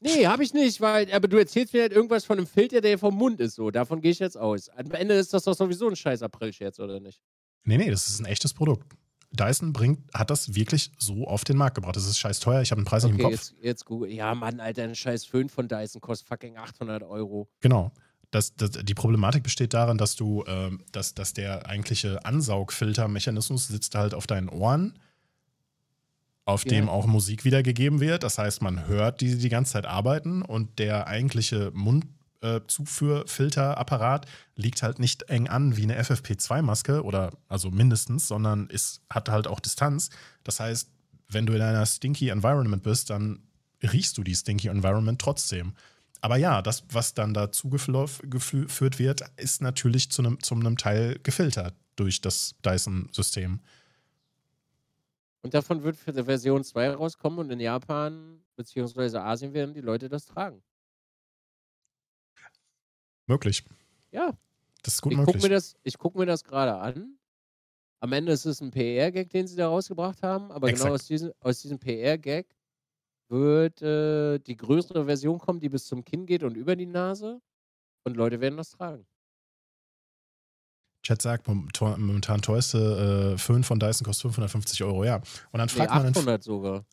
Nee, 0.00 0.26
habe 0.26 0.44
ich 0.44 0.54
nicht, 0.54 0.80
weil, 0.80 1.12
aber 1.12 1.26
du 1.26 1.38
erzählst 1.38 1.72
mir 1.72 1.82
halt 1.82 1.92
irgendwas 1.92 2.24
von 2.24 2.38
einem 2.38 2.46
Filter, 2.46 2.80
der 2.80 2.98
vom 2.98 3.14
Mund 3.14 3.40
ist, 3.40 3.56
so. 3.56 3.70
Davon 3.70 4.00
gehe 4.00 4.12
ich 4.12 4.20
jetzt 4.20 4.36
aus. 4.36 4.68
Am 4.68 4.90
Ende 4.92 5.14
ist 5.14 5.34
das 5.34 5.44
doch 5.44 5.54
sowieso 5.54 5.88
ein 5.88 5.96
scheiß 5.96 6.22
April-Scherz, 6.22 6.78
oder 6.78 7.00
nicht? 7.00 7.20
Nee, 7.64 7.78
nee, 7.78 7.90
das 7.90 8.08
ist 8.08 8.20
ein 8.20 8.26
echtes 8.26 8.54
Produkt. 8.54 8.86
Dyson 9.30 9.72
bringt, 9.72 10.00
hat 10.14 10.30
das 10.30 10.54
wirklich 10.54 10.92
so 10.98 11.26
auf 11.26 11.44
den 11.44 11.56
Markt 11.56 11.74
gebracht. 11.74 11.96
Das 11.96 12.06
ist 12.06 12.18
scheiß 12.18 12.40
teuer, 12.40 12.62
ich 12.62 12.70
habe 12.70 12.78
einen 12.78 12.86
Preis 12.86 13.04
okay, 13.04 13.12
nicht 13.12 13.20
im 13.20 13.30
Kopf. 13.30 13.32
Jetzt, 13.32 13.54
jetzt 13.60 13.84
Google. 13.84 14.10
Ja, 14.10 14.34
Mann, 14.34 14.60
Alter, 14.60 14.84
ein 14.84 14.94
scheiß 14.94 15.24
Föhn 15.26 15.48
von 15.48 15.68
Dyson 15.68 16.00
kostet 16.00 16.28
fucking 16.28 16.56
800 16.56 17.02
Euro. 17.02 17.48
Genau. 17.60 17.92
Das, 18.30 18.54
das, 18.54 18.70
die 18.70 18.94
Problematik 18.94 19.42
besteht 19.42 19.74
darin, 19.74 19.98
dass 19.98 20.14
du, 20.14 20.44
äh, 20.44 20.70
dass, 20.92 21.14
dass 21.14 21.32
der 21.32 21.66
eigentliche 21.66 22.24
Ansaugfiltermechanismus 22.24 23.68
sitzt 23.68 23.94
halt 23.94 24.14
auf 24.14 24.26
deinen 24.26 24.48
Ohren 24.48 24.98
auf 26.48 26.64
ja. 26.64 26.70
dem 26.70 26.88
auch 26.88 27.06
Musik 27.06 27.44
wiedergegeben 27.44 28.00
wird. 28.00 28.22
Das 28.22 28.38
heißt, 28.38 28.62
man 28.62 28.86
hört 28.86 29.20
die 29.20 29.36
die 29.36 29.50
ganze 29.50 29.74
Zeit 29.74 29.84
arbeiten 29.84 30.40
und 30.40 30.78
der 30.78 31.06
eigentliche 31.06 31.70
Mundzuführfilterapparat 31.74 34.24
äh, 34.24 34.28
liegt 34.56 34.82
halt 34.82 34.98
nicht 34.98 35.24
eng 35.24 35.48
an 35.48 35.76
wie 35.76 35.82
eine 35.82 36.02
FFP2-Maske 36.02 37.04
oder 37.04 37.32
also 37.48 37.70
mindestens, 37.70 38.28
sondern 38.28 38.68
ist, 38.68 39.02
hat 39.10 39.28
halt 39.28 39.46
auch 39.46 39.60
Distanz. 39.60 40.08
Das 40.42 40.58
heißt, 40.58 40.90
wenn 41.28 41.44
du 41.44 41.52
in 41.52 41.60
einer 41.60 41.84
stinky 41.84 42.30
Environment 42.30 42.82
bist, 42.82 43.10
dann 43.10 43.40
riechst 43.82 44.16
du 44.16 44.24
die 44.24 44.34
stinky 44.34 44.68
Environment 44.68 45.20
trotzdem. 45.20 45.74
Aber 46.22 46.38
ja, 46.38 46.62
das, 46.62 46.84
was 46.90 47.12
dann 47.12 47.34
dazu 47.34 47.68
geführt 47.68 48.98
wird, 48.98 49.20
ist 49.36 49.60
natürlich 49.60 50.10
zu 50.10 50.22
einem, 50.22 50.42
zu 50.42 50.54
einem 50.54 50.78
Teil 50.78 51.20
gefiltert 51.22 51.74
durch 51.94 52.22
das 52.22 52.54
Dyson-System. 52.64 53.60
Und 55.42 55.54
davon 55.54 55.82
wird 55.82 55.96
für 55.96 56.12
die 56.12 56.24
Version 56.24 56.64
2 56.64 56.90
rauskommen 56.90 57.38
und 57.38 57.50
in 57.50 57.60
Japan 57.60 58.44
bzw. 58.56 59.18
Asien 59.18 59.52
werden 59.54 59.74
die 59.74 59.80
Leute 59.80 60.08
das 60.08 60.26
tragen. 60.26 60.62
Möglich. 63.26 63.64
Ja. 64.10 64.36
Das 64.82 64.94
ist 64.94 65.02
gut 65.02 65.12
ich 65.12 65.18
möglich. 65.18 65.36
Guck 65.36 65.42
mir 65.42 65.50
das, 65.50 65.76
ich 65.82 65.98
gucke 65.98 66.18
mir 66.18 66.26
das 66.26 66.44
gerade 66.44 66.74
an. 66.76 67.18
Am 68.00 68.12
Ende 68.12 68.32
ist 68.32 68.46
es 68.46 68.60
ein 68.60 68.70
PR-Gag, 68.70 69.30
den 69.30 69.46
sie 69.46 69.56
da 69.56 69.68
rausgebracht 69.68 70.22
haben, 70.22 70.52
aber 70.52 70.68
genau 70.68 70.68
Exakt. 70.68 70.84
genau 70.84 70.94
aus 70.94 71.06
diesem, 71.06 71.32
aus 71.40 71.60
diesem 71.60 71.78
PR-Gag 71.78 72.54
wird 73.28 73.82
äh, 73.82 74.38
die 74.38 74.56
größere 74.56 75.04
Version 75.04 75.38
kommen, 75.38 75.60
die 75.60 75.68
bis 75.68 75.86
zum 75.86 76.04
Kinn 76.04 76.24
geht 76.26 76.42
und 76.42 76.56
über 76.56 76.76
die 76.76 76.86
Nase. 76.86 77.40
Und 78.04 78.16
Leute 78.16 78.40
werden 78.40 78.56
das 78.56 78.70
tragen. 78.70 79.06
Chat 81.08 81.22
sagt, 81.22 81.48
momentan 81.48 82.42
teuerste 82.42 83.32
äh, 83.34 83.38
Föhn 83.38 83.64
von 83.64 83.80
Dyson 83.80 84.04
kostet 84.04 84.24
550 84.24 84.84
Euro, 84.84 85.04
ja. 85.04 85.22
Und 85.52 85.58
dann 85.58 85.70
fragt 85.70 85.90
nee, 85.90 85.96
800 85.96 86.24
man. 86.26 86.42
sogar. 86.42 86.84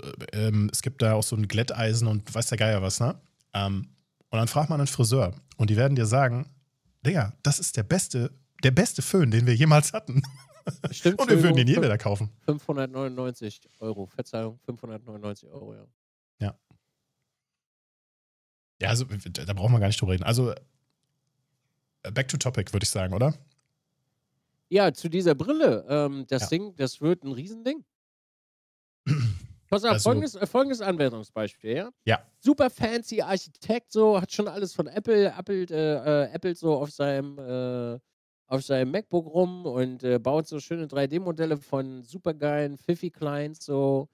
Äh, 0.00 0.46
ähm, 0.46 0.70
es 0.72 0.80
gibt 0.80 1.02
da 1.02 1.14
auch 1.14 1.24
so 1.24 1.34
ein 1.34 1.48
Glätteisen 1.48 2.06
und 2.06 2.32
weiß 2.32 2.46
der 2.46 2.58
Geier 2.58 2.82
was, 2.82 3.00
ne? 3.00 3.20
Ähm, 3.52 3.88
und 4.30 4.38
dann 4.38 4.46
fragt 4.46 4.70
man 4.70 4.80
einen 4.80 4.86
Friseur 4.86 5.34
und 5.56 5.70
die 5.70 5.76
werden 5.76 5.96
dir 5.96 6.06
sagen: 6.06 6.48
Digga, 7.04 7.32
das 7.42 7.58
ist 7.58 7.76
der 7.76 7.82
beste, 7.82 8.30
der 8.62 8.70
beste 8.70 9.02
Föhn, 9.02 9.32
den 9.32 9.44
wir 9.44 9.56
jemals 9.56 9.92
hatten. 9.92 10.22
Stimmt. 10.92 11.18
und 11.20 11.28
wir 11.28 11.42
würden 11.42 11.56
den 11.56 11.66
je 11.66 11.76
wieder 11.76 11.98
kaufen. 11.98 12.30
599 12.44 13.60
Euro, 13.80 14.06
Verzeihung, 14.06 14.60
599 14.66 15.48
Euro, 15.48 15.74
ja. 15.74 15.86
Ja. 16.38 16.54
Ja, 18.80 18.88
also 18.90 19.04
da 19.04 19.52
brauchen 19.52 19.72
wir 19.72 19.80
gar 19.80 19.88
nicht 19.88 20.00
drüber 20.00 20.12
reden. 20.12 20.22
Also, 20.22 20.52
äh, 20.52 22.12
back 22.12 22.28
to 22.28 22.36
topic, 22.36 22.72
würde 22.72 22.84
ich 22.84 22.90
sagen, 22.90 23.12
oder? 23.14 23.34
Ja, 24.70 24.92
zu 24.92 25.08
dieser 25.08 25.34
Brille. 25.34 25.84
Ähm, 25.88 26.24
das 26.28 26.42
Ja. 26.44 26.48
Ding, 26.48 26.76
das 26.76 27.00
wird 27.00 27.22
ein 27.24 27.32
Riesending. 27.32 27.84
Pass 29.70 29.84
auf, 29.84 29.92
Also, 29.92 30.04
folgendes, 30.10 30.34
äh, 30.34 30.46
folgendes 30.46 30.80
Anwendungsbeispiel, 30.80 31.76
ja? 31.76 31.90
ja, 32.04 32.20
Super 32.38 32.70
fancy 32.70 33.20
Architekt, 33.22 33.92
so, 33.92 34.20
hat 34.20 34.32
schon 34.32 34.48
alles 34.48 34.74
von 34.74 34.86
Apple, 34.86 35.32
Apple, 35.36 35.66
äh, 35.70 36.24
äh, 36.26 36.32
Apple 36.32 36.54
so 36.54 36.74
auf 36.74 36.90
seinem, 36.90 37.38
äh, 37.38 37.98
auf 38.46 38.62
seinem 38.62 38.90
MacBook 38.92 39.26
rum 39.26 39.66
und 39.66 40.04
äh, 40.04 40.18
baut 40.18 40.46
so 40.46 40.60
schöne 40.60 40.86
3D-Modelle 40.86 41.56
von 41.56 42.02
supergeilen 42.02 42.76
Fifi-Clients, 42.78 43.64
so. 43.64 44.08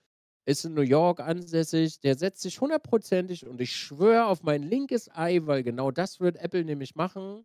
ist 0.47 0.65
in 0.65 0.75
New 0.75 0.83
York 0.83 1.21
ansässig, 1.21 2.01
der 2.01 2.17
setzt 2.17 2.41
sich 2.43 2.61
hundertprozentig 2.61 3.47
und 3.47 3.61
ich 3.61 3.77
schwöre 3.77 4.27
auf 4.27 4.43
mein 4.43 4.63
linkes 4.63 5.11
Ei, 5.15 5.41
weil 5.45 5.63
genau 5.63 5.91
das 5.91 6.21
wird 6.21 6.37
Apple 6.39 6.65
nämlich 6.65 6.95
machen. 6.95 7.45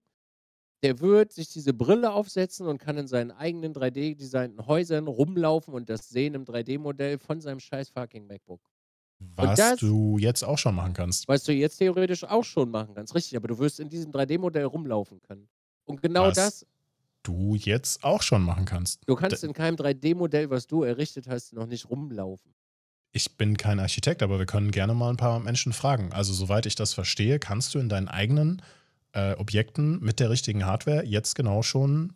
Der 0.86 0.99
wird 0.99 1.33
sich 1.33 1.49
diese 1.49 1.73
Brille 1.73 2.11
aufsetzen 2.11 2.67
und 2.67 2.77
kann 2.77 2.95
in 2.97 3.07
seinen 3.07 3.31
eigenen 3.31 3.73
3D-designten 3.73 4.67
Häusern 4.67 5.07
rumlaufen 5.07 5.73
und 5.73 5.89
das 5.89 6.09
sehen 6.09 6.36
im 6.36 6.45
3D-Modell 6.45 7.17
von 7.17 7.41
seinem 7.41 7.59
scheiß 7.59 7.89
fucking 7.89 8.27
MacBook. 8.27 8.61
Was 9.19 9.57
das, 9.57 9.79
du 9.79 10.19
jetzt 10.19 10.43
auch 10.43 10.59
schon 10.59 10.75
machen 10.75 10.93
kannst. 10.93 11.27
Was 11.27 11.43
du 11.43 11.53
jetzt 11.53 11.77
theoretisch 11.77 12.23
auch 12.23 12.43
schon 12.43 12.69
machen 12.69 12.93
kannst, 12.93 13.15
richtig, 13.15 13.36
aber 13.36 13.47
du 13.47 13.57
wirst 13.57 13.79
in 13.79 13.89
diesem 13.89 14.11
3D-Modell 14.11 14.65
rumlaufen 14.65 15.19
können. 15.21 15.47
Und 15.86 16.03
genau 16.03 16.27
was 16.27 16.36
das. 16.36 16.65
Du 17.23 17.55
jetzt 17.55 18.03
auch 18.03 18.21
schon 18.21 18.43
machen 18.43 18.65
kannst. 18.65 19.01
Du 19.07 19.15
kannst 19.15 19.41
D 19.41 19.47
in 19.47 19.53
keinem 19.53 19.77
3D-Modell, 19.77 20.51
was 20.51 20.67
du 20.67 20.83
errichtet 20.83 21.27
hast, 21.27 21.53
noch 21.53 21.65
nicht 21.65 21.89
rumlaufen. 21.89 22.53
Ich 23.11 23.38
bin 23.38 23.57
kein 23.57 23.79
Architekt, 23.79 24.21
aber 24.21 24.38
wir 24.38 24.45
können 24.45 24.69
gerne 24.69 24.93
mal 24.93 25.09
ein 25.09 25.17
paar 25.17 25.39
Menschen 25.39 25.73
fragen. 25.73 26.13
Also, 26.13 26.33
soweit 26.33 26.67
ich 26.67 26.75
das 26.75 26.93
verstehe, 26.93 27.39
kannst 27.39 27.73
du 27.73 27.79
in 27.79 27.89
deinen 27.89 28.07
eigenen 28.07 28.61
äh, 29.16 29.34
Objekten 29.38 29.99
mit 30.01 30.20
der 30.20 30.30
richtigen 30.30 30.66
Hardware 30.66 31.03
jetzt 31.05 31.36
genau 31.36 31.61
schon 31.61 32.13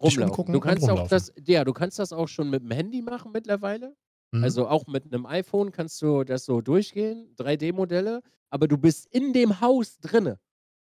rumlaufen. 0.00 0.52
Du 0.52 0.60
kannst 0.60 0.88
auch 0.88 1.06
das, 1.06 1.32
ja, 1.46 1.64
du 1.64 1.72
kannst 1.72 1.98
das 1.98 2.12
auch 2.12 2.28
schon 2.28 2.50
mit 2.50 2.62
dem 2.62 2.70
Handy 2.70 3.02
machen 3.02 3.30
mittlerweile. 3.32 3.94
Mhm. 4.32 4.42
Also 4.42 4.66
auch 4.68 4.86
mit 4.86 5.04
einem 5.04 5.26
iPhone 5.26 5.70
kannst 5.70 6.00
du 6.02 6.24
das 6.24 6.44
so 6.44 6.60
durchgehen, 6.60 7.28
3D-Modelle, 7.38 8.22
aber 8.50 8.66
du 8.66 8.78
bist 8.78 9.06
in 9.12 9.32
dem 9.32 9.60
Haus 9.60 9.98
drinne. 10.00 10.38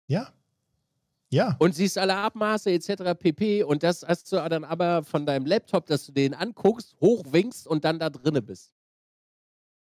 Ja. 0.08 0.34
Ja. 1.30 1.56
Und 1.60 1.76
siehst 1.76 1.98
alle 1.98 2.16
Abmaße 2.16 2.72
etc. 2.72 3.14
pp. 3.20 3.64
Und 3.64 3.84
das 3.84 4.04
hast 4.08 4.32
du 4.32 4.38
dann 4.38 4.64
aber 4.64 5.04
von 5.04 5.26
deinem 5.26 5.46
Laptop, 5.46 5.86
dass 5.86 6.06
du 6.06 6.14
den 6.14 6.34
anguckst, 6.34 6.96
hochwinkst 7.02 7.68
und 7.68 7.84
dann 7.86 8.00
da 8.00 8.10
drinne 8.10 8.42
bist. 8.42 8.72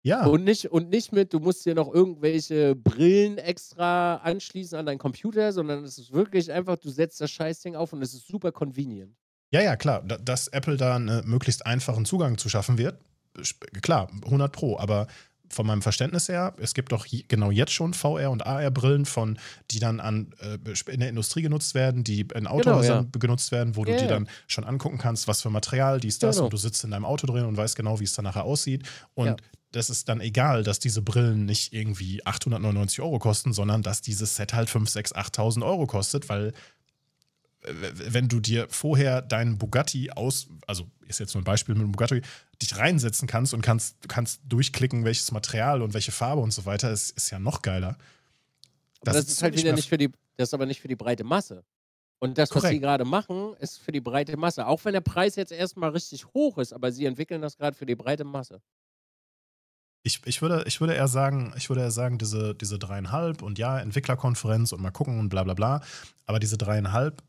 Ja. 0.03 0.25
Und 0.27 0.45
nicht, 0.45 0.71
und 0.71 0.89
nicht 0.91 1.13
mit, 1.13 1.33
du 1.33 1.41
musst 1.41 1.67
dir 1.67 1.75
noch 1.75 1.93
irgendwelche 1.93 2.77
Brillen 2.77 3.39
extra 3.39 4.17
anschließen 4.17 4.79
an 4.79 4.87
deinen 4.87 4.99
Computer, 4.99 5.53
sondern 5.53 5.83
es 5.85 5.99
ist 5.99 6.13
wirklich 6.13 6.53
einfach, 6.53 6.77
du 6.77 6.91
setzt 6.91 7.21
das 7.21 7.31
Scheißding 7.31 7.75
auf 7.75 7.93
und 7.93 8.03
es 8.03 8.15
ist 8.15 8.29
super 8.29 8.53
convenient. 8.53 9.17
Ja, 9.51 9.63
ja, 9.63 9.77
klar. 9.77 10.03
Dass 10.03 10.49
Apple 10.49 10.77
da 10.77 10.97
einen 10.97 11.29
möglichst 11.29 11.67
einfachen 11.67 12.05
Zugang 12.05 12.39
zu 12.39 12.49
schaffen 12.49 12.79
wird, 12.79 13.01
klar, 13.83 14.11
100 14.25 14.53
Pro, 14.53 14.79
aber 14.79 15.07
von 15.49 15.67
meinem 15.67 15.83
Verständnis 15.83 16.29
her, 16.29 16.55
es 16.59 16.75
gibt 16.75 16.93
doch 16.93 17.07
genau 17.29 17.51
jetzt 17.51 17.73
schon 17.73 17.95
VR- 17.95 18.31
und 18.31 18.47
AR-Brillen 18.47 19.05
von, 19.07 19.39
die 19.71 19.79
dann 19.79 20.01
an, 20.01 20.33
äh, 20.41 20.59
in 20.91 21.01
der 21.01 21.09
Industrie 21.09 21.43
genutzt 21.43 21.75
werden, 21.75 22.05
die 22.05 22.27
in 22.35 22.47
Autohäusern 22.47 23.05
genau, 23.05 23.11
ja. 23.15 23.19
genutzt 23.19 23.53
werden, 23.53 23.77
wo 23.77 23.85
yeah. 23.85 23.97
du 23.97 24.03
dir 24.03 24.09
dann 24.09 24.29
schon 24.47 24.65
angucken 24.65 24.99
kannst, 24.99 25.29
was 25.29 25.43
für 25.43 25.51
Material, 25.51 26.01
dies, 26.01 26.19
das, 26.19 26.37
genau. 26.37 26.47
und 26.47 26.53
du 26.53 26.57
sitzt 26.57 26.85
in 26.85 26.91
deinem 26.91 27.05
Auto 27.05 27.27
drin 27.27 27.45
und 27.45 27.57
weißt 27.57 27.77
genau, 27.77 28.01
wie 28.01 28.05
es 28.05 28.13
dann 28.13 28.25
nachher 28.25 28.45
aussieht. 28.45 28.87
Und 29.15 29.27
ja. 29.27 29.37
das 29.73 29.91
ist 29.91 30.09
dann 30.09 30.21
egal, 30.21 30.63
dass 30.63 30.79
diese 30.79 31.03
Brillen 31.03 31.45
nicht 31.45 31.73
irgendwie 31.73 32.25
899 32.27 33.01
Euro 33.01 33.19
kosten, 33.19 33.53
sondern 33.53 33.83
dass 33.83 34.01
dieses 34.01 34.37
Set 34.37 34.55
halt 34.55 34.71
5, 34.71 34.89
6, 34.89 35.15
8.000 35.15 35.65
Euro 35.65 35.87
kostet, 35.87 36.29
weil 36.29 36.53
wenn 37.63 38.29
du 38.29 38.41
dir 38.41 38.67
vorher 38.71 39.23
deinen 39.23 39.59
Bugatti 39.59 40.11
aus, 40.11 40.49
also 40.67 40.89
ist 41.07 41.21
jetzt 41.21 41.35
nur 41.35 41.43
ein 41.43 41.45
Beispiel 41.45 41.75
mit 41.75 41.85
dem 41.85 41.93
Bugatti, 41.93 42.23
dich 42.63 42.77
reinsetzen 42.77 43.27
kannst 43.27 43.55
und 43.55 43.63
kannst, 43.63 44.09
kannst 44.09 44.41
durchklicken, 44.45 45.05
welches 45.05 45.33
Material 45.33 45.83
und 45.83 45.95
welche 45.95 46.13
Farbe 46.13 46.43
und 46.43 46.53
so 46.53 46.65
weiter, 46.65 46.91
ist, 46.91 47.11
ist 47.17 47.31
ja 47.31 47.39
noch 47.39 47.63
geiler. 47.63 47.97
Das, 49.03 49.17
das 49.17 49.25
ist, 49.27 49.33
ist 49.33 49.43
halt 49.43 49.57
wieder 49.57 49.73
nicht 49.73 49.89
für 49.89 49.99
die, 49.99 50.11
das 50.37 50.51
ist 50.51 50.55
aber 50.55 50.67
nicht 50.67 50.81
für 50.81 50.89
die 50.89 50.97
breite 50.97 51.25
Masse. 51.25 51.65
Und 52.19 52.39
das, 52.39 52.49
Korrekt. 52.49 52.65
was 52.65 52.71
sie 52.71 52.81
gerade 52.81 53.05
machen, 53.05 53.55
ist 53.61 53.79
für 53.79 53.93
die 53.93 54.01
breite 54.01 54.37
Masse. 54.37 54.67
Auch 54.67 54.85
wenn 54.85 54.95
der 54.95 55.03
Preis 55.03 55.37
jetzt 55.37 55.53
erstmal 55.53 55.91
richtig 55.91 56.27
hoch 56.33 56.59
ist, 56.59 56.73
aber 56.73 56.91
sie 56.91 57.05
entwickeln 57.05 57.43
das 57.43 57.57
gerade 57.57 57.77
für 57.77 57.87
die 57.87 57.95
breite 57.95 58.25
Masse. 58.25 58.63
Ich, 60.03 60.21
ich, 60.25 60.41
würde, 60.41 60.65
ich 60.67 60.81
würde 60.81 60.95
eher 60.95 61.09
sagen, 61.09 61.53
ich 61.57 61.69
würde 61.69 61.83
eher 61.83 61.91
sagen, 61.91 62.17
diese, 62.17 62.55
diese 62.55 62.79
dreieinhalb 62.79 63.43
und 63.43 63.59
ja, 63.59 63.79
Entwicklerkonferenz 63.79 64.73
und 64.73 64.81
mal 64.81 64.93
gucken 64.93 65.19
und 65.19 65.29
bla 65.29 65.43
bla 65.43 65.55
bla. 65.55 65.83
Aber 66.27 66.39
diese 66.39 66.57
dreieinhalb 66.57 67.23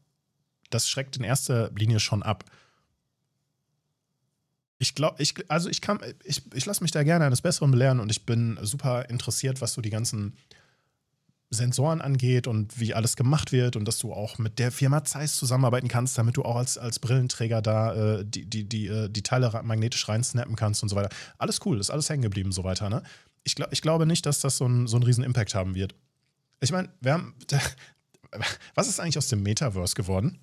das 0.70 0.90
schreckt 0.90 1.18
in 1.18 1.24
erster 1.24 1.72
Linie 1.72 2.00
schon 2.00 2.24
ab. 2.24 2.46
Ich 4.80 4.94
glaube, 4.94 5.22
ich, 5.22 5.34
also 5.50 5.70
ich 5.70 5.82
kann, 5.82 6.00
ich, 6.24 6.44
ich 6.54 6.66
lasse 6.66 6.84
mich 6.84 6.92
da 6.92 7.04
gerne 7.04 7.26
eines 7.26 7.42
Besseren 7.42 7.72
belehren 7.72 8.00
und 8.00 8.12
ich 8.12 8.26
bin 8.26 8.60
super 8.62 9.10
interessiert, 9.10 9.60
was 9.60 9.74
so 9.74 9.82
die 9.82 9.90
ganzen 9.90 10.36
Sensoren 11.50 12.02
angeht 12.02 12.46
und 12.46 12.80
wie 12.80 12.94
alles 12.94 13.16
gemacht 13.16 13.52
wird 13.52 13.78
und 13.78 13.86
dass 13.86 14.00
du 14.00 14.12
auch 14.14 14.38
mit 14.38 14.60
der 14.60 14.72
Firma 14.72 15.06
Zeiss 15.06 15.38
zusammenarbeiten 15.38 15.88
kannst, 15.88 16.18
damit 16.18 16.36
du 16.36 16.44
auch 16.44 16.58
als, 16.58 16.78
als 16.78 17.00
Brillenträger 17.00 17.62
da 17.62 17.94
äh, 18.20 18.26
die, 18.26 18.46
die, 18.46 18.68
die, 18.68 18.88
äh, 18.88 19.10
die 19.10 19.24
Teile 19.24 19.50
magnetisch 19.64 20.08
reinsnappen 20.10 20.58
kannst 20.58 20.84
und 20.84 20.90
so 20.90 20.96
weiter. 20.96 21.10
Alles 21.38 21.66
cool, 21.66 21.80
ist 21.80 21.90
alles 21.90 22.10
hängen 22.10 22.22
geblieben 22.22 22.52
so 22.52 22.66
weiter. 22.66 22.90
Ne? 22.90 23.02
Ich, 23.46 23.56
glaub, 23.56 23.72
ich 23.72 23.82
glaube 23.82 24.06
nicht, 24.06 24.26
dass 24.26 24.42
das 24.42 24.58
so, 24.58 24.68
ein, 24.68 24.88
so 24.88 24.98
einen 24.98 25.04
riesen 25.04 25.24
Impact 25.24 25.56
haben 25.56 25.74
wird. 25.74 25.96
Ich 26.60 26.72
meine, 26.72 26.90
wir 27.02 27.14
haben. 27.14 27.36
Was 28.76 28.90
ist 28.90 29.00
eigentlich 29.00 29.18
aus 29.18 29.30
dem 29.30 29.42
Metaverse 29.42 29.96
geworden? 29.96 30.38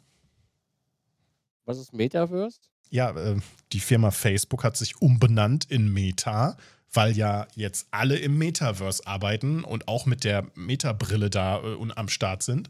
Was 1.64 1.78
ist 1.78 1.92
Metaverse? 1.92 2.60
Ja, 2.90 3.10
äh, 3.10 3.40
die 3.72 3.80
Firma 3.80 4.10
Facebook 4.10 4.64
hat 4.64 4.76
sich 4.76 5.00
umbenannt 5.00 5.64
in 5.70 5.92
Meta, 5.92 6.56
weil 6.92 7.16
ja 7.16 7.46
jetzt 7.54 7.88
alle 7.90 8.18
im 8.18 8.38
Metaverse 8.38 9.06
arbeiten 9.06 9.64
und 9.64 9.88
auch 9.88 10.06
mit 10.06 10.24
der 10.24 10.46
Meta-Brille 10.54 11.30
da 11.30 11.58
äh, 11.62 11.74
und 11.74 11.96
am 11.96 12.08
Start 12.08 12.42
sind. 12.42 12.68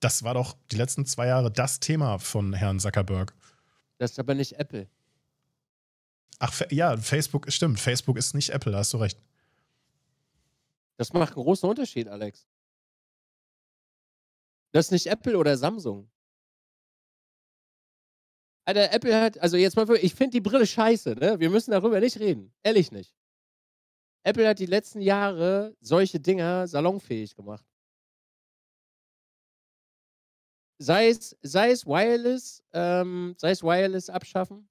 Das 0.00 0.22
war 0.22 0.34
doch 0.34 0.56
die 0.72 0.76
letzten 0.76 1.06
zwei 1.06 1.28
Jahre 1.28 1.50
das 1.50 1.80
Thema 1.80 2.18
von 2.18 2.52
Herrn 2.52 2.80
Zuckerberg. 2.80 3.34
Das 3.98 4.12
ist 4.12 4.18
aber 4.18 4.34
nicht 4.34 4.58
Apple. 4.58 4.88
Ach, 6.40 6.60
ja, 6.70 6.96
Facebook, 6.96 7.50
stimmt. 7.52 7.78
Facebook 7.78 8.16
ist 8.16 8.34
nicht 8.34 8.50
Apple, 8.50 8.72
da 8.72 8.78
hast 8.78 8.92
du 8.92 8.98
recht. 8.98 9.18
Das 10.96 11.12
macht 11.12 11.34
einen 11.34 11.42
großen 11.42 11.68
Unterschied, 11.68 12.08
Alex. 12.08 12.46
Das 14.72 14.86
ist 14.86 14.90
nicht 14.90 15.06
Apple 15.06 15.38
oder 15.38 15.56
Samsung. 15.56 16.10
Alter, 18.66 18.92
Apple 18.92 19.20
hat, 19.20 19.38
also 19.38 19.56
jetzt 19.56 19.76
mal, 19.76 19.88
ich 19.96 20.14
finde 20.14 20.32
die 20.32 20.40
Brille 20.40 20.66
scheiße, 20.66 21.14
ne? 21.16 21.38
Wir 21.38 21.50
müssen 21.50 21.72
darüber 21.72 22.00
nicht 22.00 22.18
reden. 22.18 22.52
Ehrlich 22.62 22.90
nicht. 22.92 23.14
Apple 24.22 24.48
hat 24.48 24.58
die 24.58 24.66
letzten 24.66 25.02
Jahre 25.02 25.76
solche 25.80 26.18
Dinger 26.18 26.66
salonfähig 26.66 27.34
gemacht. 27.34 27.64
Sei 30.78 31.08
es, 31.08 31.36
sei 31.42 31.70
es 31.70 31.86
Wireless, 31.86 32.64
ähm, 32.72 33.34
sei 33.38 33.50
es 33.50 33.62
Wireless 33.62 34.08
abschaffen, 34.08 34.68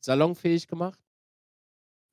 salonfähig 0.00 0.66
gemacht. 0.66 1.00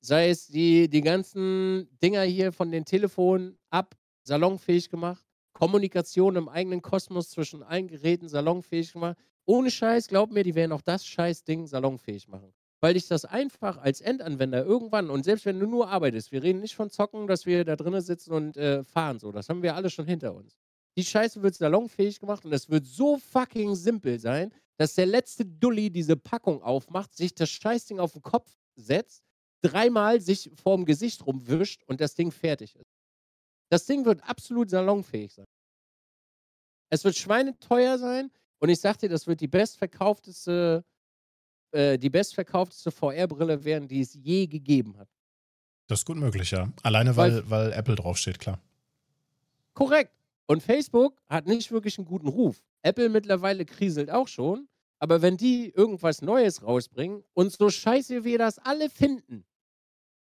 Sei 0.00 0.30
es 0.30 0.46
die, 0.46 0.88
die 0.88 1.00
ganzen 1.00 1.88
Dinger 2.00 2.22
hier 2.22 2.52
von 2.52 2.70
den 2.70 2.84
Telefonen 2.84 3.58
ab, 3.70 3.96
salonfähig 4.22 4.88
gemacht. 4.88 5.24
Kommunikation 5.52 6.36
im 6.36 6.48
eigenen 6.48 6.80
Kosmos 6.80 7.30
zwischen 7.30 7.62
allen 7.62 7.88
Geräten 7.88 8.28
salonfähig 8.28 8.92
gemacht. 8.92 9.16
Ohne 9.44 9.70
Scheiß, 9.70 10.08
glaub 10.08 10.30
mir, 10.30 10.44
die 10.44 10.54
werden 10.54 10.72
auch 10.72 10.82
das 10.82 11.04
Scheiß-Ding 11.04 11.66
salonfähig 11.66 12.28
machen. 12.28 12.52
Weil 12.80 12.94
dich 12.94 13.06
das 13.06 13.24
einfach 13.24 13.78
als 13.78 14.00
Endanwender 14.00 14.64
irgendwann, 14.64 15.10
und 15.10 15.24
selbst 15.24 15.46
wenn 15.46 15.58
du 15.58 15.66
nur 15.66 15.88
arbeitest, 15.88 16.32
wir 16.32 16.42
reden 16.42 16.60
nicht 16.60 16.74
von 16.74 16.90
Zocken, 16.90 17.26
dass 17.26 17.46
wir 17.46 17.64
da 17.64 17.76
drinnen 17.76 18.00
sitzen 18.00 18.32
und 18.32 18.56
äh, 18.56 18.82
fahren, 18.84 19.18
so, 19.18 19.32
das 19.32 19.48
haben 19.48 19.62
wir 19.62 19.74
alle 19.74 19.90
schon 19.90 20.06
hinter 20.06 20.34
uns. 20.34 20.56
Die 20.96 21.04
Scheiße 21.04 21.42
wird 21.42 21.54
salonfähig 21.54 22.20
gemacht 22.20 22.44
und 22.44 22.52
es 22.52 22.68
wird 22.68 22.86
so 22.86 23.18
fucking 23.18 23.74
simpel 23.74 24.18
sein, 24.18 24.52
dass 24.76 24.94
der 24.94 25.06
letzte 25.06 25.44
Dulli 25.44 25.90
diese 25.90 26.16
Packung 26.16 26.62
aufmacht, 26.62 27.14
sich 27.14 27.34
das 27.34 27.50
Scheißding 27.50 27.98
auf 27.98 28.12
den 28.12 28.22
Kopf 28.22 28.52
setzt, 28.74 29.22
dreimal 29.62 30.20
sich 30.20 30.50
vorm 30.60 30.84
Gesicht 30.84 31.24
rumwischt 31.24 31.82
und 31.86 32.00
das 32.00 32.14
Ding 32.14 32.30
fertig 32.30 32.74
ist. 32.76 32.92
Das 33.70 33.86
Ding 33.86 34.04
wird 34.04 34.22
absolut 34.28 34.70
salonfähig 34.70 35.32
sein. 35.32 35.46
Es 36.90 37.04
wird 37.04 37.16
schweineteuer 37.16 37.96
sein, 37.98 38.30
und 38.62 38.68
ich 38.68 38.78
sag 38.78 38.96
dir, 38.98 39.08
das 39.08 39.26
wird 39.26 39.40
die 39.40 39.48
bestverkaufteste, 39.48 40.84
äh, 41.72 41.98
die 41.98 42.08
bestverkaufteste 42.08 42.92
VR-Brille 42.92 43.64
werden, 43.64 43.88
die 43.88 44.00
es 44.00 44.14
je 44.14 44.46
gegeben 44.46 44.96
hat. 44.98 45.08
Das 45.88 46.00
ist 46.00 46.04
gut 46.04 46.16
möglich, 46.16 46.52
ja. 46.52 46.72
Alleine 46.84 47.16
weil, 47.16 47.34
weil, 47.34 47.50
weil 47.50 47.72
Apple 47.72 47.96
draufsteht, 47.96 48.38
klar. 48.38 48.60
Korrekt. 49.74 50.12
Und 50.46 50.62
Facebook 50.62 51.20
hat 51.28 51.48
nicht 51.48 51.72
wirklich 51.72 51.98
einen 51.98 52.06
guten 52.06 52.28
Ruf. 52.28 52.62
Apple 52.82 53.08
mittlerweile 53.08 53.64
kriselt 53.64 54.12
auch 54.12 54.28
schon. 54.28 54.68
Aber 55.00 55.22
wenn 55.22 55.36
die 55.36 55.70
irgendwas 55.70 56.22
Neues 56.22 56.62
rausbringen 56.62 57.24
und 57.34 57.50
so 57.50 57.68
scheiße 57.68 58.22
wir 58.22 58.38
das 58.38 58.60
alle 58.60 58.88
finden, 58.90 59.44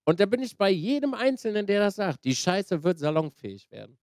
und 0.04 0.20
da 0.20 0.26
bin 0.26 0.42
ich 0.42 0.56
bei 0.56 0.70
jedem 0.70 1.12
Einzelnen, 1.12 1.66
der 1.66 1.80
das 1.80 1.96
sagt, 1.96 2.24
die 2.24 2.36
Scheiße 2.36 2.84
wird 2.84 3.00
salonfähig 3.00 3.68
werden. 3.72 3.98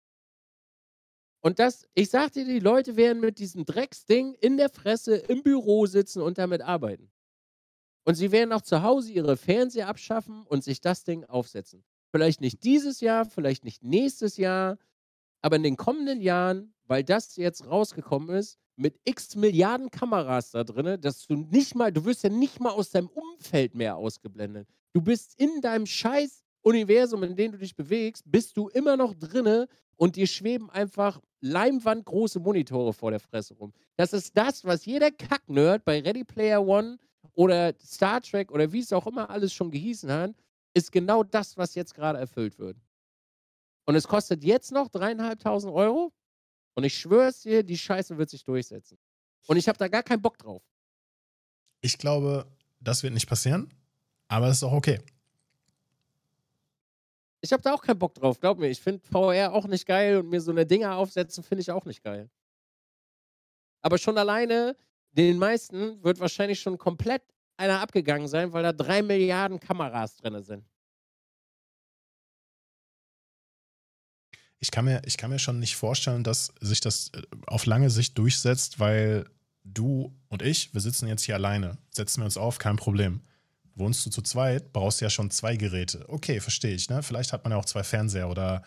Und 1.42 1.58
das, 1.58 1.88
ich 1.96 2.10
sag 2.10 2.34
dir, 2.34 2.46
die 2.46 2.60
Leute 2.60 2.96
werden 2.96 3.20
mit 3.20 3.40
diesem 3.40 3.66
Drecksding 3.66 4.36
in 4.36 4.58
der 4.58 4.70
Fresse 4.70 5.16
im 5.16 5.42
Büro 5.42 5.88
sitzen 5.88 6.22
und 6.22 6.38
damit 6.38 6.62
arbeiten. 6.62 7.12
Und 8.04 8.16
sie 8.16 8.32
werden 8.32 8.54
auch 8.54 8.62
zu 8.62 8.84
Hause 8.84 9.12
ihre 9.12 9.38
Fernseher 9.38 9.88
abschaffen 9.88 10.44
und 10.48 10.64
sich 10.64 10.82
das 10.82 11.04
Ding 11.04 11.24
aufsetzen. 11.26 11.84
Vielleicht 12.12 12.42
nicht 12.42 12.64
dieses 12.64 13.00
Jahr, 13.00 13.26
vielleicht 13.26 13.64
nicht 13.64 13.84
nächstes 13.84 14.38
Jahr, 14.38 14.78
aber 15.42 15.56
in 15.56 15.64
den 15.64 15.78
kommenden 15.78 16.22
Jahren, 16.22 16.74
weil 16.86 17.04
das 17.04 17.36
jetzt 17.36 17.66
rausgekommen 17.66 18.36
ist, 18.36 18.60
mit 18.76 19.00
x 19.04 19.36
Milliarden 19.36 19.90
Kameras 19.92 20.52
da 20.52 20.64
drin, 20.64 21.00
dass 21.02 21.26
du 21.28 21.36
nicht 21.36 21.76
mal, 21.76 21.92
du 21.92 22.06
wirst 22.06 22.24
ja 22.24 22.30
nicht 22.30 22.60
mal 22.60 22.72
aus 22.72 22.90
deinem 22.92 23.10
Umfeld 23.10 23.76
mehr 23.76 23.96
ausgeblendet. 23.96 24.68
Du 24.94 25.02
bist 25.02 25.40
in 25.40 25.62
deinem 25.62 25.86
scheiß 25.86 26.44
Universum, 26.62 27.24
in 27.24 27.36
dem 27.36 27.52
du 27.52 27.58
dich 27.58 27.76
bewegst, 27.76 28.24
bist 28.26 28.58
du 28.58 28.68
immer 28.70 28.98
noch 28.98 29.14
drinne 29.14 29.68
und 29.96 30.16
dir 30.16 30.28
schweben 30.28 30.70
einfach 30.70 31.22
leimwandgroße 31.42 32.40
Monitore 32.40 32.94
vor 32.94 33.12
der 33.12 33.20
Fresse 33.20 33.54
rum. 33.56 33.74
Das 33.98 34.14
ist 34.14 34.36
das, 34.38 34.64
was 34.64 34.86
jeder 34.86 35.12
Kacknerd 35.12 35.84
bei 35.84 36.00
Ready 36.00 36.24
Player 36.24 36.66
One 36.66 36.98
oder 37.34 37.74
Star 37.80 38.22
Trek 38.22 38.52
oder 38.52 38.72
wie 38.72 38.80
es 38.80 38.94
auch 38.94 39.08
immer 39.08 39.30
alles 39.30 39.54
schon 39.54 39.72
gehießen 39.72 40.12
hat, 40.12 40.34
ist 40.74 40.92
genau 40.92 41.24
das, 41.24 41.58
was 41.58 41.76
jetzt 41.76 41.94
gerade 41.94 42.20
erfüllt 42.20 42.58
wird. 42.60 42.78
Und 43.86 43.96
es 43.96 44.08
kostet 44.08 44.44
jetzt 44.44 44.72
noch 44.72 44.90
dreieinhalbtausend 44.90 45.74
Euro. 45.74 46.14
Und 46.76 46.84
ich 46.86 46.98
schwöre 46.98 47.28
es 47.28 47.42
dir, 47.42 47.64
die 47.64 47.78
Scheiße 47.78 48.18
wird 48.18 48.30
sich 48.30 48.44
durchsetzen. 48.44 48.98
Und 49.48 49.58
ich 49.58 49.68
habe 49.68 49.78
da 49.78 49.88
gar 49.88 50.04
keinen 50.04 50.22
Bock 50.22 50.38
drauf. 50.38 50.64
Ich 51.82 51.98
glaube, 51.98 52.46
das 52.80 53.04
wird 53.04 53.14
nicht 53.14 53.28
passieren, 53.28 53.74
aber 54.28 54.48
es 54.48 54.58
ist 54.58 54.64
auch 54.64 54.72
okay. 54.72 55.00
Ich 57.42 57.52
habe 57.52 57.64
da 57.64 57.74
auch 57.74 57.82
keinen 57.82 58.00
Bock 58.00 58.14
drauf, 58.14 58.40
glaub 58.40 58.60
mir. 58.60 58.70
Ich 58.70 58.80
finde 58.80 59.06
VR 59.08 59.52
auch 59.54 59.66
nicht 59.68 59.86
geil 59.88 60.18
und 60.18 60.30
mir 60.30 60.40
so 60.40 60.52
eine 60.52 60.66
Dinger 60.66 60.96
aufsetzen 60.96 61.44
finde 61.44 61.62
ich 61.62 61.72
auch 61.72 61.86
nicht 61.86 62.04
geil. 62.04 62.30
Aber 63.82 63.98
schon 63.98 64.18
alleine, 64.18 64.76
den 65.12 65.38
meisten 65.38 66.04
wird 66.04 66.20
wahrscheinlich 66.20 66.60
schon 66.60 66.78
komplett 66.78 67.24
einer 67.58 67.82
abgegangen 67.82 68.28
sein, 68.28 68.54
weil 68.54 68.64
da 68.64 68.74
drei 68.74 69.02
Milliarden 69.02 69.60
Kameras 69.60 70.18
drin 70.18 70.42
sind. 70.44 70.66
Ich 74.60 74.70
kann, 74.70 74.86
mir, 74.86 75.02
ich 75.06 75.18
kann 75.18 75.32
mir 75.32 75.40
schon 75.40 75.58
nicht 75.58 75.76
vorstellen, 75.76 76.24
dass 76.24 76.54
sich 76.60 76.82
das 76.82 77.10
äh, 77.16 77.24
auf 77.48 77.66
lange 77.66 77.90
Sicht 77.90 78.16
durchsetzt, 78.20 78.80
weil 78.80 79.26
du 79.64 80.16
und 80.30 80.44
ich, 80.44 80.74
wir 80.76 80.82
sitzen 80.82 81.08
jetzt 81.08 81.24
hier 81.24 81.34
alleine. 81.34 81.80
Setzen 81.90 82.22
wir 82.22 82.26
uns 82.26 82.38
auf, 82.38 82.60
kein 82.60 82.76
Problem. 82.76 83.22
Wohnst 83.76 84.06
du 84.06 84.10
zu 84.10 84.22
zweit, 84.22 84.74
brauchst 84.74 85.02
du 85.02 85.06
ja 85.06 85.10
schon 85.10 85.32
zwei 85.32 85.56
Geräte. 85.56 86.06
Okay, 86.08 86.40
verstehe 86.40 86.74
ich. 86.74 86.90
Ne? 86.90 87.04
Vielleicht 87.04 87.34
hat 87.34 87.44
man 87.44 87.52
ja 87.52 87.58
auch 87.58 87.66
zwei 87.66 87.84
Fernseher 87.84 88.30
oder 88.30 88.64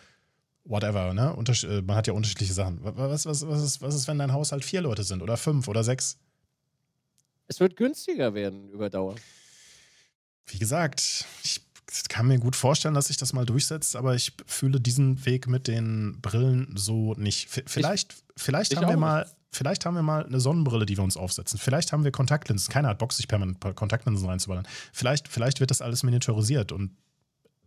whatever. 0.63 1.13
Ne? 1.13 1.33
Unters 1.33 1.63
äh, 1.63 1.81
man 1.81 1.95
hat 1.95 2.07
ja 2.07 2.13
unterschiedliche 2.13 2.53
Sachen. 2.53 2.79
Was, 2.81 3.25
was, 3.25 3.47
was, 3.47 3.63
ist, 3.63 3.81
was 3.81 3.95
ist, 3.95 4.07
wenn 4.07 4.17
dein 4.17 4.33
Haushalt 4.33 4.65
vier 4.65 4.81
Leute 4.81 5.03
sind 5.03 5.21
oder 5.21 5.37
fünf 5.37 5.67
oder 5.67 5.83
sechs? 5.83 6.17
Es 7.47 7.59
wird 7.59 7.75
günstiger 7.75 8.33
werden 8.33 8.69
über 8.69 8.89
Dauer. 8.89 9.15
Wie 10.47 10.57
gesagt, 10.57 11.25
ich 11.43 11.61
kann 12.09 12.27
mir 12.27 12.39
gut 12.39 12.55
vorstellen, 12.55 12.95
dass 12.95 13.07
sich 13.07 13.17
das 13.17 13.33
mal 13.33 13.45
durchsetzt, 13.45 13.95
aber 13.95 14.15
ich 14.15 14.33
fühle 14.47 14.81
diesen 14.81 15.25
Weg 15.25 15.47
mit 15.47 15.67
den 15.67 16.19
Brillen 16.21 16.75
so 16.75 17.13
nicht. 17.13 17.49
V 17.49 17.61
vielleicht, 17.67 18.13
ich, 18.13 18.43
vielleicht 18.43 18.73
ich 18.73 18.79
haben 18.79 18.89
wir 18.89 18.97
mal. 18.97 19.29
Vielleicht 19.55 19.85
haben 19.85 19.95
wir 19.95 20.03
mal 20.03 20.25
eine 20.25 20.39
Sonnenbrille, 20.39 20.85
die 20.85 20.97
wir 20.97 21.03
uns 21.03 21.17
aufsetzen. 21.17 21.57
Vielleicht 21.57 21.93
haben 21.93 22.03
wir 22.03 22.11
Kontaktlinsen. 22.11 22.71
Keiner 22.71 22.89
hat 22.89 22.97
Bock, 22.97 23.13
sich 23.13 23.27
permanent 23.27 23.59
Kontaktlinsen 23.75 24.27
reinzuballern. 24.27 24.67
Vielleicht, 24.91 25.27
vielleicht 25.27 25.59
wird 25.59 25.71
das 25.71 25.81
alles 25.81 26.03
miniaturisiert 26.03 26.71
und 26.71 26.91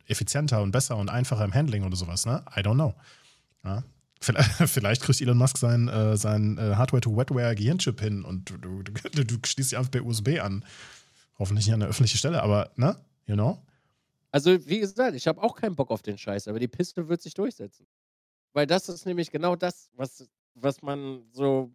effizienter 0.07 0.63
und 0.63 0.71
besser 0.71 0.97
und 0.97 1.09
einfacher 1.09 1.45
im 1.45 1.55
Handling 1.55 1.85
oder 1.85 1.97
sowas. 1.97 2.27
Ne? 2.27 2.45
I 2.57 2.61
don't 2.61 2.75
know. 2.75 2.95
Ja? 3.65 3.85
Vielleicht, 4.21 4.51
vielleicht, 4.71 5.03
kriegt 5.03 5.21
Elon 5.21 5.39
Musk 5.39 5.59
sein, 5.59 5.89
äh, 5.89 6.17
sein 6.17 6.59
äh, 6.59 6.75
Hardware-to-Wetware-Gehirnchip 6.75 8.01
hin 8.01 8.25
und 8.25 8.51
du, 8.51 8.59
du, 8.59 8.83
du, 8.83 9.25
du 9.25 9.37
schließt 9.45 9.73
dich 9.73 9.79
einfach 9.79 9.91
per 9.91 10.05
USB 10.05 10.41
an. 10.41 10.65
Hoffentlich 11.39 11.67
nicht 11.67 11.75
an 11.75 11.81
der 11.81 11.89
öffentlichen 11.89 12.19
Stelle, 12.19 12.43
aber, 12.43 12.71
ne? 12.77 12.97
You 13.27 13.35
know? 13.35 13.63
Also, 14.31 14.67
wie 14.67 14.81
gesagt, 14.81 15.15
ich 15.15 15.27
habe 15.27 15.43
auch 15.43 15.55
keinen 15.55 15.77
Bock 15.77 15.91
auf 15.91 16.03
den 16.03 16.19
Scheiß, 16.19 16.49
aber 16.49 16.59
die 16.59 16.69
Piste 16.69 17.09
wird 17.09 17.23
sich 17.23 17.35
durchsetzen. 17.35 17.87
Weil 18.53 18.67
das 18.67 18.89
ist 18.89 19.07
nämlich 19.07 19.31
genau 19.31 19.55
das, 19.57 19.89
was, 19.95 20.29
was 20.55 20.83
man 20.83 21.23
so 21.33 21.73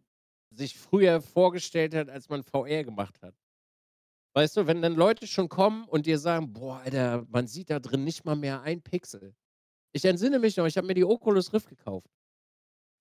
sich 0.55 0.77
früher 0.77 1.21
vorgestellt 1.21 1.95
hat, 1.95 2.09
als 2.09 2.30
man 2.30 2.43
VR 2.43 2.84
gemacht 2.84 3.21
hat. 3.21 3.35
Weißt 4.35 4.57
du, 4.57 4.65
wenn 4.65 4.81
dann 4.81 4.95
Leute 4.95 5.27
schon 5.27 5.47
kommen 5.47 5.85
und 5.85 6.05
dir 6.05 6.17
sagen, 6.17 6.53
boah, 6.53 6.80
Alter, 6.80 7.25
man 7.30 7.47
sieht 7.47 7.69
da 7.69 7.80
drin 7.80 8.03
nicht 8.03 8.25
mal 8.25 8.35
mehr 8.35 8.61
ein 8.61 8.81
Pixel. 8.81 9.35
Ich 9.91 10.05
entsinne 10.05 10.39
mich 10.39 10.57
noch, 10.57 10.65
ich 10.65 10.75
habe 10.75 10.88
mir 10.88 10.95
die 10.95 11.05
Oculus 11.05 11.53
Rift 11.53 11.69
gekauft. 11.69 12.09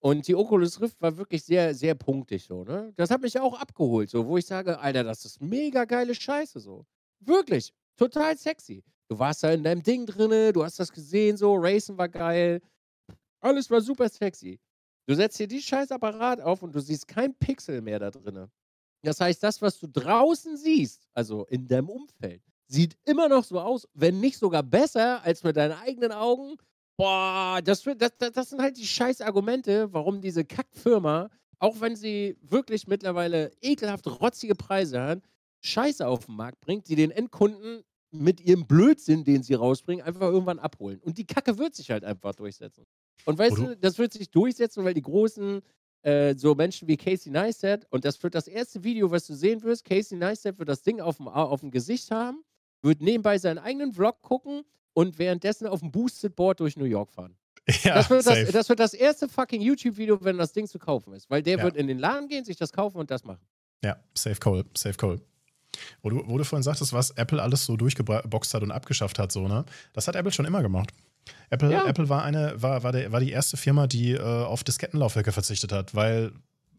Und 0.00 0.26
die 0.26 0.34
Oculus 0.34 0.80
Rift 0.80 1.00
war 1.00 1.16
wirklich 1.16 1.42
sehr, 1.44 1.74
sehr 1.74 1.94
punktig 1.94 2.44
so, 2.44 2.64
ne? 2.64 2.92
Das 2.96 3.10
hat 3.10 3.22
mich 3.22 3.38
auch 3.38 3.58
abgeholt, 3.58 4.10
so, 4.10 4.26
wo 4.26 4.36
ich 4.36 4.44
sage, 4.44 4.78
Alter, 4.78 5.04
das 5.04 5.24
ist 5.24 5.40
mega 5.40 5.84
geile 5.84 6.14
Scheiße 6.14 6.60
so. 6.60 6.84
Wirklich, 7.20 7.72
total 7.96 8.36
sexy. 8.36 8.82
Du 9.08 9.18
warst 9.18 9.42
da 9.42 9.52
in 9.52 9.62
deinem 9.62 9.82
Ding 9.82 10.04
drinne, 10.04 10.52
du 10.52 10.64
hast 10.64 10.80
das 10.80 10.92
gesehen, 10.92 11.36
so, 11.36 11.54
Racing 11.54 11.96
war 11.96 12.08
geil. 12.08 12.60
Alles 13.40 13.70
war 13.70 13.80
super 13.80 14.08
sexy. 14.08 14.58
Du 15.12 15.16
setzt 15.16 15.36
hier 15.36 15.46
die 15.46 15.60
scheiß 15.60 15.92
Apparat 15.92 16.40
auf 16.40 16.62
und 16.62 16.74
du 16.74 16.80
siehst 16.80 17.06
kein 17.06 17.34
Pixel 17.34 17.82
mehr 17.82 17.98
da 17.98 18.10
drinne. 18.10 18.50
Das 19.02 19.20
heißt, 19.20 19.42
das, 19.42 19.60
was 19.60 19.78
du 19.78 19.86
draußen 19.86 20.56
siehst, 20.56 21.06
also 21.12 21.44
in 21.50 21.68
deinem 21.68 21.90
Umfeld, 21.90 22.40
sieht 22.66 22.96
immer 23.04 23.28
noch 23.28 23.44
so 23.44 23.60
aus, 23.60 23.86
wenn 23.92 24.20
nicht 24.20 24.38
sogar 24.38 24.62
besser 24.62 25.22
als 25.22 25.42
mit 25.42 25.58
deinen 25.58 25.72
eigenen 25.72 26.12
Augen. 26.12 26.56
Boah, 26.96 27.60
das, 27.62 27.82
das, 27.82 28.12
das 28.32 28.48
sind 28.48 28.62
halt 28.62 28.78
die 28.78 28.86
scheiß 28.86 29.20
Argumente, 29.20 29.92
warum 29.92 30.22
diese 30.22 30.46
Kackfirma, 30.46 31.28
auch 31.58 31.82
wenn 31.82 31.94
sie 31.94 32.38
wirklich 32.40 32.86
mittlerweile 32.86 33.52
ekelhaft 33.60 34.06
rotzige 34.06 34.54
Preise 34.54 35.02
hat, 35.02 35.20
Scheiße 35.60 36.06
auf 36.06 36.24
den 36.24 36.36
Markt 36.36 36.62
bringt, 36.62 36.88
die 36.88 36.96
den 36.96 37.10
Endkunden 37.10 37.84
mit 38.12 38.40
ihrem 38.40 38.66
Blödsinn, 38.66 39.24
den 39.24 39.42
sie 39.42 39.52
rausbringen, 39.52 40.02
einfach 40.02 40.28
irgendwann 40.30 40.58
abholen. 40.58 41.00
Und 41.00 41.18
die 41.18 41.26
Kacke 41.26 41.58
wird 41.58 41.74
sich 41.74 41.90
halt 41.90 42.02
einfach 42.02 42.34
durchsetzen. 42.34 42.86
Und 43.24 43.38
weißt 43.38 43.58
du, 43.58 43.76
das 43.76 43.98
wird 43.98 44.12
sich 44.12 44.30
durchsetzen, 44.30 44.84
weil 44.84 44.94
die 44.94 45.02
großen, 45.02 45.62
äh, 46.02 46.34
so 46.34 46.54
Menschen 46.54 46.88
wie 46.88 46.96
Casey 46.96 47.30
Neistat, 47.30 47.86
und 47.90 48.04
das 48.04 48.22
wird 48.22 48.34
das 48.34 48.48
erste 48.48 48.82
Video, 48.82 49.10
was 49.10 49.26
du 49.26 49.34
sehen 49.34 49.62
wirst, 49.62 49.84
Casey 49.84 50.18
Neistat 50.18 50.58
wird 50.58 50.68
das 50.68 50.82
Ding 50.82 51.00
auf 51.00 51.18
dem, 51.18 51.28
auf 51.28 51.60
dem 51.60 51.70
Gesicht 51.70 52.10
haben, 52.10 52.42
wird 52.82 53.00
nebenbei 53.00 53.38
seinen 53.38 53.58
eigenen 53.58 53.92
Vlog 53.92 54.20
gucken 54.22 54.62
und 54.92 55.18
währenddessen 55.18 55.66
auf 55.66 55.80
dem 55.80 55.90
Boosted 55.90 56.34
Board 56.34 56.60
durch 56.60 56.76
New 56.76 56.84
York 56.84 57.10
fahren. 57.10 57.36
Ja, 57.84 57.94
das, 57.94 58.10
wird 58.10 58.26
das, 58.26 58.50
das, 58.50 58.68
wird 58.68 58.80
das, 58.80 58.92
erste 58.92 59.28
fucking 59.28 59.60
YouTube-Video, 59.60 60.18
wenn 60.24 60.36
das 60.36 60.52
Ding 60.52 60.66
zu 60.66 60.80
kaufen 60.80 61.12
ist. 61.14 61.30
Weil 61.30 61.42
der 61.42 61.58
ja. 61.58 61.62
wird 61.62 61.76
in 61.76 61.86
den 61.86 61.98
Laden 61.98 62.28
gehen, 62.28 62.44
sich 62.44 62.56
das 62.56 62.72
kaufen 62.72 62.98
und 62.98 63.08
das 63.10 63.22
machen. 63.22 63.46
Ja, 63.84 63.96
safe 64.14 64.40
call, 64.40 64.64
safe 64.76 64.96
call. 64.96 65.20
Wo 66.02 66.10
du, 66.10 66.22
wo 66.26 66.38
du 66.38 66.44
vorhin 66.44 66.64
sagtest, 66.64 66.92
was 66.92 67.10
Apple 67.12 67.40
alles 67.40 67.64
so 67.64 67.76
durchgeboxt 67.76 68.54
hat 68.54 68.62
und 68.62 68.72
abgeschafft 68.72 69.18
hat, 69.18 69.32
so, 69.32 69.46
ne? 69.46 69.64
Das 69.92 70.08
hat 70.08 70.16
Apple 70.16 70.32
schon 70.32 70.44
immer 70.44 70.62
gemacht. 70.62 70.90
Apple, 71.50 71.70
ja. 71.70 71.86
Apple 71.86 72.08
war, 72.08 72.24
eine, 72.24 72.60
war, 72.60 72.82
war, 72.82 72.92
der, 72.92 73.12
war 73.12 73.20
die 73.20 73.30
erste 73.30 73.56
Firma, 73.56 73.86
die 73.86 74.12
äh, 74.12 74.20
auf 74.20 74.64
Diskettenlaufwerke 74.64 75.32
verzichtet 75.32 75.72
hat, 75.72 75.94
weil 75.94 76.32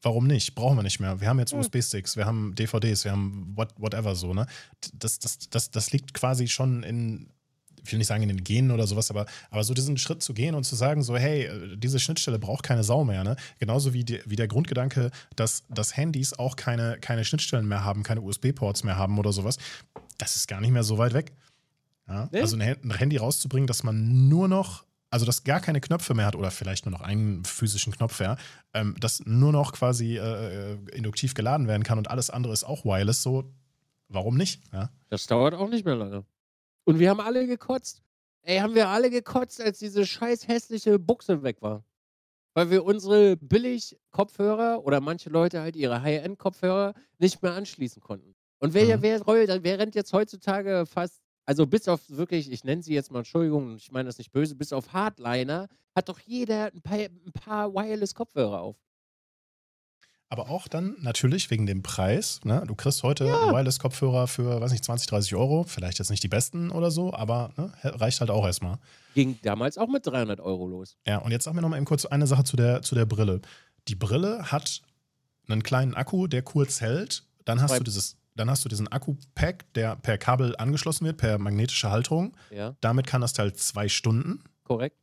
warum 0.04 0.28
nicht? 0.28 0.56
Brauchen 0.56 0.78
wir 0.78 0.84
nicht 0.84 1.00
mehr. 1.00 1.22
Wir 1.22 1.30
haben 1.30 1.40
jetzt 1.40 1.54
USB-Sticks, 1.54 2.18
wir 2.18 2.26
haben 2.26 2.54
DVDs, 2.56 3.06
wir 3.06 3.12
haben 3.12 3.54
what, 3.56 3.70
whatever 3.78 4.16
so, 4.16 4.34
ne? 4.34 4.46
Das, 4.94 5.20
das, 5.20 5.50
das, 5.50 5.72
das 5.72 5.92
liegt 5.92 6.14
quasi 6.14 6.48
schon 6.48 6.84
in, 6.84 7.30
ich 7.84 7.92
will 7.92 7.98
nicht 7.98 8.08
sagen 8.08 8.24
in 8.24 8.30
den 8.30 8.44
Genen 8.44 8.72
oder 8.72 8.86
sowas, 8.88 9.10
aber, 9.10 9.26
aber 9.50 9.64
so 9.64 9.74
diesen 9.74 9.98
Schritt 9.98 10.22
zu 10.22 10.34
gehen 10.34 10.56
und 10.56 10.64
zu 10.64 10.76
sagen, 10.76 11.04
so, 11.04 11.16
hey, 11.16 11.50
diese 11.78 12.00
Schnittstelle 12.00 12.40
braucht 12.40 12.64
keine 12.64 12.84
Sau 12.84 13.04
mehr, 13.04 13.24
ne? 13.24 13.36
Genauso 13.60 13.94
wie, 13.94 14.04
die, 14.04 14.22
wie 14.26 14.36
der 14.36 14.48
Grundgedanke, 14.48 15.12
dass, 15.36 15.64
dass 15.70 15.96
Handys 15.96 16.34
auch 16.34 16.56
keine, 16.56 16.98
keine 17.00 17.26
Schnittstellen 17.26 17.68
mehr 17.68 17.84
haben, 17.84 18.04
keine 18.04 18.22
USB-Ports 18.22 18.84
mehr 18.84 18.98
haben 18.98 19.18
oder 19.18 19.32
sowas, 19.32 19.58
das 20.18 20.36
ist 20.36 20.48
gar 20.48 20.62
nicht 20.62 20.72
mehr 20.72 20.84
so 20.84 20.98
weit 20.98 21.14
weg. 21.14 21.34
Ja? 22.08 22.30
Nee. 22.32 22.42
Also 22.42 22.58
ein 22.58 22.92
Handy 22.92 23.18
rauszubringen, 23.18 23.68
dass 23.68 23.84
man 23.84 24.30
nur 24.30 24.48
noch 24.48 24.86
also 25.10 25.28
das 25.28 25.44
gar 25.44 25.60
keine 25.60 25.80
Knöpfe 25.80 26.16
mehr 26.16 26.26
hat 26.26 26.36
oder 26.36 26.50
vielleicht 26.50 26.88
nur 26.88 26.92
noch 26.92 27.02
einen 27.02 27.46
physischen 27.46 27.94
Knopf, 27.94 28.20
ja, 28.20 28.36
ähm, 28.74 28.96
das 29.00 29.22
nur 29.28 29.52
noch 29.52 29.72
quasi 29.72 30.18
äh, 30.18 30.72
äh 30.72 30.78
induktiv 30.92 31.36
geladen 31.36 31.68
werden 31.68 31.84
kann 31.84 32.00
und 32.00 32.10
alles 32.10 32.32
andere 32.32 32.52
ist 32.52 32.64
auch 32.64 32.84
wireless, 32.84 33.22
so 33.22 33.54
warum 34.10 34.38
nicht? 34.38 34.62
Ja? 34.74 34.90
Das 35.10 35.28
dauert 35.28 35.54
auch 35.54 35.70
nicht 35.70 35.86
mehr 35.86 35.96
lange. 35.96 36.26
Und 36.86 37.00
wir 37.00 37.10
haben 37.12 37.20
alle 37.20 37.46
gekotzt. 37.46 38.02
Ey, 38.42 38.60
haben 38.60 38.76
wir 38.76 38.90
alle 38.90 39.10
gekotzt, 39.10 39.62
als 39.62 39.80
diese 39.80 40.06
scheiß 40.06 40.48
hässliche 40.48 41.00
Buchse 41.00 41.44
weg 41.44 41.62
war. 41.62 41.86
Weil 42.56 42.70
wir 42.70 42.84
unsere 42.84 43.38
Billig-Kopfhörer 43.38 44.84
oder 44.84 45.00
manche 45.00 45.30
Leute 45.30 45.62
halt 45.62 45.76
ihre 45.76 46.02
High-End-Kopfhörer 46.02 46.94
nicht 47.20 47.42
mehr 47.42 47.54
anschließen 47.54 48.02
konnten. 48.02 48.36
Und 48.60 48.74
wer, 48.74 48.98
mhm. 48.98 49.02
wer, 49.02 49.64
wer 49.64 49.80
rennt 49.80 49.96
jetzt 49.96 50.14
heutzutage 50.14 50.86
fast, 50.86 51.23
also 51.46 51.68
bis 51.68 51.88
auf 51.88 52.02
wirklich, 52.10 52.52
ich 52.52 52.64
nenne 52.64 52.84
sie 52.84 52.94
jetzt 52.94 53.12
mal, 53.12 53.20
Entschuldigung, 53.20 53.76
ich 53.76 53.92
meine 53.92 54.08
das 54.08 54.18
nicht 54.18 54.32
böse, 54.32 54.56
bis 54.56 54.74
auf 54.74 54.94
Hardliner, 54.94 55.68
hat 55.96 56.10
doch 56.10 56.20
jeder 56.20 56.72
ein 56.74 56.82
paar, 56.82 56.98
ein 56.98 57.32
paar 57.34 57.74
Wireless-Kopfhörer 57.74 58.62
auf. 58.62 58.78
Aber 60.30 60.50
auch 60.50 60.68
dann 60.68 60.96
natürlich 61.00 61.52
wegen 61.52 61.68
dem 61.68 61.84
Preis. 61.84 62.40
Ne? 62.44 62.64
Du 62.66 62.74
kriegst 62.74 63.04
heute 63.04 63.26
ja. 63.26 63.52
Wireless-Kopfhörer 63.52 64.28
für, 64.28 64.60
weiß 64.60 64.72
nicht, 64.72 64.84
20, 64.84 65.08
30 65.08 65.36
Euro. 65.36 65.64
Vielleicht 65.64 66.00
jetzt 66.00 66.10
nicht 66.10 66.24
die 66.24 66.28
besten 66.28 66.72
oder 66.72 66.90
so, 66.90 67.14
aber 67.14 67.52
ne? 67.56 67.72
reicht 67.84 68.20
halt 68.20 68.32
auch 68.32 68.44
erstmal. 68.44 68.80
Ging 69.14 69.38
damals 69.44 69.78
auch 69.78 69.88
mit 69.88 70.08
300 70.08 70.40
Euro 70.40 70.68
los. 70.68 70.98
Ja, 71.06 71.20
und 71.20 71.30
jetzt 71.32 71.44
sag 71.44 71.54
mir 71.54 71.62
noch 71.62 71.70
mal 71.70 71.78
eben 71.78 71.86
kurz 71.86 72.06
eine 72.06 72.26
Sache 72.26 72.46
zu 72.46 72.56
der, 72.56 72.82
zu 72.82 72.96
der 72.96 73.06
Brille. 73.06 73.42
Die 73.88 73.96
Brille 73.96 74.52
hat 74.52 74.82
einen 75.48 75.62
kleinen 75.62 75.94
Akku, 75.94 76.26
der 76.26 76.42
kurz 76.42 76.82
hält. 76.82 77.28
Dann 77.46 77.62
hast 77.62 77.78
du 77.78 77.84
dieses 77.84 78.18
dann 78.36 78.50
hast 78.50 78.66
du 78.66 78.70
diesen 78.70 78.88
Akku-Pack, 78.88 79.74
der 79.74 79.96
per 79.96 80.18
Kabel 80.18 80.56
angeschlossen 80.58 81.06
wird, 81.06 81.18
per 81.18 81.38
magnetische 81.38 81.90
Halterung. 81.90 82.36
Ja. 82.52 82.76
Damit 82.82 83.08
kann 83.08 83.22
das 83.22 83.34
Teil 83.34 83.54
zwei 83.54 83.88
Stunden. 83.88 84.44
Korrekt. 84.64 84.98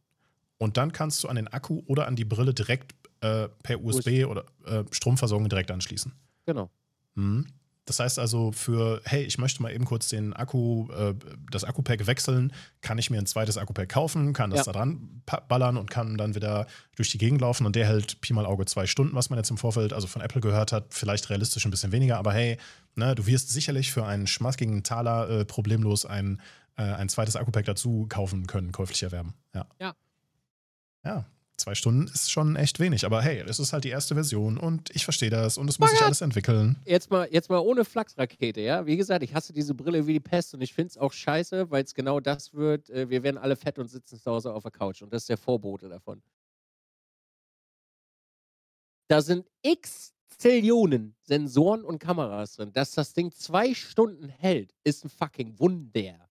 Und 0.58 0.76
dann 0.76 0.92
kannst 0.92 1.24
du 1.24 1.28
an 1.28 1.36
den 1.36 1.48
Akku 1.48 1.82
oder 1.86 2.06
an 2.06 2.16
die 2.16 2.24
Brille 2.24 2.52
direkt 2.52 2.94
äh, 3.20 3.48
per 3.62 3.82
USB, 3.82 4.24
oder 4.26 4.44
äh, 4.66 4.84
Stromversorgung 4.90 5.48
direkt 5.48 5.70
anschließen. 5.70 6.12
Genau. 6.46 6.70
Mhm. 7.14 7.46
Das 7.90 7.98
heißt 7.98 8.18
also 8.20 8.52
für, 8.52 9.00
hey, 9.04 9.24
ich 9.24 9.38
möchte 9.38 9.62
mal 9.62 9.72
eben 9.72 9.84
kurz 9.84 10.08
den 10.08 10.32
Akku, 10.32 10.88
äh, 10.92 11.14
das 11.50 11.64
Akku-Pack 11.64 12.06
wechseln, 12.06 12.52
kann 12.82 12.98
ich 12.98 13.10
mir 13.10 13.18
ein 13.18 13.26
zweites 13.26 13.58
Akku-Pack 13.58 13.88
kaufen, 13.88 14.32
kann 14.32 14.50
das 14.50 14.66
ja. 14.66 14.72
da 14.72 14.78
dran 14.78 15.22
ballern 15.48 15.76
und 15.76 15.90
kann 15.90 16.16
dann 16.16 16.36
wieder 16.36 16.66
durch 16.94 17.10
die 17.10 17.18
Gegend 17.18 17.40
laufen 17.40 17.66
und 17.66 17.74
der 17.74 17.86
hält 17.86 18.20
Pi 18.20 18.32
mal 18.32 18.46
Auge 18.46 18.64
zwei 18.66 18.86
Stunden, 18.86 19.16
was 19.16 19.28
man 19.28 19.38
jetzt 19.38 19.50
im 19.50 19.56
Vorfeld 19.56 19.92
also 19.92 20.06
von 20.06 20.22
Apple 20.22 20.40
gehört 20.40 20.70
hat, 20.70 20.94
vielleicht 20.94 21.30
realistisch 21.30 21.64
ein 21.64 21.72
bisschen 21.72 21.90
weniger, 21.90 22.18
aber 22.18 22.32
hey, 22.32 22.58
ne, 22.94 23.14
du 23.14 23.26
wirst 23.26 23.50
sicherlich 23.50 23.92
für 23.92 24.04
einen 24.04 24.26
schmackigen 24.26 24.82
Taler 24.82 25.28
äh, 25.28 25.44
problemlos 25.44 26.04
ein, 26.06 26.40
äh, 26.76 26.82
ein 26.82 27.08
zweites 27.08 27.36
Akku-Pack 27.36 27.64
dazu 27.64 28.06
kaufen 28.08 28.46
können, 28.46 28.72
käuflich 28.72 29.02
erwerben. 29.02 29.34
Ja. 29.54 29.66
Ja. 29.80 29.94
Ja, 31.04 31.24
zwei 31.56 31.74
Stunden 31.74 32.08
ist 32.08 32.30
schon 32.30 32.56
echt 32.56 32.80
wenig. 32.80 33.04
Aber 33.04 33.22
hey, 33.22 33.40
es 33.46 33.58
ist 33.58 33.72
halt 33.72 33.84
die 33.84 33.90
erste 33.90 34.14
Version 34.14 34.58
und 34.58 34.90
ich 34.94 35.04
verstehe 35.04 35.30
das 35.30 35.56
und 35.56 35.68
es 35.68 35.78
muss 35.78 35.90
sich 35.90 36.02
alles 36.02 36.20
entwickeln. 36.20 36.76
Jetzt 36.84 37.10
mal, 37.10 37.28
jetzt 37.30 37.48
mal 37.48 37.58
ohne 37.58 37.84
Flachsrakete, 37.84 38.60
ja. 38.60 38.86
Wie 38.86 38.96
gesagt, 38.96 39.22
ich 39.22 39.34
hasse 39.34 39.52
diese 39.52 39.74
Brille 39.74 40.06
wie 40.06 40.14
die 40.14 40.20
Pest 40.20 40.54
und 40.54 40.60
ich 40.60 40.74
finde 40.74 40.88
es 40.88 40.98
auch 40.98 41.12
scheiße, 41.12 41.70
weil 41.70 41.84
es 41.84 41.94
genau 41.94 42.20
das 42.20 42.52
wird. 42.52 42.90
Äh, 42.90 43.08
wir 43.08 43.22
werden 43.22 43.38
alle 43.38 43.56
fett 43.56 43.78
und 43.78 43.88
sitzen 43.88 44.18
zu 44.18 44.30
Hause 44.30 44.52
auf 44.52 44.62
der 44.62 44.72
Couch 44.72 45.02
und 45.02 45.12
das 45.12 45.22
ist 45.22 45.28
der 45.28 45.38
Vorbote 45.38 45.88
davon. 45.88 46.22
Da 49.08 49.20
sind 49.22 49.46
x 49.62 50.12
Zillionen 50.30 51.14
Sensoren 51.22 51.84
und 51.84 51.98
Kameras 51.98 52.54
drin. 52.54 52.72
Dass 52.72 52.92
das 52.92 53.12
Ding 53.12 53.32
zwei 53.32 53.74
Stunden 53.74 54.28
hält, 54.28 54.74
ist 54.84 55.04
ein 55.04 55.10
fucking 55.10 55.58
Wunder. 55.58 56.30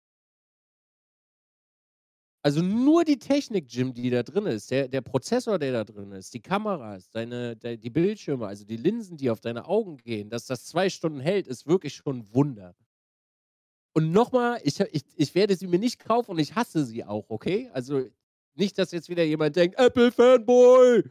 Also 2.47 2.62
nur 2.62 3.05
die 3.05 3.18
Technik, 3.18 3.66
Jim, 3.68 3.93
die 3.93 4.09
da 4.09 4.23
drin 4.23 4.47
ist, 4.47 4.70
der, 4.70 4.86
der 4.86 5.01
Prozessor, 5.01 5.59
der 5.59 5.73
da 5.73 5.82
drin 5.82 6.12
ist, 6.12 6.32
die 6.32 6.40
Kameras, 6.40 7.10
deine, 7.10 7.56
de, 7.56 7.77
die 7.77 7.90
Bildschirme, 7.90 8.47
also 8.47 8.64
die 8.64 8.77
Linsen, 8.77 9.16
die 9.16 9.31
auf 9.31 9.40
deine 9.40 9.66
Augen 9.66 9.97
gehen, 9.97 10.31
dass 10.31 10.47
das 10.47 10.64
zwei 10.64 10.89
Stunden 10.89 11.18
hält, 11.18 11.48
ist 11.48 11.66
wirklich 11.66 11.97
schon 11.97 12.18
ein 12.18 12.35
Wunder. 12.35 12.77
Und 13.94 14.12
nochmal, 14.12 14.60
ich, 14.62 14.78
ich, 14.78 15.02
ich 15.16 15.35
werde 15.35 15.56
sie 15.56 15.66
mir 15.66 15.81
nicht 15.81 15.98
kaufen 15.98 16.31
und 16.31 16.39
ich 16.39 16.55
hasse 16.55 16.85
sie 16.85 17.02
auch, 17.02 17.31
okay? 17.31 17.68
Also 17.73 18.05
nicht, 18.55 18.78
dass 18.78 18.93
jetzt 18.93 19.09
wieder 19.09 19.24
jemand 19.24 19.56
denkt, 19.56 19.77
Apple-Fanboy, 19.81 21.02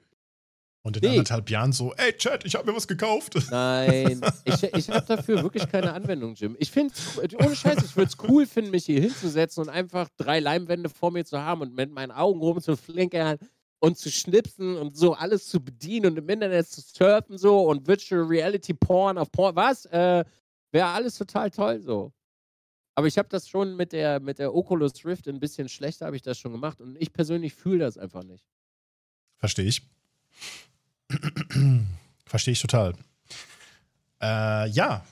und 0.86 0.98
in 0.98 1.02
nee. 1.02 1.10
anderthalb 1.10 1.50
Jahren 1.50 1.72
so, 1.72 1.96
ey 1.96 2.14
Chat, 2.14 2.46
ich 2.46 2.54
habe 2.54 2.70
mir 2.70 2.78
was 2.78 2.88
gekauft. 2.88 3.34
Nein, 3.50 4.22
ich, 4.44 4.62
ich 4.62 4.90
habe 4.92 5.04
dafür 5.08 5.42
wirklich 5.42 5.68
keine 5.68 5.92
Anwendung, 5.92 6.36
Jim. 6.36 6.56
Ich 6.60 6.70
finde, 6.70 6.94
ohne 7.44 7.56
Scheiß, 7.56 7.84
ich 7.84 7.96
würde 7.98 8.12
es 8.12 8.30
cool 8.30 8.46
finden, 8.46 8.70
mich 8.70 8.86
hier 8.86 9.02
hinzusetzen 9.02 9.64
und 9.64 9.70
einfach 9.70 10.10
drei 10.16 10.40
Leimwände 10.40 10.90
vor 10.90 11.10
mir 11.10 11.26
zu 11.26 11.42
haben 11.42 11.62
und 11.62 11.74
mit 11.74 11.90
meinen 11.92 12.12
Augen 12.12 12.40
rumzuflinkern 12.40 13.40
und 13.80 13.98
zu 13.98 14.12
schnipsen 14.12 14.78
und 14.78 14.96
so 14.96 15.16
alles 15.16 15.48
zu 15.48 15.60
bedienen 15.60 16.12
und 16.12 16.18
im 16.20 16.30
Internet 16.30 16.68
zu 16.68 16.82
surfen 16.82 17.40
so 17.40 17.62
und 17.68 17.88
Virtual 17.88 18.22
Reality 18.22 18.76
Porn 18.76 19.18
auf 19.18 19.32
Porn. 19.32 19.56
Was? 19.56 19.86
Äh, 19.88 20.24
Wäre 20.72 20.88
alles 20.90 21.18
total 21.18 21.50
toll 21.50 21.82
so. 21.82 22.14
Aber 22.94 23.08
ich 23.08 23.18
habe 23.18 23.28
das 23.30 23.50
schon 23.50 23.76
mit 23.76 23.92
der, 23.92 24.20
mit 24.20 24.38
der 24.38 24.54
Oculus 24.54 25.04
Rift 25.04 25.28
ein 25.28 25.40
bisschen 25.40 25.68
schlechter, 25.68 26.06
habe 26.06 26.16
ich 26.16 26.22
das 26.22 26.38
schon 26.38 26.52
gemacht 26.52 26.80
und 26.80 26.96
ich 27.02 27.12
persönlich 27.12 27.56
fühle 27.56 27.80
das 27.80 27.98
einfach 27.98 28.24
nicht. 28.24 28.46
Verstehe 29.38 29.66
ich. 29.66 29.82
Verstehe 32.26 32.54
ich 32.54 32.62
total. 32.62 32.94
Äh, 34.22 34.70
ja. 34.70 35.06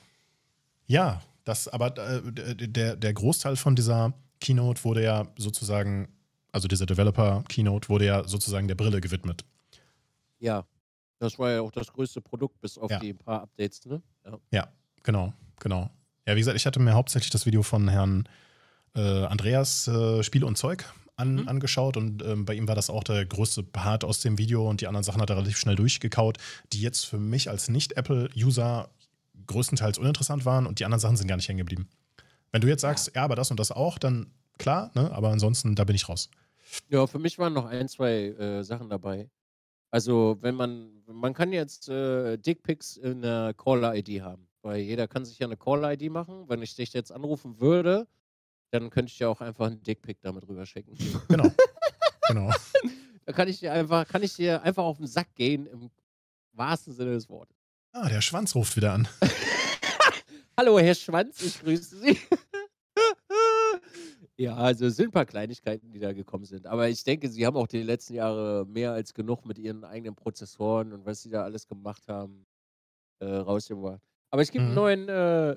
Ja, 0.88 1.22
das, 1.44 1.68
aber 1.68 1.98
äh, 1.98 2.22
der, 2.56 2.96
der 2.96 3.14
Großteil 3.14 3.56
von 3.56 3.76
dieser 3.76 4.14
Keynote 4.40 4.84
wurde 4.84 5.04
ja 5.04 5.28
sozusagen, 5.38 6.10
also 6.52 6.68
dieser 6.68 6.86
Developer-Keynote 6.86 7.90
wurde 7.90 8.06
ja 8.06 8.28
sozusagen 8.28 8.68
der 8.68 8.76
Brille 8.76 9.02
gewidmet. 9.02 9.46
Ja, 10.40 10.66
das 11.20 11.40
war 11.40 11.52
ja 11.52 11.62
auch 11.62 11.72
das 11.72 11.92
größte 11.92 12.22
Produkt, 12.22 12.60
bis 12.60 12.78
auf 12.78 12.92
ja. 12.92 13.00
die 13.00 13.14
paar 13.14 13.44
Updates, 13.44 13.86
ne? 13.86 14.02
Ja. 14.26 14.40
ja, 14.52 14.68
genau, 15.04 15.34
genau. 15.60 15.90
Ja, 16.28 16.36
wie 16.36 16.40
gesagt, 16.40 16.58
ich 16.58 16.66
hatte 16.66 16.80
mir 16.80 16.94
hauptsächlich 16.94 17.32
das 17.32 17.46
Video 17.46 17.64
von 17.64 17.88
Herrn 17.88 18.28
äh, 18.96 19.26
Andreas 19.26 19.88
äh, 19.88 20.24
Spiel 20.24 20.44
und 20.44 20.58
Zeug 20.58 20.86
an, 21.16 21.36
mhm. 21.36 21.48
angeschaut 21.48 21.98
und 21.98 22.24
ähm, 22.24 22.46
bei 22.46 22.56
ihm 22.56 22.68
war 22.68 22.76
das 22.76 22.90
auch 22.90 23.04
der 23.04 23.26
größte 23.26 23.64
Part 23.64 24.04
aus 24.04 24.20
dem 24.20 24.38
Video 24.38 24.68
und 24.70 24.82
die 24.82 24.88
anderen 24.88 25.04
Sachen 25.04 25.22
hat 25.22 25.30
er 25.30 25.38
relativ 25.38 25.58
schnell 25.58 25.76
durchgekaut, 25.76 26.38
die 26.72 26.82
jetzt 26.82 27.06
für 27.06 27.20
mich 27.20 27.50
als 27.50 27.70
Nicht-Apple-User 27.70 28.90
größtenteils 29.48 29.98
uninteressant 29.98 30.46
waren 30.46 30.66
und 30.66 30.80
die 30.80 30.86
anderen 30.86 31.00
Sachen 31.00 31.18
sind 31.18 31.28
gar 31.28 31.36
nicht 31.36 31.48
hängen 31.48 31.60
geblieben. 31.60 31.88
Wenn 32.52 32.62
du 32.62 32.68
jetzt 32.68 32.82
sagst, 32.82 33.08
ja. 33.08 33.14
ja, 33.16 33.24
aber 33.24 33.36
das 33.36 33.52
und 33.52 33.60
das 33.60 33.72
auch, 33.72 33.98
dann 33.98 34.32
klar, 34.58 34.92
ne? 34.96 35.12
aber 35.12 35.30
ansonsten, 35.30 35.76
da 35.76 35.84
bin 35.84 35.96
ich 35.96 36.08
raus. 36.08 36.30
Ja, 36.90 37.06
für 37.08 37.20
mich 37.20 37.38
waren 37.38 37.54
noch 37.54 37.66
ein, 37.66 37.88
zwei 37.88 38.30
äh, 38.30 38.64
Sachen 38.64 38.90
dabei. 38.90 39.30
Also, 39.92 40.38
wenn 40.42 40.56
man, 40.56 41.04
man 41.06 41.34
kann 41.34 41.54
jetzt 41.54 41.90
äh, 41.90 42.38
Dickpics 42.38 42.98
in 42.98 43.22
der 43.22 43.54
Caller-ID 43.54 44.22
haben, 44.22 44.48
weil 44.64 44.82
jeder 44.82 45.08
kann 45.08 45.26
sich 45.26 45.38
ja 45.38 45.46
eine 45.46 45.58
Caller-ID 45.58 46.10
machen. 46.10 46.46
Wenn 46.48 46.64
ich 46.64 46.76
dich 46.76 46.94
jetzt 46.94 47.12
anrufen 47.12 47.60
würde, 47.60 48.08
dann 48.74 48.90
könnte 48.90 49.12
ich 49.12 49.18
dir 49.20 49.30
auch 49.30 49.40
einfach 49.40 49.68
einen 49.68 49.84
Dickpick 49.84 50.20
damit 50.22 50.48
rüberschicken. 50.48 50.98
Genau. 51.30 51.52
genau. 52.28 52.52
Da 53.26 53.32
kann 53.32 53.48
ich 53.48 53.62
dir 53.62 53.72
einfach, 53.72 54.06
kann 54.06 54.22
ich 54.22 54.36
dir 54.36 54.62
einfach 54.64 54.84
auf 54.84 54.98
den 54.98 55.08
Sack 55.08 55.34
gehen, 55.36 55.66
im 55.66 55.90
wahrsten 56.52 56.92
Sinne 56.92 57.12
des 57.12 57.30
Wortes. 57.30 57.56
Ah, 57.94 58.10
der 58.10 58.20
Schwanz 58.20 58.54
ruft 58.54 58.76
wieder 58.76 58.92
an. 58.92 59.08
Hallo, 60.58 60.78
Herr 60.78 60.94
Schwanz, 60.94 61.42
ich 61.42 61.62
grüße 61.62 62.00
Sie. 62.00 62.20
ja, 64.36 64.58
also 64.58 64.88
es 64.88 64.98
sind 64.98 65.08
ein 65.08 65.12
paar 65.14 65.26
Kleinigkeiten, 65.26 65.90
die 65.90 66.00
da 66.00 66.12
gekommen 66.12 66.44
sind. 66.44 66.68
Aber 66.68 66.90
ich 66.90 67.02
denke, 67.06 67.30
Sie 67.30 67.46
haben 67.46 67.56
auch 67.56 67.68
die 67.68 67.82
letzten 67.82 68.16
Jahre 68.16 68.66
mehr 68.68 68.92
als 68.92 69.14
genug 69.14 69.46
mit 69.46 69.58
Ihren 69.58 69.86
eigenen 69.86 70.16
Prozessoren 70.16 70.92
und 70.92 71.06
was 71.06 71.22
Sie 71.22 71.30
da 71.30 71.46
alles 71.46 71.66
gemacht 71.66 72.06
haben, 72.10 72.46
äh, 73.20 73.26
rausgebracht. 73.26 74.02
Aber 74.32 74.42
es 74.42 74.52
gibt 74.52 74.64
mhm. 74.64 74.68
einen 74.68 74.76
neuen, 74.76 75.08
äh, 75.08 75.56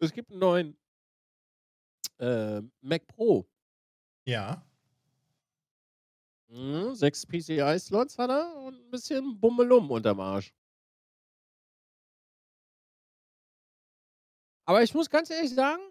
es 0.00 0.12
gibt 0.12 0.32
einen 0.32 0.40
neuen 0.40 0.76
äh, 2.18 2.62
Mac 2.80 3.06
Pro. 3.06 3.48
Ja. 4.26 4.64
Hm, 6.48 6.94
sechs 6.94 7.26
PCI-Slots 7.26 8.18
hat 8.18 8.30
er 8.30 8.56
und 8.62 8.74
ein 8.74 8.90
bisschen 8.90 9.38
Bummelum 9.38 9.90
unterm 9.90 10.20
Arsch. 10.20 10.54
Aber 14.64 14.82
ich 14.82 14.92
muss 14.94 15.08
ganz 15.08 15.30
ehrlich 15.30 15.54
sagen, 15.54 15.82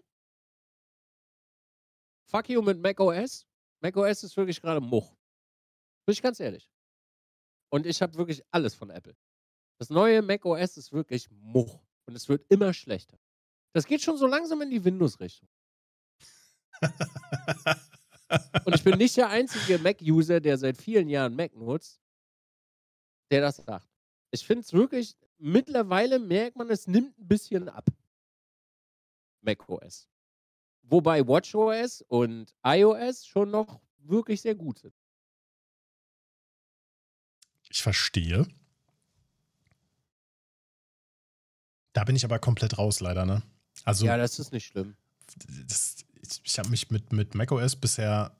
fuck 2.30 2.48
you 2.48 2.62
mit 2.62 2.80
macOS. 2.80 3.46
macOS 3.80 4.22
ist 4.22 4.36
wirklich 4.36 4.60
gerade 4.60 4.80
Much. 4.80 5.10
Bin 6.06 6.12
ich 6.12 6.22
ganz 6.22 6.40
ehrlich. 6.40 6.70
Und 7.70 7.86
ich 7.86 8.00
habe 8.00 8.14
wirklich 8.14 8.42
alles 8.50 8.74
von 8.74 8.90
Apple. 8.90 9.16
Das 9.78 9.90
neue 9.90 10.22
macOS 10.22 10.76
ist 10.76 10.92
wirklich 10.92 11.28
Much. 11.30 11.80
Und 12.06 12.14
es 12.14 12.28
wird 12.28 12.44
immer 12.50 12.72
schlechter. 12.72 13.18
Das 13.72 13.86
geht 13.86 14.00
schon 14.00 14.16
so 14.16 14.26
langsam 14.26 14.62
in 14.62 14.70
die 14.70 14.84
Windows-Richtung. 14.84 15.48
Und 18.64 18.74
ich 18.74 18.84
bin 18.84 18.98
nicht 18.98 19.16
der 19.16 19.30
einzige 19.30 19.78
Mac-User, 19.78 20.40
der 20.40 20.58
seit 20.58 20.76
vielen 20.76 21.08
Jahren 21.08 21.34
Mac 21.34 21.54
nutzt, 21.56 22.00
der 23.30 23.40
das 23.40 23.56
sagt. 23.56 23.88
Ich 24.30 24.46
finde 24.46 24.62
es 24.62 24.72
wirklich, 24.72 25.16
mittlerweile 25.38 26.18
merkt 26.18 26.56
man, 26.56 26.68
es 26.70 26.86
nimmt 26.86 27.18
ein 27.18 27.28
bisschen 27.28 27.68
ab. 27.68 27.86
macOS. 29.40 30.08
Wobei 30.82 31.26
WatchOS 31.26 32.02
und 32.08 32.54
iOS 32.64 33.26
schon 33.26 33.50
noch 33.50 33.80
wirklich 33.98 34.40
sehr 34.40 34.54
gut 34.54 34.78
sind. 34.78 34.94
Ich 37.70 37.82
verstehe. 37.82 38.46
Da 41.92 42.04
bin 42.04 42.16
ich 42.16 42.24
aber 42.24 42.38
komplett 42.38 42.78
raus, 42.78 43.00
leider, 43.00 43.26
ne? 43.26 43.42
Also, 43.84 44.06
ja, 44.06 44.16
das 44.16 44.38
ist 44.38 44.52
nicht 44.52 44.66
schlimm. 44.66 44.96
Das, 45.66 45.96
ich 46.44 46.58
habe 46.58 46.68
mich 46.68 46.90
mit, 46.90 47.12
mit 47.12 47.34
macOS 47.34 47.76
bisher, 47.76 48.32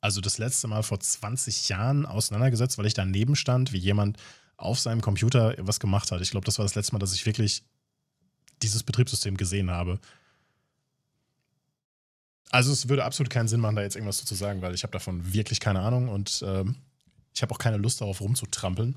also 0.00 0.20
das 0.20 0.38
letzte 0.38 0.68
Mal 0.68 0.82
vor 0.82 1.00
20 1.00 1.68
Jahren 1.68 2.06
auseinandergesetzt, 2.06 2.78
weil 2.78 2.86
ich 2.86 2.94
daneben 2.94 3.36
stand, 3.36 3.72
wie 3.72 3.78
jemand 3.78 4.18
auf 4.56 4.78
seinem 4.78 5.00
Computer 5.00 5.54
was 5.58 5.80
gemacht 5.80 6.10
hat. 6.12 6.20
Ich 6.20 6.30
glaube, 6.30 6.46
das 6.46 6.58
war 6.58 6.64
das 6.64 6.74
letzte 6.74 6.92
Mal, 6.92 6.98
dass 6.98 7.14
ich 7.14 7.26
wirklich 7.26 7.64
dieses 8.62 8.82
Betriebssystem 8.82 9.36
gesehen 9.36 9.70
habe. 9.70 9.98
Also 12.50 12.72
es 12.72 12.88
würde 12.88 13.04
absolut 13.04 13.30
keinen 13.30 13.48
Sinn 13.48 13.60
machen, 13.60 13.76
da 13.76 13.82
jetzt 13.82 13.96
irgendwas 13.96 14.24
zu 14.24 14.34
sagen, 14.34 14.62
weil 14.62 14.74
ich 14.74 14.84
habe 14.84 14.92
davon 14.92 15.32
wirklich 15.32 15.58
keine 15.58 15.80
Ahnung 15.80 16.08
und 16.08 16.42
ähm, 16.46 16.76
ich 17.34 17.42
habe 17.42 17.52
auch 17.52 17.58
keine 17.58 17.78
Lust 17.78 18.00
darauf 18.00 18.20
rumzutrampeln. 18.20 18.96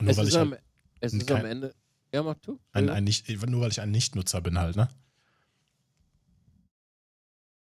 Nur 0.00 0.10
es 0.10 0.16
weil 0.18 0.28
ich 0.28 0.36
am, 0.36 0.50
halt 0.50 0.62
es 1.00 1.14
ist 1.14 1.30
am 1.30 1.44
Ende. 1.44 1.74
Ja, 2.12 2.22
mach 2.22 2.36
du. 2.42 2.60
Ein, 2.72 2.90
ein 2.90 3.04
nicht, 3.04 3.28
nur 3.46 3.62
weil 3.62 3.70
ich 3.70 3.80
ein 3.80 3.90
Nichtnutzer 3.90 4.42
bin 4.42 4.58
halt, 4.58 4.76
ne? 4.76 4.88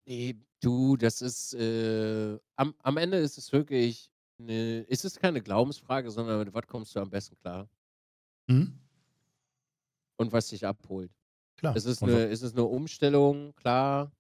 Nee, 0.10 0.36
du, 0.60 0.98
das 0.98 1.22
ist, 1.22 1.53
äh, 1.53 2.40
am, 2.56 2.73
am 2.81 2.98
Ende 2.98 3.18
ist 3.18 3.38
es 3.38 3.52
wirklich, 3.52 4.11
eine, 4.40 4.80
ist 4.81 5.06
es 5.06 5.19
keine 5.19 5.40
Glaubensfrage, 5.40 6.10
sondern 6.10 6.40
mit 6.40 6.52
was 6.52 6.65
kommst 6.65 6.95
du 6.95 6.99
am 6.99 7.11
besten 7.11 7.38
klar? 7.38 7.69
Mhm. 8.48 8.80
Und 10.18 10.31
was 10.31 10.48
dich 10.48 10.65
abholt. 10.65 11.11
Klar. 11.57 11.76
Ist 11.76 11.86
es, 11.86 12.02
eine, 12.02 12.26
ist 12.26 12.41
es 12.41 12.53
eine 12.53 12.64
Umstellung, 12.64 13.53
klar. 13.53 14.11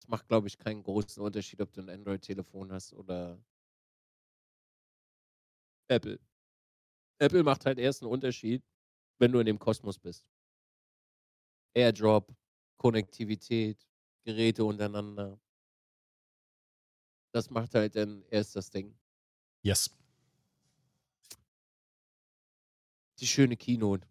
Es 0.00 0.06
macht, 0.06 0.28
glaube 0.28 0.46
ich, 0.46 0.58
keinen 0.58 0.84
großen 0.84 1.20
Unterschied, 1.20 1.60
ob 1.60 1.72
du 1.72 1.80
ein 1.80 1.90
Android-Telefon 1.90 2.70
hast 2.70 2.92
oder 2.92 3.36
Apple. 5.88 6.20
Apple 7.18 7.42
macht 7.42 7.66
halt 7.66 7.80
erst 7.80 8.02
einen 8.02 8.12
Unterschied, 8.12 8.62
wenn 9.18 9.32
du 9.32 9.40
in 9.40 9.46
dem 9.46 9.58
Kosmos 9.58 9.98
bist. 9.98 10.24
Airdrop, 11.74 12.34
Konnektivität, 12.76 13.78
Geräte 14.24 14.64
untereinander. 14.64 15.38
Das 17.32 17.50
macht 17.50 17.74
halt 17.74 17.94
dann 17.96 18.24
erst 18.30 18.56
das 18.56 18.70
Ding. 18.70 18.94
Yes. 19.62 19.90
Die 23.18 23.26
schöne 23.26 23.56
Keynote. 23.56 24.06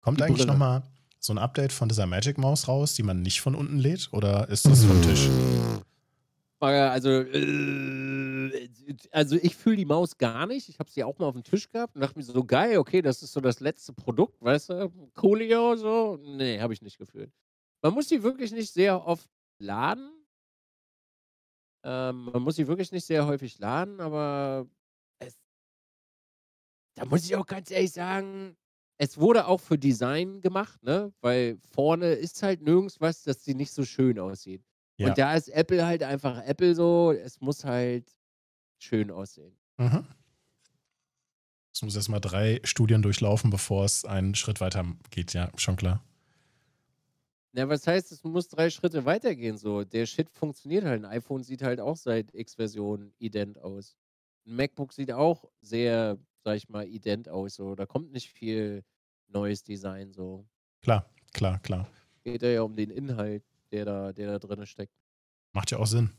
Kommt 0.00 0.20
Die 0.20 0.24
eigentlich 0.24 0.46
nochmal 0.46 0.82
so 1.18 1.32
ein 1.32 1.38
Update 1.38 1.72
von 1.72 1.88
dieser 1.88 2.06
Magic 2.06 2.36
Maus 2.36 2.68
raus, 2.68 2.94
die 2.94 3.02
man 3.02 3.22
nicht 3.22 3.40
von 3.40 3.54
unten 3.54 3.78
lädt? 3.78 4.12
Oder 4.12 4.48
ist 4.50 4.66
das 4.66 4.84
vom 4.84 5.00
Tisch? 5.02 5.28
Also, 6.60 7.10
äh, 7.10 8.23
also 9.10 9.36
ich 9.36 9.56
fühle 9.56 9.76
die 9.76 9.84
Maus 9.84 10.16
gar 10.18 10.46
nicht. 10.46 10.68
Ich 10.68 10.78
habe 10.78 10.90
sie 10.90 11.04
auch 11.04 11.18
mal 11.18 11.26
auf 11.26 11.34
dem 11.34 11.44
Tisch 11.44 11.68
gehabt 11.68 11.94
und 11.94 12.00
dachte 12.00 12.18
mir 12.18 12.24
so, 12.24 12.44
geil, 12.44 12.78
okay, 12.78 13.02
das 13.02 13.22
ist 13.22 13.32
so 13.32 13.40
das 13.40 13.60
letzte 13.60 13.92
Produkt, 13.92 14.40
weißt 14.42 14.70
du? 14.70 14.90
Coolio, 15.14 15.76
so. 15.76 16.18
Nee, 16.22 16.60
habe 16.60 16.72
ich 16.72 16.82
nicht 16.82 16.98
gefühlt. 16.98 17.32
Man 17.82 17.94
muss 17.94 18.08
sie 18.08 18.22
wirklich 18.22 18.52
nicht 18.52 18.72
sehr 18.72 19.06
oft 19.06 19.28
laden. 19.58 20.10
Ähm, 21.84 22.24
man 22.32 22.42
muss 22.42 22.56
sie 22.56 22.66
wirklich 22.66 22.92
nicht 22.92 23.04
sehr 23.04 23.26
häufig 23.26 23.58
laden, 23.58 24.00
aber 24.00 24.66
es, 25.18 25.36
da 26.96 27.04
muss 27.04 27.24
ich 27.24 27.36
auch 27.36 27.46
ganz 27.46 27.70
ehrlich 27.70 27.92
sagen, 27.92 28.56
es 28.96 29.18
wurde 29.18 29.46
auch 29.46 29.60
für 29.60 29.76
Design 29.76 30.40
gemacht, 30.40 30.82
ne? 30.82 31.12
Weil 31.20 31.58
vorne 31.74 32.12
ist 32.12 32.42
halt 32.42 32.62
nirgends 32.62 33.00
was, 33.00 33.22
dass 33.22 33.44
sie 33.44 33.54
nicht 33.54 33.72
so 33.72 33.84
schön 33.84 34.18
aussieht. 34.18 34.64
Ja. 34.96 35.08
Und 35.08 35.18
da 35.18 35.34
ist 35.34 35.48
Apple 35.48 35.84
halt 35.84 36.02
einfach 36.02 36.42
Apple 36.44 36.74
so, 36.74 37.12
es 37.12 37.40
muss 37.40 37.64
halt 37.64 38.10
schön 38.78 39.10
aussehen. 39.10 39.56
Mhm. 39.78 40.06
Es 41.72 41.82
muss 41.82 41.96
erstmal 41.96 42.20
drei 42.20 42.60
Studien 42.62 43.02
durchlaufen, 43.02 43.50
bevor 43.50 43.84
es 43.84 44.04
einen 44.04 44.34
Schritt 44.34 44.60
weiter 44.60 44.84
geht, 45.10 45.32
ja, 45.32 45.50
schon 45.56 45.76
klar. 45.76 46.04
Ja, 47.52 47.68
was 47.68 47.86
heißt, 47.86 48.10
es 48.10 48.24
muss 48.24 48.48
drei 48.48 48.68
Schritte 48.68 49.04
weitergehen 49.04 49.56
so? 49.56 49.84
Der 49.84 50.06
Shit 50.06 50.28
funktioniert 50.30 50.84
halt. 50.84 51.04
Ein 51.04 51.10
iPhone 51.10 51.44
sieht 51.44 51.62
halt 51.62 51.78
auch 51.80 51.96
seit 51.96 52.34
X-Version 52.34 53.12
ident 53.18 53.58
aus. 53.58 53.96
Ein 54.44 54.56
MacBook 54.56 54.92
sieht 54.92 55.12
auch 55.12 55.44
sehr, 55.60 56.18
sag 56.42 56.56
ich 56.56 56.68
mal, 56.68 56.86
ident 56.86 57.28
aus. 57.28 57.54
So. 57.54 57.76
Da 57.76 57.86
kommt 57.86 58.10
nicht 58.10 58.28
viel 58.28 58.84
neues 59.28 59.62
Design 59.62 60.12
so. 60.12 60.46
Klar, 60.82 61.08
klar, 61.32 61.60
klar. 61.60 61.88
Geht 62.24 62.42
ja 62.42 62.62
um 62.62 62.74
den 62.74 62.90
Inhalt, 62.90 63.44
der 63.70 63.84
da, 63.84 64.12
der 64.12 64.36
da 64.36 64.38
drin 64.40 64.66
steckt. 64.66 64.94
Macht 65.52 65.70
ja 65.70 65.78
auch 65.78 65.86
Sinn. 65.86 66.10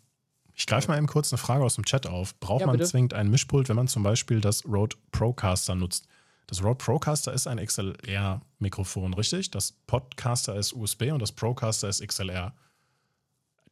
Ich 0.56 0.68
greife 0.68 0.88
mal 0.88 0.98
eben 0.98 1.08
kurz 1.08 1.32
eine 1.34 1.38
Frage 1.38 1.64
aus 1.64 1.76
dem 1.76 1.86
Chat 1.86 2.08
auf. 2.08 2.40
Braucht 2.40 2.62
ja, 2.62 2.68
man 2.68 2.78
bitte? 2.78 2.90
zwingend 2.90 3.14
ein 3.14 3.30
Mischpult, 3.30 3.68
wenn 3.68 3.76
man 3.76 3.88
zum 3.88 4.04
Beispiel 4.04 4.40
das 4.40 4.66
Rode 4.66 4.96
Procaster 5.12 5.76
nutzt? 5.76 6.08
Das 6.48 6.64
Rode 6.64 6.76
Procaster 6.76 7.34
ist 7.34 7.48
ein 7.48 7.64
XLR-Mikrofon, 7.64 9.14
richtig? 9.14 9.52
Das 9.52 9.74
Podcaster 9.88 10.56
ist 10.56 10.74
USB 10.74 11.12
und 11.12 11.22
das 11.22 11.32
Procaster 11.32 11.90
ist 11.90 12.06
XLR. 12.06 12.54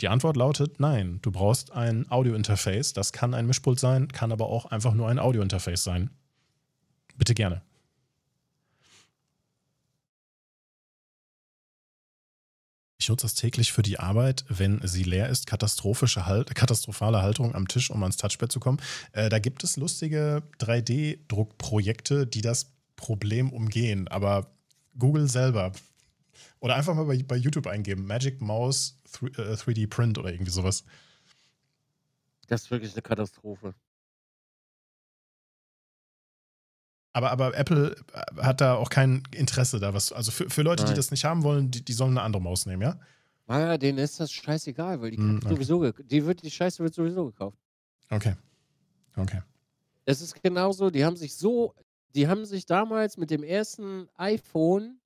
Die 0.02 0.08
Antwort 0.10 0.36
lautet 0.36 0.80
nein. 0.80 1.20
Du 1.22 1.32
brauchst 1.32 1.72
ein 1.72 2.10
Audio-Interface. 2.12 2.94
Das 2.94 3.14
kann 3.14 3.34
ein 3.34 3.46
Mischpult 3.46 3.80
sein, 3.80 4.10
kann 4.10 4.32
aber 4.32 4.48
auch 4.48 4.66
einfach 4.66 4.94
nur 4.94 5.08
ein 5.08 5.20
Audio-Interface 5.20 5.84
sein. 5.84 6.10
Bitte 7.16 7.36
gerne. 7.36 7.62
Ich 13.04 13.10
nutze 13.10 13.26
das 13.26 13.34
täglich 13.34 13.74
für 13.74 13.82
die 13.82 14.00
Arbeit, 14.00 14.46
wenn 14.48 14.80
sie 14.88 15.04
leer 15.04 15.28
ist, 15.28 15.46
katastrophische 15.46 16.26
halt, 16.26 16.56
katastrophale 16.56 17.22
Haltung 17.22 17.54
am 17.54 17.68
Tisch, 17.68 17.92
um 17.92 18.02
ans 18.02 18.16
Touchpad 18.16 18.50
zu 18.50 18.62
kommen. 18.62 18.78
Äh, 19.12 19.28
da 19.28 19.40
gibt 19.40 19.66
es 19.66 19.76
lustige 19.76 20.42
3D-Druckprojekte, 20.60 22.26
die 22.26 22.40
das 22.40 22.72
Problem 22.96 23.52
umgehen. 23.52 24.08
Aber 24.08 24.56
Google 24.98 25.28
selber. 25.28 25.74
Oder 26.62 26.76
einfach 26.76 26.96
mal 26.96 27.04
bei, 27.04 27.22
bei 27.24 27.36
YouTube 27.36 27.68
eingeben: 27.68 28.06
Magic 28.06 28.40
Mouse 28.40 28.98
3D 29.12 29.82
äh, 29.82 29.88
Print 29.88 30.18
oder 30.18 30.32
irgendwie 30.32 30.52
sowas. 30.52 30.86
Das 32.48 32.64
ist 32.64 32.72
wirklich 32.72 32.94
eine 32.94 33.02
Katastrophe. 33.02 33.76
Aber, 37.14 37.32
aber 37.32 37.56
Apple 37.56 37.96
äh, 38.14 38.42
hat 38.42 38.60
da 38.60 38.76
auch 38.76 38.90
kein 38.90 39.24
Interesse 39.32 39.80
da 39.80 39.94
was. 39.94 40.12
Also 40.12 40.32
für, 40.32 40.50
für 40.50 40.64
Leute, 40.64 40.84
Nein. 40.84 40.94
die 40.94 40.98
das 40.98 41.12
nicht 41.12 41.24
haben 41.26 41.44
wollen, 41.44 41.70
die, 41.72 41.86
die 41.86 41.94
sollen 41.94 42.12
eine 42.12 42.24
andere 42.24 42.42
Maus 42.42 42.66
nehmen, 42.66 42.82
ja? 42.82 43.00
Naja, 43.46 43.78
denen 43.78 44.00
ist 44.00 44.20
das 44.20 44.32
scheißegal, 44.32 45.02
weil 45.02 45.12
die 45.12 45.18
mm, 45.18 45.38
okay. 45.38 45.50
sowieso 45.50 45.92
die 45.92 46.26
wird 46.26 46.44
die 46.44 46.52
Scheiße 46.52 46.82
wird 46.82 46.94
sowieso 46.94 47.26
gekauft. 47.26 47.58
Okay. 48.10 48.36
Okay. 49.16 49.42
Es 50.06 50.22
ist 50.22 50.42
genauso, 50.42 50.90
die 50.90 51.06
haben 51.06 51.16
sich 51.16 51.36
so, 51.36 51.76
die 52.16 52.28
haben 52.28 52.46
sich 52.46 52.66
damals 52.66 53.18
mit 53.18 53.30
dem 53.30 53.44
ersten 53.44 54.08
iPhone 54.16 55.00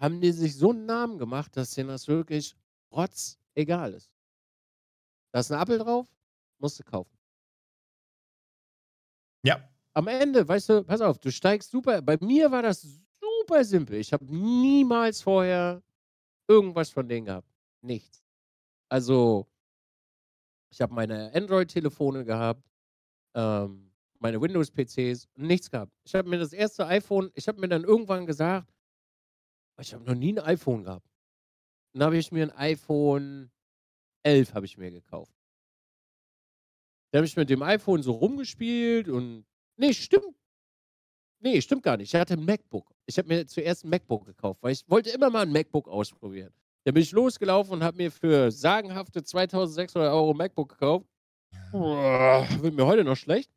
haben 0.00 0.20
die 0.20 0.32
sich 0.32 0.56
so 0.56 0.70
einen 0.70 0.86
Namen 0.86 1.18
gemacht, 1.18 1.56
dass 1.56 1.72
denen 1.72 1.90
das 1.90 2.08
wirklich 2.08 2.56
rotz 2.90 3.38
egal 3.54 3.92
ist. 3.92 4.10
Da 5.30 5.40
ist 5.40 5.52
ein 5.52 5.58
Apfel 5.58 5.78
drauf, 5.78 6.06
musst 6.58 6.80
du 6.80 6.84
kaufen. 6.84 7.16
Ja, 9.42 9.62
am 9.94 10.06
Ende, 10.08 10.46
weißt 10.46 10.68
du, 10.68 10.84
pass 10.84 11.00
auf, 11.00 11.18
du 11.18 11.30
steigst 11.30 11.70
super. 11.70 12.00
Bei 12.02 12.16
mir 12.20 12.50
war 12.50 12.62
das 12.62 13.00
super 13.20 13.64
simpel. 13.64 13.96
Ich 13.96 14.12
habe 14.12 14.24
niemals 14.24 15.22
vorher 15.22 15.82
irgendwas 16.48 16.90
von 16.90 17.08
denen 17.08 17.26
gehabt. 17.26 17.48
Nichts. 17.82 18.22
Also, 18.88 19.46
ich 20.70 20.80
habe 20.80 20.94
meine 20.94 21.32
Android-Telefone 21.34 22.24
gehabt, 22.24 22.62
ähm, 23.34 23.92
meine 24.18 24.40
Windows-PCs, 24.40 25.28
nichts 25.36 25.70
gehabt. 25.70 25.92
Ich 26.04 26.14
habe 26.14 26.28
mir 26.28 26.38
das 26.38 26.52
erste 26.52 26.86
iPhone, 26.86 27.30
ich 27.34 27.48
habe 27.48 27.60
mir 27.60 27.68
dann 27.68 27.84
irgendwann 27.84 28.26
gesagt, 28.26 28.68
ich 29.80 29.94
habe 29.94 30.04
noch 30.04 30.14
nie 30.14 30.38
ein 30.38 30.44
iPhone 30.44 30.84
gehabt. 30.84 31.08
Dann 31.92 32.04
habe 32.04 32.18
ich 32.18 32.30
mir 32.30 32.44
ein 32.44 32.50
iPhone 32.50 33.50
11 34.22 34.54
habe 34.54 34.66
ich 34.66 34.76
mir 34.76 34.90
gekauft. 34.90 35.34
Da 37.10 37.18
habe 37.18 37.26
ich 37.26 37.36
mit 37.36 37.50
dem 37.50 37.62
iPhone 37.62 38.02
so 38.02 38.12
rumgespielt 38.12 39.08
und 39.08 39.44
Nee, 39.80 39.94
stimmt. 39.94 40.36
Nee, 41.42 41.58
stimmt 41.62 41.82
gar 41.82 41.96
nicht. 41.96 42.12
Ich 42.12 42.20
hatte 42.20 42.34
ein 42.34 42.44
MacBook. 42.44 42.94
Ich 43.06 43.16
habe 43.16 43.28
mir 43.28 43.46
zuerst 43.46 43.82
ein 43.82 43.88
MacBook 43.88 44.26
gekauft, 44.26 44.62
weil 44.62 44.72
ich 44.72 44.84
wollte 44.88 45.08
immer 45.08 45.30
mal 45.30 45.40
ein 45.46 45.52
MacBook 45.52 45.88
ausprobieren. 45.88 46.52
Dann 46.84 46.92
bin 46.92 47.02
ich 47.02 47.12
losgelaufen 47.12 47.72
und 47.72 47.82
habe 47.82 47.96
mir 47.96 48.10
für 48.10 48.50
sagenhafte 48.50 49.22
2600 49.22 50.12
Euro 50.12 50.32
ein 50.32 50.36
MacBook 50.36 50.68
gekauft. 50.68 51.06
Wird 51.72 52.74
mir 52.74 52.84
heute 52.84 53.04
noch 53.04 53.16
schlecht. 53.16 53.50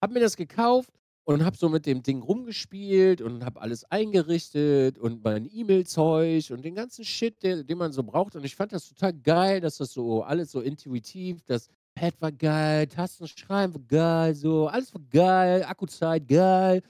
Hab 0.00 0.12
mir 0.12 0.20
das 0.20 0.34
gekauft 0.34 0.94
und 1.24 1.44
habe 1.44 1.58
so 1.58 1.68
mit 1.68 1.84
dem 1.84 2.02
Ding 2.02 2.22
rumgespielt 2.22 3.20
und 3.20 3.44
habe 3.44 3.60
alles 3.60 3.84
eingerichtet 3.84 4.98
und 4.98 5.22
mein 5.22 5.46
E-Mail-Zeug 5.52 6.52
und 6.52 6.64
den 6.64 6.74
ganzen 6.74 7.04
Shit, 7.04 7.42
den, 7.42 7.66
den 7.66 7.76
man 7.76 7.92
so 7.92 8.02
braucht. 8.02 8.34
Und 8.34 8.46
ich 8.46 8.56
fand 8.56 8.72
das 8.72 8.88
total 8.88 9.12
geil, 9.12 9.60
dass 9.60 9.76
das 9.76 9.92
so 9.92 10.22
alles 10.22 10.50
so 10.52 10.62
intuitiv, 10.62 11.42
dass 11.44 11.68
Pad 11.96 12.20
war 12.20 12.30
geil, 12.30 12.86
Tastenschreiben 12.86 13.74
war 13.74 13.82
geil, 13.88 14.34
so, 14.34 14.68
alles 14.68 14.94
war 14.94 15.00
geil, 15.10 15.64
Akkuzeit 15.64 16.28
geil. 16.28 16.82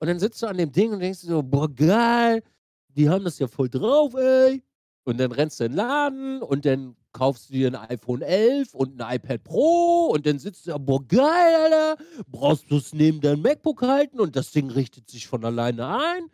Und 0.00 0.08
dann 0.08 0.18
sitzt 0.18 0.42
du 0.42 0.46
an 0.46 0.56
dem 0.56 0.72
Ding 0.72 0.90
und 0.92 1.00
denkst 1.00 1.20
so, 1.20 1.42
boah, 1.42 1.68
geil, 1.68 2.42
die 2.88 3.08
haben 3.08 3.24
das 3.24 3.38
ja 3.38 3.46
voll 3.46 3.68
drauf, 3.68 4.14
ey. 4.14 4.62
Und 5.04 5.18
dann 5.20 5.32
rennst 5.32 5.60
du 5.60 5.64
in 5.64 5.72
den 5.72 5.76
Laden 5.76 6.42
und 6.42 6.64
dann 6.64 6.96
kaufst 7.12 7.50
du 7.50 7.54
dir 7.54 7.68
ein 7.68 7.90
iPhone 7.90 8.22
11 8.22 8.74
und 8.74 9.00
ein 9.00 9.16
iPad 9.16 9.44
Pro 9.44 10.06
und 10.14 10.26
dann 10.26 10.38
sitzt 10.38 10.66
du 10.66 10.70
da, 10.70 10.78
boah, 10.78 11.06
geil, 11.06 11.54
Alter. 11.64 12.02
Brauchst 12.28 12.70
du 12.70 12.76
es 12.78 12.94
neben 12.94 13.20
deinem 13.20 13.42
MacBook 13.42 13.82
halten 13.82 14.18
und 14.18 14.34
das 14.34 14.50
Ding 14.50 14.70
richtet 14.70 15.10
sich 15.10 15.26
von 15.26 15.44
alleine 15.44 15.86
ein. 15.86 16.30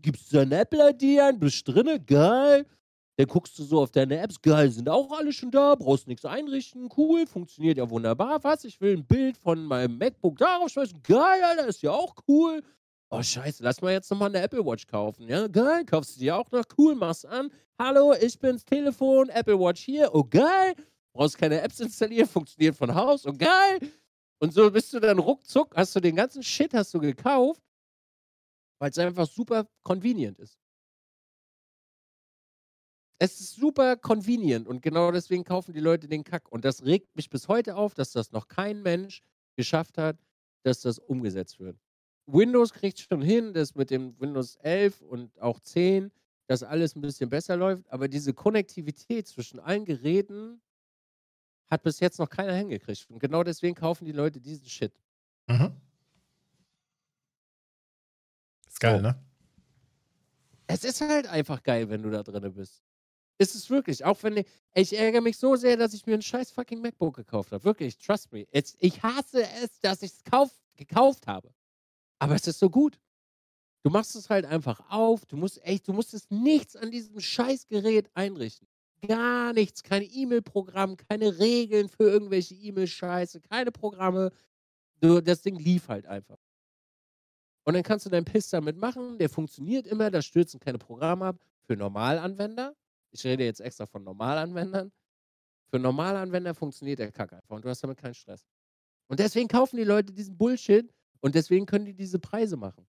Gibst 0.00 0.32
du 0.32 0.36
deine 0.36 0.60
Apple-ID 0.60 1.20
an, 1.20 1.38
bist 1.38 1.68
drinne, 1.68 2.00
geil. 2.00 2.64
Dann 3.18 3.26
guckst 3.26 3.58
du 3.58 3.64
so 3.64 3.80
auf 3.80 3.90
deine 3.90 4.16
Apps, 4.16 4.40
geil, 4.40 4.70
sind 4.70 4.88
auch 4.88 5.10
alle 5.10 5.32
schon 5.32 5.50
da, 5.50 5.74
brauchst 5.74 6.06
nichts 6.06 6.24
einrichten, 6.24 6.88
cool, 6.96 7.26
funktioniert 7.26 7.76
ja 7.76 7.90
wunderbar. 7.90 8.44
Was? 8.44 8.62
Ich 8.62 8.80
will 8.80 8.96
ein 8.96 9.04
Bild 9.04 9.36
von 9.36 9.64
meinem 9.64 9.98
MacBook 9.98 10.38
darauf 10.38 10.70
schmeißen, 10.70 11.02
geil, 11.02 11.42
Alter, 11.42 11.66
ist 11.66 11.82
ja 11.82 11.90
auch 11.90 12.14
cool. 12.28 12.62
Oh, 13.10 13.20
scheiße, 13.20 13.64
lass 13.64 13.82
mal 13.82 13.90
jetzt 13.90 14.08
nochmal 14.12 14.28
eine 14.28 14.40
Apple 14.40 14.64
Watch 14.64 14.86
kaufen. 14.86 15.26
Ja, 15.26 15.48
geil, 15.48 15.84
kaufst 15.84 16.14
du 16.14 16.20
dir 16.20 16.36
auch 16.36 16.48
noch, 16.52 16.62
cool, 16.78 16.94
machst 16.94 17.26
an. 17.26 17.50
Hallo, 17.76 18.14
ich 18.14 18.38
bin's, 18.38 18.64
Telefon, 18.64 19.30
Apple 19.30 19.58
Watch 19.58 19.80
hier, 19.80 20.14
oh 20.14 20.22
geil. 20.22 20.74
Brauchst 21.12 21.38
keine 21.38 21.60
Apps 21.60 21.80
installieren, 21.80 22.28
funktioniert 22.28 22.76
von 22.76 22.94
Haus, 22.94 23.26
oh 23.26 23.32
geil. 23.32 23.80
Und 24.38 24.54
so 24.54 24.70
bist 24.70 24.92
du 24.94 25.00
dann 25.00 25.18
ruckzuck, 25.18 25.74
hast 25.74 25.96
du 25.96 25.98
den 25.98 26.14
ganzen 26.14 26.44
Shit 26.44 26.72
hast 26.72 26.94
du 26.94 27.00
gekauft, 27.00 27.60
weil 28.78 28.90
es 28.90 28.98
einfach 28.98 29.26
super 29.26 29.66
convenient 29.82 30.38
ist. 30.38 30.56
Es 33.18 33.40
ist 33.40 33.56
super 33.56 33.96
convenient 33.96 34.66
und 34.68 34.80
genau 34.80 35.10
deswegen 35.10 35.42
kaufen 35.44 35.72
die 35.74 35.80
Leute 35.80 36.06
den 36.08 36.22
Kack. 36.22 36.50
Und 36.52 36.64
das 36.64 36.84
regt 36.84 37.16
mich 37.16 37.30
bis 37.30 37.48
heute 37.48 37.76
auf, 37.76 37.94
dass 37.94 38.12
das 38.12 38.30
noch 38.32 38.46
kein 38.48 38.82
Mensch 38.82 39.22
geschafft 39.56 39.98
hat, 39.98 40.18
dass 40.62 40.82
das 40.82 40.98
umgesetzt 40.98 41.58
wird. 41.58 41.76
Windows 42.26 42.72
kriegt 42.72 43.00
schon 43.00 43.22
hin, 43.22 43.54
dass 43.54 43.74
mit 43.74 43.90
dem 43.90 44.18
Windows 44.20 44.56
11 44.56 45.00
und 45.02 45.40
auch 45.40 45.58
10 45.60 46.12
das 46.46 46.62
alles 46.62 46.94
ein 46.94 47.00
bisschen 47.00 47.28
besser 47.28 47.56
läuft, 47.56 47.90
aber 47.90 48.08
diese 48.08 48.32
Konnektivität 48.34 49.26
zwischen 49.26 49.58
allen 49.60 49.84
Geräten 49.84 50.60
hat 51.70 51.82
bis 51.82 52.00
jetzt 52.00 52.18
noch 52.18 52.30
keiner 52.30 52.54
hingekriegt. 52.54 53.10
Und 53.10 53.18
genau 53.18 53.42
deswegen 53.42 53.74
kaufen 53.74 54.04
die 54.04 54.12
Leute 54.12 54.40
diesen 54.40 54.66
Shit. 54.66 54.92
Mhm. 55.48 55.72
Ist 58.68 58.80
geil, 58.80 58.96
So. 58.96 59.02
ne? 59.02 59.18
Es 60.66 60.84
ist 60.84 61.00
halt 61.00 61.26
einfach 61.26 61.62
geil, 61.62 61.88
wenn 61.90 62.02
du 62.02 62.10
da 62.10 62.22
drin 62.22 62.52
bist. 62.54 62.82
Ist 63.38 63.54
es 63.54 63.70
wirklich. 63.70 64.04
Auch 64.04 64.20
wenn 64.22 64.38
ich, 64.38 64.46
ich 64.74 64.98
ärgere 64.98 65.20
mich 65.20 65.38
so 65.38 65.54
sehr, 65.54 65.76
dass 65.76 65.94
ich 65.94 66.06
mir 66.06 66.14
ein 66.14 66.22
scheiß 66.22 66.50
fucking 66.50 66.80
MacBook 66.80 67.16
gekauft 67.16 67.52
habe. 67.52 67.62
Wirklich, 67.64 67.96
trust 67.98 68.32
me. 68.32 68.46
Jetzt, 68.52 68.76
ich 68.80 69.02
hasse 69.02 69.42
es, 69.62 69.78
dass 69.80 70.02
ich 70.02 70.10
es 70.10 70.24
kauf, 70.24 70.50
gekauft 70.76 71.26
habe. 71.26 71.54
Aber 72.18 72.34
es 72.34 72.46
ist 72.46 72.58
so 72.58 72.68
gut. 72.68 72.98
Du 73.84 73.90
machst 73.90 74.16
es 74.16 74.28
halt 74.28 74.44
einfach 74.44 74.90
auf. 74.90 75.24
Du 75.26 75.36
musst 75.36 75.64
echt, 75.64 75.86
du 75.86 75.92
musstest 75.92 76.30
nichts 76.32 76.74
an 76.74 76.90
diesem 76.90 77.20
scheiß 77.20 77.68
Gerät 77.68 78.10
einrichten. 78.14 78.66
Gar 79.06 79.52
nichts. 79.52 79.84
Kein 79.84 80.02
E-Mail-Programm, 80.02 80.96
keine 80.96 81.38
Regeln 81.38 81.88
für 81.88 82.10
irgendwelche 82.10 82.54
E-Mail-Scheiße, 82.56 83.40
keine 83.40 83.70
Programme. 83.70 84.32
Du, 85.00 85.20
das 85.20 85.42
Ding 85.42 85.56
lief 85.56 85.86
halt 85.86 86.06
einfach. 86.06 86.38
Und 87.62 87.74
dann 87.74 87.84
kannst 87.84 88.06
du 88.06 88.10
deinen 88.10 88.24
Piss 88.24 88.50
damit 88.50 88.76
machen. 88.76 89.18
Der 89.18 89.28
funktioniert 89.28 89.86
immer, 89.86 90.10
da 90.10 90.22
stürzen 90.22 90.58
keine 90.58 90.78
Programme 90.78 91.26
ab. 91.26 91.36
Für 91.66 91.76
Normalanwender, 91.76 92.74
ich 93.10 93.24
rede 93.24 93.44
jetzt 93.44 93.60
extra 93.60 93.86
von 93.86 94.04
Normalanwendern, 94.04 94.92
für 95.70 95.78
Normalanwender 95.78 96.54
funktioniert 96.54 96.98
der 96.98 97.12
Kack 97.12 97.32
einfach 97.32 97.56
und 97.56 97.64
du 97.64 97.68
hast 97.68 97.82
damit 97.82 97.98
keinen 97.98 98.14
Stress. 98.14 98.46
Und 99.08 99.20
deswegen 99.20 99.48
kaufen 99.48 99.76
die 99.76 99.84
Leute 99.84 100.12
diesen 100.12 100.36
Bullshit 100.36 100.92
und 101.20 101.34
deswegen 101.34 101.66
können 101.66 101.84
die 101.84 101.94
diese 101.94 102.18
Preise 102.18 102.56
machen. 102.56 102.86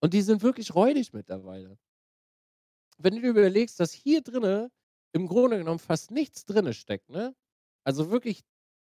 Und 0.00 0.14
die 0.14 0.22
sind 0.22 0.42
wirklich 0.42 0.74
räudig 0.74 1.12
mittlerweile. 1.12 1.78
Wenn 2.98 3.14
du 3.14 3.20
dir 3.20 3.30
überlegst, 3.30 3.78
dass 3.80 3.92
hier 3.92 4.22
drinne 4.22 4.70
im 5.12 5.26
Grunde 5.26 5.58
genommen 5.58 5.78
fast 5.78 6.10
nichts 6.10 6.44
drinne 6.44 6.72
steckt, 6.74 7.08
ne? 7.10 7.34
Also 7.84 8.10
wirklich, 8.10 8.44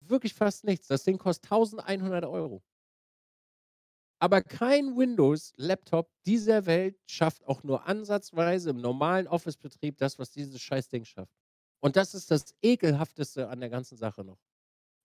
wirklich 0.01 0.33
fast 0.33 0.63
nichts. 0.63 0.87
Das 0.87 1.03
Ding 1.03 1.17
kostet 1.17 1.51
1100 1.51 2.25
Euro. 2.25 2.63
Aber 4.19 4.41
kein 4.41 4.97
Windows-Laptop 4.97 6.09
dieser 6.25 6.65
Welt 6.65 6.95
schafft 7.05 7.45
auch 7.45 7.63
nur 7.63 7.85
ansatzweise 7.87 8.69
im 8.69 8.77
normalen 8.77 9.27
Office-Betrieb 9.27 9.97
das, 9.97 10.17
was 10.19 10.31
dieses 10.31 10.61
scheiß 10.61 10.87
Ding 10.89 11.03
schafft. 11.05 11.33
Und 11.81 11.95
das 11.95 12.13
ist 12.13 12.31
das 12.31 12.55
ekelhafteste 12.61 13.49
an 13.49 13.59
der 13.59 13.69
ganzen 13.69 13.97
Sache 13.97 14.23
noch. 14.23 14.39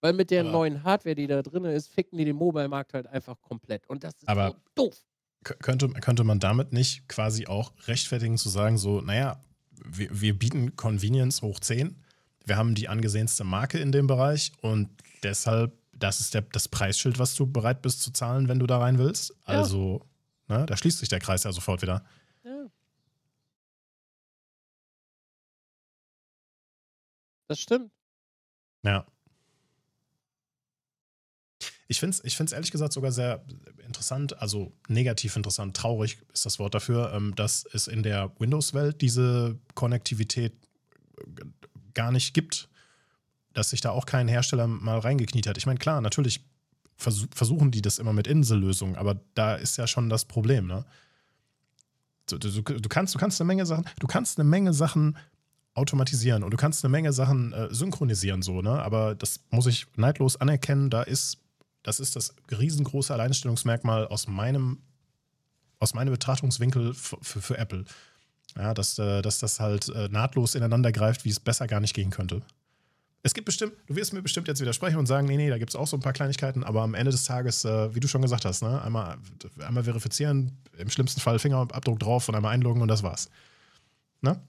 Weil 0.01 0.13
mit 0.15 0.31
der 0.31 0.43
Aber- 0.43 0.53
neuen 0.53 0.83
Hardware, 0.85 1.15
die 1.15 1.27
da 1.27 1.43
drin 1.43 1.65
ist, 1.65 1.89
ficken 1.89 2.17
die 2.19 2.25
den 2.25 2.37
Mobile-Markt 2.37 2.95
halt 2.95 3.07
einfach 3.07 3.41
komplett. 3.43 3.87
Und 3.89 4.05
das 4.05 4.15
ist 4.15 4.29
Aber- 4.29 4.51
so 4.51 4.57
doof. 4.75 5.05
Könnte, 5.43 5.89
könnte 5.89 6.23
man 6.23 6.39
damit 6.39 6.73
nicht 6.73 7.09
quasi 7.09 7.47
auch 7.47 7.73
rechtfertigen 7.87 8.37
zu 8.37 8.51
sagen, 8.51 8.77
so, 8.77 9.01
naja, 9.01 9.41
wir, 9.73 10.21
wir 10.21 10.39
bieten 10.39 10.77
Convenience 10.77 11.41
hoch 11.41 11.61
10, 11.61 11.97
wir 12.45 12.57
haben 12.59 12.75
die 12.75 12.89
angesehenste 12.89 13.45
Marke 13.45 13.79
in 13.79 13.91
dem 13.91 14.07
Bereich 14.07 14.53
und 14.61 14.91
deshalb, 15.23 15.73
das 16.01 16.21
ist 16.21 16.35
der, 16.35 16.43
das 16.43 16.69
Preisschild, 16.69 17.19
was 17.19 17.35
du 17.35 17.47
bereit 17.47 17.83
bist 17.83 18.03
zu 18.03 18.11
zahlen, 18.13 18.49
wenn 18.49 18.59
du 18.59 18.67
da 18.67 18.79
rein 18.79 18.99
willst. 18.99 19.31
Ja. 19.47 19.61
Also, 19.61 20.07
ne, 20.49 20.67
da 20.67 20.77
schließt 20.77 20.99
sich 20.99 21.09
der 21.09 21.21
Kreis 21.21 21.45
ja 21.45 21.53
sofort 21.53 21.83
wieder. 21.83 22.05
Ja. 22.45 22.67
Das 27.49 27.61
stimmt. 27.61 27.91
Ja. 28.83 29.07
Ich 31.89 31.99
finde 31.99 32.17
es 32.17 32.25
ich 32.25 32.37
find's 32.37 32.53
ehrlich 32.53 32.71
gesagt 32.71 32.93
sogar 32.93 33.11
sehr 33.11 33.45
interessant, 33.85 34.39
also 34.41 34.73
negativ 34.87 35.35
interessant, 35.35 35.77
traurig 35.77 36.19
ist 36.33 36.47
das 36.47 36.61
Wort 36.61 36.75
dafür, 36.75 37.13
ähm, 37.13 37.35
dass 37.35 37.67
es 37.73 37.89
in 37.89 38.05
der 38.05 38.33
Windows-Welt 38.39 39.01
diese 39.01 39.59
Konnektivität 39.75 40.53
äh, 41.19 41.45
gar 41.93 42.13
nicht 42.13 42.33
gibt, 42.33 42.70
dass 43.53 43.71
sich 43.71 43.81
da 43.81 43.91
auch 43.91 44.07
kein 44.07 44.29
Hersteller 44.29 44.67
mal 44.67 44.99
reingekniet 44.99 45.47
hat. 45.47 45.59
Ich 45.59 45.67
meine, 45.67 45.79
klar, 45.79 46.01
natürlich 46.01 46.45
versuch, 46.97 47.27
versuchen 47.35 47.71
die 47.71 47.83
das 47.83 47.99
immer 47.99 48.13
mit 48.13 48.27
Insellösungen, 48.27 48.97
aber 48.97 49.21
da 49.35 49.55
ist 49.55 49.77
ja 49.77 49.87
schon 49.87 50.09
das 50.09 50.25
Problem, 50.25 50.67
ne? 50.67 50.85
Du, 52.27 52.39
du, 52.39 52.63
du, 52.63 52.89
kannst, 52.89 53.15
du 53.15 53.19
kannst 53.19 53.41
eine 53.41 53.49
Menge 53.49 53.67
Sachen, 53.67 53.85
du 53.99 54.07
kannst 54.07 54.39
eine 54.39 54.49
Menge 54.49 54.73
Sachen 54.73 55.17
automatisieren 55.75 56.45
und 56.45 56.53
du 56.53 56.57
kannst 56.57 56.85
eine 56.85 56.91
Menge 56.91 57.13
Sachen 57.13 57.53
äh, 57.53 57.75
synchronisieren, 57.75 58.43
so, 58.43 58.63
ne? 58.63 58.81
Aber 58.83 59.15
das 59.15 59.41
muss 59.51 59.67
ich 59.67 59.87
neidlos 59.97 60.37
anerkennen, 60.37 60.91
da 60.91 61.03
ist, 61.03 61.39
das 61.83 61.99
ist 61.99 62.15
das 62.15 62.35
riesengroße 62.51 63.13
Alleinstellungsmerkmal 63.13 64.07
aus 64.07 64.29
meinem, 64.29 64.79
aus 65.81 65.95
meinem 65.95 66.13
Betrachtungswinkel 66.13 66.95
für 66.95 67.59
Apple. 67.59 67.85
Ja, 68.57 68.75
dass, 68.75 68.99
äh, 68.99 69.23
dass 69.23 69.39
das 69.39 69.61
halt 69.61 69.89
äh, 69.89 70.09
nahtlos 70.09 70.55
ineinander 70.55 70.93
greift, 70.93 71.25
wie 71.25 71.31
es 71.31 71.41
besser 71.41 71.67
gar 71.67 71.81
nicht 71.81 71.95
gehen 71.95 72.11
könnte. 72.11 72.43
Es 73.23 73.35
gibt 73.35 73.45
bestimmt, 73.45 73.75
du 73.87 73.97
wirst 73.97 74.15
mir 74.15 74.23
bestimmt 74.23 74.49
jetzt 74.49 74.61
widersprechen 74.61 74.97
und 74.97 75.07
sagen, 75.07 75.27
nee, 75.27 75.37
nee, 75.37 75.51
da 75.51 75.59
gibt 75.59 75.71
es 75.71 75.77
auch 75.77 75.87
so 75.87 75.97
ein 75.97 76.01
paar 76.01 76.15
Kleinigkeiten, 76.15 76.65
aber 76.65 76.81
am 76.83 76.95
Ende 76.95 77.11
des 77.11 77.25
Tages, 77.25 77.65
äh, 77.67 77.95
wie 77.95 78.01
du 78.01 78.09
schon 78.09 78.23
gesagt 78.23 78.47
hast, 78.47 78.63
ne, 78.63 78.81
einmal, 78.81 79.19
einmal 79.59 79.85
verifizieren, 79.85 80.57
im 80.79 80.89
schlimmsten 80.89 81.21
Fall 81.21 81.39
Fingerabdruck 81.39 81.99
drauf 81.99 82.29
und 82.29 82.35
einmal 82.35 82.55
einloggen 82.55 82.81
und 82.81 82.89
das 82.89 83.03
war's. 83.03 83.29
Ne? 84.23 84.41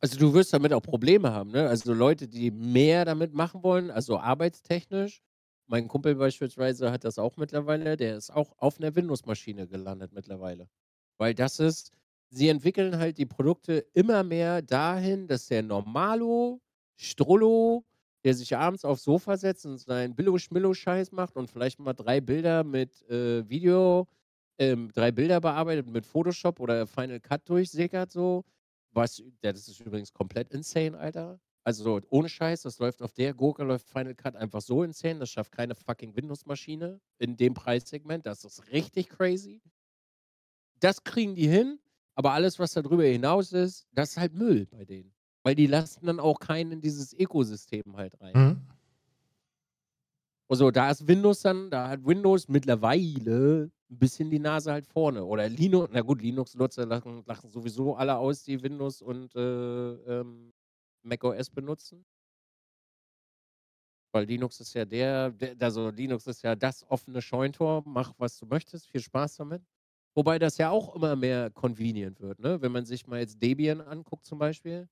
Also 0.00 0.18
du 0.18 0.34
wirst 0.34 0.52
damit 0.52 0.74
auch 0.74 0.82
Probleme 0.82 1.32
haben, 1.32 1.52
ne? 1.52 1.66
Also 1.66 1.94
Leute, 1.94 2.28
die 2.28 2.50
mehr 2.50 3.06
damit 3.06 3.32
machen 3.32 3.62
wollen, 3.62 3.90
also 3.90 4.18
arbeitstechnisch. 4.18 5.22
Mein 5.66 5.88
Kumpel 5.88 6.14
beispielsweise 6.16 6.92
hat 6.92 7.04
das 7.04 7.18
auch 7.18 7.38
mittlerweile, 7.38 7.96
der 7.96 8.18
ist 8.18 8.30
auch 8.30 8.52
auf 8.58 8.78
einer 8.78 8.94
Windows-Maschine 8.94 9.66
gelandet 9.66 10.12
mittlerweile. 10.12 10.68
Weil 11.16 11.34
das 11.34 11.58
ist, 11.58 11.90
sie 12.28 12.50
entwickeln 12.50 12.98
halt 12.98 13.16
die 13.16 13.24
Produkte 13.24 13.86
immer 13.94 14.22
mehr 14.24 14.60
dahin, 14.60 15.26
dass 15.26 15.46
der 15.46 15.62
Normalo, 15.62 16.60
Strullo, 16.96 17.84
der 18.24 18.34
sich 18.34 18.56
abends 18.56 18.84
aufs 18.84 19.04
Sofa 19.04 19.36
setzt 19.36 19.66
und 19.66 19.78
seinen 19.78 20.14
Billo-Schmillo-Scheiß 20.14 21.12
macht 21.12 21.36
und 21.36 21.50
vielleicht 21.50 21.78
mal 21.78 21.92
drei 21.92 22.20
Bilder 22.20 22.64
mit 22.64 23.02
äh, 23.08 23.48
Video, 23.48 24.08
ähm, 24.58 24.90
drei 24.92 25.12
Bilder 25.12 25.40
bearbeitet 25.40 25.86
mit 25.88 26.06
Photoshop 26.06 26.60
oder 26.60 26.86
Final 26.86 27.20
Cut 27.20 27.48
durchsickert 27.48 28.10
so. 28.10 28.44
Was, 28.92 29.22
das 29.40 29.68
ist 29.68 29.80
übrigens 29.80 30.12
komplett 30.12 30.52
insane, 30.52 30.96
Alter. 30.96 31.40
Also 31.64 32.00
ohne 32.10 32.28
Scheiß, 32.28 32.62
das 32.62 32.78
läuft 32.78 33.00
auf 33.02 33.12
der 33.14 33.32
Gurke, 33.32 33.64
läuft 33.64 33.88
Final 33.88 34.14
Cut 34.14 34.36
einfach 34.36 34.60
so 34.60 34.82
insane. 34.82 35.18
Das 35.18 35.30
schafft 35.30 35.50
keine 35.50 35.74
fucking 35.74 36.14
Windows-Maschine 36.14 37.00
in 37.18 37.36
dem 37.36 37.54
Preissegment. 37.54 38.26
Das 38.26 38.44
ist 38.44 38.70
richtig 38.70 39.08
crazy. 39.08 39.62
Das 40.80 41.02
kriegen 41.02 41.34
die 41.34 41.48
hin, 41.48 41.78
aber 42.14 42.32
alles, 42.32 42.58
was 42.58 42.74
darüber 42.74 43.04
hinaus 43.04 43.52
ist, 43.52 43.86
das 43.92 44.10
ist 44.10 44.16
halt 44.18 44.34
Müll 44.34 44.66
bei 44.66 44.84
denen. 44.84 45.13
Weil 45.44 45.54
die 45.54 45.66
lassen 45.66 46.06
dann 46.06 46.20
auch 46.20 46.40
keinen 46.40 46.72
in 46.72 46.80
dieses 46.80 47.12
Ökosystem 47.12 47.96
halt 47.96 48.18
rein. 48.20 48.32
Mhm. 48.34 48.60
Also 50.48 50.70
da 50.70 50.90
ist 50.90 51.06
Windows 51.06 51.40
dann, 51.42 51.70
da 51.70 51.88
hat 51.88 52.04
Windows 52.04 52.48
mittlerweile 52.48 53.70
ein 53.90 53.98
bisschen 53.98 54.30
die 54.30 54.38
Nase 54.38 54.72
halt 54.72 54.86
vorne. 54.86 55.24
Oder 55.24 55.48
Linux, 55.48 55.90
na 55.92 56.00
gut, 56.00 56.22
Linux-Nutzer 56.22 56.86
lachen, 56.86 57.22
lachen 57.26 57.50
sowieso 57.50 57.94
alle 57.94 58.16
aus, 58.16 58.42
die 58.42 58.62
Windows 58.62 59.02
und 59.02 59.34
äh, 59.36 59.92
ähm, 60.20 60.52
macOS 61.02 61.50
benutzen. 61.50 62.04
Weil 64.12 64.26
Linux 64.26 64.60
ist 64.60 64.74
ja 64.74 64.84
der, 64.84 65.30
der, 65.30 65.56
also 65.60 65.90
Linux 65.90 66.26
ist 66.26 66.42
ja 66.42 66.54
das 66.54 66.88
offene 66.88 67.20
Scheuntor, 67.20 67.82
mach 67.84 68.12
was 68.16 68.38
du 68.38 68.46
möchtest, 68.46 68.88
viel 68.88 69.00
Spaß 69.00 69.36
damit. 69.36 69.62
Wobei 70.14 70.38
das 70.38 70.56
ja 70.58 70.70
auch 70.70 70.94
immer 70.94 71.16
mehr 71.16 71.50
convenient 71.50 72.20
wird, 72.20 72.38
ne? 72.38 72.62
Wenn 72.62 72.70
man 72.70 72.86
sich 72.86 73.06
mal 73.06 73.18
jetzt 73.18 73.42
Debian 73.42 73.80
anguckt 73.80 74.24
zum 74.24 74.38
Beispiel. 74.38 74.88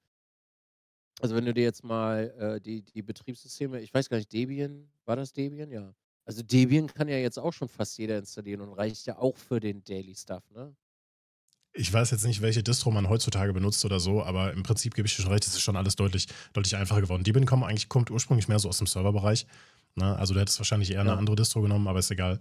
Also 1.23 1.37
wenn 1.37 1.45
du 1.45 1.55
dir 1.55 1.63
jetzt 1.63 1.85
mal 1.85 2.35
äh, 2.39 2.61
die, 2.61 2.83
die 2.83 3.03
Betriebssysteme, 3.03 3.81
ich 3.81 3.95
weiß 3.95 4.09
gar 4.09 4.17
nicht, 4.17 4.33
Debian, 4.33 4.91
war 5.05 5.17
das 5.17 5.33
Debian? 5.33 5.71
Ja. 5.71 5.95
Also 6.25 6.43
Debian 6.43 6.89
kann 6.89 7.09
ja 7.09 7.17
jetzt 7.17 7.39
auch 7.39 7.53
schon 7.53 7.69
fast 7.69 7.97
jeder 7.99 8.19
installieren 8.19 8.61
und 8.61 8.73
reicht 8.73 9.07
ja 9.07 9.19
auch 9.19 9.37
für 9.37 9.61
den 9.61 9.85
Daily 9.85 10.15
Stuff, 10.15 10.51
ne? 10.51 10.75
Ich 11.75 11.91
weiß 11.91 12.11
jetzt 12.11 12.25
nicht, 12.27 12.43
welche 12.43 12.63
Distro 12.63 12.91
man 12.91 13.09
heutzutage 13.09 13.53
benutzt 13.55 13.85
oder 13.87 13.99
so, 13.99 14.23
aber 14.23 14.53
im 14.53 14.63
Prinzip 14.63 14.95
gebe 14.95 15.09
ich 15.09 15.17
dir 15.17 15.23
schon 15.23 15.33
recht, 15.33 15.47
es 15.47 15.55
ist 15.55 15.63
schon 15.63 15.77
alles 15.77 15.97
deutlich, 15.97 16.27
deutlich 16.53 16.77
einfacher 16.77 17.01
geworden. 17.01 17.25
Debian 17.25 17.47
kommt 17.47 17.65
eigentlich 17.65 17.89
kommt 17.89 18.11
ursprünglich 18.11 18.47
mehr 18.49 18.59
so 18.59 18.69
aus 18.69 18.77
dem 18.79 18.87
Serverbereich. 18.87 19.47
Ne? 19.95 20.15
Also 20.19 20.35
du 20.35 20.41
hättest 20.41 20.59
wahrscheinlich 20.61 20.91
eher 20.93 21.01
eine 21.01 21.11
Ja. 21.11 21.17
andere 21.17 21.37
Distro 21.37 21.63
genommen, 21.63 21.89
aber 21.89 21.99
ist 22.01 22.11
egal. 22.11 22.39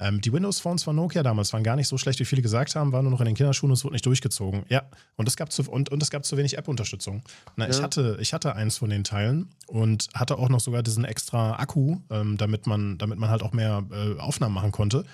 Ähm, 0.00 0.20
die 0.20 0.32
Windows-Phones 0.32 0.82
von 0.82 0.96
Nokia 0.96 1.22
damals 1.22 1.52
waren 1.52 1.62
gar 1.62 1.76
nicht 1.76 1.86
so 1.86 1.96
schlecht, 1.98 2.18
wie 2.18 2.24
viele 2.24 2.42
gesagt 2.42 2.74
haben, 2.74 2.90
waren 2.92 3.04
nur 3.04 3.12
noch 3.12 3.20
in 3.20 3.26
den 3.26 3.36
Kinderschuhen 3.36 3.70
und 3.70 3.76
es 3.76 3.84
wurde 3.84 3.92
nicht 3.94 4.04
durchgezogen. 4.06 4.64
Ja, 4.68 4.82
und 5.16 5.28
es 5.28 5.36
gab 5.36 5.52
zu, 5.52 5.62
und, 5.70 5.88
und 5.90 6.02
es 6.02 6.10
gab 6.10 6.24
zu 6.24 6.36
wenig 6.36 6.58
App-Unterstützung. 6.58 7.22
Na, 7.56 7.68
ich, 7.68 7.76
Ja. 7.76 7.84
hatte, 7.84 8.16
ich 8.20 8.32
hatte 8.34 8.56
eins 8.56 8.78
von 8.78 8.90
den 8.90 9.04
Teilen 9.04 9.50
und 9.68 10.08
hatte 10.14 10.36
auch 10.38 10.48
noch 10.48 10.58
sogar 10.60 10.82
diesen 10.82 11.04
extra 11.04 11.54
Akku, 11.60 11.98
ähm, 12.10 12.36
damit, 12.36 12.66
man, 12.66 12.98
damit 12.98 13.18
man 13.20 13.30
halt 13.30 13.42
auch 13.44 13.52
mehr 13.52 13.84
äh, 13.92 14.18
Aufnahmen 14.18 14.54
machen 14.54 14.72
konnte. 14.72 15.04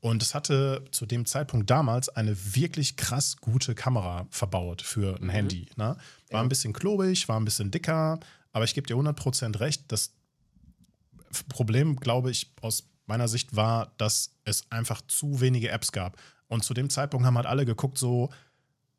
Und 0.00 0.22
es 0.22 0.34
hatte 0.34 0.84
zu 0.92 1.06
dem 1.06 1.24
Zeitpunkt 1.24 1.70
damals 1.70 2.10
eine 2.10 2.36
wirklich 2.54 2.96
krass 2.96 3.38
gute 3.38 3.74
Kamera 3.74 4.26
verbaut 4.30 4.82
für 4.82 5.16
ein 5.16 5.24
Mhm. 5.24 5.30
Handy. 5.30 5.66
Ne? 5.76 5.84
War 5.86 5.96
Ja. 6.30 6.42
ein 6.42 6.50
bisschen 6.50 6.74
klobig, 6.74 7.26
war 7.28 7.40
ein 7.40 7.46
bisschen 7.46 7.70
dicker, 7.70 8.20
aber 8.52 8.64
ich 8.66 8.74
gebe 8.74 8.86
dir 8.86 8.96
100% 8.96 9.58
recht, 9.60 9.84
das 9.88 10.12
Problem, 11.48 11.96
glaube 11.96 12.30
ich, 12.30 12.52
aus 12.60 12.84
meiner 13.06 13.28
Sicht 13.28 13.54
war, 13.56 13.92
dass 13.98 14.32
es 14.44 14.70
einfach 14.70 15.00
zu 15.06 15.40
wenige 15.40 15.70
Apps 15.70 15.92
gab. 15.92 16.16
Und 16.48 16.64
zu 16.64 16.74
dem 16.74 16.90
Zeitpunkt 16.90 17.26
haben 17.26 17.36
halt 17.36 17.46
alle 17.46 17.64
geguckt, 17.64 17.98
so, 17.98 18.30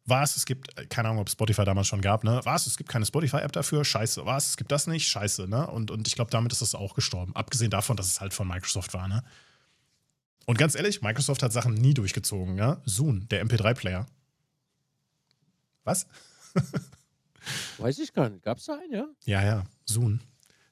was, 0.05 0.37
es 0.37 0.45
gibt, 0.45 0.77
äh, 0.79 0.85
keine 0.85 1.09
Ahnung, 1.09 1.21
ob 1.21 1.29
Spotify 1.29 1.65
damals 1.65 1.87
schon 1.87 2.01
gab, 2.01 2.23
ne? 2.23 2.39
Was, 2.43 2.65
es 2.65 2.77
gibt 2.77 2.89
keine 2.89 3.05
Spotify-App 3.05 3.51
dafür, 3.51 3.83
scheiße. 3.83 4.25
Was, 4.25 4.49
es 4.49 4.57
gibt 4.57 4.71
das 4.71 4.87
nicht, 4.87 5.07
scheiße, 5.07 5.47
ne? 5.47 5.67
Und, 5.67 5.91
und 5.91 6.07
ich 6.07 6.15
glaube, 6.15 6.31
damit 6.31 6.51
ist 6.53 6.61
es 6.61 6.75
auch 6.75 6.93
gestorben. 6.93 7.35
Abgesehen 7.35 7.69
davon, 7.69 7.97
dass 7.97 8.07
es 8.07 8.21
halt 8.21 8.33
von 8.33 8.47
Microsoft 8.47 8.93
war, 8.93 9.07
ne? 9.07 9.23
Und 10.45 10.57
ganz 10.57 10.75
ehrlich, 10.75 11.01
Microsoft 11.01 11.43
hat 11.43 11.51
Sachen 11.51 11.73
nie 11.73 11.93
durchgezogen, 11.93 12.57
ja? 12.57 12.81
Zoom, 12.85 13.27
der 13.27 13.45
MP3-Player. 13.45 14.05
Was? 15.83 16.07
Weiß 17.77 17.99
ich 17.99 18.13
gar 18.13 18.29
nicht. 18.29 18.43
Gab 18.43 18.57
es 18.57 18.65
da 18.65 18.75
einen, 18.75 18.93
ja? 18.93 19.05
Ja, 19.25 19.43
ja, 19.43 19.63
Zoom. 19.85 20.21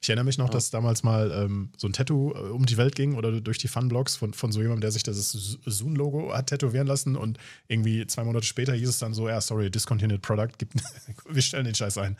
Ich 0.00 0.08
erinnere 0.08 0.24
mich 0.24 0.38
noch, 0.38 0.48
oh. 0.48 0.52
dass 0.52 0.70
damals 0.70 1.02
mal 1.02 1.30
ähm, 1.32 1.70
so 1.76 1.88
ein 1.88 1.92
Tattoo 1.92 2.32
äh, 2.32 2.50
um 2.50 2.66
die 2.66 2.76
Welt 2.76 2.94
ging 2.94 3.14
oder 3.14 3.40
durch 3.40 3.58
die 3.58 3.68
Funblocks 3.68 4.16
von, 4.16 4.34
von 4.34 4.52
so 4.52 4.60
jemandem, 4.60 4.82
der 4.82 4.92
sich 4.92 5.02
das 5.02 5.32
Zoom-Logo 5.32 6.32
hat 6.32 6.48
tätowieren 6.48 6.86
lassen 6.86 7.16
und 7.16 7.38
irgendwie 7.68 8.06
zwei 8.06 8.24
Monate 8.24 8.46
später 8.46 8.74
hieß 8.74 8.88
es 8.88 8.98
dann 8.98 9.14
so, 9.14 9.28
ja, 9.28 9.40
sorry, 9.40 9.70
discontinued 9.70 10.22
product, 10.22 10.58
gibt, 10.58 10.74
wir 11.28 11.42
stellen 11.42 11.64
den 11.64 11.74
Scheiß 11.74 11.98
ein. 11.98 12.16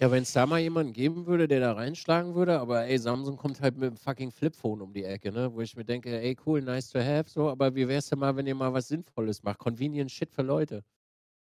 Ja, 0.00 0.10
wenn 0.10 0.24
es 0.24 0.32
da 0.32 0.44
mal 0.44 0.58
jemanden 0.58 0.92
geben 0.92 1.26
würde, 1.26 1.46
der 1.46 1.60
da 1.60 1.72
reinschlagen 1.72 2.34
würde, 2.34 2.58
aber 2.58 2.84
ey, 2.84 2.98
Samsung 2.98 3.36
kommt 3.36 3.60
halt 3.60 3.78
mit 3.78 3.90
dem 3.90 3.96
fucking 3.96 4.32
Flipphone 4.32 4.82
um 4.82 4.92
die 4.92 5.04
Ecke, 5.04 5.30
ne? 5.30 5.54
Wo 5.54 5.60
ich 5.60 5.76
mir 5.76 5.84
denke, 5.84 6.20
ey, 6.20 6.36
cool, 6.44 6.60
nice 6.60 6.90
to 6.90 6.98
have, 6.98 7.30
so, 7.30 7.48
aber 7.48 7.74
wie 7.74 7.86
wär's 7.86 8.08
denn 8.08 8.18
mal, 8.18 8.36
wenn 8.36 8.46
ihr 8.46 8.56
mal 8.56 8.72
was 8.72 8.88
Sinnvolles 8.88 9.44
macht? 9.44 9.58
Convenient 9.58 10.10
Shit 10.10 10.32
für 10.32 10.42
Leute. 10.42 10.84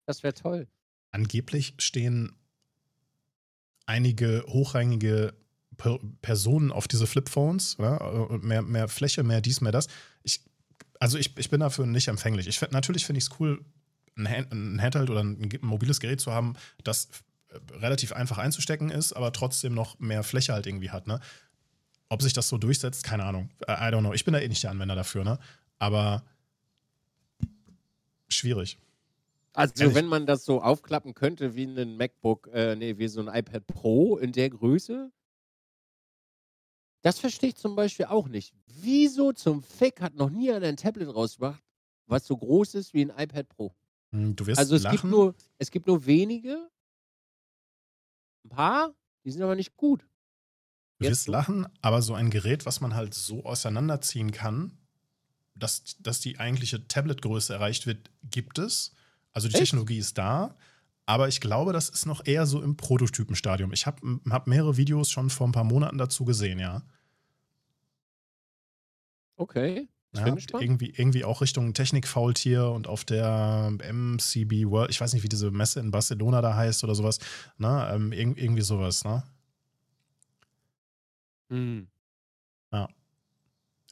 Das 0.06 0.22
wäre 0.22 0.36
toll. 0.36 0.68
Angeblich 1.12 1.74
stehen 1.80 2.36
einige 3.86 4.44
hochrangige 4.48 5.34
per 5.78 6.00
Personen 6.22 6.72
auf 6.72 6.88
diese 6.88 7.08
Flipphones, 7.08 7.78
ne? 7.80 8.40
mehr, 8.42 8.62
mehr 8.62 8.88
Fläche, 8.88 9.24
mehr 9.24 9.42
dies, 9.42 9.62
mehr 9.62 9.72
das. 9.72 9.88
Ich, 10.24 10.42
also 11.00 11.18
ich, 11.18 11.38
ich 11.38 11.50
bin 11.50 11.60
dafür 11.60 11.86
nicht 11.86 12.08
empfänglich. 12.08 12.48
Ich, 12.48 12.62
natürlich 12.72 13.06
finde 13.06 13.18
ich 13.20 13.26
es 13.26 13.40
cool, 13.40 13.64
ein, 14.16 14.28
ein 14.28 14.82
Handheld 14.82 15.10
oder 15.10 15.24
ein 15.24 15.50
mobiles 15.62 16.00
Gerät 16.00 16.22
zu 16.22 16.32
haben, 16.32 16.56
das 16.84 17.10
relativ 17.74 18.14
einfach 18.14 18.38
einzustecken 18.38 18.90
ist, 18.90 19.14
aber 19.14 19.32
trotzdem 19.32 19.74
noch 19.74 20.00
mehr 20.00 20.24
Fläche 20.24 20.54
halt 20.54 20.66
irgendwie 20.68 20.92
hat. 20.92 21.08
Ne? 21.08 21.20
Ob 22.10 22.22
sich 22.22 22.34
das 22.34 22.48
so 22.48 22.58
durchsetzt, 22.58 23.04
keine 23.04 23.26
Ahnung. 23.26 23.50
I 23.64 23.72
don't 23.72 24.00
know. 24.00 24.14
Ich 24.14 24.26
bin 24.26 24.34
da 24.34 24.40
eh 24.40 24.48
nicht 24.48 24.64
der 24.64 24.72
Anwender 24.72 24.96
dafür, 24.96 25.24
ne? 25.24 25.40
Aber 25.80 26.24
schwierig. 28.30 28.78
Also 29.54 29.84
Ehrlich? 29.84 29.96
wenn 29.96 30.08
man 30.08 30.26
das 30.26 30.46
so 30.46 30.62
aufklappen 30.62 31.14
könnte 31.14 31.56
wie 31.56 31.66
ein 31.66 31.96
MacBook, 31.96 32.50
äh, 32.54 32.76
nee, 32.76 32.98
wie 32.98 33.08
so 33.08 33.22
ein 33.22 33.28
iPad 33.28 33.68
Pro 33.68 34.18
in 34.18 34.32
der 34.32 34.50
Größe, 34.50 35.12
das 37.04 37.20
verstehe 37.20 37.50
ich 37.50 37.56
zum 37.56 37.76
Beispiel 37.76 38.06
auch 38.06 38.28
nicht. 38.30 38.54
Wieso 38.66 39.34
zum 39.34 39.62
Fick 39.62 40.02
hat 40.02 40.16
noch 40.16 40.30
nie 40.30 40.52
einer 40.52 40.68
ein 40.68 40.78
Tablet 40.78 41.14
rausgebracht, 41.14 41.62
was 42.08 42.26
so 42.26 42.38
groß 42.38 42.76
ist 42.76 42.94
wie 42.94 43.06
ein 43.06 43.10
iPad 43.10 43.48
Pro? 43.50 43.76
Hm, 44.12 44.36
du 44.36 44.46
wirst 44.48 44.58
also 44.58 44.76
es 44.76 44.84
lachen. 44.84 44.96
gibt 44.98 45.12
nur, 45.12 45.36
es 45.58 45.70
gibt 45.70 45.86
nur 45.86 46.06
wenige, 46.06 46.70
ein 48.46 48.50
paar, 48.50 48.96
die 49.24 49.32
sind 49.32 49.42
aber 49.42 49.56
nicht 49.56 49.76
gut. 49.76 50.08
Du 51.00 51.10
wirst 51.10 51.28
lachen, 51.28 51.68
aber 51.82 52.02
so 52.02 52.14
ein 52.14 52.30
Gerät, 52.30 52.66
was 52.66 52.80
man 52.80 52.96
halt 52.96 53.14
so 53.14 53.44
auseinanderziehen 53.44 54.32
kann, 54.32 54.78
dass, 55.56 55.98
dass 56.00 56.22
die 56.22 56.40
eigentliche 56.40 56.88
Tablet-Größe 56.88 57.54
erreicht 57.54 57.86
wird, 57.86 58.10
gibt 58.24 58.58
es. 58.58 58.94
Also 59.34 59.48
die 59.48 59.56
Echt? 59.56 59.64
Technologie 59.64 59.98
ist 59.98 60.18
da, 60.18 60.56
aber 61.06 61.28
ich 61.28 61.42
glaube, 61.42 61.74
das 61.74 61.90
ist 61.90 62.06
noch 62.06 62.26
eher 62.26 62.46
so 62.46 62.62
im 62.62 62.78
Prototypenstadium. 62.78 63.74
Ich 63.74 63.86
habe 63.86 64.20
hab 64.30 64.48
mehrere 64.48 64.78
Videos 64.78 65.10
schon 65.10 65.30
vor 65.30 65.48
ein 65.48 65.52
paar 65.52 65.64
Monaten 65.64 65.98
dazu 65.98 66.24
gesehen, 66.24 66.60
ja. 66.60 66.84
Okay. 69.36 69.88
Ja, 70.16 70.28
irgendwie, 70.60 70.94
irgendwie 70.96 71.26
auch 71.26 71.42
Richtung 71.42 71.74
Technik-Faultier 71.74 72.70
und 72.70 72.88
auf 72.88 73.04
der 73.04 73.72
MCB 73.80 74.70
World, 74.70 74.92
ich 74.92 75.02
weiß 75.02 75.12
nicht, 75.14 75.24
wie 75.24 75.30
diese 75.30 75.50
Messe 75.50 75.80
in 75.80 75.90
Barcelona 75.90 76.40
da 76.40 76.56
heißt 76.56 76.84
oder 76.84 76.94
sowas, 76.94 77.18
ne? 77.58 77.90
Ähm, 77.92 78.12
irgendwie 78.12 78.62
sowas, 78.62 79.04
ne? 79.04 79.24
Mhm. 81.50 81.88
Ja. 82.72 82.88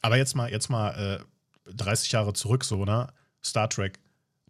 Aber 0.00 0.16
jetzt 0.16 0.36
mal, 0.36 0.48
jetzt 0.48 0.68
mal 0.70 1.24
äh, 1.66 1.72
30 1.74 2.12
Jahre 2.12 2.32
zurück, 2.34 2.62
so, 2.62 2.84
ne? 2.84 3.12
Star 3.44 3.68
Trek. 3.68 3.98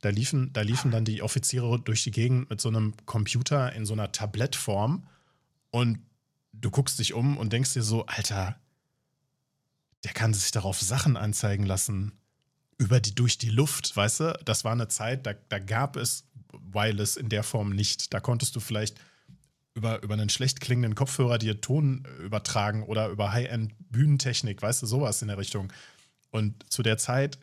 Da 0.03 0.11
liefen, 0.11 0.53
da 0.53 0.63
liefen 0.63 0.91
dann 0.91 1.05
die 1.05 1.23
Offiziere 1.23 1.79
durch 1.81 2.03
die 2.03 2.11
Gegend 2.11 2.51
mit 2.51 2.61
so 2.61 2.69
einem 2.69 2.95
Computer 3.07 3.73
in 3.73 3.87
so 3.87 3.93
einer 3.93 4.11
Tablettform 4.11 5.07
und 5.71 6.01
du 6.53 6.71
guckst 6.71 6.99
dich 6.99 7.15
um 7.15 7.37
und 7.37 7.53
denkst 7.53 7.73
dir 7.73 7.85
so, 7.85 8.05
Alter, 8.07 8.57
der 10.05 10.13
kann 10.13 10.35
sich 10.35 10.51
darauf 10.51 10.81
Sachen 10.81 11.17
anzeigen 11.17 11.65
lassen. 11.65 12.13
Über 12.79 12.99
die, 12.99 13.15
durch 13.15 13.39
die 13.39 13.51
Luft, 13.51 13.97
weißt 13.97 14.21
du? 14.21 14.41
Das 14.45 14.65
war 14.65 14.73
eine 14.73 14.89
Zeit, 14.89 15.25
da, 15.25 15.35
da 15.49 15.61
gab 15.61 15.97
es 15.97 16.25
Wireless 16.73 17.17
in 17.17 17.29
der 17.29 17.45
Form 17.45 17.71
nicht. 17.71 18.13
Da 18.13 18.19
konntest 18.19 18.57
du 18.57 18.61
vielleicht 18.61 18.99
über, 19.75 20.03
über 20.03 20.15
einen 20.15 20.29
schlecht 20.29 20.61
klingenden 20.61 20.97
Kopfhörer 20.97 21.39
dir 21.39 21.61
Ton 21.61 22.07
übertragen 22.21 22.83
oder 22.83 23.09
über 23.09 23.33
High-End-Bühnentechnik, 23.33 24.61
weißt 24.61 24.83
du, 24.83 24.87
sowas 24.87 25.23
in 25.23 25.29
der 25.29 25.39
Richtung. 25.39 25.73
Und 26.33 26.71
zu 26.71 26.83
der 26.83 26.99
Zeit, 26.99 27.39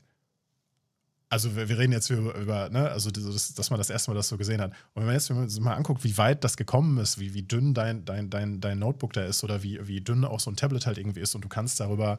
also 1.29 1.55
wir, 1.55 1.69
wir 1.69 1.77
reden 1.77 1.93
jetzt 1.93 2.09
über, 2.09 2.35
über 2.35 2.69
ne, 2.69 2.89
also 2.89 3.11
das, 3.11 3.53
dass 3.53 3.69
man 3.69 3.77
das 3.77 3.89
erste 3.89 4.11
Mal 4.11 4.15
das 4.15 4.27
so 4.27 4.37
gesehen 4.37 4.61
hat. 4.61 4.71
Und 4.93 5.05
wenn 5.05 5.05
man 5.05 5.15
jetzt 5.15 5.59
mal 5.59 5.75
anguckt, 5.75 6.03
wie 6.03 6.17
weit 6.17 6.43
das 6.43 6.57
gekommen 6.57 6.97
ist, 6.97 7.19
wie, 7.19 7.33
wie 7.33 7.43
dünn 7.43 7.73
dein, 7.73 8.03
dein, 8.05 8.29
dein, 8.29 8.59
dein 8.59 8.79
Notebook 8.79 9.13
da 9.13 9.23
ist 9.23 9.43
oder 9.43 9.63
wie, 9.63 9.79
wie 9.87 10.01
dünn 10.01 10.25
auch 10.25 10.39
so 10.39 10.49
ein 10.49 10.55
Tablet 10.55 10.85
halt 10.87 10.97
irgendwie 10.97 11.21
ist 11.21 11.35
und 11.35 11.45
du 11.45 11.49
kannst 11.49 11.79
darüber 11.79 12.17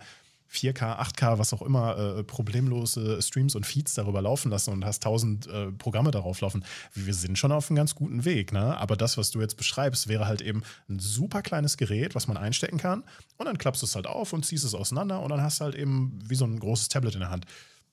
4K, 0.53 0.99
8K, 0.99 1.39
was 1.39 1.53
auch 1.53 1.63
immer, 1.63 1.97
äh, 1.97 2.25
problemlose 2.25 3.23
Streams 3.23 3.55
und 3.55 3.67
Feeds 3.67 3.95
darüber 3.95 4.21
laufen 4.21 4.51
lassen 4.51 4.73
und 4.73 4.85
hast 4.85 5.03
tausend 5.05 5.47
äh, 5.47 5.71
Programme 5.71 6.11
darauf 6.11 6.41
laufen. 6.41 6.65
Wir 6.93 7.15
sind 7.15 7.39
schon 7.39 7.53
auf 7.53 7.71
einem 7.71 7.77
ganz 7.77 7.95
guten 7.95 8.25
Weg, 8.25 8.53
ne? 8.53 8.77
Aber 8.77 8.97
das, 8.97 9.17
was 9.17 9.31
du 9.31 9.41
jetzt 9.41 9.57
beschreibst, 9.57 10.09
wäre 10.09 10.27
halt 10.27 10.43
eben 10.43 10.63
ein 10.89 10.99
super 10.99 11.43
kleines 11.43 11.77
Gerät, 11.77 12.17
was 12.17 12.27
man 12.27 12.37
einstecken 12.37 12.79
kann 12.79 13.05
und 13.37 13.47
dann 13.47 13.59
klappst 13.59 13.83
du 13.83 13.87
es 13.87 13.95
halt 13.95 14.09
auf 14.09 14.33
und 14.33 14.45
ziehst 14.45 14.65
es 14.65 14.75
auseinander 14.75 15.21
und 15.23 15.31
dann 15.31 15.41
hast 15.41 15.61
du 15.61 15.65
halt 15.65 15.77
eben 15.77 16.19
wie 16.25 16.35
so 16.35 16.45
ein 16.45 16.59
großes 16.59 16.89
Tablet 16.89 17.15
in 17.15 17.21
der 17.21 17.31
Hand. 17.31 17.47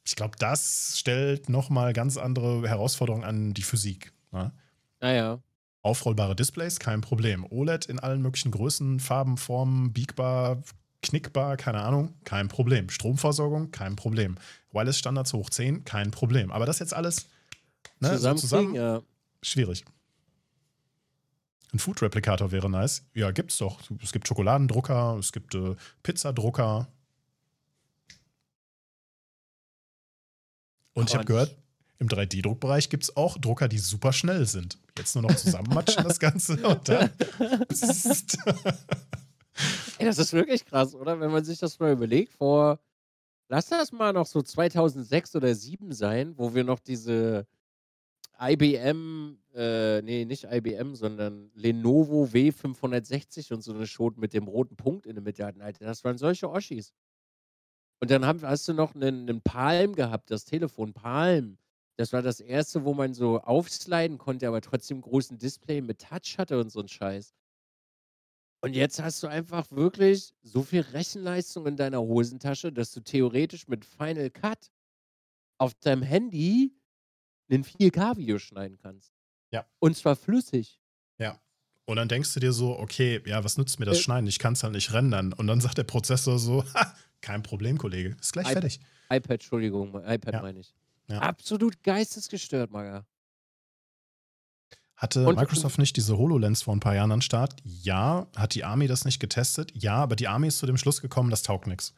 Ich 0.08 0.16
glaube, 0.16 0.38
das 0.40 0.98
stellt 0.98 1.50
nochmal 1.50 1.92
ganz 1.92 2.16
andere 2.16 2.68
Herausforderungen 2.68 3.26
an 3.26 3.54
die 3.54 3.62
Physik. 3.62 4.14
Ne? 4.32 4.54
Naja. 5.02 5.40
Aufrollbare 5.82 6.34
Displays, 6.34 6.80
kein 6.80 7.02
Problem. 7.02 7.46
OLED 7.50 7.88
in 7.88 8.00
allen 8.00 8.22
möglichen 8.22 8.52
Größen, 8.52 9.02
Farben, 9.02 9.36
Formen, 9.36 9.92
biegbar, 9.92 10.64
knickbar, 11.04 11.58
keine 11.58 11.82
Ahnung, 11.82 12.14
kein 12.24 12.48
Problem. 12.48 12.90
Stromversorgung, 12.90 13.72
kein 13.72 13.98
Problem. 13.98 14.38
Wireless-Standards 14.72 15.34
hoch 15.34 15.50
10, 15.50 15.84
kein 15.84 16.12
Problem. 16.12 16.52
Aber 16.52 16.66
das 16.66 16.80
jetzt 16.80 16.94
alles 16.94 17.28
ne, 18.00 18.14
zusammen, 18.14 18.38
so 18.38 18.42
zusammen 18.42 18.76
ja. 18.76 19.02
schwierig. 19.42 19.84
Ein 21.74 21.80
Food-Replikator 21.80 22.52
wäre 22.52 22.70
nice. 22.70 23.04
Ja, 23.14 23.32
gibt's 23.32 23.58
doch. 23.58 23.82
Es 24.02 24.14
gibt 24.14 24.26
Schokoladendrucker, 24.28 25.18
es 25.20 25.34
gibt 25.34 25.54
äh, 25.54 25.76
Pizzadrucker. 26.02 26.88
Und 30.98 31.10
ich 31.10 31.16
habe 31.16 31.26
gehört, 31.26 31.56
im 32.00 32.08
3D-Druckbereich 32.08 32.90
gibt 32.90 33.04
es 33.04 33.16
auch 33.16 33.38
Drucker, 33.38 33.68
die 33.68 33.78
super 33.78 34.14
schnell 34.14 34.48
sind. 34.48 34.80
Jetzt 34.98 35.14
nur 35.14 35.22
noch 35.22 35.36
zusammenmatschen 35.36 36.04
das 36.04 36.20
Ganze 36.20 36.54
und 36.68 36.90
dann. 36.90 37.12
Ey, 40.00 40.06
das 40.06 40.18
ist 40.18 40.34
wirklich 40.34 40.66
krass, 40.66 40.96
oder? 40.96 41.20
Wenn 41.20 41.30
man 41.30 41.46
sich 41.46 41.60
das 41.60 41.78
mal 41.80 41.92
überlegt, 41.92 42.34
vor, 42.34 42.80
lass 43.48 43.68
das 43.68 43.92
mal 43.92 44.12
noch 44.12 44.26
so 44.26 44.42
2006 44.42 45.36
oder 45.36 45.50
2007 45.50 45.92
sein, 45.92 46.34
wo 46.36 46.56
wir 46.56 46.64
noch 46.64 46.80
diese 46.80 47.46
IBM, 48.40 49.38
äh, 49.54 50.02
nee, 50.02 50.26
nicht 50.26 50.46
IBM, 50.46 50.96
sondern 50.96 51.52
Lenovo 51.54 52.24
W560 52.26 53.54
und 53.54 53.62
so 53.62 53.72
eine 53.72 53.86
Schot 53.86 54.18
mit 54.18 54.34
dem 54.34 54.48
roten 54.48 54.76
Punkt 54.76 55.06
in 55.06 55.14
der 55.14 55.24
Mitte 55.24 55.46
hatten. 55.46 55.62
Alter, 55.62 55.86
das 55.86 56.04
waren 56.04 56.18
solche 56.18 56.50
Oschis. 56.50 56.92
Und 58.00 58.12
dann 58.12 58.26
haben, 58.26 58.42
hast 58.42 58.68
du 58.68 58.74
noch 58.74 58.96
einen, 58.96 59.30
einen 59.30 59.42
Palm 59.42 59.96
gehabt, 59.96 60.30
das 60.32 60.46
Telefon 60.46 60.94
Palm. 60.94 61.58
Das 61.98 62.14
war 62.14 62.22
das 62.22 62.40
erste, 62.40 62.86
wo 62.86 62.94
man 62.94 63.14
so 63.14 63.40
aufsliden 63.40 64.20
konnte, 64.20 64.48
aber 64.48 64.62
trotzdem 64.62 65.02
großen 65.02 65.38
Display 65.38 65.82
mit 65.82 66.00
Touch 66.00 66.38
hatte 66.38 66.60
und 66.60 66.72
so 66.72 66.80
ein 66.80 66.88
Scheiß. 66.88 67.34
Und 68.62 68.74
jetzt 68.74 69.02
hast 69.02 69.22
du 69.24 69.28
einfach 69.28 69.72
wirklich 69.72 70.34
so 70.42 70.64
viel 70.64 70.82
Rechenleistung 70.82 71.66
in 71.68 71.76
deiner 71.76 72.02
Hosentasche, 72.02 72.72
dass 72.72 72.92
du 72.92 73.02
theoretisch 73.02 73.68
mit 73.68 73.86
Final 73.86 74.30
Cut 74.30 74.72
auf 75.60 75.74
deinem 75.76 76.04
Handy 76.04 76.74
ein 77.50 77.64
4K-Video 77.64 78.40
schneiden 78.40 78.78
kannst. 78.78 79.14
Ja. 79.52 79.66
Und 79.80 79.96
zwar 79.96 80.16
flüssig. 80.16 80.80
Ja. 81.18 81.40
Und 81.86 81.96
dann 81.96 82.10
denkst 82.10 82.34
du 82.34 82.40
dir 82.40 82.52
so, 82.52 82.78
okay, 82.78 83.22
ja, 83.26 83.44
was 83.44 83.58
nützt 83.58 83.80
mir 83.80 83.86
das 83.86 84.00
äh, 84.00 84.02
Schneiden? 84.02 84.28
Ich 84.28 84.40
kann 84.40 84.54
es 84.54 84.64
halt 84.64 84.74
nicht 84.74 84.92
rendern. 84.92 85.34
Und 85.34 85.48
dann 85.48 85.62
sagt 85.62 85.78
der 85.78 85.84
Prozessor 85.84 86.38
so, 86.38 86.64
ha, 86.74 86.94
kein 87.22 87.44
Problem, 87.44 87.78
Kollege, 87.78 88.16
ist 88.20 88.34
gleich 88.34 88.46
iPad, 88.46 88.64
fertig. 88.64 88.80
iPad, 89.10 89.32
Entschuldigung, 89.32 89.96
iPad 90.06 90.34
ja. 90.34 90.42
meine 90.42 90.60
ich. 90.60 90.74
Ja. 91.10 91.20
Absolut 91.20 91.82
geistesgestört, 91.84 92.72
Maga. 92.72 93.06
Hatte 94.98 95.28
und, 95.28 95.36
Microsoft 95.36 95.78
nicht 95.78 95.96
diese 95.96 96.18
HoloLens 96.18 96.64
vor 96.64 96.76
ein 96.76 96.80
paar 96.80 96.96
Jahren 96.96 97.12
an 97.12 97.22
Start? 97.22 97.56
Ja. 97.64 98.28
Hat 98.36 98.56
die 98.56 98.64
Army 98.64 98.88
das 98.88 99.06
nicht 99.06 99.20
getestet? 99.20 99.72
Ja, 99.76 99.96
aber 99.96 100.16
die 100.16 100.28
Army 100.28 100.48
ist 100.48 100.58
zu 100.58 100.66
dem 100.66 100.78
Schluss 100.78 101.02
gekommen, 101.02 101.30
das 101.30 101.44
taugt 101.44 101.68
nichts. 101.68 101.94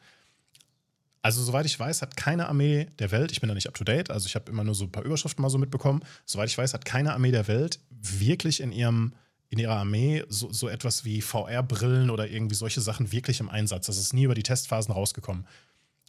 Also, 1.22 1.42
soweit 1.42 1.66
ich 1.66 1.78
weiß, 1.78 2.02
hat 2.02 2.16
keine 2.16 2.48
Armee 2.48 2.88
der 2.98 3.10
Welt, 3.10 3.32
ich 3.32 3.40
bin 3.40 3.48
da 3.48 3.54
nicht 3.54 3.68
up 3.68 3.74
to 3.74 3.84
date, 3.84 4.10
also 4.10 4.26
ich 4.26 4.34
habe 4.34 4.50
immer 4.50 4.64
nur 4.64 4.74
so 4.74 4.84
ein 4.84 4.92
paar 4.92 5.04
Überschriften 5.04 5.42
mal 5.42 5.50
so 5.50 5.58
mitbekommen, 5.58 6.02
soweit 6.24 6.48
ich 6.48 6.56
weiß, 6.56 6.72
hat 6.72 6.84
keine 6.84 7.12
Armee 7.12 7.30
der 7.30 7.46
Welt 7.46 7.80
wirklich 7.90 8.60
in 8.60 8.72
ihrem, 8.72 9.12
in 9.50 9.58
ihrer 9.58 9.76
Armee 9.76 10.24
so, 10.28 10.52
so 10.52 10.68
etwas 10.68 11.04
wie 11.04 11.20
VR-Brillen 11.20 12.10
oder 12.10 12.28
irgendwie 12.28 12.54
solche 12.54 12.80
Sachen 12.80 13.12
wirklich 13.12 13.40
im 13.40 13.48
Einsatz. 13.48 13.86
Das 13.86 13.98
ist 13.98 14.14
nie 14.14 14.22
über 14.22 14.34
die 14.34 14.44
Testphasen 14.44 14.94
rausgekommen. 14.94 15.46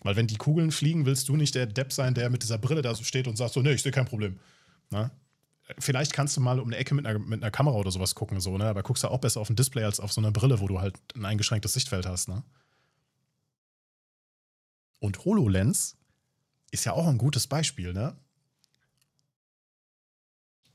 Weil 0.04 0.16
wenn 0.16 0.28
die 0.28 0.38
Kugeln 0.38 0.72
fliegen, 0.72 1.06
willst 1.06 1.28
du 1.28 1.36
nicht 1.36 1.56
der 1.56 1.66
Depp 1.66 1.92
sein, 1.92 2.14
der 2.14 2.30
mit 2.30 2.44
dieser 2.44 2.60
Brille 2.60 2.82
da 2.84 2.94
so 2.96 3.04
steht 3.04 3.28
und 3.28 3.38
sagt 3.38 3.54
so, 3.54 3.62
nee, 3.62 3.74
ich 3.74 3.82
sehe 3.82 3.92
kein 3.92 4.06
Problem. 4.06 4.40
Na? 4.92 5.12
Vielleicht 5.80 6.14
kannst 6.14 6.38
du 6.38 6.42
mal 6.42 6.60
um 6.60 6.68
eine 6.68 6.78
Ecke 6.78 6.94
mit 6.94 7.06
einer, 7.06 7.20
mit 7.20 7.42
einer 7.42 7.52
Kamera 7.52 7.76
oder 7.76 7.92
sowas 7.92 8.14
gucken, 8.14 8.40
so, 8.40 8.58
ne? 8.58 8.66
Aber 8.66 8.84
guckst 8.84 9.04
du 9.04 9.08
auch 9.08 9.20
besser 9.20 9.40
auf 9.40 9.50
ein 9.50 9.56
Display 9.56 9.84
als 9.84 10.00
auf 10.00 10.12
so 10.12 10.22
eine 10.22 10.32
Brille, 10.32 10.60
wo 10.60 10.68
du 10.68 10.80
halt 10.80 10.96
ein 11.16 11.26
eingeschränktes 11.26 11.74
Sichtfeld 11.74 12.06
hast, 12.06 12.30
ne? 12.30 12.44
Und 15.00 15.24
HoloLens 15.26 15.98
ist 16.72 16.86
ja 16.86 16.94
auch 16.94 17.08
ein 17.08 17.18
gutes 17.18 17.48
Beispiel, 17.48 17.94
ne? 17.94 18.18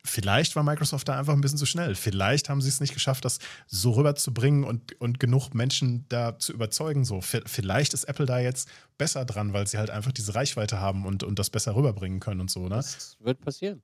Vielleicht 0.07 0.57
war 0.57 0.63
Microsoft 0.63 1.09
da 1.09 1.19
einfach 1.19 1.33
ein 1.33 1.41
bisschen 1.41 1.59
zu 1.59 1.67
schnell. 1.67 1.95
Vielleicht 1.95 2.49
haben 2.49 2.61
sie 2.61 2.69
es 2.69 2.81
nicht 2.81 2.95
geschafft, 2.95 3.25
das 3.25 3.39
so 3.67 3.93
rüberzubringen 3.93 4.65
und, 4.65 4.99
und 5.01 5.19
genug 5.21 5.53
Menschen 5.55 6.07
da 6.09 6.39
zu 6.39 6.53
überzeugen. 6.53 7.05
So. 7.05 7.21
Vielleicht 7.21 7.93
ist 7.93 8.05
Apple 8.05 8.27
da 8.27 8.39
jetzt 8.39 8.69
besser 8.99 9.25
dran, 9.25 9.53
weil 9.53 9.67
sie 9.67 9.79
halt 9.79 9.91
einfach 9.91 10.13
diese 10.13 10.35
Reichweite 10.35 10.81
haben 10.81 11.05
und, 11.07 11.23
und 11.23 11.39
das 11.39 11.51
besser 11.51 11.75
rüberbringen 11.75 12.21
können 12.21 12.41
und 12.41 12.51
so. 12.51 12.69
Ne? 12.69 12.77
Das 12.77 13.17
wird 13.21 13.41
passieren. 13.41 13.83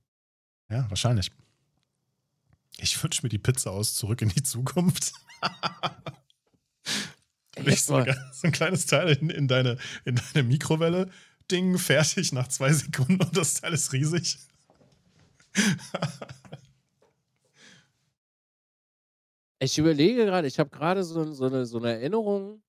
Ja, 0.70 0.88
wahrscheinlich. 0.88 1.30
Ich 2.78 3.02
wünsche 3.02 3.22
mir 3.22 3.28
die 3.28 3.38
Pizza 3.38 3.70
aus 3.70 3.94
zurück 3.94 4.22
in 4.22 4.30
die 4.30 4.42
Zukunft. 4.42 5.12
Nicht 7.64 7.84
so, 7.84 8.02
so, 8.32 8.46
ein 8.46 8.52
kleines 8.52 8.86
Teil 8.86 9.10
in, 9.10 9.28
in, 9.28 9.48
deine, 9.48 9.76
in 10.04 10.16
deine 10.16 10.48
Mikrowelle. 10.48 11.10
Ding, 11.50 11.76
fertig 11.78 12.32
nach 12.32 12.48
zwei 12.48 12.72
Sekunden 12.72 13.20
und 13.20 13.36
das 13.36 13.54
Teil 13.54 13.74
ist 13.74 13.92
riesig. 13.92 14.38
Ich 19.58 19.78
überlege 19.78 20.24
gerade, 20.24 20.46
ich 20.46 20.58
habe 20.58 20.70
gerade 20.70 21.04
so, 21.04 21.32
so, 21.32 21.44
eine, 21.46 21.66
so 21.66 21.78
eine 21.78 21.92
Erinnerung, 21.92 22.62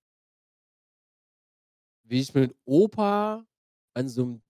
wie 2.04 2.20
ich 2.20 2.34
mit 2.34 2.56
Opa 2.66 3.46
an 3.94 4.10
so 4.10 4.24
einem 4.24 4.42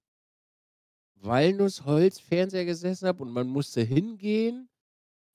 Walnussholz-Fernseher 1.16 2.66
gesessen 2.66 3.08
habe 3.08 3.24
und 3.24 3.32
man 3.32 3.48
musste 3.48 3.82
hingehen 3.82 4.70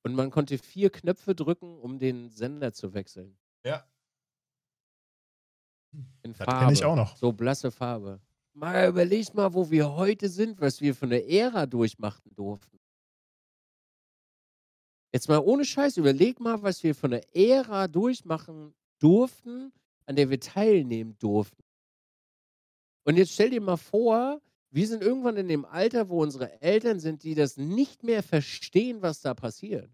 und 0.03 0.15
man 0.15 0.31
konnte 0.31 0.59
vier 0.59 0.91
Knöpfe 0.91 1.35
drücken, 1.35 1.79
um 1.79 1.99
den 1.99 2.31
Sender 2.31 2.73
zu 2.73 2.95
wechseln. 2.95 3.39
Ja. 3.65 3.87
In 6.23 6.33
das 6.33 6.37
Farbe. 6.37 6.73
ich 6.73 6.85
auch 6.85 6.97
noch. 6.97 7.17
So 7.17 7.33
blasse 7.33 7.71
Farbe. 7.71 8.21
Mal 8.53 8.89
überleg 8.89 9.33
mal, 9.35 9.53
wo 9.55 9.71
wir 9.71 9.93
heute 9.93 10.29
sind, 10.29 10.61
was 10.61 10.81
wir 10.81 10.95
für 10.95 11.07
eine 11.07 11.27
Ära 11.27 11.67
durchmachen 11.67 12.35
durften. 12.35 12.78
Jetzt 15.13 15.29
mal 15.29 15.39
ohne 15.39 15.65
Scheiß, 15.65 15.97
überleg 15.97 16.39
mal, 16.41 16.63
was 16.63 16.83
wir 16.83 16.95
von 16.95 17.13
der 17.13 17.37
Ära 17.37 17.89
durchmachen 17.89 18.75
durften, 18.99 19.73
an 20.07 20.17
der 20.17 20.29
wir 20.31 20.41
teilnehmen 20.41 21.17
durften. 21.19 21.63
Und 23.05 23.17
jetzt 23.17 23.33
stell 23.33 23.51
dir 23.51 23.61
mal 23.61 23.79
vor, 23.79 24.43
wir 24.71 24.87
sind 24.87 25.03
irgendwann 25.03 25.37
in 25.37 25.49
dem 25.49 25.65
Alter, 25.65 26.09
wo 26.11 26.23
unsere 26.23 26.61
Eltern 26.61 27.01
sind, 27.01 27.23
die 27.23 27.35
das 27.35 27.57
nicht 27.57 28.03
mehr 28.03 28.23
verstehen, 28.23 29.01
was 29.01 29.21
da 29.23 29.33
passiert. 29.33 29.91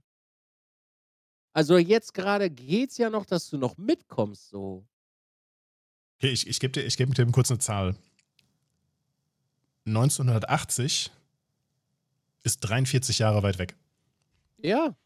Also 1.52 1.78
jetzt 1.78 2.14
gerade 2.14 2.50
geht 2.50 2.90
es 2.90 2.98
ja 2.98 3.10
noch, 3.10 3.24
dass 3.24 3.48
du 3.48 3.56
noch 3.56 3.76
mitkommst, 3.76 4.48
so. 4.48 4.84
Okay, 6.18 6.30
ich, 6.30 6.48
ich 6.48 6.58
gebe 6.58 6.72
dir, 6.72 6.88
geb 6.88 7.14
dir 7.14 7.26
kurz 7.26 7.50
eine 7.50 7.60
Zahl. 7.60 7.94
1980 9.86 11.12
ist 12.42 12.60
43 12.60 13.18
Jahre 13.20 13.42
weit 13.44 13.58
weg. 13.58 13.76
Ja. 14.58 14.96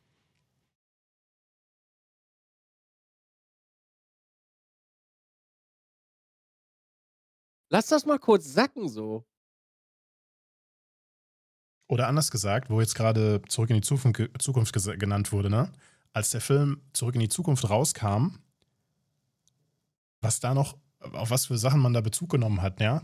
Lass 7.71 7.87
das 7.87 8.07
mal 8.07 8.19
kurz 8.19 8.53
sacken 8.53 8.89
so. 8.89 9.25
Oder 11.87 12.07
anders 12.07 12.31
gesagt, 12.31 12.71
wo 12.71 12.81
jetzt 12.81 12.95
gerade 12.95 13.41
Zurück 13.49 13.71
in 13.71 13.77
die 13.77 13.83
Zukunft, 13.83 14.73
genannt 14.99 15.33
wurde, 15.33 15.51
ne? 15.51 15.73
Als 16.13 16.31
der 16.31 16.41
Film 16.41 16.83
Zurück 16.93 17.15
in 17.15 17.21
die 17.21 17.29
Zukunft 17.29 17.69
rauskam, 17.69 18.39
was 20.21 20.41
da 20.41 20.55
noch, 20.55 20.77
auf 21.01 21.31
was 21.31 21.47
für 21.47 21.59
Sachen 21.59 21.81
man 21.81 21.95
da 21.95 22.01
Bezug 22.01 22.31
genommen 22.31 22.61
hat, 22.61 22.81
ja, 22.81 23.03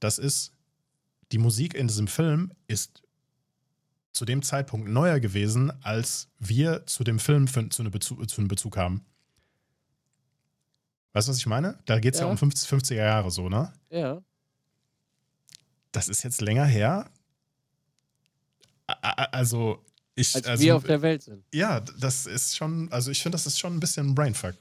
das 0.00 0.18
ist, 0.18 0.52
die 1.32 1.38
Musik 1.38 1.74
in 1.74 1.88
diesem 1.88 2.06
Film 2.06 2.52
ist 2.68 3.02
zu 4.12 4.24
dem 4.24 4.42
Zeitpunkt 4.42 4.88
neuer 4.88 5.20
gewesen, 5.20 5.72
als 5.82 6.28
wir 6.38 6.86
zu 6.86 7.04
dem 7.04 7.18
Film 7.18 7.48
für, 7.48 7.68
zu, 7.68 7.82
einem 7.82 7.92
Bezug, 7.92 8.28
zu 8.30 8.40
einem 8.40 8.48
Bezug 8.48 8.76
haben. 8.76 9.04
Weißt 11.16 11.28
du, 11.28 11.30
was 11.30 11.38
ich 11.38 11.46
meine? 11.46 11.78
Da 11.86 11.98
geht 11.98 12.12
es 12.12 12.20
ja. 12.20 12.26
ja. 12.26 12.30
um 12.30 12.36
50, 12.36 12.68
50er 12.68 12.94
Jahre 12.96 13.30
so, 13.30 13.48
ne? 13.48 13.72
Ja. 13.88 14.20
Das 15.90 16.10
ist 16.10 16.22
jetzt 16.22 16.42
länger 16.42 16.66
her. 16.66 17.08
Also, 18.86 19.82
ich. 20.14 20.34
Als 20.34 20.46
also, 20.46 20.62
wir 20.62 20.76
auf 20.76 20.84
der 20.84 21.00
Welt 21.00 21.22
sind. 21.22 21.42
Ja, 21.54 21.80
das 21.80 22.26
ist 22.26 22.54
schon, 22.54 22.92
also 22.92 23.10
ich 23.10 23.22
finde, 23.22 23.36
das 23.36 23.46
ist 23.46 23.58
schon 23.58 23.74
ein 23.74 23.80
bisschen 23.80 24.08
ein 24.08 24.14
Brainfuck. 24.14 24.56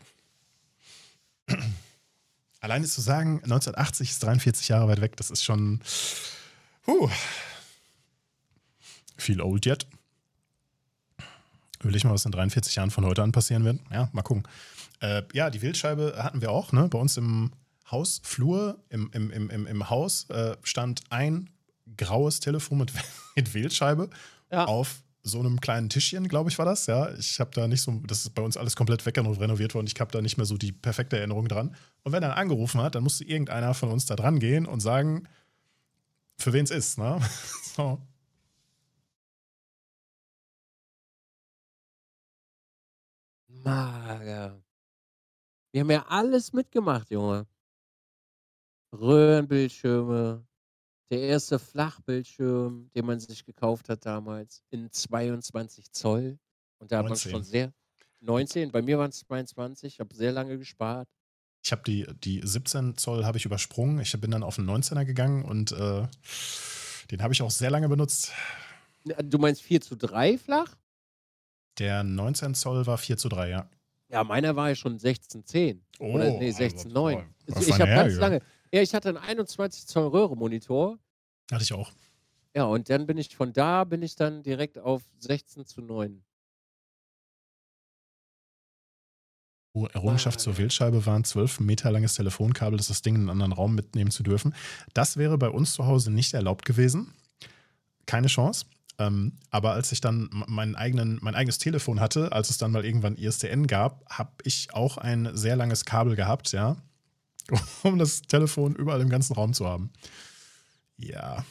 Alleine 2.61 2.85
zu 2.85 3.01
sagen, 3.01 3.43
1980 3.43 4.11
ist 4.11 4.23
43 4.23 4.69
Jahre 4.69 4.87
weit 4.87 5.01
weg, 5.01 5.17
das 5.17 5.31
ist 5.31 5.43
schon. 5.43 5.81
Huh. 6.87 7.09
Viel 9.17 9.41
old 9.41 9.65
yet. 9.65 9.85
Will 11.81 11.97
ich 11.97 12.05
mal, 12.05 12.13
was 12.13 12.23
in 12.23 12.31
43 12.31 12.75
Jahren 12.75 12.91
von 12.91 13.05
heute 13.05 13.23
an 13.23 13.33
passieren 13.33 13.65
wird. 13.65 13.81
Ja, 13.91 14.07
mal 14.13 14.21
gucken. 14.21 14.47
Äh, 15.01 15.23
ja, 15.33 15.49
die 15.49 15.61
Wildscheibe 15.61 16.15
hatten 16.17 16.41
wir 16.41 16.51
auch, 16.51 16.71
ne? 16.71 16.87
Bei 16.89 16.97
uns 16.97 17.17
im 17.17 17.51
Hausflur, 17.89 18.83
im, 18.89 19.09
im, 19.13 19.31
im, 19.31 19.49
im, 19.49 19.67
im 19.67 19.89
Haus 19.89 20.29
äh, 20.29 20.55
stand 20.63 21.01
ein 21.09 21.49
graues 21.97 22.39
Telefon 22.39 22.79
mit, 22.79 22.93
mit 23.35 23.53
Wählscheibe 23.53 24.09
ja. 24.51 24.65
auf 24.65 25.03
so 25.21 25.39
einem 25.39 25.59
kleinen 25.59 25.89
Tischchen, 25.89 26.27
glaube 26.27 26.49
ich, 26.49 26.57
war 26.59 26.65
das. 26.65 26.85
Ja, 26.85 27.11
ich 27.15 27.39
habe 27.39 27.49
da 27.53 27.67
nicht 27.67 27.81
so, 27.81 27.99
das 28.05 28.21
ist 28.21 28.35
bei 28.35 28.43
uns 28.43 28.57
alles 28.57 28.75
komplett 28.75 29.05
wegrenoviert 29.05 29.73
worden. 29.73 29.87
Ich 29.87 29.99
habe 29.99 30.11
da 30.11 30.21
nicht 30.21 30.37
mehr 30.37 30.45
so 30.45 30.55
die 30.57 30.71
perfekte 30.71 31.17
Erinnerung 31.17 31.47
dran. 31.47 31.75
Und 32.03 32.11
wenn 32.11 32.21
er 32.21 32.37
angerufen 32.37 32.79
hat, 32.81 32.95
dann 32.95 33.03
musste 33.03 33.23
irgendeiner 33.23 33.73
von 33.73 33.89
uns 33.89 34.05
da 34.05 34.15
dran 34.15 34.39
gehen 34.39 34.67
und 34.67 34.81
sagen, 34.81 35.27
für 36.37 36.53
wen 36.53 36.65
es 36.65 36.71
ist. 36.71 36.97
Ne? 36.99 37.19
so. 37.75 37.99
Mager. 43.63 44.64
Wir 45.75 45.81
haben 45.81 45.91
ja 45.91 46.05
alles 46.07 46.53
mitgemacht, 46.53 47.11
Junge. 47.11 47.45
Röhrenbildschirme, 48.93 50.47
der 51.11 51.19
erste 51.19 51.59
Flachbildschirm, 51.59 52.89
den 52.95 53.05
man 53.05 53.19
sich 53.19 53.43
gekauft 53.43 53.89
hat 53.89 54.05
damals, 54.05 54.63
in 54.69 54.89
22 54.89 55.91
Zoll. 55.91 56.39
Und 56.77 56.93
da 56.93 56.99
hat 56.99 57.09
man 57.09 57.17
schon 57.17 57.43
sehr. 57.43 57.73
19, 58.21 58.71
bei 58.71 58.81
mir 58.81 58.97
waren 58.97 59.09
es 59.09 59.19
22, 59.19 59.95
ich 59.95 59.99
habe 59.99 60.15
sehr 60.15 60.31
lange 60.31 60.57
gespart. 60.57 61.09
Ich 61.61 61.73
habe 61.73 61.83
die, 61.85 62.07
die 62.23 62.39
17 62.41 62.95
Zoll 62.95 63.25
habe 63.25 63.37
ich 63.37 63.43
übersprungen. 63.43 63.99
Ich 63.99 64.17
bin 64.21 64.31
dann 64.31 64.43
auf 64.43 64.55
den 64.55 64.69
19er 64.69 65.03
gegangen 65.03 65.43
und 65.43 65.73
äh, 65.73 66.07
den 67.11 67.21
habe 67.21 67.33
ich 67.33 67.41
auch 67.41 67.51
sehr 67.51 67.69
lange 67.69 67.89
benutzt. 67.89 68.31
Du 69.03 69.39
meinst 69.39 69.61
4 69.61 69.81
zu 69.81 69.97
3 69.97 70.37
flach? 70.37 70.77
Der 71.79 72.05
19 72.05 72.55
Zoll 72.55 72.87
war 72.87 72.97
4 72.97 73.17
zu 73.17 73.27
3, 73.27 73.49
ja. 73.49 73.69
Ja, 74.15 74.23
meiner 74.23 74.55
war 74.55 74.69
ja 74.69 74.75
schon 74.75 74.97
16,10. 74.97 75.81
Oh, 75.99 76.13
Oder 76.13 76.29
nee, 76.39 76.49
16,9. 76.49 77.21
Also, 77.53 77.69
ich 77.69 77.81
habe 77.81 77.91
ganz 77.91 78.15
lange. 78.15 78.41
Ja, 78.71 78.81
ich 78.81 78.95
hatte 78.95 79.09
einen 79.09 79.17
21 79.17 79.87
Zoll 79.87 80.07
Röhre-Monitor. 80.07 80.97
Hatte 81.51 81.63
ich 81.63 81.73
auch. 81.73 81.91
Ja, 82.55 82.63
und 82.63 82.89
dann 82.89 83.07
bin 83.07 83.17
ich 83.17 83.35
von 83.35 83.51
da 83.51 83.83
bin 83.83 84.01
ich 84.01 84.15
dann 84.15 84.41
direkt 84.41 84.77
auf 84.77 85.01
16 85.19 85.65
zu 85.65 85.81
9. 85.81 86.23
Oh, 89.73 89.87
Errungenschaft 89.87 90.37
ah, 90.37 90.43
zur 90.43 90.57
Wählscheibe 90.57 91.05
waren 91.05 91.25
zwölf 91.25 91.59
Meter 91.59 91.91
langes 91.91 92.13
Telefonkabel, 92.13 92.77
das 92.77 92.87
das 92.87 93.01
Ding 93.01 93.15
in 93.15 93.21
einen 93.23 93.31
anderen 93.31 93.51
Raum 93.51 93.75
mitnehmen 93.75 94.11
zu 94.11 94.23
dürfen. 94.23 94.55
Das 94.93 95.17
wäre 95.17 95.37
bei 95.37 95.49
uns 95.49 95.73
zu 95.73 95.87
Hause 95.87 96.09
nicht 96.09 96.33
erlaubt 96.33 96.63
gewesen. 96.63 97.13
Keine 98.05 98.27
Chance. 98.27 98.65
Ähm, 98.97 99.33
aber 99.49 99.73
als 99.73 99.91
ich 99.91 100.01
dann 100.01 100.29
meinen 100.47 100.75
eigenen, 100.75 101.19
mein 101.21 101.35
eigenes 101.35 101.57
Telefon 101.57 101.99
hatte, 101.99 102.31
als 102.31 102.49
es 102.49 102.57
dann 102.57 102.71
mal 102.71 102.85
irgendwann 102.85 103.17
ISDN 103.17 103.67
gab, 103.67 104.05
habe 104.09 104.31
ich 104.43 104.73
auch 104.73 104.97
ein 104.97 105.29
sehr 105.35 105.55
langes 105.55 105.85
Kabel 105.85 106.15
gehabt, 106.15 106.51
ja, 106.53 106.77
um 107.83 107.99
das 107.99 108.21
Telefon 108.21 108.75
überall 108.75 109.01
im 109.01 109.09
ganzen 109.09 109.33
Raum 109.33 109.53
zu 109.53 109.67
haben. 109.67 109.91
Ja. 110.97 111.45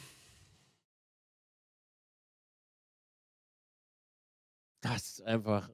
Das 4.81 5.09
ist 5.09 5.21
einfach. 5.23 5.69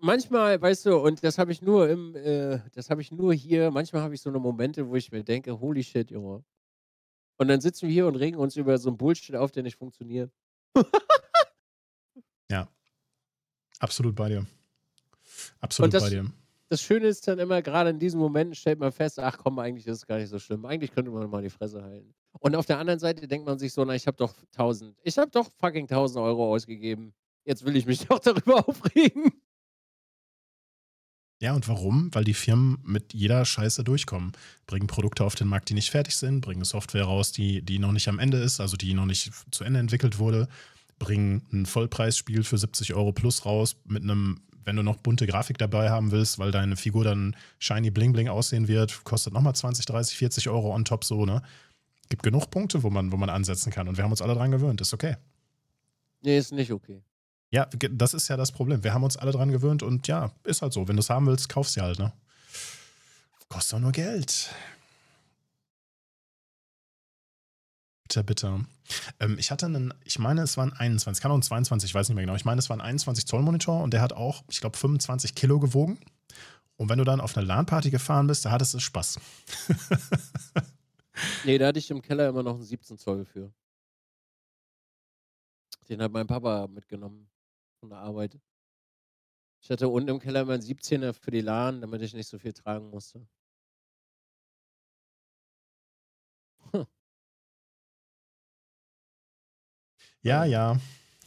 Manchmal, 0.00 0.60
weißt 0.60 0.86
du, 0.86 0.96
und 0.96 1.22
das 1.22 1.38
habe 1.38 1.52
ich 1.52 1.60
nur 1.60 1.88
im, 1.90 2.14
äh, 2.16 2.60
das 2.74 2.88
habe 2.90 3.02
ich 3.02 3.12
nur 3.12 3.34
hier, 3.34 3.70
manchmal 3.70 4.02
habe 4.02 4.14
ich 4.14 4.22
so 4.22 4.30
eine 4.30 4.38
Momente, 4.38 4.88
wo 4.88 4.96
ich 4.96 5.12
mir 5.12 5.22
denke, 5.22 5.60
holy 5.60 5.82
shit, 5.82 6.10
Junge. 6.10 6.42
Und 7.38 7.48
dann 7.48 7.60
sitzen 7.60 7.86
wir 7.86 7.92
hier 7.92 8.06
und 8.06 8.16
regen 8.16 8.38
uns 8.38 8.56
über 8.56 8.78
so 8.78 8.88
einen 8.90 8.98
Bullshit 8.98 9.36
auf, 9.36 9.52
der 9.52 9.62
nicht 9.62 9.76
funktioniert. 9.76 10.32
ja. 12.50 12.68
Absolut 13.78 14.14
bei 14.14 14.28
dir. 14.28 14.46
Absolut 15.60 15.94
das, 15.94 16.02
bei 16.02 16.10
dir. 16.10 16.32
Das 16.68 16.82
Schöne 16.82 17.06
ist 17.06 17.26
dann 17.26 17.38
immer, 17.38 17.62
gerade 17.62 17.90
in 17.90 17.98
diesen 17.98 18.20
Momenten 18.20 18.54
stellt 18.54 18.78
man 18.78 18.92
fest, 18.92 19.18
ach 19.18 19.38
komm, 19.38 19.58
eigentlich 19.58 19.86
ist 19.86 19.98
es 19.98 20.06
gar 20.06 20.18
nicht 20.18 20.28
so 20.28 20.38
schlimm. 20.38 20.66
Eigentlich 20.66 20.92
könnte 20.92 21.10
man 21.10 21.28
mal 21.30 21.42
die 21.42 21.50
Fresse 21.50 21.82
halten. 21.82 22.14
Und 22.40 22.54
auf 22.54 22.66
der 22.66 22.78
anderen 22.78 23.00
Seite 23.00 23.26
denkt 23.26 23.46
man 23.46 23.58
sich 23.58 23.72
so, 23.72 23.84
na, 23.84 23.94
ich 23.94 24.06
habe 24.06 24.16
doch 24.16 24.34
1000, 24.52 24.96
ich 25.02 25.18
habe 25.18 25.30
doch 25.30 25.50
fucking 25.58 25.84
1000 25.84 26.22
Euro 26.22 26.52
ausgegeben. 26.52 27.14
Jetzt 27.44 27.64
will 27.64 27.76
ich 27.76 27.86
mich 27.86 28.00
doch 28.06 28.18
darüber 28.18 28.68
aufregen. 28.68 29.32
Ja, 31.40 31.54
und 31.54 31.68
warum? 31.68 32.12
Weil 32.12 32.24
die 32.24 32.34
Firmen 32.34 32.78
mit 32.84 33.14
jeder 33.14 33.44
Scheiße 33.44 33.84
durchkommen. 33.84 34.32
Bringen 34.66 34.88
Produkte 34.88 35.24
auf 35.24 35.36
den 35.36 35.46
Markt, 35.46 35.68
die 35.68 35.74
nicht 35.74 35.90
fertig 35.90 36.16
sind, 36.16 36.40
bringen 36.40 36.64
Software 36.64 37.04
raus, 37.04 37.30
die, 37.30 37.62
die 37.62 37.78
noch 37.78 37.92
nicht 37.92 38.08
am 38.08 38.18
Ende 38.18 38.38
ist, 38.38 38.60
also 38.60 38.76
die 38.76 38.92
noch 38.92 39.06
nicht 39.06 39.30
zu 39.52 39.62
Ende 39.62 39.78
entwickelt 39.78 40.18
wurde, 40.18 40.48
bringen 40.98 41.42
ein 41.52 41.66
Vollpreisspiel 41.66 42.42
für 42.42 42.58
70 42.58 42.94
Euro 42.94 43.12
plus 43.12 43.46
raus 43.46 43.76
mit 43.84 44.02
einem, 44.02 44.40
wenn 44.64 44.74
du 44.74 44.82
noch 44.82 44.96
bunte 44.96 45.28
Grafik 45.28 45.58
dabei 45.58 45.90
haben 45.90 46.10
willst, 46.10 46.40
weil 46.40 46.50
deine 46.50 46.76
Figur 46.76 47.04
dann 47.04 47.36
shiny 47.60 47.90
bling 47.90 48.12
bling 48.12 48.28
aussehen 48.28 48.66
wird, 48.66 49.04
kostet 49.04 49.32
nochmal 49.32 49.54
20, 49.54 49.86
30, 49.86 50.16
40 50.16 50.48
Euro 50.48 50.74
on 50.74 50.84
top 50.84 51.04
so, 51.04 51.24
ne? 51.24 51.42
Gibt 52.08 52.24
genug 52.24 52.50
Punkte, 52.50 52.82
wo 52.82 52.90
man, 52.90 53.12
wo 53.12 53.16
man 53.16 53.30
ansetzen 53.30 53.70
kann 53.70 53.86
und 53.86 53.96
wir 53.96 54.02
haben 54.02 54.10
uns 54.10 54.22
alle 54.22 54.34
dran 54.34 54.50
gewöhnt, 54.50 54.80
ist 54.80 54.92
okay. 54.92 55.16
Nee, 56.20 56.38
ist 56.38 56.52
nicht 56.52 56.72
okay. 56.72 57.00
Ja, 57.50 57.66
das 57.66 58.12
ist 58.14 58.28
ja 58.28 58.36
das 58.36 58.52
Problem. 58.52 58.84
Wir 58.84 58.92
haben 58.92 59.04
uns 59.04 59.16
alle 59.16 59.32
dran 59.32 59.50
gewöhnt 59.50 59.82
und 59.82 60.06
ja, 60.06 60.32
ist 60.44 60.60
halt 60.60 60.72
so. 60.72 60.86
Wenn 60.86 60.96
du 60.96 61.00
es 61.00 61.08
haben 61.08 61.26
willst, 61.26 61.48
kaufst 61.48 61.76
du 61.76 61.80
halt, 61.80 61.98
ne? 61.98 62.12
Kostet 63.48 63.74
doch 63.74 63.80
nur 63.80 63.92
Geld. 63.92 64.50
Bitte, 68.02 68.24
bitte. 68.24 68.64
Ähm, 69.20 69.38
ich 69.38 69.50
hatte 69.50 69.66
einen, 69.66 69.94
ich 70.04 70.18
meine, 70.18 70.42
es 70.42 70.56
waren 70.58 70.72
21, 70.72 71.22
kann 71.22 71.30
auch 71.30 71.36
ein 71.36 71.42
22, 71.42 71.90
ich 71.90 71.94
weiß 71.94 72.08
nicht 72.08 72.16
mehr 72.16 72.24
genau. 72.24 72.36
Ich 72.36 72.44
meine, 72.44 72.58
es 72.58 72.68
war 72.68 72.76
ein 72.76 72.82
21 72.82 73.26
Zoll 73.26 73.42
Monitor 73.42 73.82
und 73.82 73.92
der 73.92 74.02
hat 74.02 74.12
auch, 74.12 74.44
ich 74.48 74.60
glaube, 74.60 74.76
25 74.76 75.34
Kilo 75.34 75.58
gewogen. 75.58 75.98
Und 76.76 76.90
wenn 76.90 76.98
du 76.98 77.04
dann 77.04 77.20
auf 77.20 77.36
eine 77.36 77.46
LAN-Party 77.46 77.90
gefahren 77.90 78.26
bist, 78.26 78.44
da 78.44 78.50
hattest 78.50 78.74
du 78.74 78.78
Spaß. 78.78 79.18
nee, 81.44 81.58
da 81.58 81.68
hatte 81.68 81.78
ich 81.78 81.90
im 81.90 82.02
Keller 82.02 82.28
immer 82.28 82.42
noch 82.42 82.54
einen 82.54 82.62
17 82.62 82.98
Zoll 82.98 83.24
für. 83.24 83.52
Den 85.88 86.02
hat 86.02 86.12
mein 86.12 86.26
Papa 86.26 86.66
mitgenommen 86.68 87.28
von 87.80 87.90
der 87.90 87.98
Arbeit. 87.98 88.38
Ich 89.60 89.70
hatte 89.70 89.88
unten 89.88 90.08
im 90.08 90.20
Keller 90.20 90.42
immer 90.42 90.54
einen 90.54 90.62
17er 90.62 91.12
für 91.12 91.30
die 91.30 91.40
LAN, 91.40 91.80
damit 91.80 92.02
ich 92.02 92.14
nicht 92.14 92.28
so 92.28 92.38
viel 92.38 92.52
tragen 92.52 92.90
musste. 92.90 93.26
Hm. 96.72 96.86
Ja, 100.22 100.44
ja. 100.44 100.78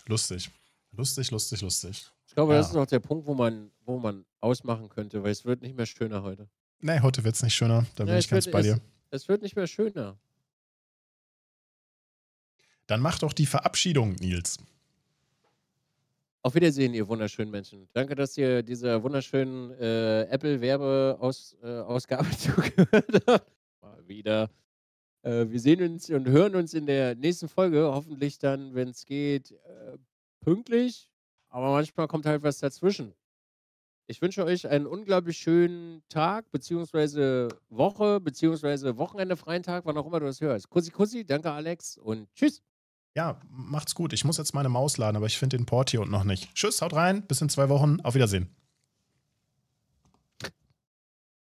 Lustig. 0.07 0.49
Lustig, 0.91 1.31
lustig, 1.31 1.61
lustig. 1.61 2.11
Ich 2.27 2.33
glaube, 2.33 2.53
ja. 2.53 2.59
das 2.59 2.69
ist 2.69 2.73
noch 2.73 2.85
der 2.85 2.99
Punkt, 2.99 3.25
wo 3.27 3.33
man, 3.33 3.71
wo 3.85 3.99
man 3.99 4.25
ausmachen 4.39 4.89
könnte, 4.89 5.23
weil 5.23 5.31
es 5.31 5.45
wird 5.45 5.61
nicht 5.61 5.75
mehr 5.75 5.85
schöner 5.85 6.23
heute. 6.23 6.49
Nee, 6.79 6.99
heute 7.01 7.23
wird 7.23 7.35
es 7.35 7.43
nicht 7.43 7.53
schöner. 7.53 7.85
Da 7.95 8.05
bin 8.05 8.13
ja, 8.13 8.19
ich 8.19 8.29
ganz 8.29 8.45
wird, 8.45 8.53
bei 8.53 8.61
dir. 8.61 8.81
Es, 9.09 9.23
es 9.23 9.27
wird 9.27 9.41
nicht 9.41 9.55
mehr 9.55 9.67
schöner. 9.67 10.17
Dann 12.87 13.01
mach 13.01 13.19
doch 13.19 13.33
die 13.33 13.45
Verabschiedung, 13.45 14.13
Nils. 14.15 14.57
Auf 16.43 16.55
Wiedersehen, 16.55 16.95
ihr 16.95 17.07
wunderschönen 17.07 17.51
Menschen. 17.51 17.87
Danke, 17.93 18.15
dass 18.15 18.35
ihr 18.35 18.63
dieser 18.63 19.03
wunderschönen 19.03 19.69
äh, 19.79 20.23
Apple-Werbeausgabe 20.23 22.27
äh, 22.27 22.31
zugehört 22.37 23.23
habt. 23.27 23.51
Mal 23.81 24.07
wieder. 24.07 24.49
Äh, 25.21 25.45
wir 25.49 25.59
sehen 25.59 25.83
uns 25.83 26.09
und 26.09 26.27
hören 26.27 26.55
uns 26.55 26.73
in 26.73 26.87
der 26.87 27.13
nächsten 27.13 27.47
Folge. 27.47 27.83
Hoffentlich 27.83 28.39
dann, 28.39 28.73
wenn 28.73 28.89
es 28.89 29.05
geht, 29.05 29.51
äh, 29.51 29.99
pünktlich. 30.39 31.11
Aber 31.49 31.73
manchmal 31.73 32.07
kommt 32.07 32.25
halt 32.25 32.41
was 32.41 32.57
dazwischen. 32.57 33.13
Ich 34.07 34.19
wünsche 34.23 34.43
euch 34.43 34.67
einen 34.67 34.87
unglaublich 34.87 35.37
schönen 35.37 36.01
Tag, 36.09 36.49
beziehungsweise 36.49 37.49
Woche, 37.69 38.19
beziehungsweise 38.19 38.97
Wochenende, 38.97 39.37
freien 39.37 39.61
Tag, 39.61 39.85
wann 39.85 39.95
auch 39.95 40.07
immer 40.07 40.19
du 40.19 40.25
das 40.25 40.41
hörst. 40.41 40.71
Kussi, 40.71 40.89
Kussi, 40.89 41.23
danke 41.23 41.51
Alex 41.51 41.99
und 41.99 42.33
tschüss. 42.33 42.63
Ja, 43.15 43.39
macht's 43.49 43.95
gut. 43.95 44.13
Ich 44.13 44.23
muss 44.23 44.37
jetzt 44.37 44.53
meine 44.53 44.69
Maus 44.69 44.97
laden, 44.97 45.17
aber 45.17 45.25
ich 45.25 45.37
finde 45.37 45.57
den 45.57 45.65
Port 45.65 45.89
hier 45.91 46.01
und 46.01 46.11
noch 46.11 46.23
nicht. 46.23 46.53
Tschüss, 46.55 46.81
haut 46.81 46.93
rein. 46.93 47.23
Bis 47.23 47.41
in 47.41 47.49
zwei 47.49 47.67
Wochen. 47.69 47.99
Auf 48.01 48.15
Wiedersehen. 48.15 48.49